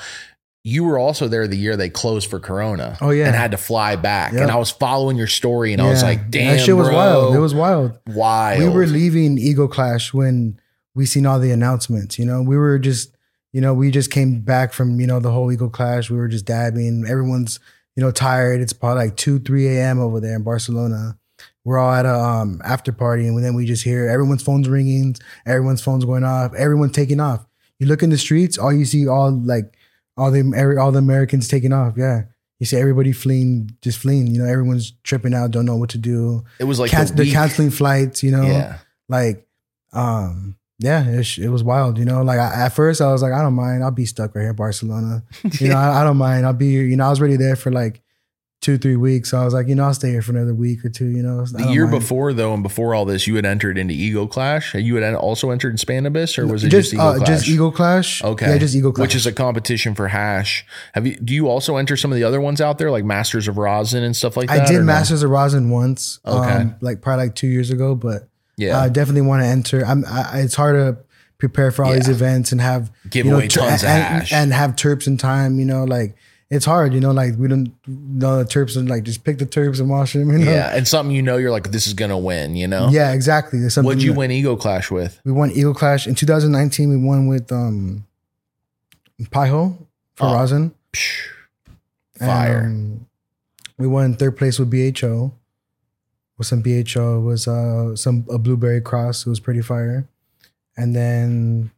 you 0.62 0.84
were 0.84 0.98
also 0.98 1.26
there 1.26 1.48
the 1.48 1.56
year 1.56 1.74
they 1.74 1.88
closed 1.88 2.28
for 2.28 2.38
corona 2.38 2.98
Oh, 3.00 3.10
yeah. 3.10 3.26
and 3.28 3.34
had 3.34 3.52
to 3.52 3.56
fly 3.56 3.96
back 3.96 4.32
Yep. 4.34 4.42
and 4.42 4.50
i 4.50 4.56
was 4.56 4.70
following 4.70 5.16
your 5.16 5.26
story 5.26 5.72
and 5.72 5.80
i 5.80 5.88
was 5.88 6.02
like 6.02 6.30
damn 6.30 6.56
that 6.58 6.62
shit 6.64 6.76
was 6.76 6.88
bro, 6.88 6.96
wild. 6.96 7.34
It 7.34 7.38
was 7.40 7.54
wild. 7.54 7.98
wild 8.08 8.60
We 8.62 8.68
were 8.68 8.86
leaving 8.86 9.38
Ego 9.38 9.66
Clash 9.66 10.12
when 10.12 10.60
we 10.94 11.06
seen 11.06 11.24
all 11.24 11.38
the 11.38 11.52
announcements. 11.52 12.18
You 12.18 12.26
know, 12.26 12.42
we 12.42 12.56
were 12.58 12.76
just, 12.78 13.16
you 13.52 13.60
know, 13.60 13.72
we 13.72 13.92
just 13.92 14.10
came 14.10 14.40
back 14.40 14.72
from 14.72 15.00
you 15.00 15.06
know 15.06 15.20
the 15.20 15.30
whole 15.30 15.50
Ego 15.52 15.68
Clash. 15.68 16.10
We 16.10 16.16
were 16.18 16.26
just 16.28 16.44
dabbing. 16.46 17.06
Everyone's 17.08 17.60
you 17.96 18.02
know 18.02 18.10
tired. 18.10 18.60
It's 18.60 18.72
probably 18.72 19.04
like 19.04 19.16
two, 19.16 19.38
three 19.38 19.68
a.m. 19.68 20.00
over 20.00 20.18
there 20.20 20.34
in 20.34 20.42
Barcelona. 20.42 21.16
We're 21.64 21.78
all 21.78 21.92
at 21.92 22.06
a 22.06 22.14
um, 22.18 22.60
after 22.64 22.92
party, 22.92 23.26
and 23.26 23.44
then 23.44 23.54
we 23.54 23.66
just 23.66 23.84
hear 23.84 24.08
everyone's 24.08 24.42
phones 24.42 24.68
ringing, 24.68 25.14
everyone's 25.46 25.82
phones 25.82 26.04
going 26.04 26.24
off, 26.24 26.54
everyone's 26.54 26.92
taking 26.92 27.20
off. 27.20 27.46
You 27.78 27.86
look 27.86 28.02
in 28.02 28.10
the 28.10 28.18
streets, 28.18 28.58
all 28.58 28.72
you 28.72 28.84
see 28.84 29.06
all 29.06 29.30
like 29.30 29.76
all 30.16 30.30
the 30.30 30.40
every, 30.56 30.78
all 30.78 30.92
the 30.92 30.98
Americans 30.98 31.48
taking 31.48 31.72
off. 31.72 31.94
Yeah, 31.96 32.22
you 32.58 32.66
see 32.66 32.76
everybody 32.76 33.12
fleeing, 33.12 33.70
just 33.82 33.98
fleeing. 33.98 34.26
You 34.28 34.42
know, 34.42 34.46
everyone's 34.50 34.92
tripping 35.02 35.34
out, 35.34 35.50
don't 35.50 35.66
know 35.66 35.76
what 35.76 35.90
to 35.90 35.98
do. 35.98 36.44
it 36.58 36.64
was 36.64 36.80
like 36.80 36.90
Can- 36.90 37.06
the 37.06 37.12
they're 37.12 37.32
canceling 37.32 37.70
flights. 37.70 38.22
You 38.22 38.30
know, 38.30 38.42
yeah 38.42 38.78
like 39.10 39.46
um 39.92 40.56
yeah 40.78 41.04
it, 41.06 41.38
it 41.38 41.48
was 41.48 41.62
wild 41.64 41.98
you 41.98 42.04
know 42.04 42.22
like 42.22 42.38
I, 42.38 42.64
at 42.64 42.68
first 42.70 43.00
i 43.00 43.10
was 43.12 43.22
like 43.22 43.32
i 43.32 43.42
don't 43.42 43.54
mind 43.54 43.82
i'll 43.82 43.90
be 43.90 44.06
stuck 44.06 44.34
right 44.34 44.42
here 44.42 44.50
in 44.50 44.56
barcelona 44.56 45.24
you 45.58 45.68
know 45.68 45.76
I, 45.76 46.00
I 46.00 46.04
don't 46.04 46.16
mind 46.16 46.46
i'll 46.46 46.52
be 46.52 46.70
here 46.70 46.84
you 46.84 46.96
know 46.96 47.06
i 47.06 47.10
was 47.10 47.18
already 47.18 47.36
there 47.36 47.56
for 47.56 47.72
like 47.72 48.00
two 48.60 48.76
three 48.76 48.96
weeks 48.96 49.30
so 49.30 49.40
i 49.40 49.44
was 49.44 49.54
like 49.54 49.68
you 49.68 49.74
know 49.74 49.84
i'll 49.84 49.94
stay 49.94 50.10
here 50.10 50.20
for 50.20 50.32
another 50.32 50.52
week 50.52 50.84
or 50.84 50.90
two 50.90 51.06
you 51.06 51.22
know 51.22 51.46
the 51.46 51.72
year 51.72 51.86
mind. 51.86 51.98
before 51.98 52.34
though 52.34 52.52
and 52.52 52.62
before 52.62 52.94
all 52.94 53.06
this 53.06 53.26
you 53.26 53.34
had 53.36 53.46
entered 53.46 53.78
into 53.78 53.94
ego 53.94 54.26
clash 54.26 54.74
you 54.74 54.96
had 54.96 55.14
also 55.14 55.50
entered 55.50 55.70
in 55.70 55.76
Spannabis 55.76 56.38
or 56.38 56.46
was 56.46 56.62
it 56.62 56.68
just, 56.68 56.90
just 56.90 56.94
ego 56.94 57.02
uh, 57.02 57.16
clash 57.16 57.26
just 57.28 57.48
ego 57.48 57.70
clash 57.70 58.22
Okay. 58.22 58.46
yeah 58.50 58.58
just 58.58 58.74
ego 58.76 58.92
clash 58.92 59.02
Which 59.06 59.14
is 59.14 59.26
a 59.26 59.32
competition 59.32 59.94
for 59.94 60.08
hash. 60.08 60.66
Have 60.92 61.06
you 61.06 61.16
do 61.16 61.32
you 61.32 61.48
also 61.48 61.78
enter 61.78 61.96
some 61.96 62.12
of 62.12 62.16
the 62.16 62.24
other 62.24 62.38
ones 62.40 62.60
out 62.60 62.76
there 62.76 62.90
like 62.90 63.04
Masters 63.04 63.48
of 63.48 63.56
Rosin 63.56 64.02
and 64.04 64.14
stuff 64.14 64.36
like 64.36 64.48
that? 64.48 64.60
i 64.60 64.66
did 64.66 64.76
or 64.76 64.80
no? 64.80 64.84
masters 64.84 65.22
of 65.22 65.30
rosin 65.30 65.70
once 65.70 66.18
Okay. 66.26 66.50
um 66.50 66.74
like 66.82 67.00
probably 67.00 67.24
like 67.26 67.34
two 67.36 67.46
years 67.48 67.70
ago 67.70 67.94
but 67.94 68.28
Yeah. 68.58 68.78
i 68.78 68.90
definitely 68.90 69.22
want 69.22 69.42
to 69.42 69.46
enter 69.46 69.86
i'm 69.86 70.04
I, 70.06 70.40
it's 70.40 70.54
hard 70.54 70.74
to 70.76 71.02
prepare 71.38 71.70
for 71.70 71.86
all 71.86 71.94
these 71.94 72.08
events 72.10 72.52
and 72.52 72.60
have 72.60 72.92
Give 73.08 73.24
you 73.24 73.30
know, 73.32 73.38
away 73.38 73.48
ter- 73.48 73.60
tons 73.62 73.82
of 73.82 73.88
and, 73.88 74.02
hash. 74.02 74.32
and 74.34 74.52
have 74.52 74.76
terps 74.76 75.06
in 75.06 75.16
time 75.16 75.58
you 75.58 75.64
know 75.64 75.84
like 75.84 76.14
it's 76.50 76.64
hard, 76.64 76.92
you 76.92 77.00
know. 77.00 77.12
Like 77.12 77.36
we 77.38 77.46
don't 77.48 77.72
know 77.86 78.38
the 78.42 78.44
terps 78.44 78.76
and 78.76 78.88
like 78.90 79.04
just 79.04 79.22
pick 79.24 79.38
the 79.38 79.46
terps 79.46 79.78
and 79.80 79.88
wash 79.88 80.12
them. 80.14 80.30
You 80.30 80.38
know? 80.38 80.50
Yeah, 80.50 80.74
and 80.76 80.86
something 80.86 81.14
you 81.14 81.22
know 81.22 81.36
you're 81.36 81.50
like 81.52 81.70
this 81.70 81.86
is 81.86 81.94
gonna 81.94 82.18
win. 82.18 82.56
You 82.56 82.66
know. 82.68 82.88
yeah, 82.90 83.12
exactly. 83.12 83.60
Something 83.68 83.86
What'd 83.86 84.02
you 84.02 84.12
that- 84.12 84.18
win 84.18 84.30
Ego 84.32 84.56
Clash 84.56 84.90
with? 84.90 85.20
We 85.24 85.32
won 85.32 85.50
Ego 85.52 85.72
Clash 85.72 86.06
in 86.06 86.14
2019. 86.14 86.88
We 86.90 86.96
won 86.96 87.26
with 87.28 87.50
um, 87.52 88.04
Paiho 89.22 89.76
for 90.16 90.26
Oh. 90.28 90.34
rosin. 90.34 90.74
Psh, 90.92 91.28
And, 92.20 92.28
Fire. 92.28 92.64
um, 92.66 93.06
we 93.78 93.86
won 93.86 94.14
third 94.14 94.36
place 94.36 94.58
with 94.58 94.70
BHO. 94.70 95.32
With 96.36 96.46
some 96.46 96.62
BHO, 96.62 97.18
it 97.18 97.20
was 97.20 97.46
uh 97.46 97.94
some 97.96 98.24
a 98.30 98.38
blueberry 98.38 98.80
cross. 98.80 99.26
It 99.26 99.28
was 99.30 99.40
pretty 99.40 99.60
fire. 99.62 100.08
And 100.76 100.96
then 100.96 101.70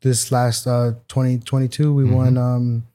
this 0.00 0.32
last 0.32 0.66
uh 0.66 0.92
2022, 1.08 1.92
we 1.94 2.04
won 2.04 2.38
um 2.38 2.86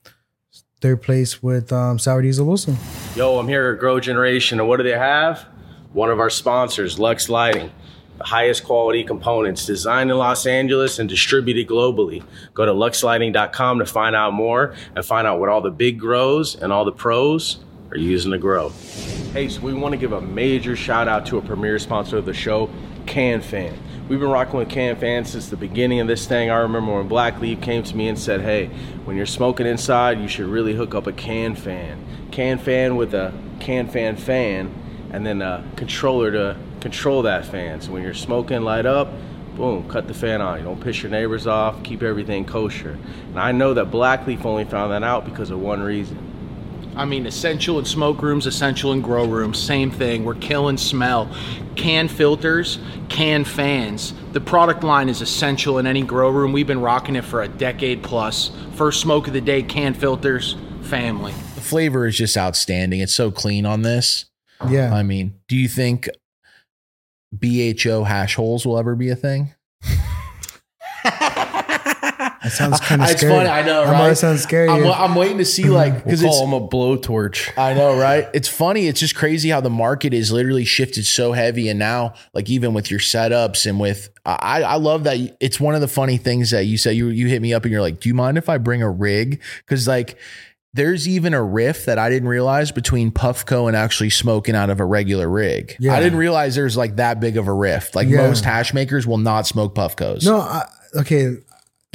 third 0.86 1.02
place 1.02 1.42
with 1.42 1.74
um 1.74 1.98
Sour 1.98 2.22
Diesel 2.22 2.46
Wilson. 2.46 2.78
Yo, 3.16 3.40
I'm 3.40 3.48
here 3.48 3.72
at 3.72 3.80
Grow 3.80 4.00
Generation, 4.00 4.60
and 4.60 4.70
what 4.70 4.78
do 4.78 4.84
they 4.84 4.92
have? 4.96 5.48
One 5.94 6.12
of 6.12 6.20
our 6.20 6.30
sponsors, 6.30 7.00
Lux 7.00 7.28
Lighting. 7.28 7.72
The 8.20 8.26
highest 8.26 8.64
quality 8.64 9.04
components 9.04 9.66
designed 9.66 10.12
in 10.12 10.18
Los 10.18 10.46
Angeles 10.46 11.00
and 11.00 11.10
distributed 11.10 11.68
globally. 11.68 12.24
Go 12.54 12.66
to 12.66 12.72
luxlighting.com 12.72 13.80
to 13.80 13.86
find 13.88 14.16
out 14.16 14.34
more 14.34 14.76
and 14.96 15.04
find 15.04 15.26
out 15.26 15.40
what 15.40 15.50
all 15.50 15.60
the 15.60 15.72
big 15.72 16.00
grows 16.00 16.56
and 16.56 16.72
all 16.72 16.86
the 16.86 16.92
pros 16.92 17.58
are 17.90 17.98
using 17.98 18.32
to 18.32 18.38
grow. 18.38 18.70
Hey, 19.34 19.50
so 19.50 19.62
we 19.62 19.74
want 19.74 19.94
to 19.94 19.98
give 19.98 20.14
a 20.14 20.22
major 20.22 20.76
shout 20.76 21.08
out 21.08 21.26
to 21.26 21.40
a 21.40 21.42
premier 21.42 21.80
sponsor 21.80 22.18
of 22.18 22.26
the 22.26 22.34
show, 22.34 22.70
CanFan. 23.06 23.74
We've 24.08 24.20
been 24.20 24.30
rocking 24.30 24.60
with 24.60 24.70
CanFan 24.70 25.26
since 25.26 25.50
the 25.50 25.58
beginning 25.58 26.00
of 26.00 26.08
this 26.08 26.28
thing. 26.28 26.52
I 26.52 26.58
remember 26.58 26.94
when 26.94 27.08
Black 27.08 27.42
Leaf 27.42 27.62
came 27.62 27.82
to 27.84 27.96
me 27.96 28.08
and 28.08 28.20
said, 28.20 28.42
"Hey, 28.42 28.68
when 29.06 29.18
you're 29.18 29.26
smoking 29.26 29.66
inside, 29.66 30.20
you 30.20 30.28
should 30.28 30.46
really 30.46 30.76
hook 30.76 30.94
up 30.94 31.08
a 31.08 31.12
Can 31.12 31.56
Fan. 31.56 31.98
Can 32.32 32.58
Fan 32.60 32.96
with 32.98 33.14
a 33.14 33.34
Can 33.60 33.88
fan, 33.88 34.16
fan 34.16 34.70
and 35.12 35.26
then 35.26 35.42
a 35.42 35.64
controller 35.76 36.32
to 36.32 36.56
control 36.82 37.22
that 37.24 37.46
fan. 37.46 37.82
So 37.82 37.92
when 37.92 38.04
you're 38.04 38.14
smoking, 38.14 38.62
light 38.62 38.86
up." 38.86 39.10
Boom, 39.56 39.88
cut 39.88 40.10
the 40.10 40.14
fan 40.14 40.42
on. 40.42 40.60
You 40.60 40.66
don't 40.66 40.82
piss 40.82 41.02
your 41.02 41.10
neighbors 41.10 41.48
off, 41.48 41.82
keep 41.82 42.04
everything 42.04 42.44
kosher. 42.44 42.98
And 43.30 43.40
I 43.40 43.54
know 43.54 43.74
that 43.74 43.90
Black 43.90 44.28
Leaf 44.28 44.46
only 44.46 44.66
found 44.66 44.92
that 44.92 45.02
out 45.02 45.24
because 45.24 45.50
of 45.50 45.62
one 45.62 45.82
reason. 45.82 46.25
I 46.96 47.04
mean, 47.06 47.26
essential 47.26 47.78
in 47.78 47.86
smoke 47.86 48.22
rooms, 48.22 48.48
essential 48.48 48.94
in 48.94 49.02
grow 49.02 49.26
rooms, 49.26 49.58
same 49.58 49.92
thing. 49.92 50.24
We're 50.24 50.36
killing 50.36 50.78
smell. 50.78 51.30
Can 51.76 52.08
filters, 52.08 52.80
can 53.10 53.44
fans. 53.44 54.14
The 54.32 54.40
product 54.40 54.84
line 54.84 55.10
is 55.10 55.22
essential 55.22 55.78
in 55.78 55.88
any 55.88 56.04
grow 56.04 56.30
room. 56.30 56.54
We've 56.54 56.68
been 56.68 56.82
rocking 56.82 57.18
it 57.18 57.26
for 57.26 57.42
a 57.44 57.48
decade 57.48 58.02
plus. 58.02 58.52
First 58.76 59.02
smoke 59.02 59.28
of 59.28 59.34
the 59.34 59.42
day, 59.42 59.62
can 59.62 59.94
filters, 59.94 60.56
family. 60.84 61.34
The 61.56 61.62
flavor 61.62 62.08
is 62.08 62.18
just 62.18 62.38
outstanding. 62.38 63.02
It's 63.02 63.14
so 63.14 63.30
clean 63.30 63.66
on 63.66 63.82
this. 63.82 64.26
Yeah. 64.70 64.94
I 64.94 65.04
mean, 65.04 65.36
do 65.50 65.58
you 65.58 65.68
think 65.68 66.08
BHO 67.38 68.06
hash 68.06 68.36
holes 68.36 68.66
will 68.66 68.78
ever 68.78 68.96
be 68.96 69.10
a 69.10 69.16
thing? 69.16 69.54
That 72.46 72.52
sounds 72.52 72.80
kind 72.80 73.02
of 73.02 73.10
It's 73.12 73.20
scary. 73.22 73.34
funny, 73.34 73.50
I 73.50 73.64
know, 73.64 73.86
That 73.86 73.92
might 73.94 74.08
right? 74.10 74.18
sound 74.18 74.40
scary. 74.40 74.70
I'm, 74.70 74.86
I'm 74.86 75.16
waiting 75.16 75.40
to 75.40 75.46
see 75.46 75.64
like 75.66 75.94
We'll 75.94 76.04
because 76.04 76.22
it's 76.24 76.30
call 76.38 76.46
him 76.48 76.54
a 76.54 76.68
blowtorch. 76.68 77.52
I 77.58 77.74
know, 77.74 77.98
right? 78.00 78.28
It's 78.34 78.48
funny. 78.48 78.88
It's 78.88 79.00
just 79.00 79.16
crazy 79.16 79.50
how 79.50 79.62
the 79.62 79.70
market 79.70 80.14
is 80.14 80.32
literally 80.32 80.64
shifted 80.66 81.06
so 81.06 81.32
heavy, 81.34 81.68
and 81.70 81.80
now, 81.80 82.14
like 82.34 82.50
even 82.50 82.74
with 82.74 82.90
your 82.92 83.00
setups 83.00 83.66
and 83.66 83.80
with, 83.80 84.10
I, 84.26 84.62
I 84.64 84.76
love 84.76 85.04
that. 85.06 85.18
It's 85.40 85.60
one 85.60 85.76
of 85.76 85.82
the 85.82 85.88
funny 85.88 86.18
things 86.18 86.52
that 86.52 86.66
you 86.66 86.78
say. 86.78 86.94
You 86.94 87.08
you 87.08 87.28
hit 87.28 87.42
me 87.42 87.54
up 87.54 87.64
and 87.64 87.72
you're 87.72 87.82
like, 87.82 88.00
"Do 88.00 88.10
you 88.10 88.16
mind 88.16 88.38
if 88.38 88.48
I 88.48 88.58
bring 88.60 88.82
a 88.84 88.90
rig?" 88.90 89.42
Because 89.60 89.88
like, 89.88 90.18
there's 90.74 91.08
even 91.08 91.34
a 91.34 91.42
riff 91.42 91.86
that 91.86 91.98
I 91.98 92.10
didn't 92.10 92.28
realize 92.28 92.72
between 92.72 93.10
Puffco 93.12 93.68
and 93.68 93.76
actually 93.78 94.10
smoking 94.10 94.56
out 94.56 94.70
of 94.70 94.80
a 94.80 94.86
regular 94.86 95.30
rig. 95.30 95.76
Yeah. 95.80 95.94
I 95.96 96.00
didn't 96.02 96.20
realize 96.20 96.54
there's 96.56 96.76
like 96.76 96.98
that 96.98 97.20
big 97.22 97.38
of 97.38 97.48
a 97.48 97.54
riff. 97.54 97.96
Like 97.96 98.08
Yeah. 98.10 98.28
most 98.28 98.44
hash 98.44 98.74
makers 98.74 99.08
will 99.08 99.18
not 99.18 99.48
smoke 99.48 99.74
Puffcos. 99.74 100.26
no, 100.26 100.40
I, 100.42 100.68
okay. 100.98 101.38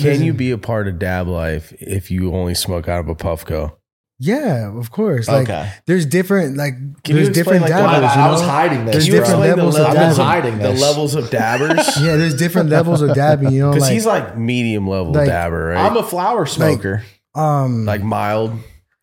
Can 0.01 0.23
you 0.23 0.33
be 0.33 0.51
a 0.51 0.59
part 0.59 0.89
of 0.89 0.99
dab 0.99 1.29
life 1.29 1.73
if 1.81 2.11
you 2.11 2.35
only 2.35 2.55
smoke 2.55 2.89
out 2.89 3.01
of 3.01 3.09
a 3.09 3.15
Puffco? 3.15 3.77
Yeah, 4.23 4.77
of 4.77 4.91
course. 4.91 5.29
Like 5.29 5.49
Okay. 5.49 5.71
there's 5.87 6.05
different 6.05 6.57
like 6.59 6.75
Can 7.05 7.17
you 7.17 7.23
there's 7.25 7.31
different 7.35 7.63
explain, 7.63 7.83
like, 7.83 7.91
dabbers. 7.91 8.09
why- 8.09 8.15
you 8.23 8.29
I 8.29 8.31
was 8.31 8.43
know? 8.43 8.49
hiding 8.49 8.85
this, 8.85 8.93
There's 8.93 9.05
Can 9.07 9.15
you 9.15 9.21
different 9.21 9.41
explain 9.45 9.51
the 9.51 9.57
levels 9.57 9.77
of 9.77 9.81
levels 9.83 9.97
dabbing. 9.97 10.21
of, 10.21 10.27
hiding 10.27 10.59
the 10.59 10.69
this. 10.73 10.81
levels 10.83 11.15
of 11.15 11.31
dabbers? 11.31 11.97
Yeah, 12.03 12.17
there's 12.17 12.35
different 12.35 12.69
levels 12.69 13.01
of 13.01 13.15
dabbing. 13.15 13.53
You 13.53 13.61
know, 13.63 13.71
Because 13.73 13.83
like 13.85 13.93
he's 13.95 14.05
like 14.07 14.37
medium 14.37 14.87
level 14.87 15.13
like, 15.15 15.27
dabber, 15.27 15.67
right? 15.69 15.87
I'm 15.87 15.97
a 15.97 16.03
flower 16.03 16.45
smoker. 16.45 17.03
um, 17.35 17.87
like 17.87 18.03
mild. 18.03 18.53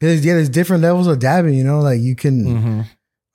there's, 0.02 0.24
yeah, 0.24 0.34
there's 0.36 0.50
different 0.50 0.84
levels 0.84 1.08
of 1.08 1.18
dabbing. 1.18 1.56
You 1.56 1.64
know, 1.64 1.80
like 1.80 2.00
you 2.00 2.16
can 2.16 2.86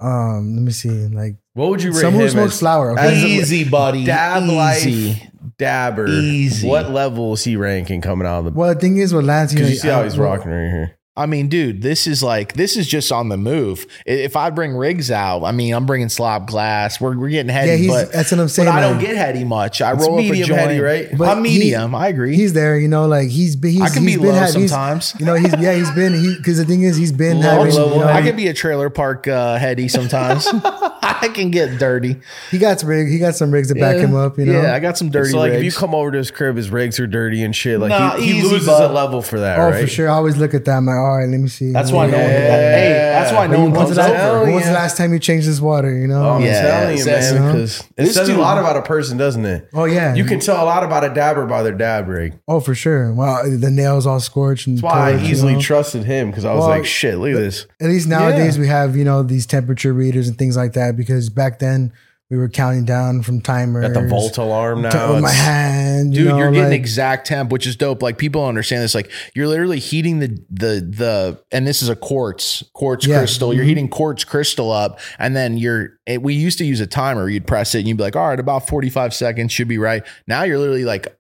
Mhm. 0.00 0.06
um, 0.06 0.54
let 0.54 0.62
me 0.62 0.70
see, 0.70 0.88
like 1.08 1.34
What 1.54 1.70
would 1.70 1.82
you 1.82 1.90
rate 1.90 2.00
someone 2.00 2.20
who 2.20 2.26
him 2.26 2.30
smokes 2.30 2.52
as 2.54 2.58
flower. 2.60 2.92
Okay? 2.92 3.08
as 3.16 3.22
a- 3.24 3.26
Easy, 3.26 3.64
buddy. 3.64 4.04
dab 4.04 4.44
Easy. 4.44 5.28
Dabber? 5.59 6.07
Easy. 6.09 6.68
What 6.68 6.90
level 6.90 7.34
is 7.34 7.44
he 7.44 7.57
ranking 7.57 8.00
coming 8.00 8.26
out 8.26 8.40
of 8.40 8.44
the? 8.46 8.50
well, 8.53 8.74
the 8.74 8.80
thing 8.80 8.96
is 8.96 9.12
with 9.14 9.24
Lance, 9.24 9.53
you, 9.53 9.59
know, 9.59 9.64
Because 9.64 9.74
you 9.74 9.80
see 9.80 9.88
how 9.88 10.03
he's 10.05 10.18
rocking 10.18 10.50
right 10.50 10.70
here. 10.70 10.98
I 11.14 11.26
mean, 11.26 11.48
dude, 11.48 11.82
this 11.82 12.06
is 12.06 12.22
like 12.22 12.54
this 12.54 12.74
is 12.74 12.86
just 12.86 13.12
on 13.12 13.28
the 13.28 13.36
move. 13.36 13.86
If 14.06 14.34
I 14.34 14.48
bring 14.48 14.74
rigs 14.74 15.10
out, 15.10 15.44
I 15.44 15.52
mean, 15.52 15.74
I'm 15.74 15.84
bringing 15.84 16.08
slop 16.08 16.46
glass. 16.46 17.02
We're, 17.02 17.18
we're 17.18 17.28
getting 17.28 17.52
heady, 17.52 17.72
Yeah, 17.72 17.76
he's, 17.76 17.88
but, 17.90 18.12
that's 18.12 18.30
what 18.32 18.40
I'm 18.40 18.48
saying. 18.48 18.66
but 18.66 18.72
saying. 18.72 18.84
I 18.84 18.88
don't 18.88 18.98
get 18.98 19.14
heady 19.16 19.44
much. 19.44 19.82
I 19.82 19.92
It's 19.92 20.00
roll 20.06 20.14
up 20.14 20.20
a 20.20 20.22
medium 20.22 20.48
joint. 20.48 20.60
heady, 20.60 20.80
right? 20.80 21.08
But 21.14 21.28
I'm 21.36 21.44
he- 21.44 21.58
medium. 21.58 21.94
I 21.94 22.08
agree. 22.08 22.34
He's 22.34 22.54
there, 22.54 22.78
you 22.78 22.88
know, 22.88 23.06
like 23.08 23.28
he's 23.28 23.56
been. 23.56 23.72
He's, 23.72 23.82
I 23.82 23.90
can 23.90 24.06
be 24.06 24.12
he's 24.12 24.20
been 24.20 24.28
low 24.30 24.34
had- 24.36 24.54
he's- 24.54 24.70
sometimes. 24.70 25.14
You 25.18 25.26
know, 25.26 25.34
he's 25.34 25.52
yeah, 25.60 25.74
he's 25.74 25.90
been 25.90 26.14
he 26.14 26.34
because 26.34 26.56
the 26.56 26.64
thing 26.64 26.80
is 26.82 26.96
he's 26.96 27.12
been 27.12 27.40
Low 27.40 27.42
having. 27.42 27.74
level 27.74 27.92
You 27.92 27.98
know, 28.00 28.06
I 28.08 28.22
can 28.22 28.34
be 28.34 28.48
a 28.48 28.54
trailer 28.54 28.88
park 28.88 29.28
uh, 29.28 29.58
heady 29.58 29.88
sometimes. 29.88 30.48
I 31.04 31.28
can 31.34 31.50
get 31.50 31.78
dirty. 31.78 32.16
he 32.50 32.58
got 32.58 32.80
some 32.80 32.88
rig, 32.88 33.08
he 33.08 33.18
got 33.18 33.34
some 33.36 33.50
rigs 33.50 33.68
to 33.68 33.74
back 33.74 33.96
him 33.96 34.14
up. 34.16 34.38
You 34.38 34.46
know, 34.46 34.62
Yeah, 34.62 34.74
I 34.74 34.80
got 34.80 34.96
some 34.96 35.10
dirty 35.10 35.30
so 35.32 35.38
like 35.38 35.52
if 35.52 35.62
you 35.62 35.72
come 35.72 35.94
over 35.94 36.10
to 36.10 36.16
his 36.18 36.30
crib, 36.30 36.56
his 36.56 36.70
rigs 36.70 36.98
are 36.98 37.06
dirty 37.06 37.42
and 37.44 37.54
shit. 37.54 37.80
Like 37.80 37.90
Nah, 37.90 38.16
he, 38.16 38.32
he 38.32 38.38
easy, 38.38 38.48
loses 38.48 38.66
bud. 38.66 38.90
a 38.90 38.94
level 38.94 39.20
for 39.20 39.38
that, 39.40 39.58
Oh, 39.58 39.64
right? 39.70 39.82
for 39.82 39.86
sure. 39.86 40.08
I 40.08 40.14
always 40.14 40.38
look 40.38 40.54
at 40.54 40.64
that. 40.64 40.78
I'm 40.78 40.86
like, 40.86 40.96
all 41.03 41.18
right, 41.18 41.28
let 41.28 41.38
me 41.40 41.48
see. 41.48 41.72
that's 41.72 41.90
why 41.92 42.07
no 42.07 42.12
one. 42.16 42.20
Yeah. 42.26 42.76
Hey, 42.76 42.92
that's 43.12 43.32
why 43.32 43.46
no 43.46 43.59
one 43.59 43.66
you- 43.68 43.72
when's 43.72 43.84
comes 43.84 43.96
the 43.96 44.03
last, 44.03 44.11
over. 44.11 44.44
Hell 44.46 44.55
when's 44.55 44.66
the 44.66 44.72
last 44.72 44.96
time 44.96 45.12
you 45.12 45.18
changed 45.18 45.48
this 45.48 45.61
water? 45.61 45.92
You 45.92 46.07
know? 46.07 46.22
Oh, 46.24 46.30
I'm 46.36 46.42
Yeah, 46.42 46.62
telling 46.62 46.98
you, 46.98 47.05
man, 47.05 47.34
you 47.34 47.40
know, 47.40 47.46
because 47.53 47.84
it 47.96 48.07
says 48.12 48.28
dude- 48.28 48.36
a 48.38 48.40
lot 48.40 48.59
about 48.59 48.76
a 48.76 48.82
person, 48.82 49.18
doesn't 49.18 49.44
it? 49.44 49.68
oh 49.74 49.84
yeah, 49.84 50.14
You 50.14 50.24
can 50.24 50.40
tell 50.40 50.62
a 50.62 50.64
lot 50.64 50.84
about 50.84 51.05
a 51.05 51.12
dabber 51.12 51.46
by 51.46 51.62
their 51.62 51.72
dab 51.74 52.09
rig. 52.09 52.38
Oh, 52.48 52.61
for 52.61 52.74
sure. 52.74 53.12
Well, 53.12 53.42
the 53.50 53.70
nails 53.70 54.07
all 54.07 54.20
scorched 54.20 54.66
and. 54.66 54.78
That's 54.78 54.82
why 54.84 55.11
I 55.11 55.12
torched, 55.14 55.24
you 55.24 55.28
easily 55.30 55.53
know? 55.55 55.61
trusted 55.61 56.05
him 56.05 56.30
because 56.30 56.44
I 56.44 56.55
was 56.55 56.61
Well, 56.61 56.68
like, 56.70 56.86
shit, 56.86 57.18
look 57.18 57.30
at 57.30 57.36
this. 57.38 57.66
At 57.80 57.88
least 57.88 58.09
nowadays 58.09 58.59
we 58.59 58.68
have 58.68 58.96
you 58.96 59.05
know 59.05 59.22
these 59.22 59.46
temperature 59.46 59.92
readers 59.92 60.28
and 60.28 60.38
things 60.38 60.57
like 60.57 60.72
that 60.74 60.96
because 60.96 61.28
back 61.28 61.59
then 61.59 61.92
we 62.33 62.39
were 62.39 62.49
counting 62.49 62.87
down 62.87 63.20
from 63.20 63.43
timers. 63.43 63.87
Got 63.93 64.01
the 64.03 64.09
Volt 64.09 64.39
alarm 64.39 64.80
now. 64.80 65.12
with 65.12 65.22
my 65.22 65.28
It's- 65.28 65.45
hand, 65.45 66.14
you 66.14 66.20
Dude, 66.22 66.28
know, 66.30 66.39
you're 66.39 66.51
getting 66.51 66.70
like- 66.70 66.80
exact 66.80 67.26
temp, 67.26 67.53
which 67.53 67.66
is 67.66 67.76
dope. 67.76 68.03
Like 68.03 68.16
people 68.16 68.43
understand 68.47 68.83
this. 68.83 68.95
Like 68.95 69.11
you're 69.35 69.47
literally 69.47 69.78
heating 69.78 70.18
the 70.20 70.28
the 70.51 70.80
the, 70.80 71.39
and 71.53 71.66
this 71.66 71.83
is 71.83 71.91
a 71.91 71.95
quartz 71.95 72.64
quartz 72.72 73.07
Yeah. 73.07 73.18
crystal. 73.18 73.53
You're 73.53 73.64
Mhm. 73.64 73.68
heating 73.68 73.89
quartz 73.89 74.24
crystal 74.24 74.72
up, 74.72 74.99
and 75.18 75.37
then 75.37 75.59
you're. 75.59 75.91
It, 76.07 76.22
we 76.22 76.33
used 76.33 76.57
to 76.57 76.64
use 76.64 76.80
a 76.80 76.87
timer. 76.87 77.28
You'd 77.28 77.47
press 77.47 77.74
it, 77.74 77.80
and 77.80 77.89
you'd 77.89 77.99
be 77.99 78.03
like, 78.03 78.16
"All 78.16 78.26
right, 78.28 78.41
about 78.41 78.66
45 78.66 79.12
seconds 79.12 79.53
should 79.53 79.68
be 79.68 79.76
right." 79.76 80.03
Now 80.26 80.45
you're 80.45 80.59
literally 80.59 80.87
like 80.87 81.14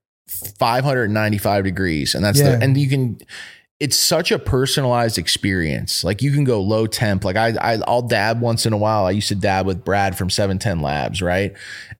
595 0.58 1.64
degrees, 1.64 2.14
and 2.14 2.24
that's 2.24 2.40
Yeah. 2.40 2.56
the 2.56 2.64
and 2.64 2.76
you 2.76 2.88
can. 2.88 3.18
It's 3.82 3.96
such 3.96 4.30
a 4.30 4.38
personalized 4.38 5.18
experience. 5.18 6.04
Like 6.04 6.22
you 6.22 6.30
can 6.30 6.44
go 6.44 6.60
low 6.60 6.86
temp. 6.86 7.24
Like 7.24 7.36
I, 7.36 7.48
I, 7.60 7.78
I'll 7.86 8.02
dab 8.02 8.40
once 8.40 8.64
in 8.64 8.72
a 8.72 8.76
while. 8.76 9.06
I 9.06 9.10
used 9.10 9.28
to 9.28 9.34
dab 9.34 9.66
with 9.66 9.84
Brad 9.84 10.16
from 10.16 10.30
710 10.30 10.80
Labs, 10.80 11.20
right? 11.20 11.52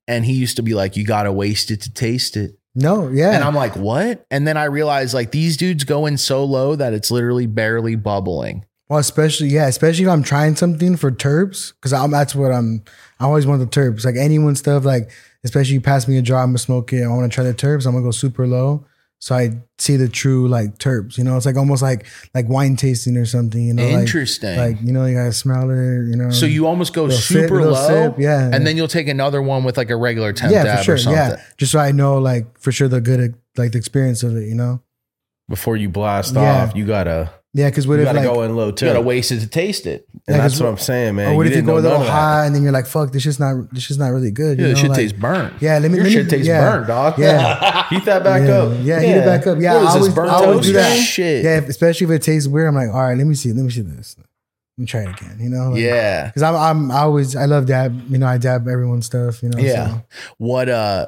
And 0.06 0.24
he 0.24 0.34
used 0.34 0.56
to 0.56 0.62
be 0.62 0.74
like, 0.74 0.96
"You 0.96 1.04
got 1.04 1.24
to 1.24 1.32
waste 1.32 1.70
it 1.72 1.82
to 1.82 1.92
taste 1.92 2.36
it." 2.36 2.56
no, 2.74 3.08
yeah, 3.08 3.34
And 3.34 3.44
I'm 3.44 3.54
like, 3.54 3.76
what? 3.76 4.24
And 4.30 4.46
then 4.46 4.56
I 4.56 4.64
realized 4.64 5.12
like 5.12 5.30
these 5.30 5.56
dudes 5.56 5.84
go 5.84 6.06
in 6.06 6.16
so 6.16 6.44
low 6.44 6.74
that 6.74 6.94
it's 6.94 7.10
literally 7.10 7.46
barely 7.46 7.96
bubbling. 7.96 8.64
Well, 8.88 8.98
especially 8.98 9.48
yeah, 9.48 9.66
especially 9.68 10.04
if 10.04 10.10
I'm 10.10 10.22
trying 10.22 10.56
something 10.56 10.96
for 10.96 11.10
terps, 11.10 11.72
because 11.74 11.92
I'm 11.92 12.10
that's 12.10 12.34
what 12.34 12.52
I'm. 12.52 12.84
I 13.20 13.24
always 13.24 13.46
want 13.46 13.60
the 13.60 13.66
terps. 13.66 14.04
Like 14.04 14.16
anyone 14.16 14.54
stuff, 14.54 14.84
like 14.84 15.10
especially 15.44 15.74
you 15.74 15.80
pass 15.80 16.06
me 16.06 16.18
a 16.18 16.22
jar, 16.22 16.42
I'm 16.42 16.50
gonna 16.50 16.58
smoke 16.58 16.92
it. 16.92 17.02
I 17.02 17.08
want 17.08 17.30
to 17.30 17.34
try 17.34 17.44
the 17.44 17.54
terps. 17.54 17.86
I'm 17.86 17.92
gonna 17.92 18.04
go 18.04 18.10
super 18.10 18.46
low, 18.46 18.84
so 19.24 19.36
I 19.36 19.50
see 19.78 19.94
the 19.96 20.08
true 20.08 20.48
like 20.48 20.78
terps. 20.78 21.16
You 21.16 21.22
know, 21.22 21.36
it's 21.36 21.46
like 21.46 21.54
almost 21.56 21.80
like 21.80 22.06
like 22.34 22.48
wine 22.48 22.74
tasting 22.74 23.16
or 23.16 23.24
something. 23.24 23.62
You 23.62 23.72
know, 23.72 23.84
like- 23.84 23.92
Interesting. 24.00 24.56
Like, 24.56 24.80
you 24.82 24.90
know, 24.92 25.06
you 25.06 25.14
gotta 25.16 25.32
smell 25.32 25.70
it. 25.70 26.08
You 26.10 26.16
know, 26.16 26.30
So 26.30 26.44
you 26.44 26.66
almost 26.66 26.92
go 26.92 27.02
Little 27.04 27.16
sip, 27.18 27.42
super 27.44 27.58
little 27.60 27.74
low, 27.74 27.86
sip, 28.08 28.14
yeah. 28.18 28.50
and 28.52 28.66
then 28.66 28.76
you'll 28.76 28.88
take 28.88 29.06
another 29.06 29.40
one 29.40 29.62
with 29.62 29.76
like 29.76 29.90
a 29.90 29.96
regular 29.96 30.32
temp 30.32 30.52
yeah, 30.52 30.64
dab 30.64 30.78
for 30.78 30.84
sure, 30.84 30.94
or 30.96 30.98
something. 30.98 31.22
yeah, 31.38 31.42
just 31.56 31.70
so 31.70 31.78
I 31.78 31.92
know 31.92 32.18
like 32.18 32.58
for 32.58 32.72
sure 32.72 32.88
the 32.88 33.00
good 33.00 33.36
like 33.56 33.70
the 33.70 33.78
experience 33.78 34.24
of 34.24 34.36
it. 34.36 34.48
You 34.48 34.56
know, 34.56 34.82
before 35.48 35.76
you 35.76 35.88
blast 35.88 36.34
Yeah. 36.34 36.64
off, 36.64 36.74
you 36.74 36.84
gotta 36.84 37.30
Yeah, 37.54 37.68
because 37.68 37.86
what 37.86 37.94
you 37.96 38.00
if 38.00 38.06
gotta 38.06 38.20
like, 38.20 38.26
go 38.28 38.42
in 38.44 38.56
low 38.56 38.66
You 38.68 38.72
too. 38.72 38.86
gotta 38.86 39.02
waste 39.02 39.30
it 39.30 39.40
to 39.40 39.46
taste 39.46 39.86
it. 39.86 40.08
and 40.26 40.36
Yeah, 40.36 40.42
that's 40.42 40.54
'cause 40.54 40.62
what 40.62 40.68
I'm 40.70 40.78
saying, 40.78 41.16
man. 41.16 41.32
or 41.32 41.36
what 41.36 41.46
if 41.46 41.54
you 41.54 41.60
go 41.60 41.74
a 41.74 41.80
little 41.80 41.98
none 41.98 42.06
that. 42.06 42.10
high 42.12 42.46
and 42.46 42.54
then 42.54 42.62
you're 42.62 42.72
like, 42.72 42.86
fuck, 42.86 43.12
this 43.12 43.26
is 43.26 43.38
not 43.38 43.72
this 43.74 43.90
is 43.90 43.98
not 43.98 44.08
really 44.08 44.30
good. 44.30 44.58
Yeah, 44.58 44.68
you 44.68 44.68
the 44.68 44.74
know, 44.74 44.80
shit 44.80 44.90
like- 44.90 44.98
tastes 44.98 45.18
burnt. 45.18 45.54
Yeah, 45.60 45.78
let 45.78 45.90
me 45.90 45.96
Your 45.98 46.04
let 46.04 46.10
me, 46.10 46.16
shit 46.22 46.30
tastes 46.30 46.46
yeah, 46.48 46.60
burnt, 46.70 46.86
dog. 46.86 47.18
Yeah. 47.18 47.88
Heat 47.90 48.04
that 48.06 48.24
back 48.24 48.42
yeah, 48.48 48.54
up. 48.54 48.78
Yeah, 48.80 49.00
heat 49.00 49.10
it 49.10 49.24
back 49.26 49.46
up. 49.46 49.58
Yeah, 49.60 49.74
What 49.74 49.82
is 49.82 49.88
I 49.88 49.92
this, 49.92 49.96
always, 49.96 50.14
burnt 50.14 50.30
I 50.30 50.34
always 50.46 50.66
do 50.66 50.72
that. 50.72 50.96
Shit. 50.96 51.44
Yeah, 51.44 51.50
especially 51.68 52.06
if 52.06 52.10
it 52.12 52.22
tastes 52.22 52.48
weird. 52.48 52.68
I'm 52.68 52.74
like, 52.74 52.88
all 52.88 53.02
right, 53.02 53.18
let 53.18 53.26
me 53.26 53.34
see, 53.34 53.52
let 53.52 53.64
me 53.64 53.70
see 53.70 53.82
this. 53.82 54.16
Let 54.18 54.26
me 54.78 54.86
try 54.86 55.02
it 55.02 55.10
again. 55.10 55.36
You 55.38 55.50
know? 55.50 55.70
Like, 55.72 55.80
Yeah. 55.82 56.28
Because 56.28 56.42
I'm, 56.42 56.54
I'm, 56.56 56.90
I 56.90 57.00
always, 57.00 57.36
I 57.36 57.44
love 57.44 57.66
dab. 57.66 58.10
You 58.10 58.16
know, 58.16 58.26
I 58.28 58.38
dab 58.38 58.66
everyone's 58.66 59.04
stuff. 59.04 59.42
You 59.42 59.50
know. 59.50 59.58
Yeah. 59.58 59.88
so. 59.88 60.02
What 60.38 60.70
uh 60.70 61.06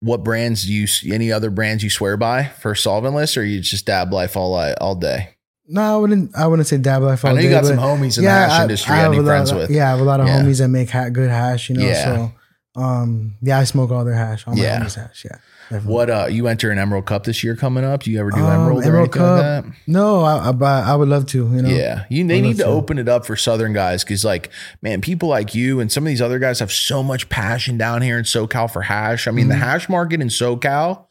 what 0.00 0.22
brands 0.24 0.66
do 0.66 0.72
you 0.74 0.86
any 1.10 1.32
other 1.32 1.48
brands 1.48 1.82
you 1.82 1.88
swear 1.90 2.18
by 2.18 2.44
for 2.44 2.74
solventless 2.74 3.38
or 3.38 3.42
you 3.42 3.60
just 3.60 3.86
dab 3.86 4.12
life 4.12 4.36
all 4.36 4.54
all 4.82 4.94
day? 4.94 5.30
No, 5.72 5.94
I 5.94 5.96
wouldn't. 5.98 6.36
I 6.36 6.46
wouldn't 6.46 6.66
say 6.68 6.78
dab 6.78 7.02
life. 7.02 7.24
I 7.24 7.30
know 7.32 7.36
you 7.40 7.48
day, 7.48 7.50
got 7.50 7.64
some 7.66 7.76
homies 7.78 8.18
in 8.18 8.24
the 8.24 8.30
hash 8.30 8.50
I- 8.50 8.62
industry 8.62 8.94
I 8.94 8.98
I 8.98 9.02
have 9.02 9.12
a 9.14 9.24
friends 9.24 9.50
of- 9.52 9.58
with. 9.58 9.70
Yeah, 9.70 9.86
I 9.86 9.90
have 9.90 10.00
a 10.00 10.04
lot 10.04 10.20
of 10.20 10.26
Yeah. 10.26 10.40
homies 10.42 10.58
that 10.58 10.68
make 10.68 10.90
ha- 10.90 11.08
good 11.10 11.30
hash. 11.30 11.70
You 11.70 11.76
know. 11.76 11.86
Yeah. 11.86 12.04
So, 12.04 12.32
um, 12.76 13.34
yeah, 13.42 13.58
I 13.58 13.64
smoke 13.64 13.90
all 13.90 14.04
their 14.04 14.14
hash. 14.14 14.44
All 14.46 14.54
my 14.54 14.62
Yeah. 14.62 14.80
homies 14.80 14.94
hash. 14.96 15.24
Yeah. 15.24 15.36
definitely. 15.70 15.94
What 15.94 16.10
uh 16.10 16.26
you 16.28 16.48
enter 16.48 16.72
an 16.72 16.78
Emerald 16.80 17.06
Cup 17.06 17.22
this 17.22 17.44
year 17.44 17.54
coming 17.54 17.84
up? 17.84 18.02
Do 18.02 18.10
you 18.10 18.18
ever 18.18 18.32
do 18.32 18.38
Um, 18.38 18.50
Emerald 18.50 18.82
or 18.82 18.86
Emerald 18.88 19.02
like 19.02 19.12
Cup, 19.12 19.38
that? 19.38 19.64
No, 19.86 20.24
I, 20.24 20.48
I, 20.48 20.52
but 20.52 20.82
I 20.84 20.96
would 20.96 21.08
love 21.08 21.26
to. 21.26 21.38
You 21.38 21.62
know. 21.62 21.68
Yeah, 21.68 22.02
you 22.10 22.26
they 22.26 22.40
need 22.40 22.56
to 22.56 22.64
to. 22.64 22.68
open 22.68 22.98
it 22.98 23.08
up 23.08 23.24
for 23.24 23.36
Southern 23.36 23.72
guys 23.72 24.02
because, 24.02 24.24
like, 24.24 24.50
man, 24.82 25.00
people 25.00 25.28
like 25.28 25.54
you 25.54 25.78
and 25.78 25.92
some 25.92 26.02
of 26.02 26.08
these 26.08 26.20
other 26.20 26.40
guys 26.40 26.58
have 26.58 26.72
so 26.72 27.04
much 27.04 27.28
passion 27.28 27.78
down 27.78 28.02
here 28.02 28.18
in 28.18 28.24
SoCal 28.24 28.68
for 28.68 28.82
hash. 28.82 29.28
I 29.28 29.30
mean, 29.30 29.46
the 29.46 29.54
Mhm. 29.54 29.58
hash 29.60 29.88
market 29.88 30.20
in 30.20 30.26
SoCal 30.26 31.04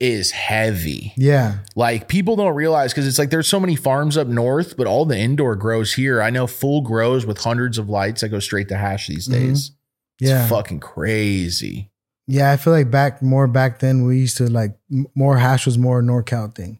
is 0.00 0.30
heavy. 0.30 1.12
Yeah. 1.16 1.58
Like 1.74 2.06
people 2.08 2.36
don't 2.36 2.54
realize 2.54 2.92
because 2.92 3.06
it's 3.06 3.18
like 3.18 3.30
there's 3.30 3.48
so 3.48 3.58
many 3.58 3.74
farms 3.74 4.16
up 4.16 4.28
north, 4.28 4.76
but 4.76 4.86
all 4.86 5.04
the 5.04 5.18
indoor 5.18 5.56
grows 5.56 5.94
here. 5.94 6.22
I 6.22 6.30
know 6.30 6.46
full 6.46 6.82
grows 6.82 7.26
with 7.26 7.38
hundreds 7.38 7.78
of 7.78 7.88
lights 7.88 8.20
that 8.20 8.28
go 8.28 8.38
straight 8.38 8.68
to 8.68 8.76
hash 8.76 9.08
these 9.08 9.26
Mhm. 9.28 9.32
days. 9.32 9.72
Yeah. 10.20 10.42
It's 10.42 10.50
fucking 10.50 10.80
crazy. 10.80 11.90
Yeah, 12.26 12.52
I 12.52 12.56
feel 12.58 12.72
like 12.72 12.90
back 12.90 13.22
more 13.22 13.46
back 13.46 13.78
then 13.80 14.04
we 14.04 14.18
used 14.18 14.36
to 14.36 14.46
like 14.48 14.76
more 15.14 15.38
hash 15.38 15.64
was 15.66 15.78
more 15.78 16.00
a 16.00 16.02
NorCal 16.02 16.54
thing. 16.54 16.78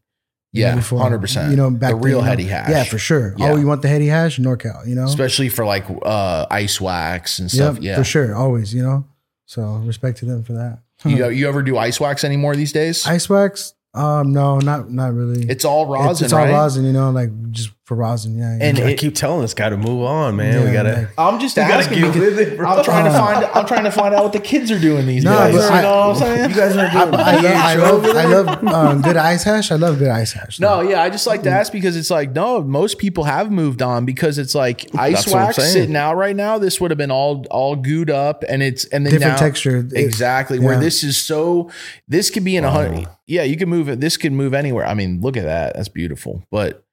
Yeah, 0.52 0.78
hundred 0.80 1.20
percent. 1.20 1.50
You 1.50 1.56
know, 1.56 1.70
back 1.70 1.90
the 1.90 1.96
then, 1.96 2.04
real 2.04 2.18
you 2.18 2.22
know. 2.24 2.28
heady 2.28 2.44
hash. 2.44 2.70
Yeah, 2.70 2.84
for 2.84 2.98
sure. 2.98 3.34
Yeah. 3.36 3.52
Oh, 3.52 3.56
you 3.56 3.66
want 3.66 3.82
the 3.82 3.88
heady 3.88 4.06
hash? 4.06 4.38
NorCal, 4.38 4.86
you 4.86 4.94
know? 4.94 5.04
especially 5.04 5.48
for 5.48 5.64
like 5.64 5.84
uh 6.02 6.46
ice 6.50 6.80
wax 6.80 7.38
and 7.38 7.50
stuff. 7.50 7.74
Yep, 7.76 7.82
yeah, 7.82 7.96
for 7.96 8.04
sure. 8.04 8.34
Always, 8.34 8.72
you 8.74 8.82
know? 8.82 9.06
So 9.46 9.64
respect 9.84 10.18
to 10.18 10.24
them 10.26 10.42
for 10.44 10.52
that. 10.54 10.80
You 11.04 11.28
you 11.30 11.48
ever 11.48 11.62
do 11.62 11.78
ice 11.78 12.00
wax 12.00 12.24
anymore 12.24 12.56
these 12.56 12.72
days? 12.72 13.06
Ice 13.06 13.28
wax? 13.28 13.74
Um, 13.94 14.32
no, 14.32 14.58
not 14.58 14.90
not 14.90 15.14
really. 15.14 15.48
it's 15.48 15.64
all 15.64 15.86
rosin, 15.86 16.10
it's, 16.10 16.22
it's 16.22 16.32
all 16.32 16.40
right? 16.40 16.52
rosin, 16.52 16.84
you 16.84 16.92
know, 16.92 17.10
like 17.10 17.30
just 17.50 17.70
for 17.88 17.94
rosin. 17.96 18.36
Yeah. 18.36 18.54
yeah. 18.58 18.64
And 18.66 18.78
I 18.78 18.90
it- 18.90 18.98
keep 18.98 19.14
telling 19.14 19.42
us, 19.42 19.54
got 19.54 19.70
to 19.70 19.78
move 19.78 20.02
on, 20.04 20.36
man. 20.36 20.62
we 20.66 20.70
gotta. 20.72 20.92
like- 20.92 21.08
I'm 21.16 21.40
just 21.40 21.56
We 21.56 21.62
gotta 21.62 21.74
asking 21.84 22.00
get 22.02 22.12
because 22.12 22.38
it, 22.38 22.56
bro. 22.58 22.68
I'm 22.68 22.84
trying 22.84 23.04
to 23.06 23.10
find 23.10 23.44
I'm 23.54 23.66
trying 23.66 23.84
to 23.84 23.90
find 23.90 24.14
out 24.14 24.22
what 24.24 24.34
the 24.34 24.40
kids 24.40 24.70
are 24.70 24.78
doing 24.78 25.06
these 25.06 25.24
No, 25.24 25.38
days. 25.46 25.54
you 25.54 25.60
I- 25.62 25.80
know 25.82 26.08
what 26.08 26.08
I'm 26.10 26.16
saying? 26.16 26.50
You 26.50 26.56
guys 26.56 26.76
are 26.76 26.90
doing. 26.92 27.14
I 27.14 27.36
love, 27.36 27.44
I 27.56 27.76
BHO 27.76 27.82
love, 27.82 28.04
I 28.16 28.24
love 28.26 28.64
um, 28.96 29.00
good 29.02 29.16
ice 29.16 29.42
hash. 29.42 29.72
I 29.72 29.76
love 29.76 29.98
good 29.98 30.10
ice 30.10 30.32
hash. 30.32 30.60
No, 30.60 30.82
yeah, 30.82 31.02
I 31.02 31.08
just 31.08 31.26
like 31.26 31.42
to 31.44 31.50
ask 31.50 31.72
because 31.72 31.96
it's 31.96 32.10
like 32.10 32.32
no, 32.32 32.62
most 32.62 32.98
people 32.98 33.24
have 33.24 33.50
moved 33.50 33.80
on 33.80 34.04
because 34.04 34.36
it's 34.38 34.54
like 34.54 34.94
ice 34.94 35.24
That's 35.24 35.32
wax 35.32 35.56
sitting 35.72 35.96
out 35.96 36.16
right 36.16 36.36
now. 36.36 36.58
This 36.58 36.80
would 36.82 36.90
have 36.90 36.98
been 36.98 37.10
all 37.10 37.46
all 37.50 37.74
gooed 37.74 38.10
up, 38.10 38.44
and 38.48 38.62
it's 38.62 38.84
and 38.84 39.06
then 39.06 39.14
different 39.14 39.32
now- 39.34 39.38
texture. 39.38 39.76
It- 39.78 39.92
Exactly. 40.18 40.58
Where 40.58 40.74
yeah. 40.74 40.80
this 40.80 41.02
is 41.04 41.16
so, 41.16 41.70
this 42.06 42.28
could 42.30 42.44
be 42.44 42.56
in 42.56 42.64
a 42.64 42.70
hundred. 42.70 43.06
Yeah, 43.26 43.44
you 43.44 43.56
can 43.56 43.68
move 43.68 43.88
it. 43.88 44.00
This 44.00 44.16
could 44.18 44.32
move 44.32 44.52
anywhere. 44.52 44.84
I 44.86 44.94
mean, 44.94 45.20
look 45.20 45.36
at 45.36 45.44
that. 45.44 45.74
That's 45.76 45.88
beautiful. 45.88 46.42
But 46.50 46.84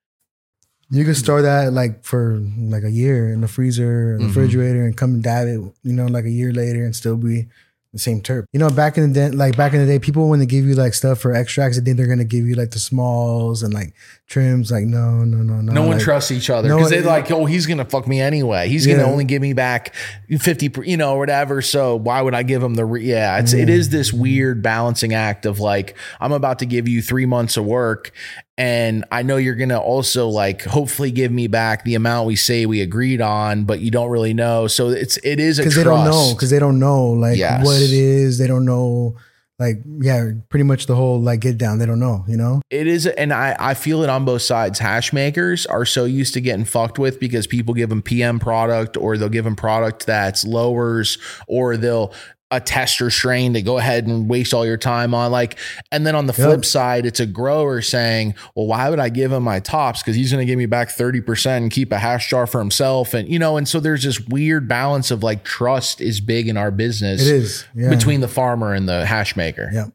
You 0.92 1.04
can 1.04 1.16
store 1.16 1.42
that 1.42 1.74
like 1.74 2.04
for 2.04 2.40
like 2.60 2.84
a 2.84 2.92
year 2.92 3.30
in 3.34 3.42
the 3.42 3.48
freezer, 3.48 4.18
the 4.18 4.24
Mhm. 4.26 4.28
refrigerator, 4.28 4.86
and 4.86 4.96
come 4.96 5.16
and 5.16 5.24
dab 5.24 5.48
it. 5.48 5.60
You 5.84 5.94
know, 5.94 6.06
like 6.06 6.26
a 6.26 6.30
year 6.30 6.52
later, 6.54 6.84
and 6.86 6.96
still 6.96 7.18
be 7.18 7.48
the 7.92 8.00
same 8.00 8.20
terp. 8.22 8.44
You 8.52 8.60
know, 8.60 8.70
back 8.70 8.98
in 8.98 9.08
the 9.12 9.14
day, 9.14 9.30
like 9.36 9.56
back 9.56 9.74
in 9.74 9.80
the 9.80 9.86
day, 9.86 10.00
people 10.00 10.28
when 10.28 10.40
they 10.40 10.46
give 10.46 10.66
you 10.66 10.76
like 10.76 10.94
stuff 10.94 11.18
for 11.20 11.34
extracts, 11.34 11.78
they 11.80 11.84
think 11.84 11.96
they're 11.98 12.08
gonna 12.08 12.26
give 12.26 12.46
you 12.46 12.54
like 12.54 12.72
the 12.72 12.80
smalls 12.80 13.64
and 13.64 13.74
like 13.74 13.94
trims. 14.28 14.70
Like 14.70 14.84
no, 14.84 15.24
no, 15.24 15.38
no, 15.38 15.62
no. 15.62 15.72
no 15.72 15.82
one 15.84 15.92
like, 15.92 16.02
trusts 16.02 16.30
each 16.30 16.50
other 16.50 16.68
no 16.68 16.76
because 16.78 16.92
one- 16.92 17.02
they're 17.02 17.10
like, 17.10 17.32
oh, 17.32 17.46
he's 17.46 17.66
gonna 17.66 17.86
fuck 17.86 18.06
me 18.06 18.20
anyway. 18.20 18.68
He's 18.68 18.86
gonna 18.86 19.04
only 19.06 19.24
give 19.24 19.42
me 19.42 19.54
back 19.54 19.96
fifty, 20.40 20.70
you 20.84 20.98
know, 20.98 21.16
whatever. 21.16 21.62
So 21.62 21.96
why 21.96 22.22
would 22.22 22.36
I 22.36 22.44
give 22.44 22.62
him 22.62 22.74
the? 22.76 22.84
Re- 22.86 23.04
yeah, 23.06 23.40
it's 23.40 23.54
it 23.54 23.70
is 23.70 23.90
this 23.90 24.12
weird 24.14 24.62
balancing 24.62 25.14
act 25.14 25.46
of 25.46 25.60
like, 25.62 25.96
I'm 26.20 26.34
about 26.34 26.60
to 26.60 26.66
give 26.66 26.88
you 26.90 27.02
three 27.02 27.26
months 27.26 27.56
of 27.56 27.64
work, 27.66 28.12
and 28.58 29.04
I 29.12 29.24
know 29.24 29.38
you're 29.38 29.56
gonna 29.56 29.80
also 29.80 30.28
like 30.30 30.64
hopefully 30.64 31.12
give 31.12 31.32
me 31.32 31.48
back 31.48 31.84
the 31.84 31.96
amount 31.96 32.28
we 32.28 32.36
say 32.36 32.66
we 32.66 32.82
agreed 32.82 33.22
on, 33.22 33.66
but 33.66 33.80
you 33.82 33.92
don't 33.92 34.10
really 34.10 34.34
know. 34.34 34.68
So 34.68 34.90
it's 34.90 35.18
it 35.18 35.40
is 35.40 35.60
a 35.60 35.64
because 35.64 35.74
trust. 35.74 35.86
they 35.86 35.92
don't 35.92 36.06
know 36.06 36.34
because 36.34 36.50
they 36.50 36.60
don't 36.60 36.80
know 36.80 37.06
like 37.08 37.38
Yes. 37.38 37.66
what 37.66 37.82
it 37.82 37.92
is. 37.92 38.38
They 38.38 38.48
don't 38.48 38.66
know 38.66 39.16
like 39.58 39.78
yeah, 40.02 40.32
pretty 40.50 40.64
much 40.64 40.86
the 40.86 40.96
whole 40.96 41.22
like 41.22 41.40
get 41.40 41.58
down. 41.58 41.80
They 41.80 41.86
don't 41.86 42.00
know. 42.00 42.26
You 42.28 42.36
know. 42.36 42.62
It 42.70 42.88
is, 42.88 43.08
and 43.08 43.32
I, 43.32 43.56
I 43.58 43.74
feel 43.74 44.04
it 44.04 44.10
on 44.10 44.26
both 44.26 44.42
sides. 44.42 44.80
Hash 44.80 45.14
makers 45.14 45.66
are 45.66 45.86
so 45.86 46.04
used 46.04 46.34
to 46.34 46.42
getting 46.42 46.66
fucked 46.66 47.00
with 47.00 47.22
because 47.22 47.48
people 47.48 47.74
give 47.74 47.88
them 47.88 48.02
PM 48.02 48.38
product 48.40 48.98
or 48.98 49.18
they'll 49.18 49.30
give 49.30 49.46
them 49.46 49.56
product 49.56 50.06
that's 50.06 50.44
lowers 50.46 51.18
or 51.48 51.78
they'll 51.78 52.14
a 52.56 52.60
tester 52.60 53.10
strain 53.10 53.54
to 53.54 53.62
go 53.62 53.78
ahead 53.78 54.08
and 54.08 54.30
waste 54.30 54.54
all 54.54 54.66
your 54.66 54.78
time 54.78 55.14
on. 55.14 55.32
Like, 55.32 55.58
and 55.92 56.06
then 56.08 56.16
on 56.16 56.26
the 56.28 56.34
Yep. 56.38 56.46
flip 56.48 56.66
side, 56.66 57.06
it's 57.06 57.20
a 57.20 57.26
grower 57.26 57.82
saying, 57.82 58.36
well, 58.56 58.68
why 58.68 58.90
would 58.90 59.00
I 59.00 59.10
give 59.10 59.32
him 59.32 59.44
my 59.44 59.60
tops? 59.60 60.02
Because 60.02 60.16
he's 60.16 60.32
going 60.32 60.46
to 60.46 60.50
give 60.50 60.58
me 60.58 60.66
back 60.66 60.90
30% 60.90 61.58
and 61.58 61.72
keep 61.72 61.92
a 61.92 61.98
hash 62.00 62.30
jar 62.30 62.48
for 62.48 62.60
himself. 62.60 63.14
And, 63.14 63.28
you 63.28 63.38
know, 63.40 63.58
and 63.58 63.68
so 63.68 63.80
there's 63.80 64.04
this 64.04 64.20
weird 64.20 64.68
balance 64.68 65.12
of 65.12 65.24
like 65.24 65.44
trust 65.44 66.02
is 66.02 66.20
big 66.20 66.48
in 66.48 66.58
our 66.58 66.72
business 66.72 67.22
It 67.22 67.28
is 67.36 67.66
yeah. 67.76 67.90
between 67.90 68.22
the 68.22 68.28
farmer 68.28 68.74
and 68.74 68.88
the 68.88 69.06
hash 69.06 69.36
maker. 69.36 69.70
Yep. 69.74 69.90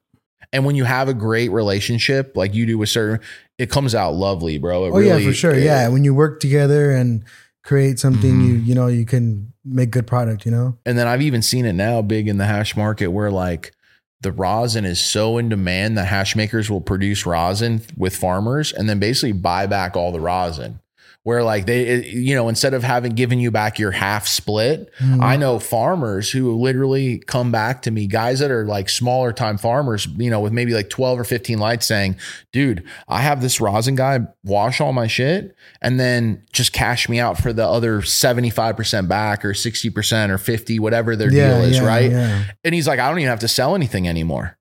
And 0.53 0.65
when 0.65 0.75
you 0.75 0.85
have 0.85 1.09
a 1.09 1.15
great 1.15 1.51
relationship 1.53 2.37
like 2.37 2.55
you 2.55 2.67
do 2.67 2.77
with 2.77 2.89
certain, 2.89 3.21
it 3.57 3.71
comes 3.71 3.95
out 3.95 4.15
lovely, 4.15 4.59
bro. 4.59 4.87
It 4.87 4.91
oh 4.93 4.99
yeah, 4.99 5.19
for 5.25 5.33
sure. 5.33 5.53
it- 5.55 5.63
yeah, 5.63 5.87
when 5.89 6.03
you 6.03 6.13
work 6.15 6.41
together 6.41 6.91
and 6.91 7.23
create 7.63 7.99
something, 8.01 8.33
Mhm. 8.41 8.47
you 8.47 8.55
you 8.55 8.75
know 8.75 8.89
you 8.89 9.05
can 9.05 9.50
make 9.65 9.91
good 9.91 10.07
product. 10.07 10.45
You 10.45 10.53
know. 10.53 10.79
And 10.87 10.99
then 10.99 11.07
I've 11.07 11.23
even 11.23 11.43
seen 11.43 11.67
it 11.67 11.75
now 11.75 12.03
big 12.03 12.29
in 12.29 12.39
the 12.39 12.47
hash 12.47 12.77
market 12.77 13.09
where 13.09 13.31
like 13.31 13.73
the 14.21 14.33
rosin 14.33 14.85
is 14.85 15.01
so 15.01 15.39
in 15.39 15.49
demand 15.49 15.97
that 15.97 16.07
hash 16.07 16.37
makers 16.37 16.71
will 16.71 16.81
produce 16.81 17.25
rosin 17.25 17.83
with 17.97 18.15
farmers 18.15 18.73
and 18.73 18.89
then 18.89 18.99
basically 18.99 19.33
buy 19.33 19.67
back 19.67 19.97
all 19.97 20.13
the 20.13 20.21
rosin. 20.21 20.81
Where 21.23 21.43
like 21.45 21.67
they, 21.67 22.03
you 22.07 22.35
know, 22.35 22.49
instead 22.49 22.73
of 22.73 22.83
having 22.83 23.13
given 23.13 23.41
you 23.41 23.51
back 23.51 23.79
your 23.79 23.91
half 23.91 24.27
split, 24.27 24.91
Mhm. 25.03 25.23
I 25.23 25.37
know 25.37 25.59
farmers 25.59 26.31
who 26.31 26.59
literally 26.59 27.19
come 27.27 27.53
back 27.53 27.83
to 27.83 27.91
me, 27.91 28.07
guys 28.07 28.39
that 28.39 28.51
are 28.51 28.65
like 28.65 28.89
smaller 28.89 29.31
time 29.33 29.59
farmers, 29.59 30.09
you 30.17 30.31
know, 30.31 30.41
with 30.41 30.53
maybe 30.53 30.73
like 30.73 30.89
12 30.89 31.21
or 31.21 31.25
15 31.25 31.59
lights 31.59 31.87
saying, 31.87 32.17
dude, 32.55 32.85
I 33.07 33.21
have 33.21 33.43
this 33.43 33.61
rosin 33.61 33.97
guy 33.97 34.21
wash 34.45 34.81
all 34.81 34.95
my 34.95 35.07
shit 35.07 35.55
and 35.83 36.01
then 36.01 36.43
just 36.55 36.73
cash 36.73 37.07
me 37.07 37.21
out 37.21 37.37
for 37.37 37.53
the 37.53 37.67
other 37.67 38.01
75% 38.01 39.07
back 39.09 39.45
or 39.45 39.53
60% 39.53 40.31
or 40.31 40.39
50, 40.39 40.79
whatever 40.79 41.17
their 41.17 41.31
yeah, 41.31 41.49
deal 41.59 41.65
is, 41.65 41.77
yeah, 41.77 41.85
right? 41.87 42.11
Yeah. 42.11 42.45
And 42.65 42.75
he's 42.75 42.89
like, 42.89 42.99
I 42.99 43.09
don't 43.11 43.19
even 43.19 43.29
have 43.29 43.41
to 43.41 43.49
sell 43.49 43.75
anything 43.75 44.09
anymore. 44.09 44.57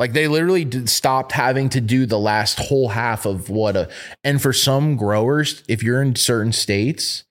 Like 0.00 0.14
they 0.14 0.26
literally 0.26 0.64
did, 0.64 0.88
stopped 0.88 1.32
having 1.32 1.68
to 1.68 1.80
do 1.80 2.06
the 2.06 2.18
last 2.18 2.58
whole 2.58 2.88
half 2.88 3.26
of 3.26 3.50
what 3.50 3.76
a, 3.76 3.88
and 4.24 4.40
for 4.42 4.52
some 4.52 4.96
growers, 4.96 5.62
if 5.68 5.82
you're 5.82 6.00
in 6.02 6.16
certain 6.16 6.52
states, 6.52 7.24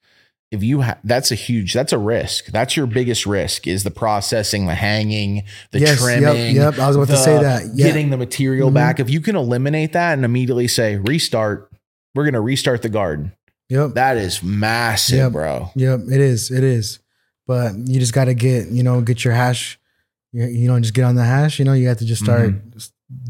if 0.51 0.63
you 0.63 0.81
have, 0.81 0.99
that's 1.03 1.31
a 1.31 1.35
huge, 1.35 1.73
that's 1.73 1.91
a 1.93 1.97
risk. 1.97 2.45
That's 2.45 2.77
your 2.77 2.85
biggest 2.85 3.25
risk 3.25 3.65
is 3.67 3.83
the 3.83 3.89
processing, 3.91 4.67
the 4.67 4.75
hanging, 4.75 5.43
the 5.71 5.79
Yes, 5.79 5.99
trimming. 5.99 6.55
Yep, 6.55 6.75
yep. 6.75 6.79
I 6.79 6.87
was 6.87 6.95
about 6.95 7.07
to 7.09 7.17
say 7.17 7.39
that. 7.39 7.63
Yeah. 7.73 7.87
Getting 7.87 8.11
the 8.11 8.17
material 8.17 8.69
Mhm. 8.69 8.75
back. 8.75 8.99
If 8.99 9.09
you 9.09 9.19
can 9.19 9.35
eliminate 9.35 9.93
that 9.93 10.13
and 10.13 10.23
immediately 10.23 10.67
say, 10.67 10.97
restart, 10.97 11.71
we're 12.13 12.23
going 12.23 12.33
to 12.35 12.39
restart 12.39 12.83
the 12.83 12.89
garden. 12.89 13.33
Yep. 13.69 13.95
That 13.95 14.17
is 14.17 14.43
massive, 14.43 15.17
Yep. 15.17 15.31
bro. 15.31 15.71
Yep. 15.75 16.01
It 16.11 16.21
is. 16.21 16.51
It 16.51 16.63
is. 16.63 16.99
But 17.47 17.73
you 17.87 17.99
just 17.99 18.13
got 18.13 18.25
to 18.25 18.35
get 18.35 18.67
you 18.67 18.83
know 18.83 19.01
get 19.01 19.23
your 19.25 19.33
hash. 19.33 19.78
You, 20.31 20.45
you 20.45 20.67
know, 20.67 20.79
just 20.79 20.93
get 20.93 21.03
on 21.05 21.15
the 21.15 21.23
hash. 21.25 21.59
You 21.59 21.65
know, 21.65 21.73
you 21.73 21.87
have 21.87 21.97
to 21.99 22.05
just 22.05 22.23
start 22.23 22.49
Mm-hmm. 22.51 22.79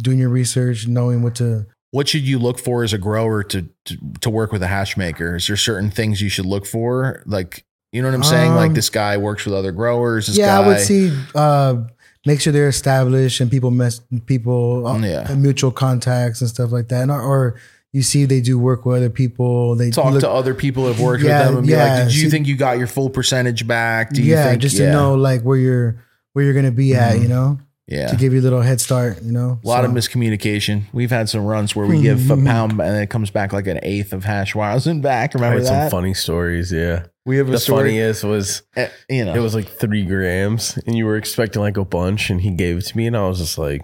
doing 0.01 0.17
your 0.19 0.29
research, 0.29 0.87
knowing 0.87 1.21
what 1.23 1.35
to. 1.35 1.65
what 1.91 2.07
should 2.07 2.21
you 2.27 2.37
look 2.39 2.59
for 2.59 2.83
as 2.83 2.91
a 2.93 2.97
grower 2.97 3.43
to, 3.43 3.67
to 3.85 3.97
to 4.21 4.29
work 4.29 4.51
with 4.51 4.61
a 4.63 4.67
hash 4.67 4.97
maker? 4.97 5.35
Is 5.37 5.47
there 5.47 5.55
certain 5.57 5.89
things 5.91 6.21
you 6.21 6.29
should 6.29 6.45
look 6.45 6.65
for? 6.65 7.23
Like, 7.25 7.63
you 7.93 8.01
know 8.01 8.09
what 8.09 8.15
I'm 8.15 8.23
saying? 8.23 8.53
like 8.55 8.69
Um, 8.69 8.73
this 8.75 8.89
guy 8.89 9.17
works 9.17 9.45
with 9.45 9.53
other 9.55 9.71
growers. 9.71 10.27
This 10.27 10.37
yeah, 10.37 10.47
guy, 10.57 10.63
I 10.63 10.67
would 10.67 10.79
see. 10.81 11.11
Uh, 11.33 11.83
make 12.25 12.41
sure 12.41 12.51
they're 12.51 12.67
established 12.67 13.39
and 13.39 13.49
people 13.49 13.71
mess 13.71 14.01
people 14.25 14.85
uh, 14.85 14.99
Yeah. 14.99 15.33
mutual 15.35 15.71
contacts 15.71 16.41
and 16.41 16.49
stuff 16.49 16.71
like 16.71 16.89
that, 16.89 17.03
and, 17.03 17.11
or, 17.11 17.55
you 17.91 18.03
see 18.03 18.25
they 18.25 18.39
do 18.41 18.59
work 18.59 18.85
with 18.85 18.97
other 18.97 19.09
people. 19.09 19.73
They 19.75 19.89
talk 19.89 20.11
look- 20.11 20.21
to 20.21 20.29
other 20.29 20.53
people 20.53 20.83
who 20.83 20.89
have 20.89 20.99
worked 21.01 21.23
Yeah, 21.23 21.39
with 21.39 21.47
them 21.47 21.57
and 21.59 21.67
be 21.67 21.73
like, 21.75 21.87
yeah, 21.87 22.03
did 22.03 22.13
you 22.13 22.23
see- 22.25 22.29
think 22.29 22.45
you 22.45 22.55
got 22.57 22.77
your 22.77 22.85
full 22.85 23.09
percentage 23.09 23.65
back? 23.65 24.11
Do 24.11 24.21
you 24.21 24.33
yeah, 24.33 24.49
think 24.49 24.61
just 24.61 24.77
yeah. 24.77 24.87
to 24.87 24.91
know 24.91 25.15
like 25.15 25.41
where 25.41 25.57
you're 25.57 26.03
where 26.33 26.45
you're 26.45 26.53
gonna 26.53 26.71
be 26.71 26.95
at. 26.95 27.19
You 27.19 27.27
know. 27.27 27.59
Yeah. 27.91 28.09
to 28.09 28.15
give 28.17 28.33
you 28.33 28.39
a 28.39 28.43
little 28.43 28.61
head 28.61 28.79
start. 28.79 29.23
You 29.23 29.31
know, 29.31 29.59
A 29.63 29.67
lot 29.67 29.83
of 29.83 29.89
miscommunication. 29.89 30.83
We've 30.93 31.09
had 31.09 31.27
some 31.27 31.43
runs 31.43 31.75
where 31.75 31.87
we 31.87 31.99
give 32.03 32.29
a 32.29 32.37
pound 32.37 32.73
and 32.73 32.79
then 32.81 33.01
it 33.01 33.09
comes 33.09 33.31
back 33.31 33.51
like 33.51 33.65
an 33.65 33.79
eighth 33.81 34.13
of 34.13 34.23
hash 34.25 34.53
wires 34.53 34.85
and 34.85 35.01
back. 35.01 35.31
I 35.35 35.39
Remember 35.39 35.57
heard 35.57 35.65
some 35.65 35.75
that? 35.75 35.89
funny 35.89 36.13
stories. 36.13 36.71
Yeah. 36.71 37.07
we 37.25 37.37
have 37.37 37.47
a 37.49 37.53
The 37.53 37.57
story. 37.57 37.85
funniest 37.89 38.23
was 38.23 38.61
eh, 38.75 38.89
you 39.09 39.25
know, 39.25 39.33
it 39.33 39.39
was 39.39 39.55
like 39.55 39.67
three 39.69 40.05
grams, 40.05 40.77
and 40.85 40.95
you 40.95 41.07
were 41.07 41.17
expecting 41.17 41.63
like 41.63 41.77
a 41.77 41.83
bunch, 41.85 42.29
and 42.29 42.39
he 42.41 42.51
gave 42.51 42.77
it 42.77 42.81
to 42.85 42.95
me, 42.97 43.07
and 43.07 43.17
I 43.17 43.27
was 43.27 43.39
just 43.39 43.57
like, 43.57 43.81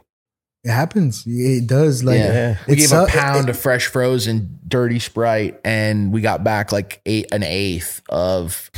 It 0.63 0.69
happens. 0.69 1.23
It 1.25 1.65
does. 1.65 2.03
Like 2.03 2.19
yeah. 2.19 2.57
We 2.67 2.73
it's 2.75 2.91
gave 2.91 2.99
a 2.99 3.05
so- 3.05 3.07
pound 3.07 3.49
it- 3.49 3.55
of 3.55 3.59
fresh 3.59 3.87
frozen 3.87 4.59
dirty 4.67 4.99
Sprite, 4.99 5.59
and 5.65 6.13
we 6.13 6.21
got 6.21 6.43
back 6.43 6.71
like 6.71 7.01
eight, 7.07 7.25
an 7.31 7.41
eighth 7.41 8.03
of 8.07 8.69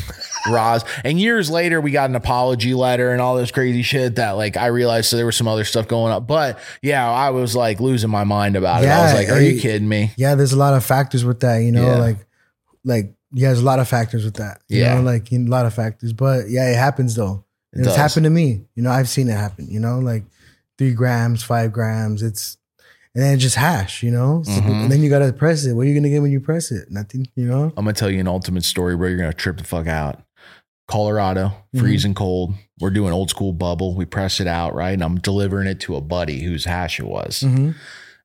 Roz. 0.51 0.83
And 1.03 1.19
years 1.19 1.49
later, 1.49 1.79
we 1.81 1.91
got 1.91 2.09
an 2.09 2.15
apology 2.15 2.73
letter 2.73 3.11
and 3.11 3.21
all 3.21 3.35
this 3.35 3.51
crazy 3.51 3.81
shit 3.81 4.15
that 4.15 4.31
like 4.31 4.57
I 4.57 4.67
realized 4.67 5.09
so 5.09 5.17
there 5.17 5.25
was 5.25 5.35
some 5.35 5.47
other 5.47 5.63
stuff 5.63 5.87
going 5.87 6.11
up, 6.13 6.27
But 6.27 6.59
yeah, 6.81 7.09
I 7.09 7.29
was 7.31 7.55
like 7.55 7.79
losing 7.79 8.09
my 8.09 8.23
mind 8.23 8.55
about 8.55 8.83
it. 8.83 8.87
I 8.87 9.03
was 9.03 9.13
like, 9.13 9.29
"Are 9.29 9.41
you 9.41 9.59
kidding 9.59 9.87
me?" 9.87 10.11
yeah, 10.17 10.35
there's 10.35 10.53
a 10.53 10.57
lot 10.57 10.73
of 10.73 10.83
factors 10.85 11.23
with 11.25 11.39
that. 11.41 11.57
You 11.59 11.71
know, 11.71 11.85
Yeah. 11.87 11.95
like 11.97 12.17
like 12.85 13.13
yeah, 13.33 13.49
there's 13.49 13.59
a 13.61 13.65
lot 13.65 13.79
of 13.79 13.87
factors 13.87 14.23
with 14.23 14.35
that. 14.35 14.61
You 14.69 14.79
Yeah. 14.81 14.95
know, 14.95 15.01
like 15.01 15.31
a 15.31 15.37
lot 15.39 15.65
of 15.65 15.73
factors. 15.73 16.13
But 16.13 16.49
yeah, 16.49 16.69
it 16.71 16.75
happens 16.77 17.15
though. 17.15 17.43
It 17.73 17.79
it's 17.79 17.87
does. 17.89 17.97
happened 17.97 18.23
to 18.23 18.29
me. 18.29 18.61
You 18.75 18.83
know, 18.83 18.89
I've 18.91 19.09
seen 19.09 19.27
it 19.29 19.33
happen. 19.35 19.67
You 19.69 19.79
know, 19.81 19.99
like 19.99 20.23
three 20.77 20.93
grams, 20.93 21.43
five 21.43 21.73
grams. 21.73 22.23
It's 22.23 22.57
and 23.13 23.23
then 23.23 23.33
it 23.33 23.37
just 23.37 23.55
hash. 23.55 24.03
You 24.03 24.11
know, 24.11 24.43
So- 24.45 24.51
Mhm. 24.51 24.83
and 24.83 24.91
then 24.91 25.01
you 25.01 25.09
gotta 25.09 25.33
press 25.33 25.65
it. 25.65 25.73
What 25.73 25.81
are 25.81 25.85
you 25.89 25.95
gonna 25.95 26.09
get 26.09 26.21
when 26.21 26.31
you 26.31 26.39
press 26.39 26.71
it? 26.71 26.89
Nothing. 26.91 27.27
You 27.35 27.45
know. 27.47 27.63
I'm 27.75 27.83
gonna 27.83 27.93
tell 27.93 28.09
you 28.11 28.19
an 28.19 28.27
ultimate 28.27 28.63
story 28.63 28.95
where 28.95 29.09
you're 29.09 29.17
gonna 29.17 29.33
trip 29.33 29.57
the 29.57 29.63
fuck 29.63 29.87
out. 29.87 30.21
Colorado, 30.87 31.51
freezing 31.77 32.13
cold. 32.13 32.53
We're 32.79 32.91
doing 32.91 33.11
old 33.13 33.29
school 33.29 33.51
bubble. 33.53 33.93
We 33.95 34.05
press 34.05 34.39
it 34.39 34.47
out, 34.47 34.73
right? 34.73 34.91
And 34.91 35.03
I'm 35.03 35.19
delivering 35.19 35.67
it 35.67 35.79
to 35.81 35.95
a 35.95 36.01
buddy 36.01 36.41
whose 36.41 36.63
hash 36.65 36.99
it 36.99 37.05
was. 37.07 37.41
Mhm. 37.45 37.75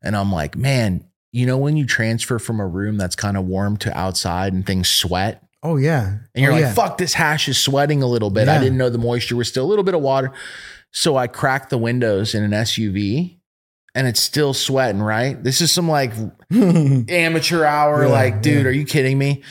And 0.02 0.16
I'm 0.16 0.30
like, 0.32 0.56
man, 0.56 1.04
you 1.32 1.44
know 1.46 1.56
when 1.58 1.76
you 1.76 1.86
transfer 1.86 2.38
from 2.38 2.60
a 2.60 2.66
room 2.66 2.98
that's 2.98 3.16
kind 3.16 3.36
of 3.36 3.44
warm 3.46 3.76
to 3.78 3.98
outside 3.98 4.52
and 4.52 4.64
things 4.64 4.88
sweat? 4.88 5.42
Oh 5.64 5.76
yeah. 5.76 6.18
And 6.34 6.42
you're 6.42 6.52
Oh, 6.52 6.56
like, 6.56 6.62
yeah. 6.62 6.74
fuck, 6.74 6.98
this 6.98 7.14
hash 7.14 7.48
is 7.48 7.58
sweating 7.58 8.02
a 8.02 8.06
little 8.06 8.30
bit. 8.30 8.48
I 8.48 8.58
didn't 8.58 8.78
know 8.78 8.90
the 8.90 8.98
moisture 8.98 9.36
was 9.36 9.48
still 9.48 9.64
a 9.64 9.68
little 9.70 9.84
bit 9.84 9.94
of 9.94 10.00
water. 10.02 10.32
So 10.92 11.16
I 11.16 11.26
cracked 11.26 11.70
the 11.70 11.78
windows 11.78 12.34
in 12.34 12.42
an 12.44 12.52
SUV 12.52 13.38
and 13.94 14.06
it's 14.06 14.20
still 14.20 14.54
sweating, 14.54 15.00
right? 15.02 15.42
This 15.42 15.60
is 15.60 15.72
some 15.72 15.88
like 15.88 16.12
amateur 16.52 17.64
hour. 17.64 18.04
Yeah, 18.04 18.08
like, 18.12 18.42
dude, 18.42 18.62
yeah. 18.62 18.68
are 18.68 18.72
you 18.72 18.84
kidding 18.84 19.18
me? 19.18 19.42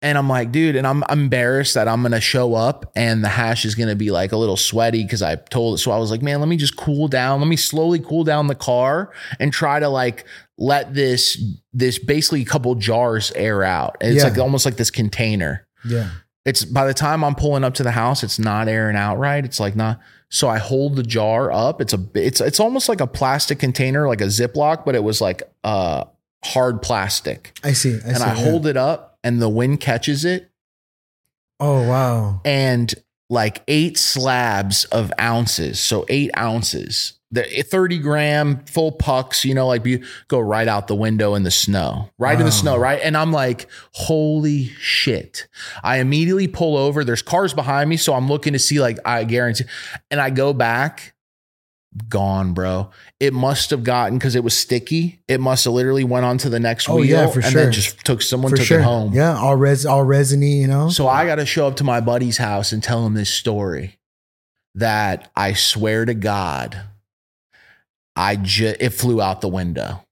And 0.00 0.16
I'm 0.16 0.28
like, 0.28 0.52
dude, 0.52 0.76
and 0.76 0.86
I'm, 0.86 1.02
I'm 1.08 1.22
embarrassed 1.22 1.74
that 1.74 1.88
I'm 1.88 2.02
gonna 2.02 2.20
show 2.20 2.54
up 2.54 2.92
and 2.94 3.24
the 3.24 3.28
hash 3.28 3.64
is 3.64 3.74
gonna 3.74 3.96
be 3.96 4.10
like 4.12 4.30
a 4.32 4.36
little 4.36 4.56
sweaty 4.56 5.02
because 5.02 5.22
I 5.22 5.34
told 5.36 5.74
it. 5.74 5.78
So 5.78 5.90
I 5.90 5.98
was 5.98 6.10
like, 6.10 6.22
man, 6.22 6.38
let 6.38 6.48
me 6.48 6.56
just 6.56 6.76
cool 6.76 7.08
down. 7.08 7.40
Let 7.40 7.48
me 7.48 7.56
slowly 7.56 7.98
cool 7.98 8.22
down 8.22 8.46
the 8.46 8.54
car 8.54 9.12
and 9.40 9.52
try 9.52 9.80
to 9.80 9.88
like 9.88 10.24
let 10.56 10.94
this 10.94 11.42
this 11.72 11.98
basically 11.98 12.42
a 12.42 12.44
couple 12.44 12.74
jars 12.76 13.32
air 13.34 13.64
out. 13.64 13.96
It's 14.00 14.22
Yeah. 14.22 14.28
like 14.30 14.38
almost 14.38 14.64
like 14.64 14.76
this 14.76 14.90
container. 14.90 15.66
yeah. 15.84 16.10
It's 16.44 16.64
by 16.64 16.86
the 16.86 16.94
time 16.94 17.22
I'm 17.24 17.34
pulling 17.34 17.62
up 17.62 17.74
to 17.74 17.82
the 17.82 17.90
house, 17.90 18.22
it's 18.22 18.38
not 18.38 18.68
airing 18.68 18.96
out 18.96 19.16
right. 19.18 19.44
It's 19.44 19.60
like 19.60 19.76
not. 19.76 20.00
So 20.30 20.48
I 20.48 20.56
hold 20.58 20.96
the 20.96 21.02
jar 21.02 21.52
up. 21.52 21.80
It's 21.82 21.92
a 21.92 22.02
it's 22.14 22.40
it's 22.40 22.58
almost 22.60 22.88
like 22.88 23.00
a 23.02 23.06
plastic 23.06 23.58
container, 23.58 24.06
like 24.08 24.20
a 24.22 24.26
Ziploc, 24.26 24.84
but 24.86 24.94
it 24.94 25.02
was 25.02 25.20
like 25.20 25.42
uh 25.64 26.04
hard 26.44 26.80
plastic. 26.80 27.58
I 27.64 27.72
see. 27.72 27.94
I 27.94 28.08
and 28.08 28.16
see. 28.16 28.22
I 28.22 28.28
yeah. 28.28 28.34
hold 28.34 28.66
it 28.66 28.76
up, 28.78 29.07
and 29.24 29.40
the 29.42 29.48
wind 29.48 29.80
catches 29.80 30.24
it, 30.24 30.50
Oh 31.60 31.86
wow. 31.88 32.40
and 32.44 32.94
like 33.30 33.62
eight 33.68 33.98
slabs 33.98 34.84
of 34.86 35.12
ounces, 35.20 35.78
so 35.80 36.06
eight 36.08 36.30
ounces, 36.38 37.14
the 37.30 37.44
eh, 37.58 37.62
30 37.62 37.98
gram 37.98 38.64
full 38.64 38.92
pucks, 38.92 39.44
you 39.44 39.52
know, 39.54 39.66
like 39.66 39.84
you 39.84 40.02
go 40.28 40.38
right 40.40 40.66
out 40.66 40.88
the 40.88 40.94
window 40.94 41.34
in 41.34 41.42
the 41.42 41.50
snow, 41.50 42.08
right 42.18 42.38
in 42.38 42.46
the 42.46 42.52
snow, 42.52 42.78
right? 42.78 43.00
And 43.02 43.16
I'm 43.18 43.32
like, 43.32 43.68
holy 43.92 44.66
shit. 44.80 45.46
I 45.82 45.98
immediately 45.98 46.48
pull 46.48 46.76
over. 46.78 47.04
There's 47.04 47.20
cars 47.20 47.52
behind 47.52 47.90
me. 47.90 47.98
So 47.98 48.14
I'm 48.14 48.28
looking 48.28 48.54
to 48.54 48.58
see, 48.58 48.80
like, 48.80 48.98
I 49.04 49.24
guarantee. 49.24 49.64
And 50.10 50.20
I 50.22 50.30
go 50.30 50.54
back, 50.54 51.12
gone, 52.08 52.52
bro. 52.52 52.90
It 53.18 53.32
must 53.32 53.70
have 53.70 53.82
gotten 53.84 54.18
because 54.18 54.34
it 54.34 54.44
was 54.44 54.56
sticky. 54.56 55.20
It 55.28 55.40
must 55.40 55.64
have 55.64 55.72
literally 55.74 56.04
went 56.04 56.24
on 56.26 56.38
to 56.38 56.48
the 56.50 56.60
next 56.60 56.88
Oh, 56.88 56.96
wheel. 56.96 57.06
yeah, 57.06 57.26
for 57.28 57.40
and 57.40 57.48
sure. 57.50 57.62
then 57.64 57.72
just 57.72 58.04
took 58.04 58.22
someone 58.22 58.50
For 58.50 58.56
took 58.58 58.66
sure. 58.66 58.80
it 58.80 58.84
home. 58.84 59.12
Yeah. 59.14 59.36
All 59.38 59.56
res 59.56 59.86
all 59.86 60.04
resiny. 60.04 60.60
You 60.60 60.66
know. 60.68 60.90
So 60.90 61.08
I 61.08 61.24
got 61.26 61.36
to 61.36 61.46
show 61.46 61.66
up 61.66 61.76
to 61.76 61.84
my 61.84 62.00
buddy's 62.00 62.36
house 62.38 62.72
and 62.72 62.82
tell 62.82 63.04
him 63.06 63.14
this 63.14 63.30
story 63.30 63.98
that 64.74 65.30
I 65.34 65.54
swear 65.54 66.04
to 66.04 66.14
God, 66.14 66.80
I 68.14 68.36
just 68.36 68.76
it 68.80 68.90
flew 68.90 69.20
out 69.22 69.40
the 69.40 69.48
window. 69.48 70.04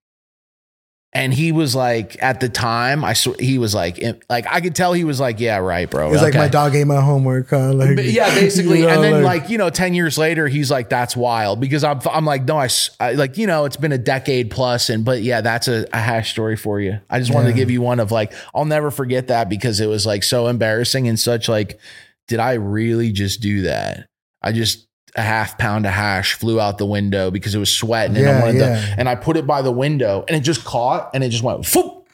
And 1.16 1.32
he 1.32 1.50
was 1.50 1.74
like, 1.74 2.22
at 2.22 2.40
the 2.40 2.50
time, 2.50 3.02
I 3.02 3.14
sw- 3.14 3.40
he 3.40 3.56
was 3.56 3.74
like, 3.74 3.98
like 4.28 4.46
I 4.46 4.60
could 4.60 4.74
tell 4.74 4.92
he 4.92 5.04
was 5.04 5.18
like, 5.18 5.40
yeah, 5.40 5.56
right, 5.56 5.88
bro. 5.88 6.10
Like 6.10 6.22
Okay. 6.28 6.38
my 6.38 6.48
dog 6.48 6.74
ate 6.74 6.84
my 6.86 7.00
homework. 7.00 7.50
Of 7.52 7.76
like 7.76 7.98
yeah, 8.02 8.34
basically. 8.34 8.80
you 8.80 8.86
know, 8.86 8.92
and 8.92 9.02
then 9.02 9.22
like, 9.22 9.48
you 9.48 9.56
know, 9.56 9.70
10 9.70 9.94
years 9.94 10.18
later, 10.18 10.46
he's 10.46 10.70
like, 10.70 10.90
that's 10.90 11.16
wild 11.16 11.58
because 11.58 11.84
I'm, 11.84 12.00
I'm 12.12 12.26
like, 12.26 12.44
no, 12.44 12.58
I, 12.58 13.12
like, 13.12 13.38
you 13.38 13.46
know, 13.46 13.64
it's 13.64 13.78
been 13.78 13.92
a 13.92 13.98
decade 13.98 14.50
plus 14.50 14.90
and, 14.90 15.06
but 15.06 15.22
yeah, 15.22 15.40
that's 15.40 15.68
a, 15.68 15.86
a 15.90 15.98
hash 15.98 16.32
story 16.32 16.56
for 16.56 16.80
you. 16.80 17.00
I 17.08 17.18
just 17.18 17.32
wanted 17.32 17.48
to 17.48 17.54
give 17.54 17.70
you 17.70 17.80
one 17.80 17.98
of 17.98 18.12
like, 18.12 18.34
I'll 18.54 18.66
never 18.66 18.90
forget 18.90 19.28
that 19.28 19.48
because 19.48 19.80
it 19.80 19.86
was 19.86 20.04
like 20.04 20.22
so 20.22 20.48
embarrassing 20.48 21.08
and 21.08 21.18
such 21.18 21.48
like, 21.48 21.80
did 22.28 22.40
I 22.40 22.54
really 22.54 23.10
just 23.10 23.40
do 23.40 23.62
that? 23.62 24.06
I 24.42 24.52
just, 24.52 24.86
a 25.16 25.22
half 25.22 25.58
pound 25.58 25.86
of 25.86 25.92
hash 25.92 26.34
flew 26.34 26.60
out 26.60 26.78
the 26.78 26.86
window 26.86 27.30
because 27.30 27.54
it 27.54 27.58
was 27.58 27.72
sweating 27.72 28.16
and 28.16 28.28
I 28.28 28.40
wanted 28.40 28.58
yeah. 28.60 28.74
to, 28.80 28.94
and 28.98 29.08
I 29.08 29.14
put 29.14 29.36
it 29.36 29.46
by 29.46 29.62
the 29.62 29.72
window 29.72 30.24
and 30.28 30.36
it 30.36 30.40
just 30.40 30.64
caught 30.64 31.10
and 31.14 31.24
it 31.24 31.30
just 31.30 31.42
went 31.42 31.66
whoop, 31.74 32.06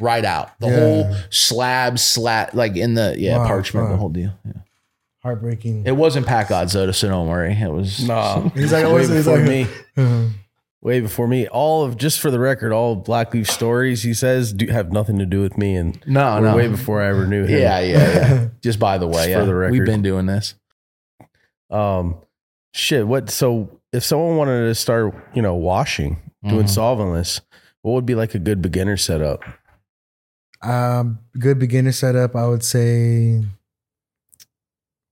right 0.00 0.24
out. 0.24 0.58
The 0.60 0.68
Yeah. 0.68 0.76
whole 0.78 1.16
slab 1.30 1.98
slat, 1.98 2.54
like 2.54 2.76
in 2.76 2.94
the, 2.94 3.14
yeah, 3.18 3.38
Wow, 3.38 3.46
parchment, 3.46 3.90
the 3.90 3.96
whole 3.96 4.08
deal. 4.08 4.32
Yeah. 4.44 4.52
heartbreaking. 5.22 5.84
It 5.86 5.96
wasn't 5.96 6.26
Pack 6.26 6.48
God 6.50 6.68
Zoda, 6.68 6.94
so 6.94 7.08
don't 7.08 7.26
worry. 7.28 7.52
It 7.52 7.70
was 7.70 8.06
no. 8.06 8.50
He's 8.54 8.72
like, 8.72 8.86
way 8.86 9.00
he's 9.00 9.10
before 9.10 9.38
like- 9.38 9.48
me. 9.48 9.66
Uh-huh. 9.96 10.24
Way 10.82 11.00
before 11.00 11.26
me. 11.26 11.48
All 11.48 11.84
of 11.84 11.96
just 11.96 12.20
for 12.20 12.30
the 12.30 12.38
record, 12.38 12.70
all 12.72 13.02
Blackleaf 13.02 13.48
stories 13.48 14.04
he 14.04 14.14
says 14.14 14.52
do 14.52 14.66
have 14.68 14.92
nothing 14.92 15.18
to 15.18 15.26
do 15.26 15.40
with 15.40 15.58
me, 15.58 15.74
and 15.74 15.98
no, 16.06 16.38
no. 16.38 16.54
way 16.54 16.68
before 16.68 17.02
I 17.02 17.08
ever 17.08 17.26
knew 17.26 17.44
him. 17.44 17.58
yeah, 17.60 17.80
yeah, 17.80 17.96
yeah. 17.98 18.48
Just 18.62 18.78
by 18.78 18.98
the 18.98 19.06
way, 19.08 19.14
Just 19.14 19.28
yeah. 19.30 19.40
for 19.40 19.46
the 19.46 19.54
record. 19.54 19.72
we've 19.72 19.84
been 19.86 20.02
doing 20.02 20.26
this. 20.26 20.54
Um, 21.70 22.18
shit. 22.76 23.06
What? 23.06 23.30
So 23.30 23.80
if 23.92 24.04
someone 24.04 24.36
wanted 24.36 24.66
to 24.68 24.74
start, 24.74 25.14
you 25.34 25.42
know, 25.42 25.54
washing, 25.54 26.18
doing 26.46 26.66
Mhm. 26.66 26.76
solventless, 26.76 27.40
what 27.82 27.92
would 27.92 28.06
be 28.06 28.14
like 28.14 28.34
a 28.34 28.38
good 28.38 28.60
beginner 28.62 28.96
setup? 28.96 29.40
Um, 30.62 31.18
good 31.38 31.58
beginner 31.58 31.92
setup. 31.92 32.34
I 32.34 32.46
would 32.46 32.64
say, 32.64 33.42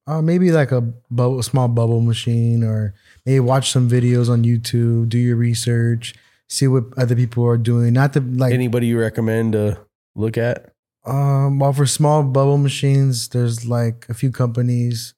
uh, 0.07 0.21
maybe 0.23 0.51
like 0.53 0.73
a 0.73 0.81
bubble, 1.11 1.43
small 1.43 1.69
bubble 1.69 2.01
machine, 2.01 2.63
or 2.63 2.95
maybe 3.25 3.41
watch 3.41 3.71
some 3.71 3.89
videos 3.89 4.29
on 4.29 4.43
YouTube. 4.45 5.09
Do 5.09 5.19
your 5.19 5.37
research. 5.37 6.15
See 6.49 6.67
what 6.69 6.85
other 6.99 7.17
people 7.17 7.45
are 7.47 7.57
doing. 7.57 7.95
Not 7.95 8.13
to 8.15 8.21
like 8.21 8.53
Anybody 8.53 8.87
you 8.89 8.99
recommend 9.01 9.53
to 9.55 9.79
look 10.15 10.37
at? 10.37 10.73
Um, 11.07 11.59
well, 11.59 11.73
for 11.73 11.87
small 11.87 12.23
bubble 12.23 12.59
machines, 12.59 13.29
there's 13.29 13.67
like 13.67 14.07
a 14.09 14.15
few 14.15 14.31
companies, 14.31 15.15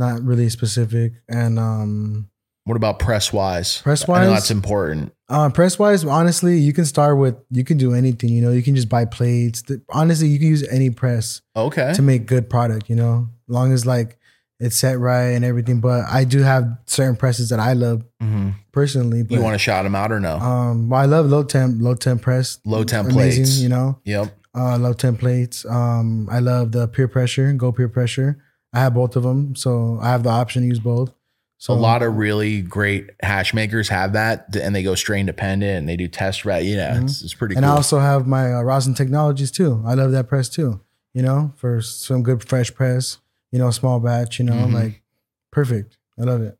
not 0.00 0.22
really 0.24 0.48
specific, 0.48 1.12
and 1.28 1.58
um, 1.58 2.28
What 2.64 2.76
about 2.76 2.98
press 2.98 3.32
wise? 3.32 3.80
Press 3.82 4.06
wise, 4.08 4.28
that's 4.28 4.50
important. 4.50 5.12
uh, 5.28 5.48
press 5.50 5.78
wise, 5.78 6.04
honestly, 6.04 6.58
you 6.58 6.72
can 6.72 6.84
start 6.84 7.18
with 7.18 7.36
you 7.50 7.62
can 7.64 7.76
do 7.78 7.94
anything. 7.94 8.30
You 8.30 8.42
know, 8.42 8.50
you 8.50 8.62
can 8.62 8.74
just 8.74 8.88
buy 8.88 9.04
plates. 9.04 9.62
Honestly, 9.90 10.26
you 10.28 10.38
can 10.38 10.48
use 10.48 10.66
any 10.68 10.90
press 10.90 11.42
Okay. 11.54 11.92
to 11.94 12.02
make 12.02 12.26
good 12.26 12.50
product. 12.50 12.90
You 12.90 12.96
know, 12.96 13.28
long 13.46 13.72
as 13.72 13.86
like 13.86 14.16
it's 14.58 14.76
set 14.76 14.98
right 14.98 15.30
and 15.36 15.44
everything. 15.44 15.80
But 15.80 16.04
I 16.10 16.24
do 16.24 16.40
have 16.42 16.64
certain 16.86 17.16
presses 17.16 17.48
that 17.48 17.60
I 17.60 17.72
love 17.72 18.02
Mhm. 18.22 18.54
personally. 18.72 19.22
But, 19.22 19.36
You 19.36 19.42
want 19.42 19.54
to 19.54 19.58
shout 19.58 19.84
them 19.84 19.94
out 19.94 20.12
or 20.12 20.20
no? 20.20 20.36
Um, 20.38 20.88
well, 20.90 21.00
I 21.00 21.06
love 21.06 21.26
low 21.26 21.42
temp, 21.44 21.80
low 21.80 21.94
temp 21.94 22.20
press, 22.22 22.58
Low 22.66 22.84
temp 22.84 23.08
amazing, 23.10 23.44
plates. 23.44 23.58
You 23.60 23.70
know, 23.70 23.98
yep. 24.04 24.36
uh, 24.54 24.76
low 24.76 24.92
temp 24.92 25.18
plates. 25.20 25.64
Um, 25.64 26.28
I 26.30 26.40
love 26.40 26.72
the 26.72 26.86
PurePressure, 26.88 27.56
go 27.56 27.72
PurePressure. 27.72 28.36
I 28.72 28.80
have 28.80 28.94
both 28.94 29.16
of 29.16 29.22
them, 29.24 29.56
so 29.56 29.98
I 30.00 30.10
have 30.10 30.22
the 30.22 30.28
option 30.30 30.62
to 30.62 30.68
use 30.68 30.78
both. 30.80 31.12
So 31.58 31.74
a 31.74 31.76
lot 31.76 32.02
of 32.02 32.16
really 32.16 32.62
great 32.62 33.10
hash 33.22 33.52
makers 33.52 33.90
have 33.90 34.14
that, 34.14 34.56
and 34.56 34.74
they 34.74 34.82
go 34.82 34.94
strain 34.94 35.26
dependent 35.26 35.76
and 35.78 35.86
they 35.88 35.96
do 35.96 36.08
test 36.08 36.46
right. 36.46 36.64
You 36.64 36.76
know, 36.76 37.00
it's, 37.02 37.20
it's 37.22 37.34
pretty 37.34 37.54
and 37.54 37.64
cool. 37.64 37.72
I 37.72 37.76
also 37.76 37.98
have 37.98 38.26
my 38.26 38.54
uh, 38.54 38.62
rosin 38.62 38.94
technologies 38.94 39.50
too. 39.50 39.82
I 39.84 39.92
love 39.92 40.10
that 40.12 40.26
press 40.26 40.48
too. 40.48 40.80
You 41.12 41.20
know, 41.22 41.52
for 41.56 41.82
some 41.82 42.22
good 42.22 42.48
fresh 42.48 42.72
press. 42.74 43.18
You 43.52 43.58
know, 43.58 43.70
small 43.72 44.00
batch. 44.00 44.38
You 44.38 44.46
know, 44.46 44.54
Mhm. 44.54 44.72
like 44.72 45.02
perfect. 45.50 45.98
I 46.18 46.22
love 46.22 46.40
it. 46.40 46.56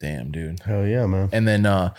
Damn, 0.00 0.30
dude. 0.30 0.60
Hell 0.60 0.86
yeah, 0.86 1.06
man. 1.06 1.30
And 1.32 1.48
then 1.48 1.64
uh 1.64 1.94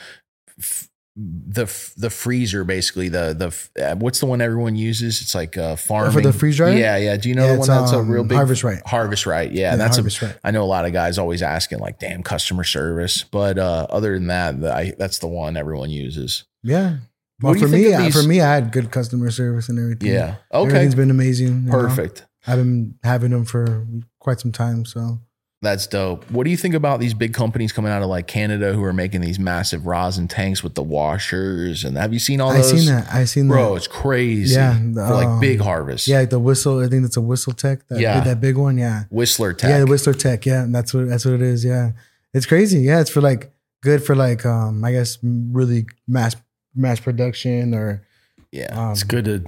f- 0.60 0.90
the 1.15 1.65
the 1.98 2.10
freezer 2.10 2.64
basically 2.64 3.10
the 3.10 3.34
the 3.76 3.84
uh, 3.91 3.95
what's 3.95 4.19
the 4.19 4.26
one 4.26 4.40
everyone 4.41 4.76
uses? 4.76 5.22
It's 5.22 5.36
like 5.36 5.57
uh 5.57 5.76
farming 5.76 6.14
For 6.14 6.22
the 6.22 6.31
freeze 6.31 6.57
dryer? 6.57 6.77
Yeah, 6.77 6.95
yeah. 6.98 7.18
Do 7.18 7.27
you 7.30 7.36
know 7.36 7.45
Yeah, 7.45 7.53
the 7.53 7.60
one 7.60 7.68
that's 7.68 7.91
a 7.91 7.98
um, 7.99 8.10
real 8.10 8.23
big 8.23 8.36
Harvest 8.38 8.64
Right. 8.64 8.81
Harvest 8.86 9.26
right. 9.26 9.52
Yeah, 9.52 9.72
Yeah, 9.72 9.76
that's 9.76 9.98
Harvest 9.98 10.22
a. 10.22 10.26
Right. 10.27 10.36
I 10.44 10.52
know 10.52 10.64
a 10.64 10.65
lot 10.65 10.86
of 10.86 10.94
guys 10.94 11.18
always 11.18 11.41
asking 11.41 11.80
like, 11.80 11.99
"Damn, 11.99 12.23
customer 12.23 12.64
service." 12.64 13.23
But 13.23 13.57
uh 13.57 13.88
other 13.90 14.14
than 14.14 14.27
that, 14.27 14.61
the, 14.61 14.73
I, 14.73 14.94
that's 14.98 15.19
the 15.19 15.27
one 15.27 15.57
everyone 15.57 15.90
uses. 15.90 16.45
Yeah. 16.64 16.98
Well, 17.41 17.53
for 17.56 17.68
me, 17.68 17.94
I- 17.94 18.11
for 18.11 18.23
me, 18.23 18.41
I 18.41 18.53
had 18.53 18.72
good 18.72 18.91
customer 18.91 19.30
service 19.31 19.69
and 19.69 19.80
everything. 19.80 20.11
Yeah. 20.11 20.36
Okay. 20.53 20.68
Everything's 20.69 20.95
been 20.95 21.10
amazing. 21.11 21.48
you 21.48 21.53
know? 21.53 21.72
Perfect. 21.72 22.26
I've 22.48 22.57
been 22.57 22.95
having 23.03 23.31
them 23.31 23.45
for 23.45 23.86
quite 24.19 24.40
some 24.40 24.52
time. 24.52 24.86
So 24.86 25.19
That's 25.61 25.88
dope. 25.88 26.23
What 26.31 26.45
do 26.45 26.52
you 26.52 26.56
think 26.57 26.73
about 26.73 27.02
these 27.02 27.14
big 27.14 27.34
companies 27.34 27.73
coming 27.73 27.91
out 27.91 28.02
of 28.02 28.07
like 28.07 28.27
Canada 28.27 28.72
who 28.72 28.81
are 28.86 28.94
making 28.94 29.19
these 29.19 29.38
massive 29.38 29.86
rosin 29.86 30.30
tanks 30.30 30.64
with 30.64 30.73
the 30.76 30.84
washers? 30.84 31.84
And 31.84 31.98
have 31.98 32.14
you 32.14 32.19
seen 32.19 32.40
all 32.40 32.53
those? 32.53 32.69
I 32.69 32.72
those? 32.76 32.86
seen 32.86 32.95
that. 32.95 33.14
I've 33.14 33.30
seen 33.30 33.48
Bro, 33.49 33.72
that. 33.72 33.76
it's 33.76 33.88
crazy. 33.88 34.56
Yeah, 34.56 34.77
For 34.77 35.14
like 35.14 35.27
um, 35.27 35.40
big 35.41 35.60
harvest. 35.60 36.07
Yeah, 36.07 36.19
Like 36.19 36.30
the 36.30 36.40
whistle. 36.40 36.80
I 36.80 36.88
think 36.88 37.02
that's 37.02 37.18
a 37.18 37.22
whistle 37.22 37.52
tech. 37.52 37.86
That, 37.90 37.99
Yeah. 37.99 38.22
that 38.22 38.40
big 38.40 38.56
one. 38.56 38.77
Yeah. 38.77 39.03
Whistler 39.10 39.52
tech. 39.52 39.69
Yeah, 39.69 39.80
the 39.80 39.88
Whistler 39.88 40.14
Tech. 40.14 40.45
Yeah, 40.45 40.65
that's 40.69 40.94
what 40.94 41.10
that's 41.10 41.26
what 41.26 41.34
it 41.34 41.41
is. 41.41 41.65
Yeah, 41.65 41.91
it's 42.34 42.45
crazy. 42.45 42.80
Yeah, 42.80 43.02
it's 43.02 43.10
for 43.10 43.19
like 43.19 43.52
good 43.84 44.02
for 44.02 44.15
like 44.15 44.45
um 44.45 44.86
I 44.86 44.94
guess 44.94 45.18
really 45.23 45.88
mass 46.07 46.38
mass 46.73 47.02
production 47.02 47.73
or 47.73 48.06
yeah. 48.53 48.68
um, 48.72 48.91
It's 48.94 49.03
good 49.03 49.26
to 49.26 49.44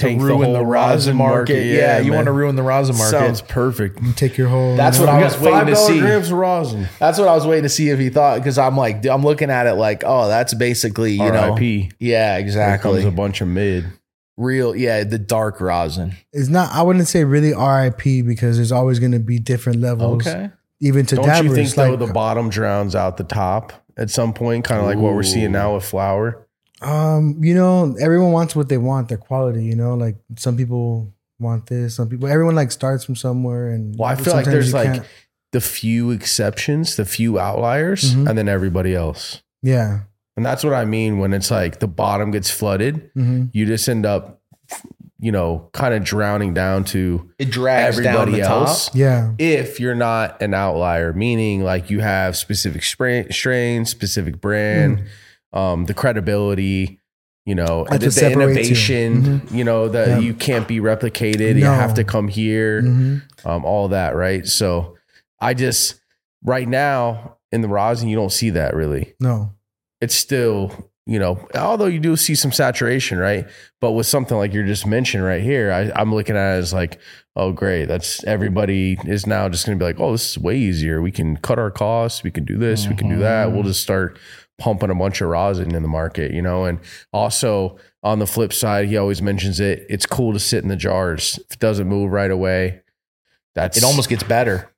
To 0.00 0.06
ruin 0.08 0.18
the, 0.18 0.46
the, 0.52 0.56
whole 0.58 0.66
rosin 0.66 1.16
market. 1.16 1.64
Yeah, 1.66 1.98
you 2.00 2.12
want 2.12 2.26
to 2.26 2.32
ruin 2.32 2.56
the 2.56 2.62
rosin 2.62 2.96
market. 2.96 3.10
Sounds 3.10 3.42
perfect. 3.42 4.02
you 4.02 4.12
take 4.12 4.36
your 4.36 4.48
whole. 4.48 4.76
That's 4.76 4.98
what 4.98 5.08
I 5.08 5.22
was 5.22 5.38
waiting 5.38 5.66
to 5.66 5.72
$5 5.72 5.86
see. 5.86 6.00
grams 6.00 6.30
of 6.30 6.38
rosin. 6.38 6.88
That's 6.98 7.18
what 7.18 7.28
I 7.28 7.34
was 7.34 7.46
waiting 7.46 7.62
to 7.64 7.68
see 7.68 7.88
if 7.90 7.98
he 7.98 8.10
thought 8.10 8.38
because 8.38 8.58
I'm 8.58 8.76
like 8.76 9.06
I'm 9.06 9.22
looking 9.22 9.50
at 9.50 9.66
it 9.66 9.74
like 9.74 10.02
oh 10.06 10.28
that's 10.28 10.54
basically 10.54 11.12
you 11.12 11.30
know 11.30 11.54
RIP. 11.54 11.92
yeah 11.98 12.32
Here 12.36 12.40
exactly 12.40 12.92
comes 13.02 13.04
a 13.04 13.10
bunch 13.10 13.40
of 13.40 13.48
mid. 13.48 13.84
real 14.36 14.74
yeah 14.74 15.04
the 15.04 15.18
dark 15.18 15.60
rosin 15.60 16.16
It's 16.32 16.48
not. 16.48 16.72
I 16.72 16.82
wouldn't 16.82 17.08
say 17.08 17.24
really 17.24 17.52
RIP 17.54 18.26
because 18.26 18.56
there's 18.56 18.72
always 18.72 18.98
going 18.98 19.12
to 19.12 19.18
be 19.20 19.38
different 19.38 19.80
levels. 19.80 20.26
okay 20.26 20.50
Even 20.80 21.04
to 21.06 21.16
Don't 21.16 21.26
dabbers, 21.26 21.50
you 21.50 21.54
think 21.54 21.74
though 21.74 21.90
like, 21.90 21.98
the 21.98 22.12
bottom 22.12 22.48
drowns 22.48 22.94
out 22.94 23.16
the 23.18 23.24
top 23.24 23.72
at 23.96 24.08
some 24.10 24.32
point? 24.32 24.64
Kind 24.64 24.80
of 24.80 24.86
like 24.86 24.96
what 24.96 25.14
we're 25.14 25.22
seeing 25.22 25.52
now 25.52 25.74
with 25.74 25.84
flour. 25.84 26.46
Um, 26.80 27.36
you 27.42 27.54
know, 27.54 27.94
everyone 28.00 28.32
wants 28.32 28.56
what 28.56 28.68
they 28.68 28.78
want, 28.78 29.08
their 29.08 29.18
quality, 29.18 29.64
you 29.64 29.76
know, 29.76 29.94
like 29.94 30.16
some 30.36 30.56
people 30.56 31.12
want 31.38 31.66
this, 31.66 31.96
some 31.96 32.08
people 32.08 32.28
everyone 32.28 32.54
like 32.54 32.70
starts 32.70 33.04
from 33.04 33.16
somewhere 33.16 33.68
and 33.70 33.98
Well, 33.98 34.08
I 34.08 34.14
feel 34.14 34.34
like 34.34 34.44
there's 34.46 34.72
like 34.74 34.92
can't- 34.94 35.06
the 35.52 35.60
few 35.60 36.10
exceptions, 36.10 36.96
the 36.96 37.04
few 37.04 37.38
outliers, 37.38 38.14
Mhm. 38.14 38.28
and 38.28 38.38
then 38.38 38.48
everybody 38.48 38.94
else. 38.94 39.42
Yeah. 39.62 40.00
And 40.36 40.46
that's 40.46 40.62
what 40.64 40.74
I 40.74 40.84
mean 40.84 41.18
when 41.18 41.32
it's 41.34 41.50
like 41.50 41.80
the 41.80 41.88
bottom 41.88 42.30
gets 42.30 42.50
flooded, 42.50 43.10
hmm 43.14 43.44
you 43.52 43.66
just 43.66 43.88
end 43.88 44.06
up, 44.06 44.40
you 45.18 45.32
know, 45.32 45.68
kind 45.72 45.92
of 45.92 46.02
drowning 46.04 46.54
down 46.54 46.84
to 46.84 47.28
it 47.38 47.50
drags 47.50 47.98
everybody 47.98 48.32
down 48.32 48.40
the 48.40 48.46
else. 48.48 48.86
top 48.86 48.94
Yeah. 48.96 49.32
If 49.38 49.80
you're 49.80 49.94
not 49.94 50.40
an 50.40 50.54
outlier, 50.54 51.12
meaning 51.12 51.62
like 51.62 51.90
you 51.90 52.00
have 52.00 52.36
specific 52.36 52.82
spra- 52.82 53.30
strain, 53.32 53.84
specific 53.84 54.40
brand, 54.40 55.02
um, 55.52 55.84
the 55.86 55.94
credibility, 55.94 57.00
you 57.46 57.54
know, 57.54 57.86
the, 57.90 57.98
the 57.98 58.10
separates 58.10 58.68
you. 58.68 58.96
innovation, 59.16 59.42
you 59.50 59.64
know, 59.64 59.88
that 59.88 60.08
Yeah. 60.08 60.18
you 60.18 60.34
can't 60.34 60.68
be 60.68 60.78
replicated. 60.80 61.56
You 61.58 61.64
have 61.64 61.94
to 61.94 62.04
come 62.04 62.28
here, 62.28 62.82
hmm 62.82 63.18
um, 63.44 63.64
all 63.64 63.88
that, 63.88 64.14
right? 64.14 64.46
So 64.46 64.96
I 65.40 65.54
just, 65.54 65.98
right 66.44 66.68
now 66.68 67.38
in 67.50 67.62
the 67.62 67.68
rosin, 67.68 68.08
you 68.08 68.16
don't 68.16 68.32
see 68.32 68.50
that 68.50 68.74
really. 68.74 69.14
No. 69.18 69.54
It's 70.02 70.14
still, 70.14 70.90
you 71.06 71.18
know, 71.18 71.46
although 71.54 71.86
you 71.86 71.98
do 71.98 72.14
see 72.16 72.34
some 72.34 72.52
saturation, 72.52 73.18
right? 73.18 73.46
But 73.80 73.92
with 73.92 74.06
something 74.06 74.36
like 74.36 74.52
you're 74.52 74.66
just 74.66 74.86
mentioned 74.86 75.24
right 75.24 75.42
here, 75.42 75.72
I, 75.72 75.90
I'm 75.98 76.14
looking 76.14 76.36
at 76.36 76.56
it 76.56 76.58
as 76.58 76.72
like, 76.74 77.00
oh, 77.34 77.52
great. 77.52 77.86
That's 77.86 78.22
everybody 78.24 78.98
is 79.06 79.26
now 79.26 79.48
just 79.48 79.64
going 79.66 79.78
to 79.78 79.82
be 79.82 79.86
like, 79.86 79.98
oh, 79.98 80.12
this 80.12 80.32
is 80.32 80.38
way 80.38 80.56
easier. 80.58 81.00
We 81.00 81.10
can 81.10 81.36
cut 81.38 81.58
our 81.58 81.70
costs. 81.70 82.22
We 82.22 82.30
can 82.30 82.44
do 82.44 82.58
this. 82.58 82.86
We 82.86 82.94
can 82.94 83.08
do 83.08 83.18
that. 83.20 83.52
We'll 83.52 83.62
just 83.62 83.82
start 83.82 84.18
pumping 84.60 84.90
a 84.90 84.94
bunch 84.94 85.20
of 85.20 85.28
rosin 85.28 85.74
in 85.74 85.82
the 85.82 85.88
market, 85.88 86.32
you 86.32 86.40
know? 86.42 86.64
And 86.66 86.78
also 87.12 87.78
on 88.04 88.20
the 88.20 88.26
flip 88.26 88.52
side, 88.52 88.86
he 88.86 88.96
always 88.96 89.20
mentions 89.20 89.58
it. 89.58 89.84
It's 89.90 90.06
cool 90.06 90.32
to 90.32 90.38
sit 90.38 90.62
in 90.62 90.68
the 90.68 90.76
jars. 90.76 91.38
If 91.48 91.54
it 91.54 91.58
doesn't 91.58 91.88
move 91.88 92.12
right 92.12 92.30
away, 92.30 92.82
that's 93.56 93.76
it 93.76 93.82
almost 93.84 94.08
gets 94.08 94.22
better 94.22 94.70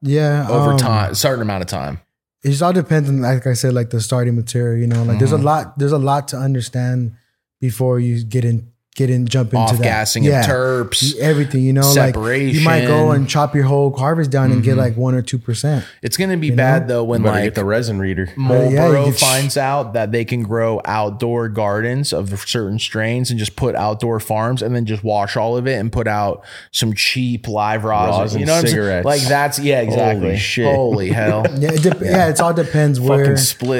Yeah. 0.00 0.48
over 0.50 0.72
um, 0.72 0.76
time 0.78 1.12
a 1.12 1.14
certain 1.14 1.40
amount 1.42 1.62
of 1.62 1.68
time 1.68 2.00
It 2.42 2.50
just 2.50 2.62
all 2.62 2.72
depends 2.72 3.08
on, 3.08 3.20
like 3.22 3.46
I 3.46 3.52
said, 3.52 3.72
like 3.72 3.90
the 3.90 4.00
starting 4.00 4.34
material. 4.34 4.80
You 4.80 4.88
know, 4.88 5.04
like 5.04 5.18
there's 5.20 5.30
a 5.32 5.36
Mhm. 5.38 5.44
lot. 5.44 5.78
There's 5.78 5.92
a 5.92 5.98
lot 5.98 6.26
to 6.28 6.36
understand 6.36 7.12
before 7.60 8.00
you 8.00 8.24
get 8.24 8.44
in, 8.44 8.71
get 8.94 9.08
in, 9.08 9.26
jump 9.26 9.48
into 9.54 9.58
off 9.58 9.76
that. 9.78 9.82
gassing 9.82 10.22
yeah. 10.22 10.40
of 10.40 10.46
terps 10.46 11.16
Everything, 11.18 11.62
you 11.62 11.72
know, 11.72 11.90
like 11.94 12.14
you 12.14 12.60
might 12.60 12.86
go 12.86 13.10
and 13.12 13.26
chop 13.28 13.54
your 13.54 13.64
whole 13.64 13.90
harvest 13.96 14.30
down 14.30 14.52
and 14.52 14.62
get 14.62 14.74
Mhm. 14.74 14.78
like 14.78 14.96
one 14.98 15.14
or 15.14 15.22
two 15.22 15.38
percent. 15.38 15.84
it's 16.02 16.16
going 16.18 16.28
to 16.30 16.36
be 16.36 16.50
bad 16.50 16.82
know? 16.82 16.88
though 16.96 17.04
when 17.04 17.22
when 17.22 17.32
like 17.32 17.40
like 17.40 17.44
get 17.46 17.54
the 17.54 17.64
resin 17.64 17.98
reader. 17.98 18.28
Marlboro 18.36 18.70
Yeah, 18.70 18.98
you 19.06 19.12
get- 19.12 19.20
finds 19.20 19.56
out 19.56 19.94
that 19.94 20.12
they 20.12 20.24
can 20.26 20.42
grow 20.42 20.80
outdoor 20.84 21.48
gardens 21.48 22.12
of 22.12 22.38
certain 22.46 22.78
strains 22.78 23.30
and 23.30 23.38
just 23.38 23.56
put 23.56 23.74
outdoor 23.74 24.20
farms 24.20 24.60
and 24.62 24.74
then 24.76 24.84
just 24.84 25.02
wash 25.02 25.36
all 25.36 25.56
of 25.56 25.66
it 25.66 25.78
and 25.78 25.90
put 25.90 26.06
out 26.06 26.44
some 26.70 26.92
cheap 26.92 27.48
live 27.48 27.84
rosin. 27.84 28.20
Rosin 28.20 28.40
you 28.40 28.46
know 28.46 28.52
what 28.52 28.58
I'm 28.58 28.62
saying? 28.66 28.74
cigarettes. 28.74 29.04
Like 29.06 29.22
that's 29.22 29.58
yeah, 29.58 29.80
exactly. 29.80 30.26
Holy 30.28 30.38
shit. 30.38 30.74
Holy 30.74 31.08
hell. 31.10 31.46
Yeah, 31.62 31.72
it 31.72 31.82
dep- 31.82 32.00
yeah. 32.02 32.28
It's 32.28 32.40
all 32.40 32.52
depends 32.52 32.98
where 33.00 33.36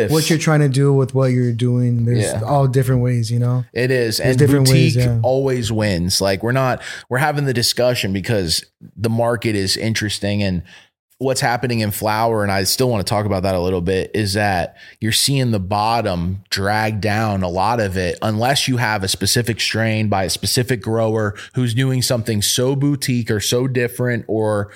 what 0.09 0.30
you're 0.30 0.39
trying 0.39 0.60
to 0.60 0.68
do 0.68 0.93
with 0.93 1.14
what 1.14 1.32
you're 1.32 1.52
doing. 1.52 2.05
There's 2.05 2.22
Yeah. 2.22 2.40
all 2.44 2.66
different 2.68 3.02
ways, 3.02 3.30
you 3.30 3.39
know. 3.40 3.64
It 3.72 3.90
is. 3.90 4.18
There's 4.18 4.20
and 4.30 4.39
different 4.39 4.66
boutique 4.66 4.97
ways, 4.97 5.02
yeah. 5.05 5.20
always 5.23 5.70
wins. 5.73 6.20
Like 6.20 6.43
we're 6.43 6.53
not 6.53 6.83
we're 7.09 7.19
having 7.19 7.45
the 7.45 7.55
discussion 7.55 8.12
because 8.12 8.65
the 8.97 9.11
market 9.11 9.55
is 9.55 9.77
interesting 9.77 10.43
and 10.43 10.62
what's 11.23 11.41
happening 11.41 11.81
in 11.81 11.91
flower, 11.91 12.43
and 12.43 12.53
I 12.53 12.65
still 12.65 12.91
want 12.91 13.07
to 13.07 13.11
talk 13.11 13.24
about 13.24 13.45
that 13.45 13.55
a 13.55 13.61
little 13.61 13.81
bit, 13.81 14.11
is 14.15 14.35
that 14.35 14.77
you're 15.01 15.12
seeing 15.12 15.51
the 15.51 15.61
bottom 15.61 16.43
drag 16.51 17.01
down 17.01 17.43
a 17.43 17.49
lot 17.49 17.81
of 17.81 17.97
it 17.97 18.19
unless 18.23 18.69
you 18.69 18.77
have 18.77 19.03
a 19.03 19.09
specific 19.09 19.61
strain 19.61 20.09
by 20.09 20.24
a 20.24 20.31
specific 20.31 20.83
grower 20.83 21.35
who's 21.55 21.74
doing 21.74 22.03
something 22.03 22.43
so 22.43 22.77
boutique 22.77 23.31
or 23.31 23.41
so 23.41 23.66
different 23.66 24.24
or 24.29 24.73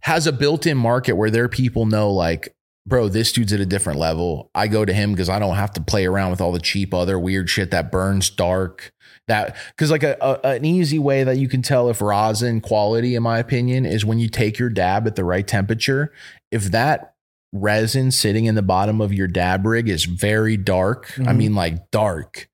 has 0.00 0.26
a 0.26 0.32
built-in 0.32 0.76
market 0.76 1.14
where 1.14 1.30
their 1.30 1.48
people 1.48 1.86
know 1.86 2.10
like 2.10 2.54
bro 2.86 3.08
this 3.08 3.32
dude's 3.32 3.52
at 3.52 3.58
a 3.58 3.66
different 3.66 3.98
level 3.98 4.50
i 4.54 4.68
go 4.68 4.84
to 4.84 4.92
him 4.92 5.10
because 5.10 5.28
i 5.28 5.40
don't 5.40 5.56
have 5.56 5.72
to 5.72 5.80
play 5.80 6.06
around 6.06 6.30
with 6.30 6.40
all 6.40 6.52
the 6.52 6.60
cheap 6.60 6.94
other 6.94 7.18
weird 7.18 7.50
shit 7.50 7.72
that 7.72 7.90
burns 7.90 8.30
dark 8.30 8.92
that 9.28 9.56
because 9.70 9.90
like 9.90 10.02
a, 10.02 10.16
a 10.20 10.54
an 10.56 10.64
easy 10.64 10.98
way 10.98 11.24
that 11.24 11.36
you 11.38 11.48
can 11.48 11.62
tell 11.62 11.88
if 11.88 12.00
rosin 12.00 12.60
quality 12.60 13.14
in 13.14 13.22
my 13.22 13.38
opinion 13.38 13.84
is 13.84 14.04
when 14.04 14.18
you 14.18 14.28
take 14.28 14.58
your 14.58 14.70
dab 14.70 15.06
at 15.06 15.16
the 15.16 15.24
right 15.24 15.46
temperature. 15.46 16.12
If 16.50 16.64
that 16.72 17.14
resin 17.52 18.10
sitting 18.10 18.44
in 18.44 18.54
the 18.54 18.62
bottom 18.62 19.00
of 19.00 19.12
your 19.12 19.28
dab 19.28 19.64
rig 19.64 19.88
is 19.88 20.04
very 20.04 20.56
dark 20.56 21.12
i 21.18 21.22
Mhm. 21.22 21.36
mean 21.36 21.54
like 21.54 21.90
dark 21.90 22.48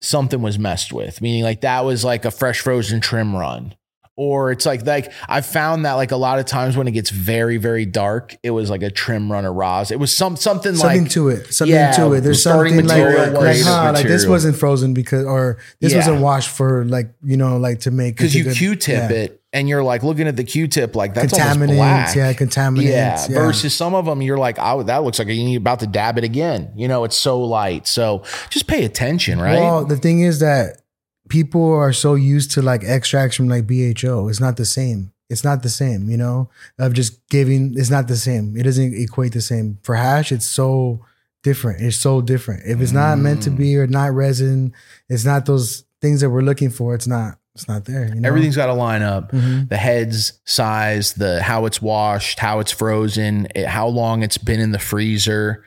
something 0.00 0.42
was 0.42 0.58
messed 0.58 0.92
with. 0.92 1.20
Meaning 1.20 1.42
like 1.42 1.62
that 1.62 1.84
was 1.84 2.04
like 2.04 2.24
a 2.24 2.30
fresh 2.30 2.60
frozen 2.60 3.00
trim 3.00 3.34
run 3.34 3.74
or 4.18 4.50
it's 4.50 4.66
like 4.66 4.84
like 4.84 5.12
I've 5.28 5.46
found 5.46 5.84
that 5.86 5.92
like 5.94 6.10
a 6.10 6.16
lot 6.16 6.40
of 6.40 6.44
times 6.44 6.76
when 6.76 6.88
it 6.88 6.90
gets 6.90 7.08
very 7.10 7.56
very 7.56 7.86
dark, 7.86 8.36
it 8.42 8.50
was 8.50 8.68
like 8.68 8.82
a 8.82 8.90
trim 8.90 9.30
run 9.30 9.44
of 9.46 9.54
rosin. 9.54 9.94
It 9.94 10.00
was 10.00 10.14
some 10.14 10.36
something, 10.36 10.72
like 10.72 10.80
Something 10.80 11.02
like 11.04 11.10
to 11.12 11.28
it. 11.28 11.54
Something 11.54 11.74
Yeah, 11.74 11.92
to 11.92 12.12
it. 12.14 12.20
There's 12.22 12.42
something 12.42 12.74
like 12.76 12.84
material 12.86 13.32
like, 13.32 13.42
was- 13.42 13.64
huh, 13.66 13.92
like 13.94 14.06
this 14.06 14.26
wasn't 14.26 14.56
frozen 14.56 14.92
because 14.92 15.24
or 15.24 15.58
this 15.80 15.92
Yeah. 15.92 15.98
wasn't 15.98 16.20
washed 16.20 16.50
for 16.50 16.84
like 16.84 17.14
you 17.22 17.36
know 17.36 17.56
like 17.58 17.80
to 17.80 17.90
make 17.92 18.16
because 18.16 18.34
you 18.34 18.44
good- 18.44 18.56
Q-tip 18.56 19.10
yeah. 19.10 19.16
it 19.16 19.40
and 19.52 19.68
you're 19.68 19.82
like 19.84 20.02
looking 20.02 20.26
at 20.26 20.36
the 20.36 20.44
Q-tip 20.44 20.96
like 20.96 21.14
that's 21.14 21.32
contaminants. 21.32 21.76
black. 21.76 22.16
Yeah, 22.16 22.32
contaminants. 22.32 22.82
Yeah, 22.82 23.26
Yeah, 23.30 23.38
versus 23.38 23.72
some 23.72 23.94
of 23.94 24.04
them, 24.04 24.20
you're 24.20 24.36
like, 24.36 24.56
oh, 24.60 24.82
that 24.82 25.04
looks 25.04 25.18
like 25.18 25.28
you're 25.30 25.56
about 25.58 25.80
to 25.80 25.86
dab 25.86 26.18
it 26.18 26.24
again. 26.24 26.72
You 26.76 26.86
know, 26.88 27.04
it's 27.04 27.16
so 27.16 27.40
light. 27.40 27.86
So 27.86 28.24
just 28.50 28.66
pay 28.66 28.84
attention, 28.84 29.40
right? 29.40 29.54
Well, 29.60 29.84
the 29.86 29.96
thing 29.96 30.20
is 30.20 30.40
that 30.40 30.82
people 31.28 31.72
are 31.72 31.92
so 31.92 32.14
used 32.14 32.50
to 32.52 32.62
like 32.62 32.82
extracts 32.84 33.36
from 33.36 33.48
like 33.48 33.66
BHO. 33.66 34.28
It's 34.28 34.40
not 34.40 34.56
the 34.56 34.64
same. 34.64 35.12
It's 35.30 35.44
not 35.44 35.62
the 35.62 35.68
same, 35.68 36.08
you 36.08 36.16
know, 36.16 36.48
of 36.78 36.94
just 36.94 37.26
giving. 37.28 37.74
It's 37.76 37.90
not 37.90 38.08
the 38.08 38.16
same. 38.16 38.56
It 38.56 38.62
doesn't 38.62 38.94
equate 38.94 39.32
the 39.34 39.42
same. 39.42 39.78
For 39.82 39.94
hash, 39.94 40.32
it's 40.32 40.46
so 40.46 41.04
different. 41.42 41.82
It's 41.82 41.96
so 41.98 42.20
different. 42.22 42.62
If 42.66 42.80
it's 42.80 42.92
not 42.92 43.18
meant 43.18 43.42
to 43.42 43.50
Mm. 43.50 43.56
be 43.58 43.76
or 43.76 43.86
not 43.86 44.14
resin, 44.14 44.72
it's 45.08 45.24
not 45.26 45.44
those 45.44 45.84
things 46.00 46.22
that 46.22 46.30
we're 46.30 46.40
looking 46.40 46.70
for. 46.70 46.94
It's 46.94 47.06
not. 47.06 47.38
It's 47.54 47.68
not 47.68 47.84
there. 47.86 48.08
You 48.14 48.20
know? 48.20 48.28
Everything's 48.28 48.54
got 48.56 48.66
to 48.66 48.72
line 48.72 49.02
up. 49.02 49.32
Mhm. 49.32 49.68
The 49.68 49.76
heads 49.76 50.32
size, 50.44 51.14
the 51.14 51.42
how 51.42 51.66
it's 51.66 51.82
washed, 51.82 52.38
how 52.38 52.60
it's 52.60 52.70
frozen, 52.72 53.48
it, 53.54 53.66
how 53.66 53.88
long 53.88 54.22
it's 54.22 54.38
been 54.38 54.60
in 54.60 54.70
the 54.72 54.78
freezer. 54.78 55.62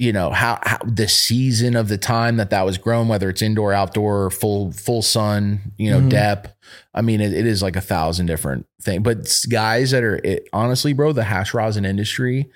You 0.00 0.12
know 0.12 0.30
how, 0.30 0.58
how 0.62 0.78
the 0.84 1.06
season 1.06 1.76
of 1.76 1.86
the 1.88 1.96
time 1.98 2.36
that 2.38 2.50
that 2.50 2.62
was 2.66 2.78
grown, 2.78 3.06
whether 3.06 3.28
it's 3.30 3.42
indoor, 3.42 3.72
outdoor, 3.72 4.28
full 4.30 4.72
full 4.72 5.02
sun, 5.02 5.72
you 5.78 5.90
know, 5.90 6.00
Mhm. 6.00 6.10
depth. 6.10 6.52
I 6.92 7.00
mean, 7.02 7.20
it, 7.20 7.32
it 7.32 7.46
is 7.46 7.62
like 7.62 7.76
a 7.76 7.80
thousand 7.80 8.26
different 8.26 8.66
things. 8.82 9.02
But 9.04 9.44
guys 9.48 9.92
that 9.92 10.02
are 10.02 10.16
it, 10.24 10.48
honestly, 10.52 10.92
bro, 10.94 11.12
the 11.12 11.24
hash 11.24 11.54
rosin 11.54 11.84
industry 11.84 12.50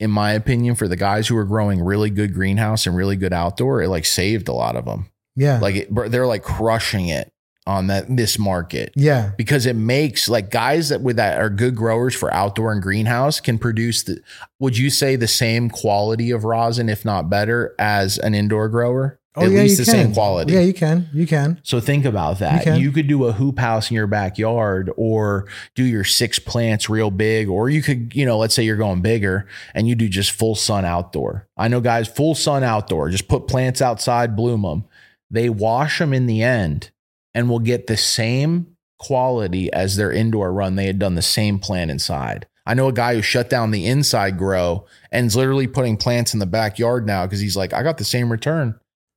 in 0.00 0.12
my 0.12 0.30
opinion, 0.32 0.76
for 0.76 0.86
the 0.86 0.94
guys 0.96 1.26
who 1.26 1.36
are 1.36 1.44
growing 1.44 1.80
really 1.80 2.08
good 2.08 2.32
greenhouse 2.32 2.86
and 2.86 2.94
really 2.94 3.16
good 3.16 3.32
outdoor, 3.32 3.82
it 3.82 3.88
like 3.88 4.04
saved 4.04 4.46
a 4.48 4.52
lot 4.52 4.76
of 4.76 4.84
them. 4.84 5.06
Yeah. 5.34 5.58
Like 5.58 5.74
it, 5.74 5.88
they're 6.12 6.26
like 6.26 6.44
crushing 6.44 7.08
it 7.08 7.32
on 7.68 7.86
that 7.88 8.04
this 8.16 8.38
market 8.38 8.90
yeah. 8.96 9.30
because 9.36 9.66
it 9.66 9.76
makes 9.76 10.26
like 10.28 10.50
guys 10.50 10.88
that 10.88 11.02
with 11.02 11.16
that 11.16 11.38
are 11.38 11.50
good 11.50 11.76
growers 11.76 12.14
for 12.14 12.32
outdoor 12.32 12.72
and 12.72 12.82
greenhouse 12.82 13.40
can 13.40 13.58
produce 13.58 14.02
the 14.04 14.18
would 14.58 14.76
you 14.78 14.88
say 14.88 15.16
the 15.16 15.28
same 15.28 15.68
quality 15.68 16.30
of 16.30 16.44
rosin 16.44 16.88
if 16.88 17.04
not 17.04 17.28
better 17.28 17.74
as 17.78 18.16
an 18.18 18.34
indoor 18.34 18.68
grower 18.70 19.20
Oh, 19.36 19.44
at 19.44 19.52
yeah, 19.52 19.60
least 19.60 19.78
you 19.78 19.84
the 19.84 19.92
can. 19.92 20.04
same 20.06 20.14
quality 20.14 20.52
Yeah, 20.54 20.60
you 20.60 20.74
can. 20.74 21.08
You 21.12 21.24
can. 21.24 21.60
so 21.62 21.78
think 21.78 22.04
about 22.04 22.40
that. 22.40 22.66
You 22.66 22.72
You, 22.72 22.90
could 22.90 23.06
do 23.06 23.24
a 23.26 23.32
hoop 23.32 23.60
house 23.60 23.88
in 23.88 23.94
your 23.94 24.08
backyard 24.08 24.90
or 24.96 25.46
do 25.76 25.84
your 25.84 26.02
six 26.02 26.40
plants 26.40 26.90
real 26.90 27.12
big, 27.12 27.48
or 27.48 27.70
you 27.70 27.80
could, 27.80 28.16
you 28.16 28.26
know, 28.26 28.36
let's 28.38 28.52
say 28.54 28.64
you're 28.64 28.76
going 28.76 29.00
bigger 29.00 29.46
and 29.74 29.86
you 29.86 29.94
do 29.94 30.08
just 30.08 30.32
full 30.32 30.56
sun 30.56 30.84
outdoor. 30.84 31.46
I 31.56 31.68
know 31.68 31.80
guys, 31.80 32.08
full 32.08 32.34
sun 32.34 32.64
outdoor, 32.64 33.10
just 33.10 33.28
put 33.28 33.46
plants 33.46 33.80
outside, 33.80 34.34
bloom 34.34 34.62
them. 34.62 34.86
They 35.30 35.48
wash 35.50 36.00
them 36.00 36.12
in 36.12 36.26
the 36.26 36.42
end 36.42 36.90
and 37.38 37.48
will 37.48 37.60
get 37.60 37.86
the 37.86 37.96
same 37.96 38.66
quality 38.98 39.72
as 39.72 39.94
their 39.94 40.10
indoor 40.10 40.52
run. 40.52 40.74
They 40.74 40.86
had 40.86 40.98
done 40.98 41.14
the 41.14 41.22
same 41.22 41.60
plant 41.60 41.88
inside. 41.90 42.46
I 42.66 42.74
know 42.74 42.88
a 42.88 42.92
guy 42.92 43.14
who 43.14 43.22
shut 43.22 43.48
down 43.48 43.70
the 43.70 43.86
inside 43.86 44.36
grow 44.36 44.86
and 45.12 45.26
is 45.28 45.36
literally 45.36 45.68
putting 45.68 45.96
plants 45.96 46.34
in 46.34 46.40
the 46.40 46.46
backyard 46.46 47.06
now 47.06 47.24
because 47.24 47.38
he's 47.40 47.56
like, 47.56 47.72
I 47.72 47.84
got 47.84 47.96
the 47.98 48.04
same 48.04 48.28
return. 48.30 48.74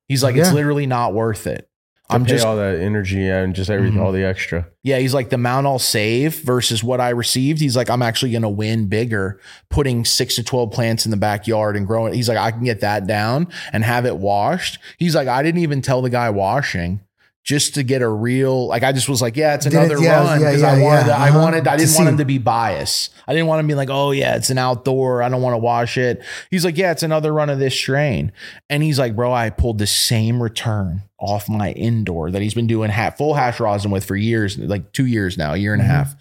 He's 0.08 0.22
like, 0.24 0.36
it's 0.36 0.54
literally 0.54 0.86
not 0.86 1.14
worth 1.16 1.48
it. 1.48 1.68
I'm 2.10 2.22
I'm 2.22 2.26
just 2.28 2.46
all 2.46 2.58
that 2.58 2.76
energy 2.80 3.28
and 3.28 3.56
just 3.56 3.70
everything, 3.70 3.98
Mhm. 3.98 4.04
all 4.04 4.12
the 4.12 4.24
extra. 4.26 4.68
yeah, 4.84 5.00
he's 5.00 5.14
like 5.14 5.30
the 5.30 5.36
amount 5.36 5.66
I'll 5.66 5.80
save 5.80 6.36
versus 6.42 6.84
what 6.84 7.00
I 7.00 7.10
received. 7.10 7.60
He's 7.62 7.76
like, 7.78 7.90
I'm 7.90 8.02
actually 8.02 8.32
going 8.32 8.42
to 8.42 8.50
win 8.50 8.88
bigger 8.88 9.40
putting 9.70 10.04
six 10.04 10.36
to 10.36 10.44
12 10.44 10.72
plants 10.72 11.06
in 11.06 11.12
the 11.12 11.18
backyard 11.18 11.78
and 11.78 11.88
growing. 11.88 12.14
He's 12.14 12.28
like, 12.28 12.38
I 12.38 12.52
can 12.52 12.66
get 12.66 12.82
that 12.82 13.08
down 13.08 13.48
and 13.74 13.84
have 13.86 14.06
it 14.06 14.18
washed. 14.18 14.78
He's 14.98 15.16
like, 15.16 15.30
I 15.30 15.42
didn't 15.42 15.62
even 15.62 15.82
tell 15.82 16.02
the 16.02 16.10
guy 16.10 16.30
washing 16.30 17.00
just 17.44 17.74
to 17.74 17.84
get 17.84 18.02
a 18.04 18.08
real, 18.08 18.68
like, 18.68 18.84
I 18.84 18.92
just 18.92 19.10
was 19.10 19.22
like, 19.22 19.36
yeah, 19.36 19.56
it's 19.56 19.66
Did 19.66 19.74
it- 19.74 19.78
another 19.78 19.98
yeah, 20.00 20.24
run. 20.24 20.42
yeah, 20.42 20.52
Cause 20.52 20.62
I 20.64 20.80
wanted, 20.82 21.08
yeah. 21.08 21.18
I 21.18 21.30
Uh-huh. 21.30 21.40
wanted, 21.40 21.68
I 21.68 21.76
didn't 21.78 21.96
want 21.96 22.10
him 22.10 22.18
to 22.18 22.26
be 22.26 22.38
biased. 22.38 23.12
I 23.28 23.34
didn't 23.34 23.48
want 23.48 23.60
him 23.62 23.68
to 23.68 23.72
be 23.72 23.76
like, 23.76 23.90
oh 23.90 24.12
yeah, 24.12 24.36
it's 24.36 24.52
an 24.52 24.60
outdoor. 24.60 25.24
I 25.24 25.30
don't 25.30 25.42
want 25.42 25.54
to 25.56 25.58
wash 25.58 25.98
it. 25.98 26.22
He's 26.52 26.64
like, 26.64 26.78
yeah, 26.78 26.92
it's 26.92 27.02
another 27.04 27.34
run 27.34 27.50
of 27.50 27.58
this 27.58 27.74
strain. 27.74 28.32
And 28.70 28.84
he's 28.84 29.00
like, 29.00 29.16
bro, 29.16 29.34
I 29.34 29.50
pulled 29.50 29.80
the 29.80 29.88
same 29.88 30.42
return 30.42 31.02
off 31.20 31.50
my 31.50 31.72
indoor 31.72 32.30
that 32.32 32.42
he's 32.44 32.54
been 32.54 32.68
doing 32.68 32.92
ha- 32.92 33.10
full 33.12 33.34
hash 33.34 33.60
rosin 33.60 33.90
with 33.92 34.06
for 34.06 34.16
years, 34.16 34.58
like 34.60 34.92
two 34.92 35.06
years 35.08 35.36
now, 35.38 35.54
a 35.54 35.58
year 35.58 35.74
and 35.74 35.82
Mhm. 35.82 35.86
a 35.86 35.90
half. 35.90 36.16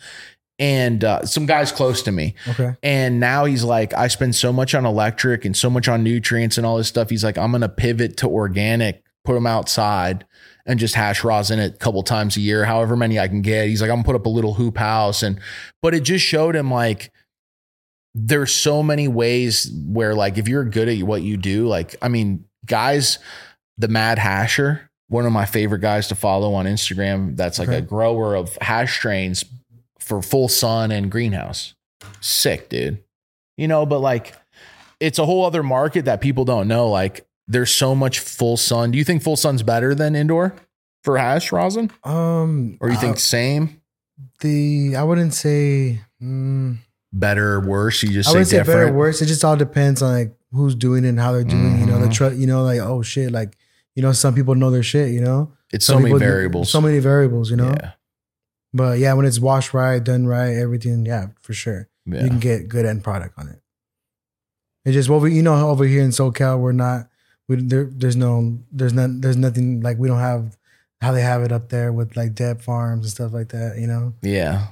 And 0.58 1.04
uh, 1.04 1.24
some 1.24 1.46
guys 1.46 1.72
close 1.72 2.02
to 2.02 2.12
me. 2.12 2.34
Okay. 2.48 2.74
And 2.82 3.18
now 3.18 3.46
he's 3.46 3.64
like, 3.64 3.94
I 3.94 4.08
spend 4.08 4.34
so 4.34 4.52
much 4.52 4.74
on 4.74 4.84
electric 4.84 5.44
and 5.46 5.56
so 5.56 5.70
much 5.70 5.88
on 5.88 6.02
nutrients 6.02 6.58
and 6.58 6.66
all 6.66 6.76
this 6.76 6.88
stuff. 6.88 7.08
He's 7.08 7.24
like, 7.24 7.38
I'm 7.38 7.50
going 7.50 7.62
to 7.62 7.68
pivot 7.68 8.18
to 8.18 8.26
organic, 8.28 9.02
put 9.24 9.34
them 9.34 9.46
outside 9.46 10.26
and 10.66 10.78
just 10.78 10.94
hash 10.94 11.24
rosin 11.24 11.58
it 11.58 11.74
a 11.74 11.78
couple 11.78 12.02
times 12.02 12.36
a 12.36 12.40
year, 12.40 12.64
however 12.64 12.96
many 12.96 13.18
I 13.18 13.28
can 13.28 13.42
get. 13.42 13.68
He's 13.68 13.80
like, 13.80 13.90
I'm 13.90 13.96
gonna 13.96 14.04
put 14.04 14.16
up 14.16 14.26
a 14.26 14.30
little 14.30 14.54
hoop 14.54 14.76
house. 14.76 15.22
And, 15.22 15.40
but 15.82 15.94
it 15.94 16.00
just 16.00 16.24
showed 16.24 16.54
him 16.56 16.70
like, 16.70 17.12
there's 18.14 18.52
so 18.52 18.82
many 18.82 19.08
ways 19.08 19.70
where 19.86 20.14
like, 20.14 20.36
if 20.38 20.48
you're 20.48 20.64
good 20.64 20.88
at 20.88 21.02
what 21.02 21.22
you 21.22 21.36
do, 21.36 21.66
like, 21.68 21.94
I 22.02 22.08
mean, 22.08 22.44
guys, 22.66 23.18
the 23.78 23.88
Mad 23.88 24.18
Hasher, 24.18 24.80
one 25.08 25.26
of 25.26 25.32
my 25.32 25.46
favorite 25.46 25.80
guys 25.80 26.08
to 26.08 26.14
follow 26.14 26.54
on 26.54 26.66
Instagram, 26.66 27.36
that's 27.36 27.58
like 27.58 27.68
Okay. 27.68 27.78
a 27.78 27.82
grower 27.82 28.34
of 28.34 28.56
hash 28.60 28.94
strains 28.96 29.44
for 29.98 30.22
full 30.22 30.48
sun 30.48 30.90
and 30.90 31.10
greenhouse. 31.10 31.74
Sick, 32.20 32.68
dude. 32.68 33.02
You 33.56 33.68
know, 33.68 33.86
but 33.86 34.00
like 34.00 34.34
it's 34.98 35.18
a 35.18 35.24
whole 35.26 35.44
other 35.44 35.62
market 35.62 36.04
that 36.06 36.20
people 36.20 36.44
don't 36.44 36.68
know. 36.68 36.88
Like 36.90 37.26
there's 37.50 37.72
so 37.72 37.94
much 37.94 38.18
full 38.20 38.56
sun. 38.56 38.90
Do 38.92 38.98
you 38.98 39.04
think 39.04 39.22
full 39.22 39.36
sun's 39.36 39.62
better 39.62 39.94
than 39.94 40.14
indoor 40.14 40.54
for 41.04 41.18
hash 41.18 41.50
rosin? 41.52 41.90
Um, 42.04 42.78
Or 42.80 42.88
you 42.88 42.96
uh, 42.96 43.00
think 43.00 43.18
same? 43.18 43.80
the 44.40 44.96
I 44.96 45.02
wouldn't 45.02 45.34
say 45.34 46.00
mm, 46.22 46.76
Better 47.12 47.54
or 47.54 47.60
worse? 47.60 48.02
You 48.02 48.10
just 48.10 48.28
I 48.28 48.32
say 48.32 48.34
wouldn't 48.34 48.48
say 48.50 48.56
different. 48.58 48.80
better 48.86 48.94
or 48.94 48.98
worse. 48.98 49.20
It 49.20 49.26
just 49.26 49.44
all 49.44 49.56
depends 49.56 50.00
on 50.02 50.12
like 50.12 50.36
who's 50.52 50.74
doing 50.74 51.04
it 51.04 51.08
and 51.08 51.18
how 51.20 51.32
they're 51.32 51.42
doing. 51.44 51.76
it. 51.76 51.80
You 51.80 51.86
know, 51.86 51.98
the 52.00 52.06
Mhm. 52.06 52.12
tr- 52.14 52.34
you 52.34 52.46
know, 52.46 52.62
like 52.62 52.80
oh 52.80 53.02
shit, 53.02 53.32
like 53.32 53.56
you 53.96 54.02
know, 54.02 54.12
some 54.12 54.34
people 54.34 54.54
know 54.54 54.70
their 54.70 54.82
shit. 54.84 55.10
You 55.10 55.20
know, 55.20 55.52
It's 55.72 55.84
Some 55.86 55.94
so 55.94 55.98
many 55.98 56.08
people 56.10 56.18
do- 56.20 56.24
variables. 56.26 56.70
So 56.70 56.80
many 56.80 56.98
variables. 57.00 57.50
You 57.50 57.56
know, 57.56 57.70
Yeah. 57.70 57.92
but 58.72 58.98
yeah, 59.00 59.12
when 59.14 59.26
it's 59.26 59.40
washed 59.40 59.74
right, 59.74 60.02
done 60.02 60.26
right, 60.26 60.50
everything, 60.54 61.04
yeah, 61.04 61.26
for 61.42 61.52
sure, 61.52 61.88
Yeah. 62.06 62.22
you 62.22 62.28
can 62.28 62.38
get 62.38 62.68
good 62.68 62.86
end 62.86 63.02
product 63.02 63.36
on 63.38 63.48
it. 63.48 63.60
It's 64.84 64.94
just 64.94 65.08
what 65.10 65.20
we, 65.20 65.34
you 65.34 65.42
know, 65.42 65.68
over 65.68 65.84
here 65.84 66.02
in 66.02 66.10
SoCal, 66.10 66.58
we're 66.60 66.72
not. 66.72 67.08
We 67.50 67.56
there, 67.56 67.84
there's 67.90 68.14
no, 68.14 68.60
there's 68.70 68.92
not, 68.92 69.20
there's 69.20 69.36
nothing 69.36 69.80
like 69.80 69.98
we 69.98 70.06
don't 70.06 70.20
have 70.20 70.56
how 71.00 71.10
they 71.10 71.22
have 71.22 71.42
it 71.42 71.50
up 71.50 71.68
there 71.68 71.92
with 71.92 72.16
like 72.16 72.34
deb 72.34 72.62
farms 72.62 73.06
and 73.06 73.10
stuff 73.10 73.32
like 73.32 73.48
that. 73.48 73.76
You 73.78 73.88
know, 73.88 74.14
yeah. 74.22 74.68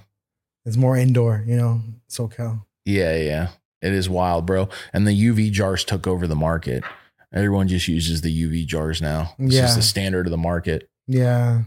it's 0.64 0.76
more 0.76 0.96
indoor. 0.96 1.42
You 1.44 1.56
know, 1.56 1.80
SoCal. 2.08 2.64
Yeah, 2.84 3.16
yeah. 3.16 3.48
It 3.82 3.92
is 3.92 4.08
wild, 4.08 4.46
bro. 4.46 4.68
And 4.92 5.06
the 5.06 5.10
UV 5.10 5.50
jars 5.50 5.84
took 5.84 6.06
over 6.06 6.26
the 6.28 6.36
market. 6.36 6.84
Everyone 7.32 7.66
just 7.66 7.88
uses 7.88 8.20
the 8.20 8.44
UV 8.44 8.64
jars 8.66 9.02
now. 9.02 9.34
It's 9.38 9.54
Yeah. 9.54 9.62
just 9.62 9.76
the 9.76 9.82
standard 9.82 10.26
of 10.26 10.30
the 10.30 10.38
market. 10.38 10.88
Yeah. 11.08 11.62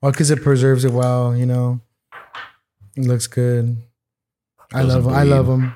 Well, 0.00 0.12
because 0.12 0.30
it 0.30 0.42
preserves 0.42 0.84
it 0.84 0.92
well, 0.92 1.36
you 1.36 1.46
know. 1.46 1.80
It 2.96 3.04
looks 3.04 3.26
good. 3.26 3.76
I 4.72 4.82
Doesn't 4.82 5.04
love 5.04 5.12
I 5.12 5.22
love 5.22 5.46
them. 5.46 5.74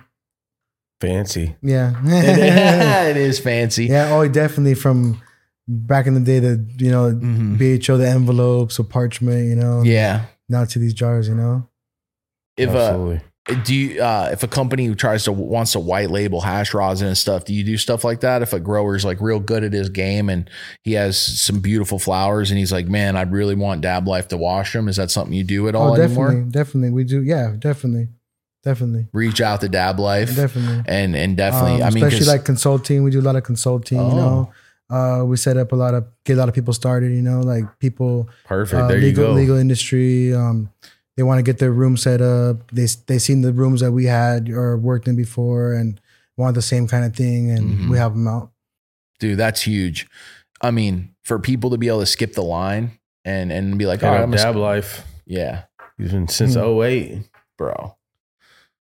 Fancy. 1.00 1.56
Yeah. 1.62 1.94
it 2.04 3.16
is 3.16 3.38
fancy. 3.38 3.86
yeah. 3.86 4.12
Oh, 4.14 4.26
definitely 4.28 4.74
from 4.74 5.20
back 5.66 6.06
in 6.06 6.14
the 6.14 6.20
day, 6.20 6.38
the 6.40 6.64
you 6.78 6.90
know 6.90 7.10
Mhm. 7.12 7.56
BHO, 7.58 7.96
the 7.96 8.08
envelopes 8.08 8.78
or 8.78 8.84
parchment, 8.84 9.48
you 9.48 9.56
know. 9.56 9.82
Yeah. 9.82 10.24
Now 10.48 10.64
to 10.64 10.78
these 10.78 10.94
jars, 10.94 11.28
you 11.28 11.34
know. 11.34 11.66
If 12.56 12.70
uh, 12.70 12.78
Absolutely. 12.78 13.20
do 13.64 13.74
you 13.74 14.02
uh 14.02 14.28
if 14.32 14.42
a 14.42 14.48
company 14.48 14.84
who 14.84 14.94
tries 14.94 15.24
to 15.24 15.32
wants 15.32 15.72
to 15.72 15.80
white 15.80 16.10
label 16.10 16.40
hash 16.42 16.74
rosin 16.74 17.06
and 17.08 17.16
stuff, 17.16 17.44
do 17.46 17.54
you 17.54 17.64
do 17.64 17.78
stuff 17.78 18.04
like 18.04 18.20
that? 18.20 18.42
If 18.42 18.52
a 18.52 18.60
grower's 18.60 19.04
like 19.04 19.20
real 19.20 19.40
good 19.40 19.64
at 19.64 19.72
his 19.72 19.88
game 19.88 20.28
and 20.28 20.50
he 20.82 20.92
has 20.94 21.16
some 21.16 21.60
beautiful 21.60 21.98
flowers 21.98 22.50
and 22.50 22.58
he's 22.58 22.72
like, 22.72 22.88
man, 22.88 23.16
I'd 23.16 23.32
really 23.32 23.54
want 23.54 23.80
Dab 23.80 24.06
Life 24.06 24.28
to 24.28 24.36
wash 24.36 24.72
them. 24.74 24.88
Is 24.88 24.96
that 24.96 25.10
something 25.10 25.32
you 25.32 25.44
do 25.44 25.68
at 25.68 25.74
all 25.74 25.92
oh, 25.92 25.96
definitely, 25.96 26.26
anymore? 26.26 26.50
definitely. 26.50 26.90
We 26.90 27.04
do. 27.04 27.22
Yeah, 27.22 27.54
definitely, 27.58 28.08
definitely, 28.62 29.06
Reach 29.12 29.40
out 29.40 29.60
to 29.62 29.68
Dab 29.68 29.98
Life 29.98 30.34
definitely. 30.36 30.82
and 30.86 31.14
and 31.16 31.36
definitely. 31.36 31.82
Um, 31.82 31.88
I 31.88 31.90
mean, 31.90 32.04
especially 32.04 32.26
like 32.26 32.44
consulting. 32.44 33.02
We 33.02 33.10
do 33.10 33.20
a 33.20 33.22
lot 33.22 33.36
of 33.36 33.42
consulting. 33.44 33.98
You 33.98 34.04
Oh. 34.04 34.16
know. 34.16 34.52
Uh, 34.90 35.24
we 35.24 35.36
set 35.36 35.56
up 35.56 35.70
a 35.70 35.76
lot 35.76 35.94
of 35.94 36.04
get 36.24 36.34
a 36.34 36.36
lot 36.40 36.48
of 36.48 36.54
people 36.54 36.72
started. 36.74 37.12
You 37.12 37.22
know, 37.22 37.40
like 37.40 37.64
people 37.78 38.28
Perfect. 38.44 38.82
uh, 38.82 38.88
there 38.88 38.98
legal, 38.98 39.24
you 39.24 39.28
go. 39.30 39.32
legal 39.34 39.56
industry. 39.56 40.34
Um, 40.34 40.70
they 41.16 41.22
want 41.22 41.38
to 41.38 41.42
get 41.42 41.58
their 41.58 41.70
room 41.72 41.96
set 41.96 42.20
up. 42.20 42.70
They 42.72 42.86
they 43.06 43.18
seen 43.18 43.42
the 43.42 43.52
rooms 43.52 43.80
that 43.82 43.92
we 43.92 44.06
had 44.06 44.48
or 44.50 44.76
worked 44.76 45.06
in 45.06 45.14
before 45.16 45.74
and 45.74 46.00
want 46.36 46.54
the 46.54 46.62
same 46.62 46.88
kind 46.88 47.04
of 47.04 47.14
thing, 47.14 47.50
and 47.50 47.78
Mhm. 47.78 47.90
we 47.90 47.98
help 47.98 48.14
them 48.14 48.26
out. 48.26 48.50
dude, 49.20 49.36
that's 49.38 49.60
huge. 49.62 50.08
I 50.62 50.70
mean, 50.70 51.10
for 51.24 51.38
people 51.38 51.68
to 51.70 51.76
be 51.78 51.88
able 51.88 52.00
to 52.00 52.06
skip 52.06 52.32
the 52.32 52.42
line 52.42 52.92
and 53.24 53.52
and 53.52 53.78
be 53.78 53.84
like, 53.86 54.00
Hit 54.00 54.06
all 54.08 54.14
right, 54.14 54.22
I'm 54.22 54.30
Dab 54.30 54.54
sk- 54.54 54.58
Life. 54.58 55.04
yeah, 55.26 55.64
Even 56.00 56.26
since 56.26 56.54
Hmm. 56.54 56.60
08, 56.60 57.28
bro. 57.58 57.96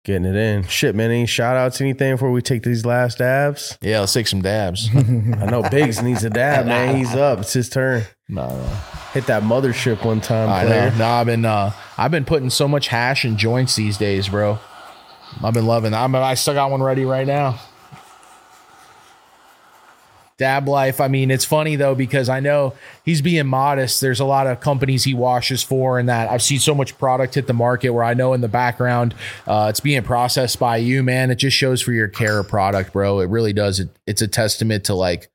Getting 0.03 0.25
it 0.25 0.35
in. 0.35 0.63
Shit, 0.67 0.95
man. 0.95 1.11
Any 1.11 1.25
shout 1.25 1.55
outs, 1.57 1.79
anything 1.81 2.13
before 2.13 2.31
we 2.31 2.41
take 2.41 2.63
these 2.63 2.85
last 2.85 3.17
dabs? 3.19 3.77
Yeah, 3.81 4.01
let's 4.01 4.13
take 4.13 4.27
some 4.27 4.41
dabs. 4.41 4.89
I 4.95 4.99
know 5.45 5.63
Biggs 5.69 6.01
needs 6.01 6.23
a 6.23 6.29
dab, 6.29 6.65
man. 6.65 6.95
He's 6.95 7.13
up. 7.15 7.39
It's 7.39 7.53
his 7.53 7.69
turn. 7.69 8.03
no, 8.29 8.47
no. 8.47 8.63
Hit 9.13 9.27
that 9.27 9.43
mothership 9.43 10.03
one 10.03 10.21
time, 10.21 10.49
I 10.49 10.65
player. 10.65 10.91
know. 10.91 10.97
No, 10.97 11.05
I've 11.07 11.25
been 11.27 11.45
uh, 11.45 11.71
I've 11.97 12.11
been 12.11 12.25
putting 12.25 12.49
so 12.49 12.67
much 12.67 12.87
hash 12.87 13.25
in 13.25 13.37
joints 13.37 13.75
these 13.75 13.97
days, 13.97 14.27
bro. 14.27 14.57
I've 15.43 15.53
been 15.53 15.65
loving. 15.67 15.93
I'm 15.93 16.15
I 16.15 16.33
still 16.33 16.53
got 16.55 16.71
one 16.71 16.81
ready 16.81 17.05
right 17.05 17.25
now. 17.27 17.59
Dab 20.43 20.67
life. 20.67 20.99
I 20.99 21.07
mean, 21.07 21.31
it's 21.31 21.45
funny 21.45 21.77
though 21.77 21.95
because 21.95 22.27
I 22.27 22.41
know 22.41 22.73
he's 23.05 23.21
being 23.21 23.47
modest. 23.47 24.01
There's 24.01 24.19
a 24.19 24.25
lot 24.25 24.45
of 24.45 24.59
companies 24.59 25.05
he 25.05 25.13
washes 25.13 25.63
for, 25.63 25.99
and 25.99 26.09
that 26.09 26.29
I've 26.29 26.41
seen 26.41 26.59
so 26.59 26.75
much 26.75 26.97
product 26.97 27.35
hit 27.35 27.47
the 27.47 27.53
market 27.53 27.91
where 27.91 28.03
I 28.03 28.13
know 28.13 28.33
in 28.33 28.41
the 28.41 28.49
background 28.49 29.15
uh, 29.47 29.67
it's 29.69 29.79
being 29.79 30.03
processed 30.03 30.59
by 30.59 30.77
you, 30.77 31.01
man. 31.01 31.31
It 31.31 31.35
just 31.35 31.55
shows 31.55 31.81
for 31.81 31.93
your 31.93 32.09
care 32.09 32.39
of 32.39 32.49
product, 32.49 32.91
bro. 32.91 33.21
It 33.21 33.29
really 33.29 33.53
does. 33.53 33.79
It, 33.79 33.89
it's 34.05 34.21
a 34.21 34.27
testament 34.27 34.83
to 34.85 34.95
like 34.95 35.29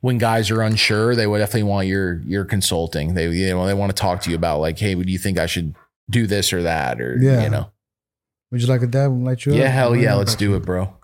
when 0.00 0.18
guys 0.18 0.50
are 0.50 0.60
unsure, 0.62 1.14
they 1.14 1.26
would 1.28 1.38
definitely 1.38 1.62
want 1.64 1.86
your 1.86 2.20
your 2.26 2.44
consulting. 2.44 3.14
They 3.14 3.28
you 3.30 3.50
know 3.50 3.64
they 3.64 3.74
want 3.74 3.94
to 3.94 4.00
talk 4.00 4.22
to 4.22 4.30
you 4.30 4.34
about 4.36 4.58
like, 4.58 4.76
hey, 4.78 4.94
do 4.96 5.12
you 5.12 5.18
think 5.18 5.38
I 5.38 5.46
should 5.46 5.74
do 6.10 6.26
this 6.26 6.52
or 6.52 6.62
that 6.64 7.00
or 7.00 7.16
Yeah. 7.20 7.44
you 7.44 7.50
know? 7.50 7.70
Would 8.50 8.60
you 8.62 8.66
like 8.66 8.82
a 8.82 8.86
dab? 8.88 9.12
Light 9.22 9.44
you 9.46 9.52
up? 9.52 9.58
Yeah, 9.58 9.68
hell 9.68 9.94
yeah, 9.94 10.14
let's 10.14 10.34
do 10.34 10.54
it, 10.56 10.64
bro. 10.64 10.95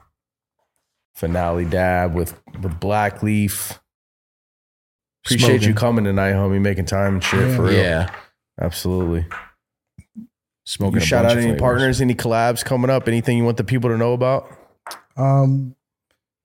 Finale 1.15 1.65
dab 1.65 2.15
with 2.15 2.41
with 2.61 2.79
black 2.81 3.23
leaf. 3.23 3.79
Appreciate 5.25 5.49
Smoking. 5.49 5.69
you 5.69 5.75
coming 5.75 6.05
tonight, 6.05 6.33
homie, 6.33 6.61
making 6.61 6.87
time 6.87 7.15
and 7.15 7.23
shit 7.25 7.55
for 7.55 7.63
real. 7.65 7.75
Yeah, 7.75 8.11
Absolutely. 8.61 9.25
smoking. 10.67 11.01
You 11.01 11.07
shout 11.07 11.25
out 11.25 11.33
any 11.33 11.43
flavors. 11.43 11.61
partners, 11.61 12.01
any 12.01 12.15
collabs 12.15 12.65
coming 12.65 12.91
up, 12.91 13.07
anything 13.09 13.39
you 13.39 13.45
want 13.45 13.57
the 13.57 13.65
people 13.65 13.91
to 13.91 13.97
know 13.97 14.15
about? 14.15 14.51
Um, 15.17 15.77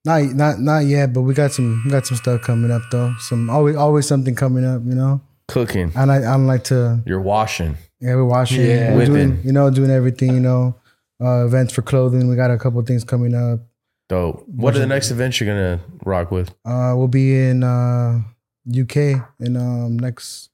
not 0.05 0.21
not 0.35 0.59
not 0.59 0.79
yet, 0.85 1.11
but 1.13 1.21
we 1.21 1.33
got 1.33 1.51
some 1.53 1.81
we 1.85 1.91
got 1.91 2.05
some 2.05 2.17
stuff 2.17 2.41
coming 2.43 2.69
up 2.71 2.83
though. 2.91 3.13
Some 3.19 3.49
always 3.49 3.75
always 3.75 4.05
something 4.07 4.35
coming 4.35 4.63
up, 4.65 4.81
you 4.85 4.93
know. 4.95 5.21
Cooking. 5.47 5.91
And 5.95 6.11
I 6.11 6.17
I 6.17 6.21
don't 6.21 6.45
like 6.47 6.65
to 6.65 7.01
You're 7.05 7.21
washing. 7.21 7.77
yeah 7.99 8.15
we're 8.15 8.25
washing. 8.25 8.61
Yeah. 8.61 8.93
we're 8.95 9.05
doing 9.05 9.29
Whipping. 9.29 9.45
you 9.45 9.53
know 9.53 9.69
doing 9.71 9.89
everything 9.91 10.33
you 10.35 10.41
know. 10.41 10.75
Uh, 11.19 11.45
events 11.45 11.73
for 11.73 11.81
clothing. 11.81 12.29
We 12.29 12.35
got 12.35 12.51
a 12.51 12.59
couple 12.59 12.79
things 12.83 13.03
coming 13.03 13.33
up. 13.33 13.61
Dope. 14.09 14.47
What 14.47 14.75
are 14.75 14.79
the 14.79 14.85
next 14.87 15.11
events 15.11 15.39
you're 15.39 15.53
gonna 15.53 15.81
rock 16.05 16.31
with? 16.31 16.51
Uh, 16.63 16.93
we'll 16.95 17.07
be 17.09 17.37
in 17.37 17.63
uh 17.63 18.21
UK 18.69 19.27
in 19.39 19.55
um 19.57 19.97
next 19.99 20.49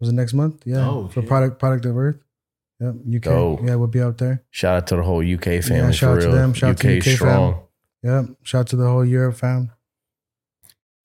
was 0.00 0.08
it 0.10 0.12
next 0.12 0.34
month? 0.34 0.62
Yeah, 0.66 0.88
Oh, 0.88 1.08
for 1.08 1.20
shit. 1.20 1.28
product 1.28 1.58
product 1.58 1.84
of 1.86 1.96
Earth. 1.96 2.18
Yep, 2.80 2.94
UK. 3.16 3.22
Dope. 3.22 3.60
Yeah, 3.62 3.76
we'll 3.76 3.86
be 3.86 4.00
out 4.02 4.18
there. 4.18 4.42
Shout 4.50 4.76
out 4.76 4.86
to 4.88 4.96
the 4.96 5.02
whole 5.04 5.20
UK 5.24 5.62
family 5.62 5.92
shout 5.92 6.20
for 6.20 6.26
out 6.26 6.30
to 6.30 6.36
them. 6.36 6.52
Shout 6.54 6.70
out 6.70 6.76
UK, 6.76 6.80
to 6.82 6.98
UK 6.98 7.04
fam. 7.04 7.14
strong. 7.16 7.62
Yep. 8.02 8.24
Shout 8.42 8.58
out 8.60 8.66
to 8.68 8.76
the 8.76 8.86
whole 8.88 9.04
Europe 9.04 9.36
fam. 9.36 9.70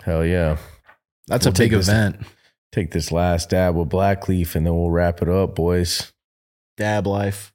Hell 0.01 0.25
yeah. 0.25 0.57
That's 1.27 1.45
We'll 1.45 1.53
a 1.53 1.57
big 1.57 1.71
this- 1.71 1.87
event. 1.87 2.17
Take 2.71 2.91
this 2.91 3.11
last 3.11 3.49
dab 3.51 3.75
with 3.75 3.89
Blackleaf 3.89 4.55
and 4.55 4.65
then 4.65 4.75
we'll 4.75 4.89
wrap 4.91 5.21
it 5.21 5.29
up, 5.29 5.55
boys. 5.55 6.11
Dab 6.75 7.07
life. 7.07 7.53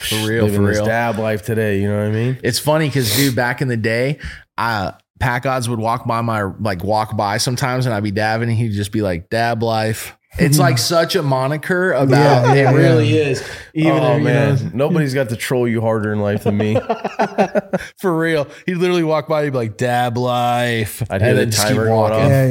For 0.00 0.26
real, 0.26 0.44
Living 0.44 0.60
for 0.60 0.70
real. 0.70 0.84
dab 0.86 1.18
life 1.18 1.42
today, 1.42 1.80
you 1.80 1.88
know 1.88 1.98
what 1.98 2.06
I 2.06 2.10
mean? 2.12 2.38
It's 2.42 2.58
funny 2.58 2.88
because 2.88 3.14
dude, 3.16 3.36
back 3.36 3.60
in 3.60 3.68
the 3.68 3.76
day, 3.76 4.18
I 4.56 4.94
pack 5.20 5.46
odds 5.46 5.68
would 5.68 5.78
walk 5.78 6.06
by 6.06 6.20
my 6.20 6.42
like 6.42 6.82
walk 6.82 7.16
by 7.16 7.38
sometimes 7.38 7.86
and 7.86 7.94
I'd 7.94 8.02
be 8.02 8.10
dabbing 8.10 8.48
and 8.48 8.58
he'd 8.58 8.72
just 8.72 8.92
be 8.92 9.02
like 9.02 9.28
dab 9.30 9.62
life. 9.62 10.16
It's 10.38 10.58
like 10.58 10.78
such 10.96 11.14
a 11.14 11.22
moniker 11.22 11.92
about 11.92 12.10
Yeah, 12.46 12.54
yeah, 12.54 12.70
it 12.70 12.74
really 12.74 13.08
yeah. 13.14 13.24
is. 13.24 13.48
Even 13.74 13.92
oh 14.02 14.16
if, 14.16 14.22
man, 14.22 14.54
know, 14.56 14.70
nobody's 14.88 15.14
got 15.14 15.28
to 15.30 15.36
troll 15.36 15.66
you 15.68 15.80
harder 15.80 16.12
in 16.12 16.20
life 16.20 16.44
than 16.44 16.56
me. 16.56 16.74
for 17.98 18.16
real. 18.16 18.46
He'd 18.66 18.76
literally 18.76 19.02
walk 19.04 19.28
by, 19.28 19.44
he'd 19.44 19.50
be 19.50 19.56
like, 19.56 19.76
dab 19.76 20.16
life. 20.16 21.02
I'd 21.10 21.22
hear 21.22 21.34
the 21.34 21.46
just 21.46 21.58
keep 21.58 21.68
timer 21.76 21.86
going 21.86 21.96
walking. 21.98 22.18
off. 22.24 22.30
Yeah, 22.30 22.50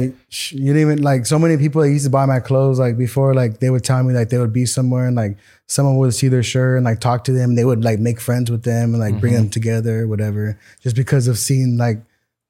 you 0.50 0.72
didn't 0.72 0.80
even 0.80 1.02
like 1.02 1.26
so 1.26 1.38
many 1.38 1.56
people 1.56 1.82
that 1.82 1.90
used 1.90 2.04
to 2.04 2.10
buy 2.10 2.26
my 2.26 2.40
clothes 2.40 2.78
like 2.78 2.96
before 2.96 3.34
like 3.34 3.60
they 3.60 3.70
would 3.70 3.84
tell 3.84 4.02
me 4.02 4.14
like 4.14 4.28
they 4.30 4.38
would 4.38 4.52
be 4.52 4.64
somewhere 4.66 5.06
and 5.06 5.16
like 5.16 5.36
someone 5.66 5.96
would 5.98 6.14
see 6.14 6.28
their 6.28 6.42
shirt 6.42 6.76
and 6.76 6.84
like 6.84 7.00
talk 7.00 7.24
to 7.24 7.32
them 7.32 7.54
they 7.54 7.64
would 7.64 7.84
like 7.84 7.98
make 7.98 8.20
friends 8.20 8.50
with 8.50 8.62
them 8.62 8.94
and 8.94 8.98
like 9.00 9.18
bring 9.20 9.32
Mm-hmm. 9.32 9.42
them 9.42 9.50
together 9.50 10.06
whatever 10.06 10.58
just 10.82 10.96
because 10.96 11.28
of 11.28 11.38
seeing 11.38 11.76
like 11.78 11.98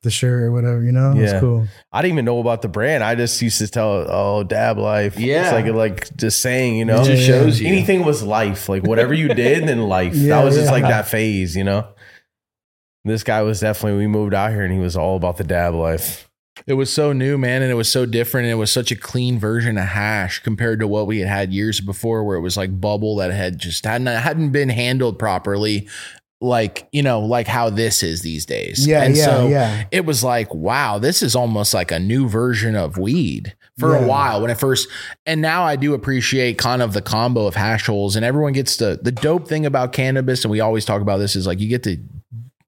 the 0.02 0.10
shirt 0.10 0.42
or 0.42 0.52
whatever 0.52 0.82
you 0.82 0.92
know 0.92 1.14
it's 1.16 1.38
cool 1.40 1.66
I 1.92 2.00
didn't 2.00 2.14
even 2.14 2.24
know 2.24 2.38
about 2.38 2.62
the 2.62 2.68
brand. 2.68 3.04
I 3.04 3.14
just 3.14 3.40
used 3.42 3.58
to 3.58 3.68
tell, 3.68 4.06
oh, 4.08 4.44
dab 4.44 4.78
life. 4.78 5.18
Yeah. 5.18 5.44
It's 5.44 5.52
like 5.52 5.66
like 5.74 6.16
just 6.16 6.40
saying, 6.40 6.76
you 6.76 6.86
know. 6.86 7.02
It 7.02 7.04
just 7.04 7.26
shows 7.26 7.60
you. 7.60 7.68
Anything 7.68 8.04
was 8.04 8.22
life. 8.22 8.68
Like 8.68 8.82
whatever 8.82 9.12
you 9.12 9.28
did, 9.28 9.68
then 9.68 9.82
life. 9.82 10.14
Yeah, 10.22 10.38
that 10.38 10.44
was 10.44 10.54
just 10.56 10.70
like 10.70 10.84
that 10.84 11.08
phase, 11.08 11.56
you 11.56 11.64
know. 11.64 11.88
This 13.04 13.24
guy 13.24 13.42
was 13.42 13.60
definitely 13.60 13.98
we 13.98 14.06
moved 14.06 14.32
out 14.32 14.52
here 14.52 14.62
and 14.62 14.72
he 14.72 14.78
was 14.78 14.96
all 14.96 15.16
about 15.16 15.36
the 15.36 15.44
dab 15.44 15.74
life. 15.74 16.28
It 16.66 16.74
was 16.74 16.92
so 16.92 17.12
new, 17.12 17.38
man, 17.38 17.62
and 17.62 17.70
it 17.70 17.74
was 17.74 17.90
so 17.90 18.06
different. 18.06 18.44
And 18.44 18.52
it 18.52 18.56
was 18.56 18.70
such 18.70 18.92
a 18.92 18.96
clean 18.96 19.38
version 19.38 19.76
of 19.78 19.84
hash 19.84 20.40
compared 20.40 20.80
to 20.80 20.86
what 20.86 21.06
we 21.06 21.18
had 21.18 21.28
had 21.28 21.52
years 21.52 21.80
before, 21.80 22.24
where 22.24 22.36
it 22.36 22.42
was 22.42 22.56
like 22.56 22.80
bubble 22.80 23.16
that 23.16 23.32
had 23.32 23.58
just 23.58 23.84
hadn't 23.84 24.06
hadn't 24.06 24.50
been 24.50 24.68
handled 24.68 25.18
properly, 25.18 25.88
like 26.42 26.88
you 26.92 27.02
know, 27.02 27.20
like 27.20 27.46
how 27.46 27.70
this 27.70 28.02
is 28.02 28.22
these 28.22 28.44
days. 28.44 28.86
Yeah, 28.86 29.02
and 29.02 29.16
yeah, 29.16 29.24
so 29.24 29.48
yeah. 29.48 29.84
It 29.90 30.04
was 30.04 30.22
like, 30.24 30.52
wow, 30.52 30.98
this 30.98 31.22
is 31.22 31.36
almost 31.36 31.72
like 31.72 31.90
a 31.90 31.98
new 31.98 32.28
version 32.28 32.74
of 32.74 32.98
weed 32.98 33.54
for 33.78 33.96
a 33.96 34.06
while 34.06 34.42
when 34.42 34.50
it 34.50 34.58
first. 34.58 34.88
And 35.24 35.40
now 35.40 35.64
I 35.64 35.76
do 35.76 35.94
appreciate 35.94 36.58
kind 36.58 36.82
of 36.82 36.92
the 36.92 37.02
combo 37.02 37.46
of 37.46 37.54
hash 37.54 37.86
holes, 37.86 38.16
and 38.16 38.24
everyone 38.24 38.52
gets 38.52 38.76
to 38.78 38.96
the 38.96 39.12
dope 39.12 39.48
thing 39.48 39.64
about 39.64 39.92
cannabis, 39.92 40.44
and 40.44 40.50
we 40.50 40.60
always 40.60 40.84
talk 40.84 41.00
about 41.00 41.18
this 41.18 41.36
is 41.36 41.46
like 41.46 41.60
you 41.60 41.68
get 41.68 41.84
to 41.84 41.96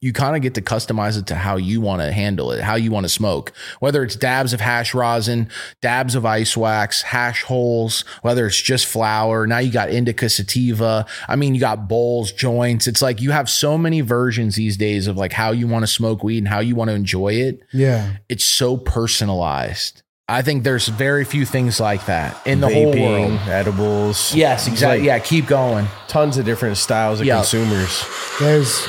you 0.04 0.12
kind 0.12 0.36
of 0.36 0.42
get 0.42 0.52
to 0.54 0.60
customize 0.60 1.18
it 1.18 1.26
to 1.28 1.34
how 1.34 1.56
you 1.56 1.80
want 1.80 2.02
to 2.02 2.12
handle 2.12 2.52
it, 2.52 2.60
how 2.60 2.74
you 2.74 2.90
want 2.90 3.04
to 3.04 3.08
smoke. 3.08 3.52
Whether 3.80 4.02
it's 4.04 4.16
dabs 4.16 4.52
of 4.52 4.60
hash 4.60 4.92
rosin, 4.92 5.48
dabs 5.80 6.14
of 6.14 6.26
ice 6.26 6.56
wax, 6.56 7.00
hash 7.02 7.42
holes, 7.44 8.04
whether 8.22 8.46
it's 8.46 8.60
just 8.60 8.84
flower. 8.84 9.46
Now 9.46 9.58
you 9.58 9.72
got 9.72 9.88
indica 9.88 10.28
sativa. 10.28 11.06
I 11.26 11.36
mean, 11.36 11.54
you 11.54 11.60
got 11.60 11.88
bowls, 11.88 12.32
joints. 12.32 12.86
It's 12.86 13.00
like 13.00 13.22
you 13.22 13.30
have 13.30 13.48
so 13.48 13.78
many 13.78 14.02
versions 14.02 14.56
these 14.56 14.76
days 14.76 15.06
of 15.06 15.16
like 15.16 15.32
how 15.32 15.52
you 15.52 15.66
want 15.66 15.84
to 15.84 15.86
smoke 15.86 16.22
weed 16.22 16.38
and 16.38 16.48
how 16.48 16.60
you 16.60 16.74
want 16.76 16.90
to 16.90 16.94
enjoy 16.94 17.32
it. 17.32 17.60
yeah 17.72 18.16
It's 18.28 18.44
so 18.44 18.76
personalized. 18.76 20.02
I 20.28 20.40
think 20.42 20.64
there's 20.64 20.88
very 20.88 21.24
few 21.24 21.44
things 21.44 21.80
like 21.80 22.06
that 22.06 22.46
in 22.46 22.60
the 22.60 22.68
whole 22.68 22.92
world. 22.98 23.38
edibles. 23.46 24.34
Yes, 24.34 24.66
exactly. 24.68 24.98
like 25.00 25.06
yeah, 25.06 25.18
keep 25.18 25.46
going. 25.46 25.86
Tons 26.08 26.38
of 26.38 26.44
different 26.44 26.76
styles 26.78 27.20
of 27.20 27.26
Yeah. 27.26 27.36
consumers. 27.36 28.04
there's 28.40 28.86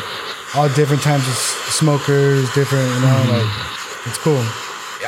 all 0.55 0.69
different 0.69 1.01
types 1.01 1.27
of 1.27 1.33
smokers 1.73 2.51
different 2.53 2.85
you 2.95 3.01
know 3.01 3.07
Mm-hmm. 3.25 3.31
like 3.31 4.07
it's 4.07 4.17
cool 4.19 4.43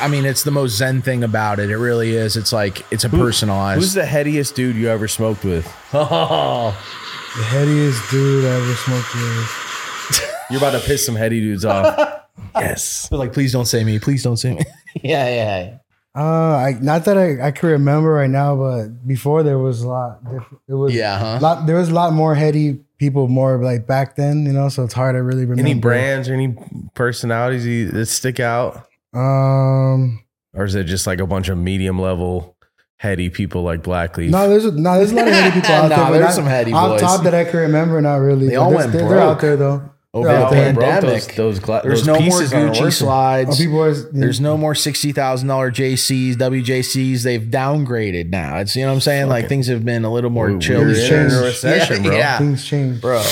I 0.00 0.06
mean, 0.06 0.26
it's 0.26 0.44
the 0.44 0.52
most 0.52 0.76
zen 0.76 1.02
thing 1.02 1.24
about 1.24 1.58
it. 1.58 1.70
It 1.70 1.76
really 1.76 2.14
is. 2.14 2.36
It's 2.36 2.52
like 2.52 2.86
it's 2.92 3.02
a 3.02 3.08
personalized. 3.08 3.80
Who's 3.80 3.94
the 3.94 4.02
headiest 4.02 4.54
dude 4.54 4.76
you 4.76 4.88
ever 4.88 5.08
smoked 5.08 5.42
with? 5.44 5.66
Oh, 5.92 6.70
the 7.36 7.42
headiest 7.42 8.08
dude 8.08 8.44
i 8.44 8.48
ever 8.48 8.74
smoked 8.74 9.12
with 9.14 10.30
You're 10.50 10.58
about 10.58 10.78
to 10.78 10.86
piss 10.86 11.04
some 11.04 11.16
heady 11.16 11.40
dudes 11.40 11.64
off. 11.64 12.22
yes. 12.54 13.10
like, 13.10 13.32
please 13.32 13.50
don't 13.52 13.64
say 13.66 13.82
me. 13.82 13.98
Please 13.98 14.22
don't 14.22 14.36
say 14.36 14.54
me. 14.54 14.62
yeah, 15.02 15.28
yeah. 15.28 15.78
uh 16.14 16.54
i 16.56 16.76
not 16.80 17.04
that 17.06 17.18
i 17.18 17.48
i 17.48 17.50
can 17.50 17.68
remember 17.70 18.12
right 18.12 18.30
now 18.30 18.54
but 18.56 19.04
before 19.06 19.42
there 19.42 19.58
was 19.58 19.82
a 19.82 19.88
lot 19.88 20.22
different 20.24 20.60
it 20.68 20.74
was 20.74 20.94
Yeah, 20.94 21.18
huh? 21.18 21.38
lot 21.40 21.66
there 21.66 21.76
was 21.76 21.88
a 21.88 21.94
lot 21.94 22.12
more 22.12 22.34
heady 22.36 22.78
people 22.98 23.28
more 23.28 23.62
like 23.62 23.86
back 23.86 24.16
then 24.16 24.44
you 24.44 24.52
know 24.52 24.68
so 24.68 24.82
it's 24.84 24.94
hard 24.94 25.14
to 25.14 25.22
really 25.22 25.44
remember 25.44 25.60
Any 25.60 25.74
brands 25.78 26.28
or 26.28 26.34
any 26.34 26.54
personalities 26.94 27.92
that 27.92 28.06
stick 28.06 28.40
out? 28.40 28.86
um 29.14 30.22
Or 30.54 30.64
is 30.64 30.74
it 30.74 30.84
just 30.84 31.06
like 31.06 31.20
a 31.20 31.26
bunch 31.26 31.48
of 31.48 31.58
medium 31.58 32.00
level 32.00 32.56
heady 32.96 33.30
people 33.30 33.62
like 33.62 33.82
Blackleaf? 33.82 34.30
no 34.30 34.48
there's 34.48 34.64
a, 34.64 34.72
no 34.72 34.96
there's 34.98 35.12
a 35.12 35.14
lot 35.14 35.28
of 35.28 35.34
heady 35.34 35.54
people 35.60 35.70
out 35.74 35.88
Nah, 35.88 35.96
there 35.96 35.98
but 36.06 36.10
there's 36.12 36.22
not- 36.24 36.34
some 36.34 36.46
heady 36.46 36.72
off 36.72 36.90
boys. 36.90 37.00
top 37.00 37.22
that 37.24 37.34
i 37.34 37.44
can 37.44 37.60
remember 37.60 38.00
not 38.00 38.16
really 38.16 38.48
They 38.48 38.56
all 38.56 38.72
went 38.74 38.92
they're, 38.92 39.02
broke. 39.02 39.10
they're 39.10 39.20
out 39.20 39.40
there 39.40 39.56
though 39.56 39.90
Over 40.18 40.28
They're 40.28 40.38
the 40.38 40.44
out 40.44 40.50
there. 40.50 40.72
pandemic. 40.74 41.02
Those, 41.02 41.36
those, 41.36 41.58
gla- 41.58 41.80
There's 41.82 42.00
those 42.04 42.06
no 42.06 42.14
more 42.14 42.22
pieces 42.22 42.52
aren't 42.52 42.74
Gucci 42.76 42.92
slides. 42.92 43.50
Oh, 43.54 43.62
people 43.64 43.78
always, 43.78 44.10
There's 44.10 44.40
no 44.40 44.56
more 44.56 44.74
sixty 44.74 45.12
thousand 45.12 45.48
dollar 45.48 45.70
JCs, 45.70 46.34
WJCs. 46.34 47.22
They've 47.22 47.42
downgraded 47.42 48.30
now. 48.30 48.58
It's 48.58 48.76
you 48.76 48.82
know 48.82 48.88
what 48.88 48.94
I'm 48.94 49.00
saying. 49.00 49.28
Like 49.28 49.48
things 49.48 49.66
have 49.68 49.84
been 49.84 50.04
a 50.04 50.12
little 50.12 50.30
more 50.30 50.52
We- 50.52 50.58
chill. 50.60 50.80
we're 50.80 50.88
these 50.88 51.10
in 51.10 51.30
a 51.30 51.42
recession, 51.42 51.96
yeah, 52.04 52.10
bro. 52.10 52.16
Yeah, 52.18 52.38
things 52.38 52.64
change 52.66 53.00
bro. 53.00 53.22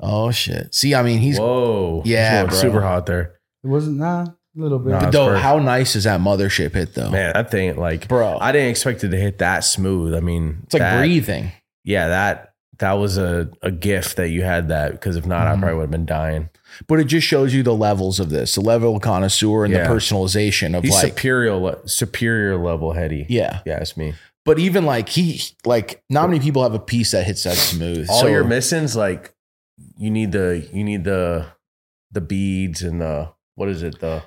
Oh 0.00 0.30
shit. 0.30 0.74
See, 0.74 0.94
I 0.94 1.02
mean, 1.02 1.18
he's 1.18 1.38
Whoa. 1.38 2.02
Yeah, 2.04 2.42
It's 2.44 2.50
bro. 2.50 2.60
super 2.60 2.80
hot 2.82 3.06
there. 3.06 3.36
it 3.64 3.68
wasn't 3.68 3.96
nah 3.98 4.22
a 4.24 4.34
little 4.54 4.78
bit 4.78 4.90
Nah. 4.90 5.00
That's 5.00 5.12
though. 5.12 5.26
perfect. 5.28 5.42
How 5.42 5.58
nice 5.58 5.96
is 5.96 6.04
that 6.04 6.20
mothership 6.20 6.74
hit 6.74 6.94
though, 6.94 7.10
Man, 7.10 7.32
that 7.34 7.50
thing, 7.50 7.76
like, 7.76 8.06
bro? 8.08 8.38
I 8.40 8.52
didn't 8.52 8.68
expect 8.70 9.04
it 9.04 9.08
to 9.10 9.16
hit 9.16 9.38
that 9.38 9.60
smooth. 9.64 10.14
I 10.14 10.20
mean, 10.20 10.58
it's 10.64 10.74
like 10.74 10.80
that- 10.80 10.98
breathing. 10.98 11.52
Yeah, 11.84 12.08
that 12.08 12.45
that 12.78 12.92
was 12.94 13.16
a, 13.18 13.48
a 13.62 13.70
gift 13.70 14.16
that 14.16 14.28
you 14.28 14.42
had 14.42 14.68
that 14.68 14.92
because 14.92 15.16
if 15.16 15.24
not, 15.26 15.46
I 15.46 15.54
Mhm. 15.54 15.60
probably 15.60 15.76
would 15.76 15.82
have 15.82 15.90
been 15.90 16.06
dying. 16.06 16.50
But 16.88 17.00
it 17.00 17.04
just 17.04 17.26
shows 17.26 17.54
you 17.54 17.62
the 17.62 17.74
levels 17.74 18.20
of 18.20 18.28
this, 18.30 18.54
the 18.54 18.60
level 18.60 18.96
of 18.96 19.02
connoisseur 19.02 19.64
and 19.64 19.72
Yeah. 19.72 19.88
the 19.88 19.94
personalization 19.94 20.76
of 20.76 20.84
He's 20.84 20.92
like, 20.92 21.08
superior 21.18 21.76
superior 21.86 22.56
level 22.56 22.92
heady. 22.92 23.26
yeah. 23.28 23.60
Yeah, 23.64 23.78
it's 23.78 23.96
me. 23.96 24.14
But 24.44 24.58
even 24.58 24.84
like 24.86 25.08
he, 25.08 25.40
like 25.64 26.02
not 26.10 26.28
many 26.28 26.40
people 26.40 26.62
have 26.62 26.74
a 26.74 26.78
piece 26.78 27.12
that 27.12 27.24
hits 27.26 27.44
that 27.44 27.56
smooth. 27.56 28.08
All 28.10 28.20
So- 28.20 28.26
you're 28.28 28.44
missing's 28.44 28.94
like 28.94 29.32
you 29.98 30.10
need 30.10 30.32
the 30.32 30.66
you 30.72 30.84
need 30.84 31.04
the 31.04 31.46
the 32.12 32.20
beads 32.20 32.82
and 32.82 33.00
the 33.00 33.28
what 33.56 33.68
is 33.68 33.82
it 33.82 33.98
the 34.00 34.22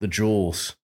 the 0.00 0.08
jewels. 0.08 0.76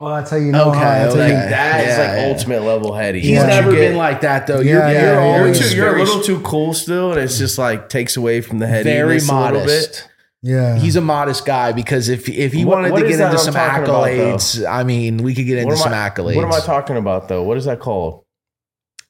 Oh 0.00 0.14
that's 0.14 0.30
how 0.30 0.36
you 0.36 0.52
know 0.52 0.70
Okay, 0.70 0.78
how, 0.78 0.84
that's 0.84 1.14
how 1.14 1.20
Like 1.20 1.28
you, 1.30 1.34
okay. 1.36 1.48
that 1.50 1.80
is 1.80 1.86
Yeah, 1.98 1.98
like 1.98 2.18
yeah. 2.22 2.28
ultimate 2.32 2.62
level 2.62 2.94
heady. 2.94 3.20
He's 3.20 3.30
Yeah. 3.30 3.46
never 3.46 3.70
been 3.72 3.96
like 3.96 4.20
that 4.22 4.46
though. 4.46 4.60
You're 4.60 4.78
yeah, 4.80 4.90
you're 4.90 5.00
yeah. 5.00 5.12
You're, 5.12 5.20
always 5.40 5.58
too, 5.70 5.76
you're 5.76 5.96
a 5.96 6.02
little 6.02 6.22
too 6.22 6.40
cool 6.40 6.74
still, 6.74 7.12
and 7.12 7.20
it's 7.20 7.38
just 7.38 7.58
like 7.58 7.88
takes 7.88 8.16
away 8.16 8.40
from 8.40 8.58
the 8.58 8.66
heady. 8.66 8.84
very 8.84 9.18
a 9.18 9.20
little 9.20 9.50
bit. 9.52 9.54
modest. 9.66 10.08
yeah 10.42 10.76
He's 10.78 10.94
a 10.96 11.00
modest 11.00 11.44
guy 11.44 11.72
because 11.72 12.08
if 12.08 12.28
if 12.28 12.52
he 12.52 12.64
What- 12.64 12.76
wanted 12.76 12.92
what 12.92 13.00
to 13.00 13.08
get 13.08 13.14
into 13.20 13.32
I'm 13.32 13.38
some 13.38 13.54
talking 13.54 13.84
about, 13.84 14.06
accolades, 14.08 14.68
I 14.68 14.84
mean, 14.84 15.18
we 15.18 15.34
could 15.34 15.46
get 15.46 15.58
into 15.58 15.76
some 15.76 15.92
I, 15.92 16.08
accolades. 16.10 16.36
what 16.36 16.44
am 16.44 16.52
I 16.52 16.60
talking 16.60 16.96
about 16.96 17.28
though? 17.28 17.42
What 17.42 17.56
is 17.56 17.64
that 17.64 17.80
called? 17.80 18.24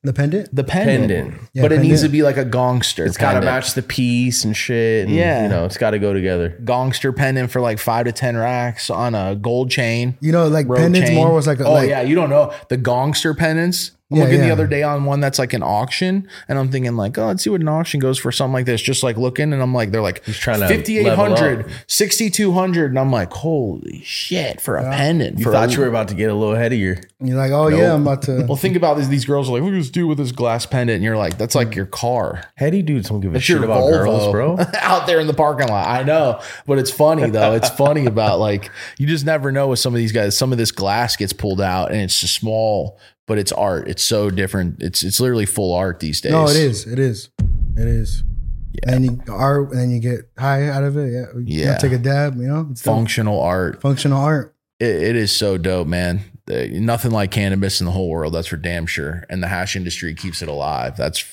The 0.05 0.13
pendant 0.13 0.55
The 0.55 0.63
pendant, 0.65 1.09
Pendant. 1.11 1.35
Yeah, 1.53 1.63
but 1.63 1.73
it 1.73 1.81
needs 1.81 2.03
to 2.03 2.09
be 2.09 2.23
like 2.23 2.37
a 2.37 2.45
gongster. 2.45 3.05
It's 3.07 3.17
got 3.17 3.33
to 3.35 3.41
match 3.41 3.75
the 3.75 3.83
piece 3.83 4.45
and 4.45 4.57
shit. 4.57 5.07
And, 5.07 5.15
Yeah. 5.15 5.43
you 5.43 5.49
know, 5.49 5.65
it's 5.65 5.77
got 5.77 5.91
to 5.91 5.99
go 5.99 6.13
together. 6.13 6.57
gongster 6.65 7.15
pendant 7.15 7.51
for 7.51 7.61
like 7.61 7.79
five 7.79 8.07
to 8.07 8.13
ten 8.13 8.37
racks 8.37 8.91
on 8.91 9.15
a 9.15 9.35
gold 9.35 9.71
chain. 9.71 10.17
you 10.21 10.31
know 10.33 10.47
like 10.49 10.69
road 10.69 10.79
pendants 10.79 11.09
chain. 11.11 11.17
more 11.17 11.33
was 11.35 11.47
like 11.47 11.59
a, 11.61 11.65
oh 11.67 11.73
like, 11.73 11.89
yeah, 11.89 12.01
you 12.03 12.15
don't 12.15 12.31
know 12.31 12.53
the 12.69 12.79
gongster 12.79 13.37
pendants. 13.37 13.91
I'm 14.11 14.17
Yeah, 14.17 14.25
looking 14.25 14.41
the 14.41 14.51
other 14.51 14.67
day 14.67 14.83
on 14.83 15.05
one 15.05 15.21
that's 15.21 15.39
like 15.39 15.53
an 15.53 15.63
auction, 15.63 16.27
and 16.49 16.59
I'm 16.59 16.71
thinking 16.71 16.97
like, 16.97 17.19
oh, 17.19 17.27
let's 17.27 17.45
see 17.45 17.51
what 17.51 17.61
an 17.61 17.69
auction 17.69 18.01
goes 18.01 18.19
for 18.19 18.33
something 18.33 18.55
like 18.55 18.65
this. 18.67 18.81
Just 18.81 19.03
like 19.03 19.17
looking, 19.19 19.53
and 19.53 19.61
I'm 19.61 19.75
like, 19.75 19.91
they're 19.91 20.01
like 20.01 20.23
trying 20.25 20.61
to 20.61 20.69
5800, 20.69 21.71
6200, 21.87 22.91
and 22.91 22.99
I'm 22.99 23.13
like, 23.13 23.33
holy 23.33 24.03
shit 24.05 24.61
for 24.61 24.77
a 24.77 24.83
pendant. 24.83 25.39
You 25.39 25.45
for 25.45 25.53
thought 25.53 25.69
a, 25.69 25.73
you 25.73 25.81
were 25.81 25.87
about 25.89 26.09
to 26.09 26.15
get 26.15 26.31
a 26.31 26.35
little 26.35 26.55
ahead 26.55 26.73
of 26.73 26.79
your. 26.79 26.97
You're 27.21 27.37
like, 27.37 27.51
oh 27.51 27.69
yeah, 27.69 27.95
I'm 27.95 28.03
about 28.03 28.23
to. 28.23 28.39
Well, 28.49 28.57
think 28.57 28.77
about 28.77 28.97
this. 28.97 29.09
These 29.09 29.25
girls 29.27 29.49
are 29.51 29.53
like, 29.53 29.63
look 29.63 29.73
at 29.73 29.77
this 29.77 29.91
dude 29.91 30.09
with 30.09 30.17
this 30.19 30.33
glass 30.33 30.65
pendant, 30.65 30.97
and 30.97 31.05
you're 31.05 31.17
like, 31.19 31.37
that's 31.37 31.55
like 31.55 31.75
your 31.75 31.87
car. 31.87 32.45
Heady 32.57 32.81
dudes 32.83 33.09
don't 33.11 33.21
give 33.21 33.35
a 33.35 33.37
It's 33.37 33.45
shit 33.45 33.63
about 33.63 33.83
Volvo 33.83 33.91
girls, 33.91 34.33
bro. 34.33 34.57
out 34.81 35.07
there 35.07 35.21
in 35.21 35.27
the 35.27 35.35
parking 35.35 35.69
lot. 35.69 35.87
I 35.87 36.03
know, 36.03 36.41
but 36.67 36.79
it's 36.79 36.91
funny 36.91 37.29
though. 37.29 37.53
It's 37.55 37.69
funny 37.69 38.07
about 38.07 38.39
like 38.39 38.71
you 38.97 39.07
just 39.07 39.27
never 39.27 39.53
know 39.53 39.69
with 39.69 39.81
some 39.81 39.93
of 39.93 39.99
these 39.99 40.13
guys. 40.13 40.37
Some 40.39 40.53
of 40.53 40.57
this 40.59 40.71
glass 40.71 41.17
gets 41.17 41.33
pulled 41.35 41.61
out, 41.61 41.91
and 41.93 42.01
it's 42.01 42.21
just 42.21 42.35
small, 42.35 42.99
but 43.29 43.39
it's 43.39 43.53
art. 43.53 43.87
It's 43.87 44.03
so 44.03 44.31
different. 44.31 44.83
It's 44.83 45.05
it's 45.05 45.21
literally 45.21 45.47
full 45.47 45.73
art 45.75 46.01
these 46.01 46.21
days. 46.21 46.33
No, 46.33 46.49
it 46.49 46.57
is. 46.57 46.87
It 46.87 46.99
is. 46.99 47.31
It 47.77 47.87
is. 47.87 48.25
Yeah. 48.73 48.95
And 48.95 49.05
you 49.05 49.23
art, 49.33 49.71
and 49.71 49.79
then 49.79 49.91
you 49.91 50.01
get 50.01 50.29
high 50.37 50.69
out 50.69 50.83
of 50.83 50.97
it. 50.97 51.13
Yeah. 51.13 51.27
You 51.37 51.65
Yeah. 51.65 51.79
take 51.79 51.93
a 51.93 51.99
dab. 51.99 52.37
You 52.37 52.49
know, 52.49 52.69
it's 52.73 52.83
dope. 52.83 52.95
functional 52.97 53.41
art. 53.41 53.81
functional 53.81 54.21
art. 54.21 54.55
It, 54.81 54.87
it 55.03 55.17
is 55.17 55.31
so 55.31 55.59
dope, 55.59 55.87
man. 55.87 56.23
Uh, 56.51 56.65
nothing 56.73 57.11
like 57.11 57.31
cannabis 57.31 57.81
in 57.81 57.85
the 57.87 57.93
whole 57.93 58.09
world. 58.09 58.33
That's 58.35 58.47
for 58.49 58.57
damn 58.57 58.87
sure. 58.87 59.25
And 59.29 59.43
the 59.43 59.49
hash 59.49 59.77
industry 59.77 60.15
keeps 60.15 60.41
it 60.43 60.49
alive. 60.49 60.97
That's 60.97 61.25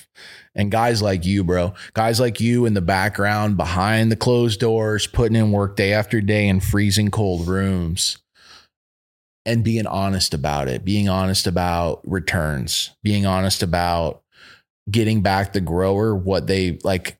and 0.55 0.71
guys 0.71 1.01
like 1.01 1.25
you, 1.25 1.43
bro. 1.43 1.73
Guys 1.93 2.19
like 2.19 2.39
you 2.41 2.65
in 2.65 2.73
the 2.73 2.81
background, 2.81 3.57
behind 3.57 4.11
the 4.11 4.15
closed 4.15 4.59
doors, 4.59 5.05
putting 5.07 5.35
in 5.35 5.51
work 5.51 5.75
day 5.75 5.93
after 5.93 6.21
day 6.21 6.47
in 6.47 6.59
freezing 6.59 7.11
cold 7.11 7.47
rooms. 7.47 8.17
And 9.45 9.63
being 9.63 9.85
honest 9.85 10.33
about 10.33 10.67
it, 10.67 10.83
being 10.83 11.07
honest 11.07 11.45
about 11.45 12.01
returns, 12.03 12.91
being 13.03 13.25
honest 13.27 13.61
about 13.61 14.23
getting 14.89 15.21
back 15.21 15.53
the 15.53 15.61
grower 15.61 16.15
what 16.15 16.47
they 16.47 16.79
like. 16.83 17.17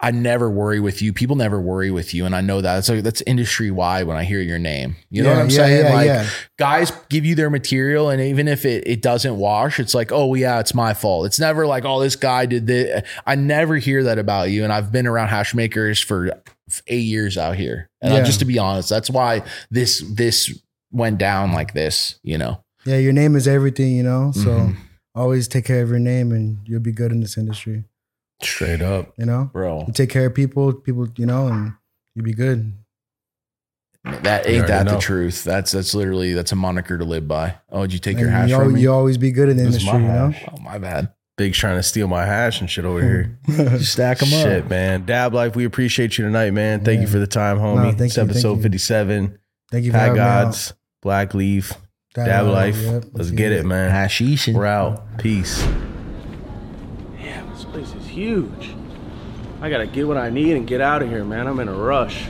I 0.00 0.10
never 0.10 0.50
worry 0.50 0.80
with 0.80 1.00
you. 1.00 1.12
People 1.14 1.36
never 1.36 1.58
worry 1.58 1.90
with 1.90 2.12
you, 2.12 2.26
and 2.26 2.34
I 2.36 2.42
know 2.42 2.60
that. 2.60 2.84
So 2.84 3.00
that's 3.00 3.22
industry 3.22 3.70
wide 3.70 4.06
when 4.06 4.16
I 4.18 4.24
hear 4.24 4.40
your 4.40 4.58
name. 4.58 4.96
You 5.08 5.22
know 5.22 5.30
Yeah, 5.30 5.34
what 5.36 5.42
I'm 5.42 5.48
yeah, 5.50 5.56
saying? 5.56 5.86
yeah, 5.86 6.18
like 6.20 6.30
guys 6.58 6.92
give 7.08 7.24
you 7.24 7.34
their 7.34 7.48
material, 7.48 8.10
and 8.10 8.20
even 8.20 8.46
if 8.46 8.64
it, 8.66 8.86
it 8.86 9.00
doesn't 9.00 9.36
wash, 9.38 9.80
it's 9.80 9.94
like, 9.94 10.12
oh 10.12 10.34
yeah, 10.34 10.60
it's 10.60 10.74
my 10.74 10.92
fault. 10.94 11.26
It's 11.26 11.38
never 11.40 11.66
like, 11.66 11.84
oh, 11.86 12.00
this 12.00 12.16
guy 12.16 12.44
did 12.44 12.66
this. 12.66 13.02
I 13.26 13.36
never 13.36 13.76
hear 13.76 14.02
that 14.04 14.18
about 14.18 14.50
you, 14.50 14.62
and 14.64 14.72
I've 14.72 14.92
been 14.92 15.06
around 15.06 15.28
hash 15.28 15.54
makers 15.54 16.00
for 16.00 16.30
eight 16.88 16.98
years 17.06 17.38
out 17.38 17.56
here, 17.56 17.88
and 18.02 18.12
I- 18.14 18.24
just 18.24 18.40
to 18.40 18.44
be 18.44 18.58
honest, 18.58 18.88
that's 18.90 19.08
why 19.08 19.42
this 19.70 20.00
this 20.12 20.60
went 20.94 21.18
down 21.18 21.52
like 21.52 21.74
this. 21.74 22.18
You 22.22 22.38
know, 22.38 22.62
Yeah, 22.86 22.96
your 22.98 23.12
name 23.12 23.36
is 23.36 23.46
everything. 23.48 23.96
You 23.96 24.02
know, 24.04 24.32
so 24.32 24.50
Mhm. 24.50 24.76
always 25.14 25.48
take 25.48 25.64
care 25.64 25.82
of 25.82 25.90
your 25.90 25.98
name, 25.98 26.32
and 26.32 26.58
you'll 26.64 26.80
be 26.80 26.92
good 26.92 27.12
in 27.12 27.20
this 27.20 27.36
industry. 27.36 27.84
Straight 28.42 28.82
up. 28.82 29.12
You 29.18 29.26
know, 29.26 29.50
bro. 29.52 29.84
you 29.86 29.92
take 29.92 30.10
care 30.10 30.26
of 30.26 30.34
people, 30.34 30.72
people, 30.72 31.08
you 31.16 31.26
know, 31.26 31.48
and 31.48 31.72
you'll 32.14 32.24
be 32.24 32.34
good. 32.34 32.72
That 34.04 34.46
ain't 34.46 34.64
already 34.64 34.66
that 34.68 34.88
the 34.88 34.98
truth. 34.98 35.44
That's 35.44 35.72
that's 35.72 35.94
literally 35.94 36.34
that's 36.34 36.52
a 36.52 36.56
moniker 36.56 36.98
to 36.98 37.04
live 37.04 37.26
by. 37.26 37.56
Oh, 37.70 37.82
did 37.82 37.94
you 37.94 37.98
take 37.98 38.12
And 38.16 38.20
your 38.20 38.30
hash 38.30 38.50
you, 38.50 38.56
from 38.56 38.64
al- 38.68 38.70
me? 38.72 38.80
you 38.82 38.92
always 38.92 39.16
be 39.16 39.30
good 39.32 39.48
in 39.48 39.56
the 39.56 39.64
industry. 39.64 39.92
You 39.98 40.06
know. 40.06 40.34
oh 40.52 40.60
my 40.60 40.76
bad. 40.78 41.08
Big's 41.38 41.56
trying 41.58 41.76
to 41.78 41.82
steal 41.82 42.06
my 42.06 42.24
hash 42.26 42.60
and 42.60 42.68
shit 42.70 42.84
over 42.84 43.00
here. 43.00 43.38
Stack 43.80 44.18
them 44.18 44.28
Shit, 44.28 44.64
up. 44.64 44.70
man. 44.70 45.04
Dab 45.06 45.32
Life, 45.34 45.56
we 45.56 45.64
appreciate 45.64 46.16
you 46.18 46.24
tonight, 46.24 46.52
man. 46.52 46.84
Thank 46.84 47.00
you 47.00 47.06
for 47.08 47.18
the 47.18 47.26
time, 47.26 47.58
homie. 47.58 47.76
No, 47.76 47.82
thank 47.90 48.02
it's 48.02 48.16
you, 48.16 48.22
thank 48.22 48.30
episode 48.30 48.56
you. 48.58 48.62
57. 48.62 49.38
Thank 49.72 49.84
you 49.84 49.90
for 49.90 49.98
Pat 49.98 50.08
having 50.08 50.20
me 50.22 50.28
out. 50.28 50.72
Gods, 51.04 51.28
Black 51.28 51.34
Leaf, 51.34 51.72
Dab 52.14 52.26
Dab 52.26 52.46
Life, 52.46 52.76
Life. 52.76 52.84
yep. 52.84 53.04
Let's 53.12 53.30
get 53.30 53.52
it, 53.52 53.64
man. 53.66 53.90
Hashish. 53.90 54.48
and- 54.48 54.56
We're 54.56 54.66
out. 54.66 55.18
Peace. 55.18 55.62
Yeah, 57.22 57.42
this 57.52 57.64
place 57.64 57.92
is 57.94 58.06
huge. 58.06 58.70
I 59.60 59.70
gotta 59.70 59.86
get 59.86 60.06
what 60.08 60.16
I 60.16 60.30
need 60.30 60.56
and 60.56 60.66
get 60.66 60.80
out 60.80 61.02
of 61.02 61.08
here, 61.08 61.24
man. 61.24 61.46
I'm 61.46 61.58
in 61.60 61.68
a 61.68 61.74
rush. 61.74 62.24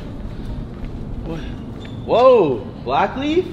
What? 1.25 1.41
Whoa, 2.07 2.67
Blackleaf? 2.85 3.47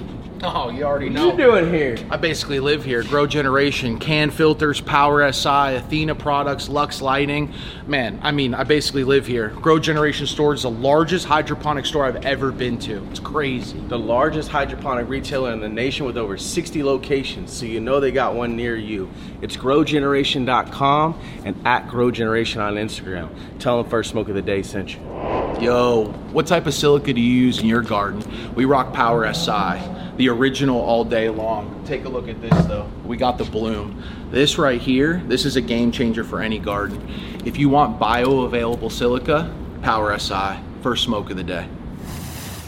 Oh, 0.43 0.69
you 0.69 0.84
already 0.84 1.05
What 1.07 1.13
know. 1.13 1.31
you 1.31 1.38
doing 1.38 1.72
here? 1.72 1.97
I 2.09 2.18
basically 2.18 2.59
live 2.59 2.84
here. 2.84 3.03
Grow 3.03 3.27
Generation, 3.27 3.99
Can 3.99 4.31
Filters, 4.31 4.81
Power 4.81 5.31
SI, 5.31 5.76
Athena 5.76 6.15
Products, 6.15 6.68
Lux 6.68 6.99
Lighting. 7.01 7.53
Man, 7.85 8.19
I 8.23 8.31
mean, 8.31 8.55
I 8.55 8.63
basically 8.63 9.03
live 9.03 9.27
here. 9.27 9.49
Grow 9.49 9.77
Generation 9.77 10.26
store 10.26 10.55
is 10.55 10.63
the 10.63 10.72
largest 10.72 11.27
hydroponic 11.27 11.85
store 11.85 12.05
I've 12.05 12.26
ever 12.26 12.51
been 12.51 12.80
to. 12.80 13.05
It's 13.11 13.19
crazy. 13.19 13.80
The 13.88 13.99
largest 13.99 14.49
hydroponic 14.49 15.07
retailer 15.07 15.51
in 15.53 15.59
the 15.59 15.69
nation 15.69 16.07
with 16.07 16.18
over 16.18 16.38
60 16.38 16.81
locations, 16.81 17.53
so 17.53 17.65
you 17.65 17.80
know 17.80 17.99
they 17.99 18.11
got 18.11 18.34
one 18.34 18.55
near 18.55 18.76
you. 18.76 19.11
It's 19.43 19.55
growgeneration.com 19.57 21.19
and 21.45 21.68
at 21.68 21.88
Grow 21.88 22.09
Generation 22.09 22.61
on 22.61 22.76
Instagram. 22.76 23.30
Tell 23.59 23.81
them 23.81 23.91
first 23.91 24.09
smoke 24.09 24.27
of 24.27 24.35
the 24.35 24.41
day 24.41 24.63
sent 24.63 24.95
you. 24.95 25.40
Yo, 25.61 26.05
what 26.31 26.47
type 26.47 26.65
of 26.65 26.73
silica 26.73 27.13
do 27.13 27.21
you 27.21 27.45
use 27.45 27.59
in 27.59 27.67
your 27.67 27.83
garden? 27.83 28.23
We 28.55 28.65
rock 28.65 28.93
Power 28.93 29.31
SI, 29.31 29.79
the 30.17 30.27
original 30.27 30.81
all 30.81 31.05
day 31.05 31.29
long. 31.29 31.83
Take 31.85 32.05
a 32.05 32.09
look 32.09 32.27
at 32.27 32.41
this 32.41 32.65
though. 32.65 32.89
We 33.05 33.15
got 33.15 33.38
the 33.38 33.43
bloom. 33.43 34.03
This 34.31 34.57
right 34.57 34.81
here, 34.81 35.21
this 35.27 35.45
is 35.45 35.57
a 35.57 35.61
game 35.61 35.91
changer 35.91 36.23
for 36.23 36.41
any 36.41 36.57
garden. 36.57 37.07
If 37.45 37.59
you 37.59 37.69
want 37.69 37.99
bioavailable 37.99 38.91
silica, 38.91 39.53
Power 39.83 40.17
SI, 40.17 40.57
first 40.81 41.03
smoke 41.03 41.29
of 41.29 41.38
the 41.38 41.43
day. 41.43 41.67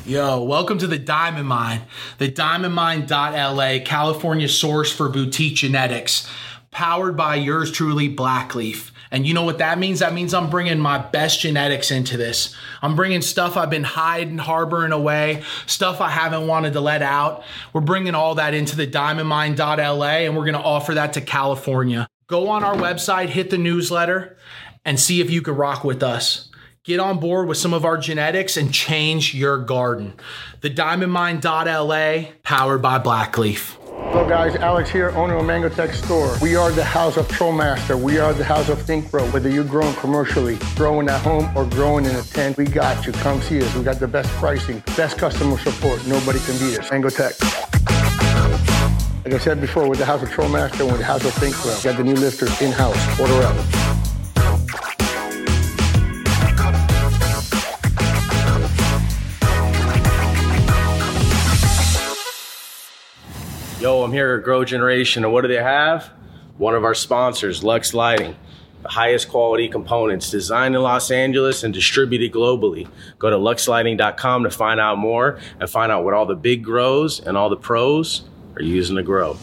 Yo, 0.06 0.44
welcome 0.44 0.78
to 0.78 0.86
the 0.86 1.00
Diamond 1.00 1.48
Mine. 1.48 1.82
The 2.20 2.30
DiamondMine.la, 2.30 3.84
California 3.84 4.48
source 4.48 4.92
for 4.92 5.10
boutique 5.10 5.56
genetics, 5.56 6.30
powered 6.70 7.18
by 7.18 7.38
yours 7.38 7.72
truly, 7.72 8.08
Blackleaf. 8.08 8.92
And 9.14 9.28
you 9.28 9.36
know 9.36 9.44
what 9.44 9.60
that 9.60 9.78
means? 9.78 10.00
That 10.00 10.12
means 10.12 10.34
I'm 10.34 10.50
bringing 10.50 10.80
my 10.80 10.98
best 10.98 11.40
genetics 11.40 11.92
into 11.92 12.18
this. 12.18 12.56
I'm 12.82 12.96
bringing 12.96 13.22
stuff 13.22 13.56
I've 13.56 13.70
been 13.70 13.84
hiding, 13.84 14.40
harboring 14.40 14.92
away, 14.92 15.44
stuff 15.68 16.02
I 16.02 16.10
haven't 16.10 16.48
wanted 16.48 16.74
to 16.74 16.82
let 16.82 17.04
out. 17.04 17.44
We're 17.74 17.82
bringing 17.82 18.16
all 18.16 18.34
that 18.36 18.56
into 18.56 18.76
the 18.76 18.88
DiamondMine.la, 18.88 20.04
and 20.04 20.36
we're 20.36 20.46
going 20.46 20.56
to 20.56 20.60
offer 20.60 20.96
that 20.96 21.14
to 21.14 21.22
California. 21.22 22.08
Go 22.26 22.50
on 22.50 22.64
our 22.64 22.76
website, 22.76 23.30
hit 23.30 23.52
the 23.52 23.60
newsletter, 23.60 24.36
and 24.84 25.00
see 25.00 25.22
if 25.22 25.30
you 25.30 25.44
could 25.44 25.58
rock 25.58 25.84
with 25.84 26.02
us. 26.02 26.50
Get 26.84 27.00
on 27.00 27.20
board 27.20 27.48
with 27.48 27.60
some 27.60 27.74
of 27.74 27.86
our 27.86 27.98
genetics 27.98 28.58
and 28.58 28.74
change 28.74 29.36
your 29.36 29.60
garden. 29.60 30.14
The 30.62 30.72
DiamondMine.la, 30.72 32.32
powered 32.42 32.82
by 32.82 32.98
Blackleaf. 32.98 33.83
Hello 34.12 34.28
guys, 34.28 34.56
Alex 34.56 34.90
here, 34.90 35.10
owner 35.12 35.36
of 35.38 35.46
Mango 35.46 35.70
Tech 35.70 35.94
Store. 35.94 36.36
We 36.42 36.56
are 36.56 36.72
the 36.72 36.84
house 36.84 37.18
of 37.18 37.28
TrolMaster. 37.30 38.00
We 38.00 38.20
are 38.20 38.34
the 38.34 38.44
house 38.44 38.70
of 38.70 38.82
Think 38.82 39.10
Grow. 39.10 39.26
Whether 39.32 39.50
you're 39.50 39.64
growing 39.64 39.96
commercially, 39.96 40.58
growing 40.76 41.10
at 41.10 41.22
home, 41.22 41.50
or 41.58 41.66
growing 41.66 42.06
in 42.06 42.16
a 42.16 42.22
tent, 42.22 42.58
we 42.58 42.66
got 42.66 43.06
you. 43.06 43.14
Come 43.14 43.42
see 43.42 43.64
us. 43.64 43.76
We 43.76 43.84
got 43.84 44.00
the 44.00 44.08
best 44.08 44.30
pricing, 44.34 44.84
best 44.96 45.18
customer 45.18 45.58
support. 45.58 46.06
Nobody 46.06 46.40
can 46.40 46.58
beat 46.60 46.80
us. 46.80 46.92
Mango 46.92 47.10
Tech. 47.10 47.34
Like 49.24 49.34
I 49.34 49.38
said 49.40 49.62
before, 49.62 49.90
with 49.90 50.00
the 50.00 50.06
house 50.06 50.22
of 50.22 50.30
TrolMaster 50.30 50.82
and 50.82 50.92
with 50.92 51.00
the 51.00 51.06
house 51.06 51.26
of 51.26 51.34
Think 51.34 51.56
Grow, 51.56 51.74
got 51.82 51.98
the 51.98 52.04
new 52.04 52.16
lifters 52.16 52.62
in-house. 52.62 53.20
Order 53.20 53.48
up. 53.48 53.83
Yo, 63.84 64.02
I'm 64.02 64.14
here 64.14 64.36
at 64.36 64.46
Grow 64.46 64.64
Generation, 64.64 65.26
and 65.26 65.34
what 65.34 65.42
do 65.42 65.50
they 65.50 65.62
have? 65.62 66.10
One 66.58 66.74
of 66.74 66.86
our 66.86 66.94
sponsors, 66.94 67.66
Lux 67.66 67.94
Lighting. 67.94 68.34
The 68.82 68.88
highest 68.88 69.28
quality 69.28 69.68
components 69.68 70.32
designed 70.32 70.74
in 70.74 70.82
Los 70.82 71.12
Angeles 71.12 71.66
and 71.66 71.74
distributed 71.74 72.32
globally. 72.32 72.88
Go 73.20 73.30
to 73.30 73.36
luxlighting.com 73.36 74.44
to 74.44 74.50
find 74.52 74.80
out 74.80 75.00
more 75.00 75.38
and 75.60 75.70
find 75.70 75.92
out 75.92 76.06
what 76.06 76.14
all 76.14 76.26
the 76.26 76.34
big 76.34 76.64
grows 76.64 77.20
and 77.20 77.36
all 77.36 77.50
the 77.50 77.58
pros 77.58 78.22
are 78.56 78.62
using 78.62 78.96
to 78.96 79.04
grow. 79.04 79.34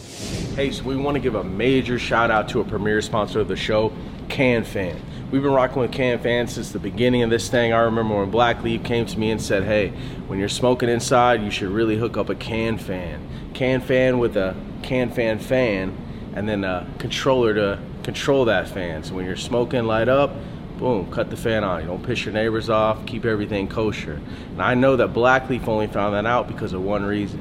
Hey, 0.55 0.71
so 0.71 0.85
we 0.85 0.95
want 0.95 1.13
to 1.13 1.21
give 1.21 1.35
a 1.35 1.43
major 1.43 1.99
shout 1.99 2.31
out 2.31 2.49
to 2.49 2.61
a 2.61 2.63
premier 2.63 2.99
sponsor 3.03 3.41
of 3.41 3.47
the 3.47 3.55
show, 3.55 3.93
CanFan. 4.27 4.99
We've 5.29 5.43
been 5.43 5.53
rocking 5.53 5.83
with 5.83 5.91
CanFan 5.91 6.49
since 6.49 6.71
the 6.71 6.79
beginning 6.79 7.21
of 7.21 7.29
this 7.29 7.47
thing. 7.47 7.73
I 7.73 7.81
remember 7.81 8.17
when 8.17 8.31
Black 8.31 8.63
Leaf 8.63 8.83
came 8.83 9.05
to 9.05 9.19
me 9.19 9.29
and 9.29 9.39
said, 9.39 9.65
"Hey, 9.65 9.89
when 10.25 10.39
you're 10.39 10.49
smoking 10.49 10.89
inside, 10.89 11.43
you 11.43 11.51
should 11.51 11.69
really 11.69 11.97
hook 11.97 12.17
up 12.17 12.29
a 12.29 12.35
CanFan. 12.35 13.19
CanFan 13.53 14.19
with 14.19 14.37
a 14.37 14.55
can 14.81 15.11
fan, 15.11 15.39
fan, 15.39 15.95
and 16.35 16.47
then 16.47 16.63
a 16.63 16.87
controller 16.97 17.53
to 17.53 17.79
control 18.03 18.45
that 18.45 18.67
fan. 18.67 19.03
So 19.03 19.15
when 19.15 19.25
you're 19.25 19.35
smoking, 19.35 19.85
light 19.85 20.09
up." 20.09 20.31
Boom, 20.77 21.11
cut 21.11 21.29
the 21.29 21.37
fan 21.37 21.63
on. 21.63 21.81
You 21.81 21.87
don't 21.87 22.01
piss 22.01 22.25
your 22.25 22.33
neighbors 22.33 22.67
off. 22.67 23.05
Keep 23.05 23.25
everything 23.25 23.67
kosher. 23.67 24.19
And 24.49 24.61
I 24.61 24.73
know 24.73 24.95
that 24.95 25.13
Blackleaf 25.13 25.67
only 25.67 25.85
found 25.85 26.15
that 26.15 26.25
out 26.25 26.47
because 26.47 26.73
of 26.73 26.81
one 26.81 27.05
reason. 27.05 27.39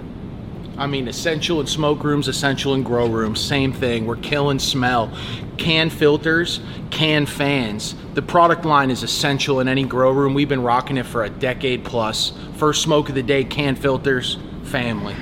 I 0.77 0.87
mean, 0.87 1.09
essential 1.09 1.61
in 1.61 1.66
smoke 1.66 2.05
rooms, 2.05 2.28
essential 2.28 2.74
in 2.74 2.82
grow 2.82 3.07
rooms, 3.07 3.41
same 3.41 3.73
thing. 3.73 4.07
We're 4.07 4.16
killing 4.16 4.59
smell. 4.59 5.11
Can 5.57 5.91
filters, 5.91 6.61
can 6.91 7.24
fans. 7.24 7.95
The 8.15 8.23
product 8.23 8.65
line 8.65 8.91
is 8.91 9.03
essential 9.03 9.61
in 9.61 9.69
any 9.69 9.85
grow 9.85 10.11
room. 10.11 10.35
We've 10.35 10.49
been 10.49 10.62
rocking 10.62 10.99
it 10.99 11.07
for 11.07 11.24
a 11.24 11.31
decade 11.31 11.85
plus. 11.85 12.32
First 12.57 12.82
smoke 12.82 13.09
of 13.09 13.15
the 13.15 13.23
day, 13.23 13.45
can 13.45 13.74
filters, 13.74 14.39
family. 14.65 15.15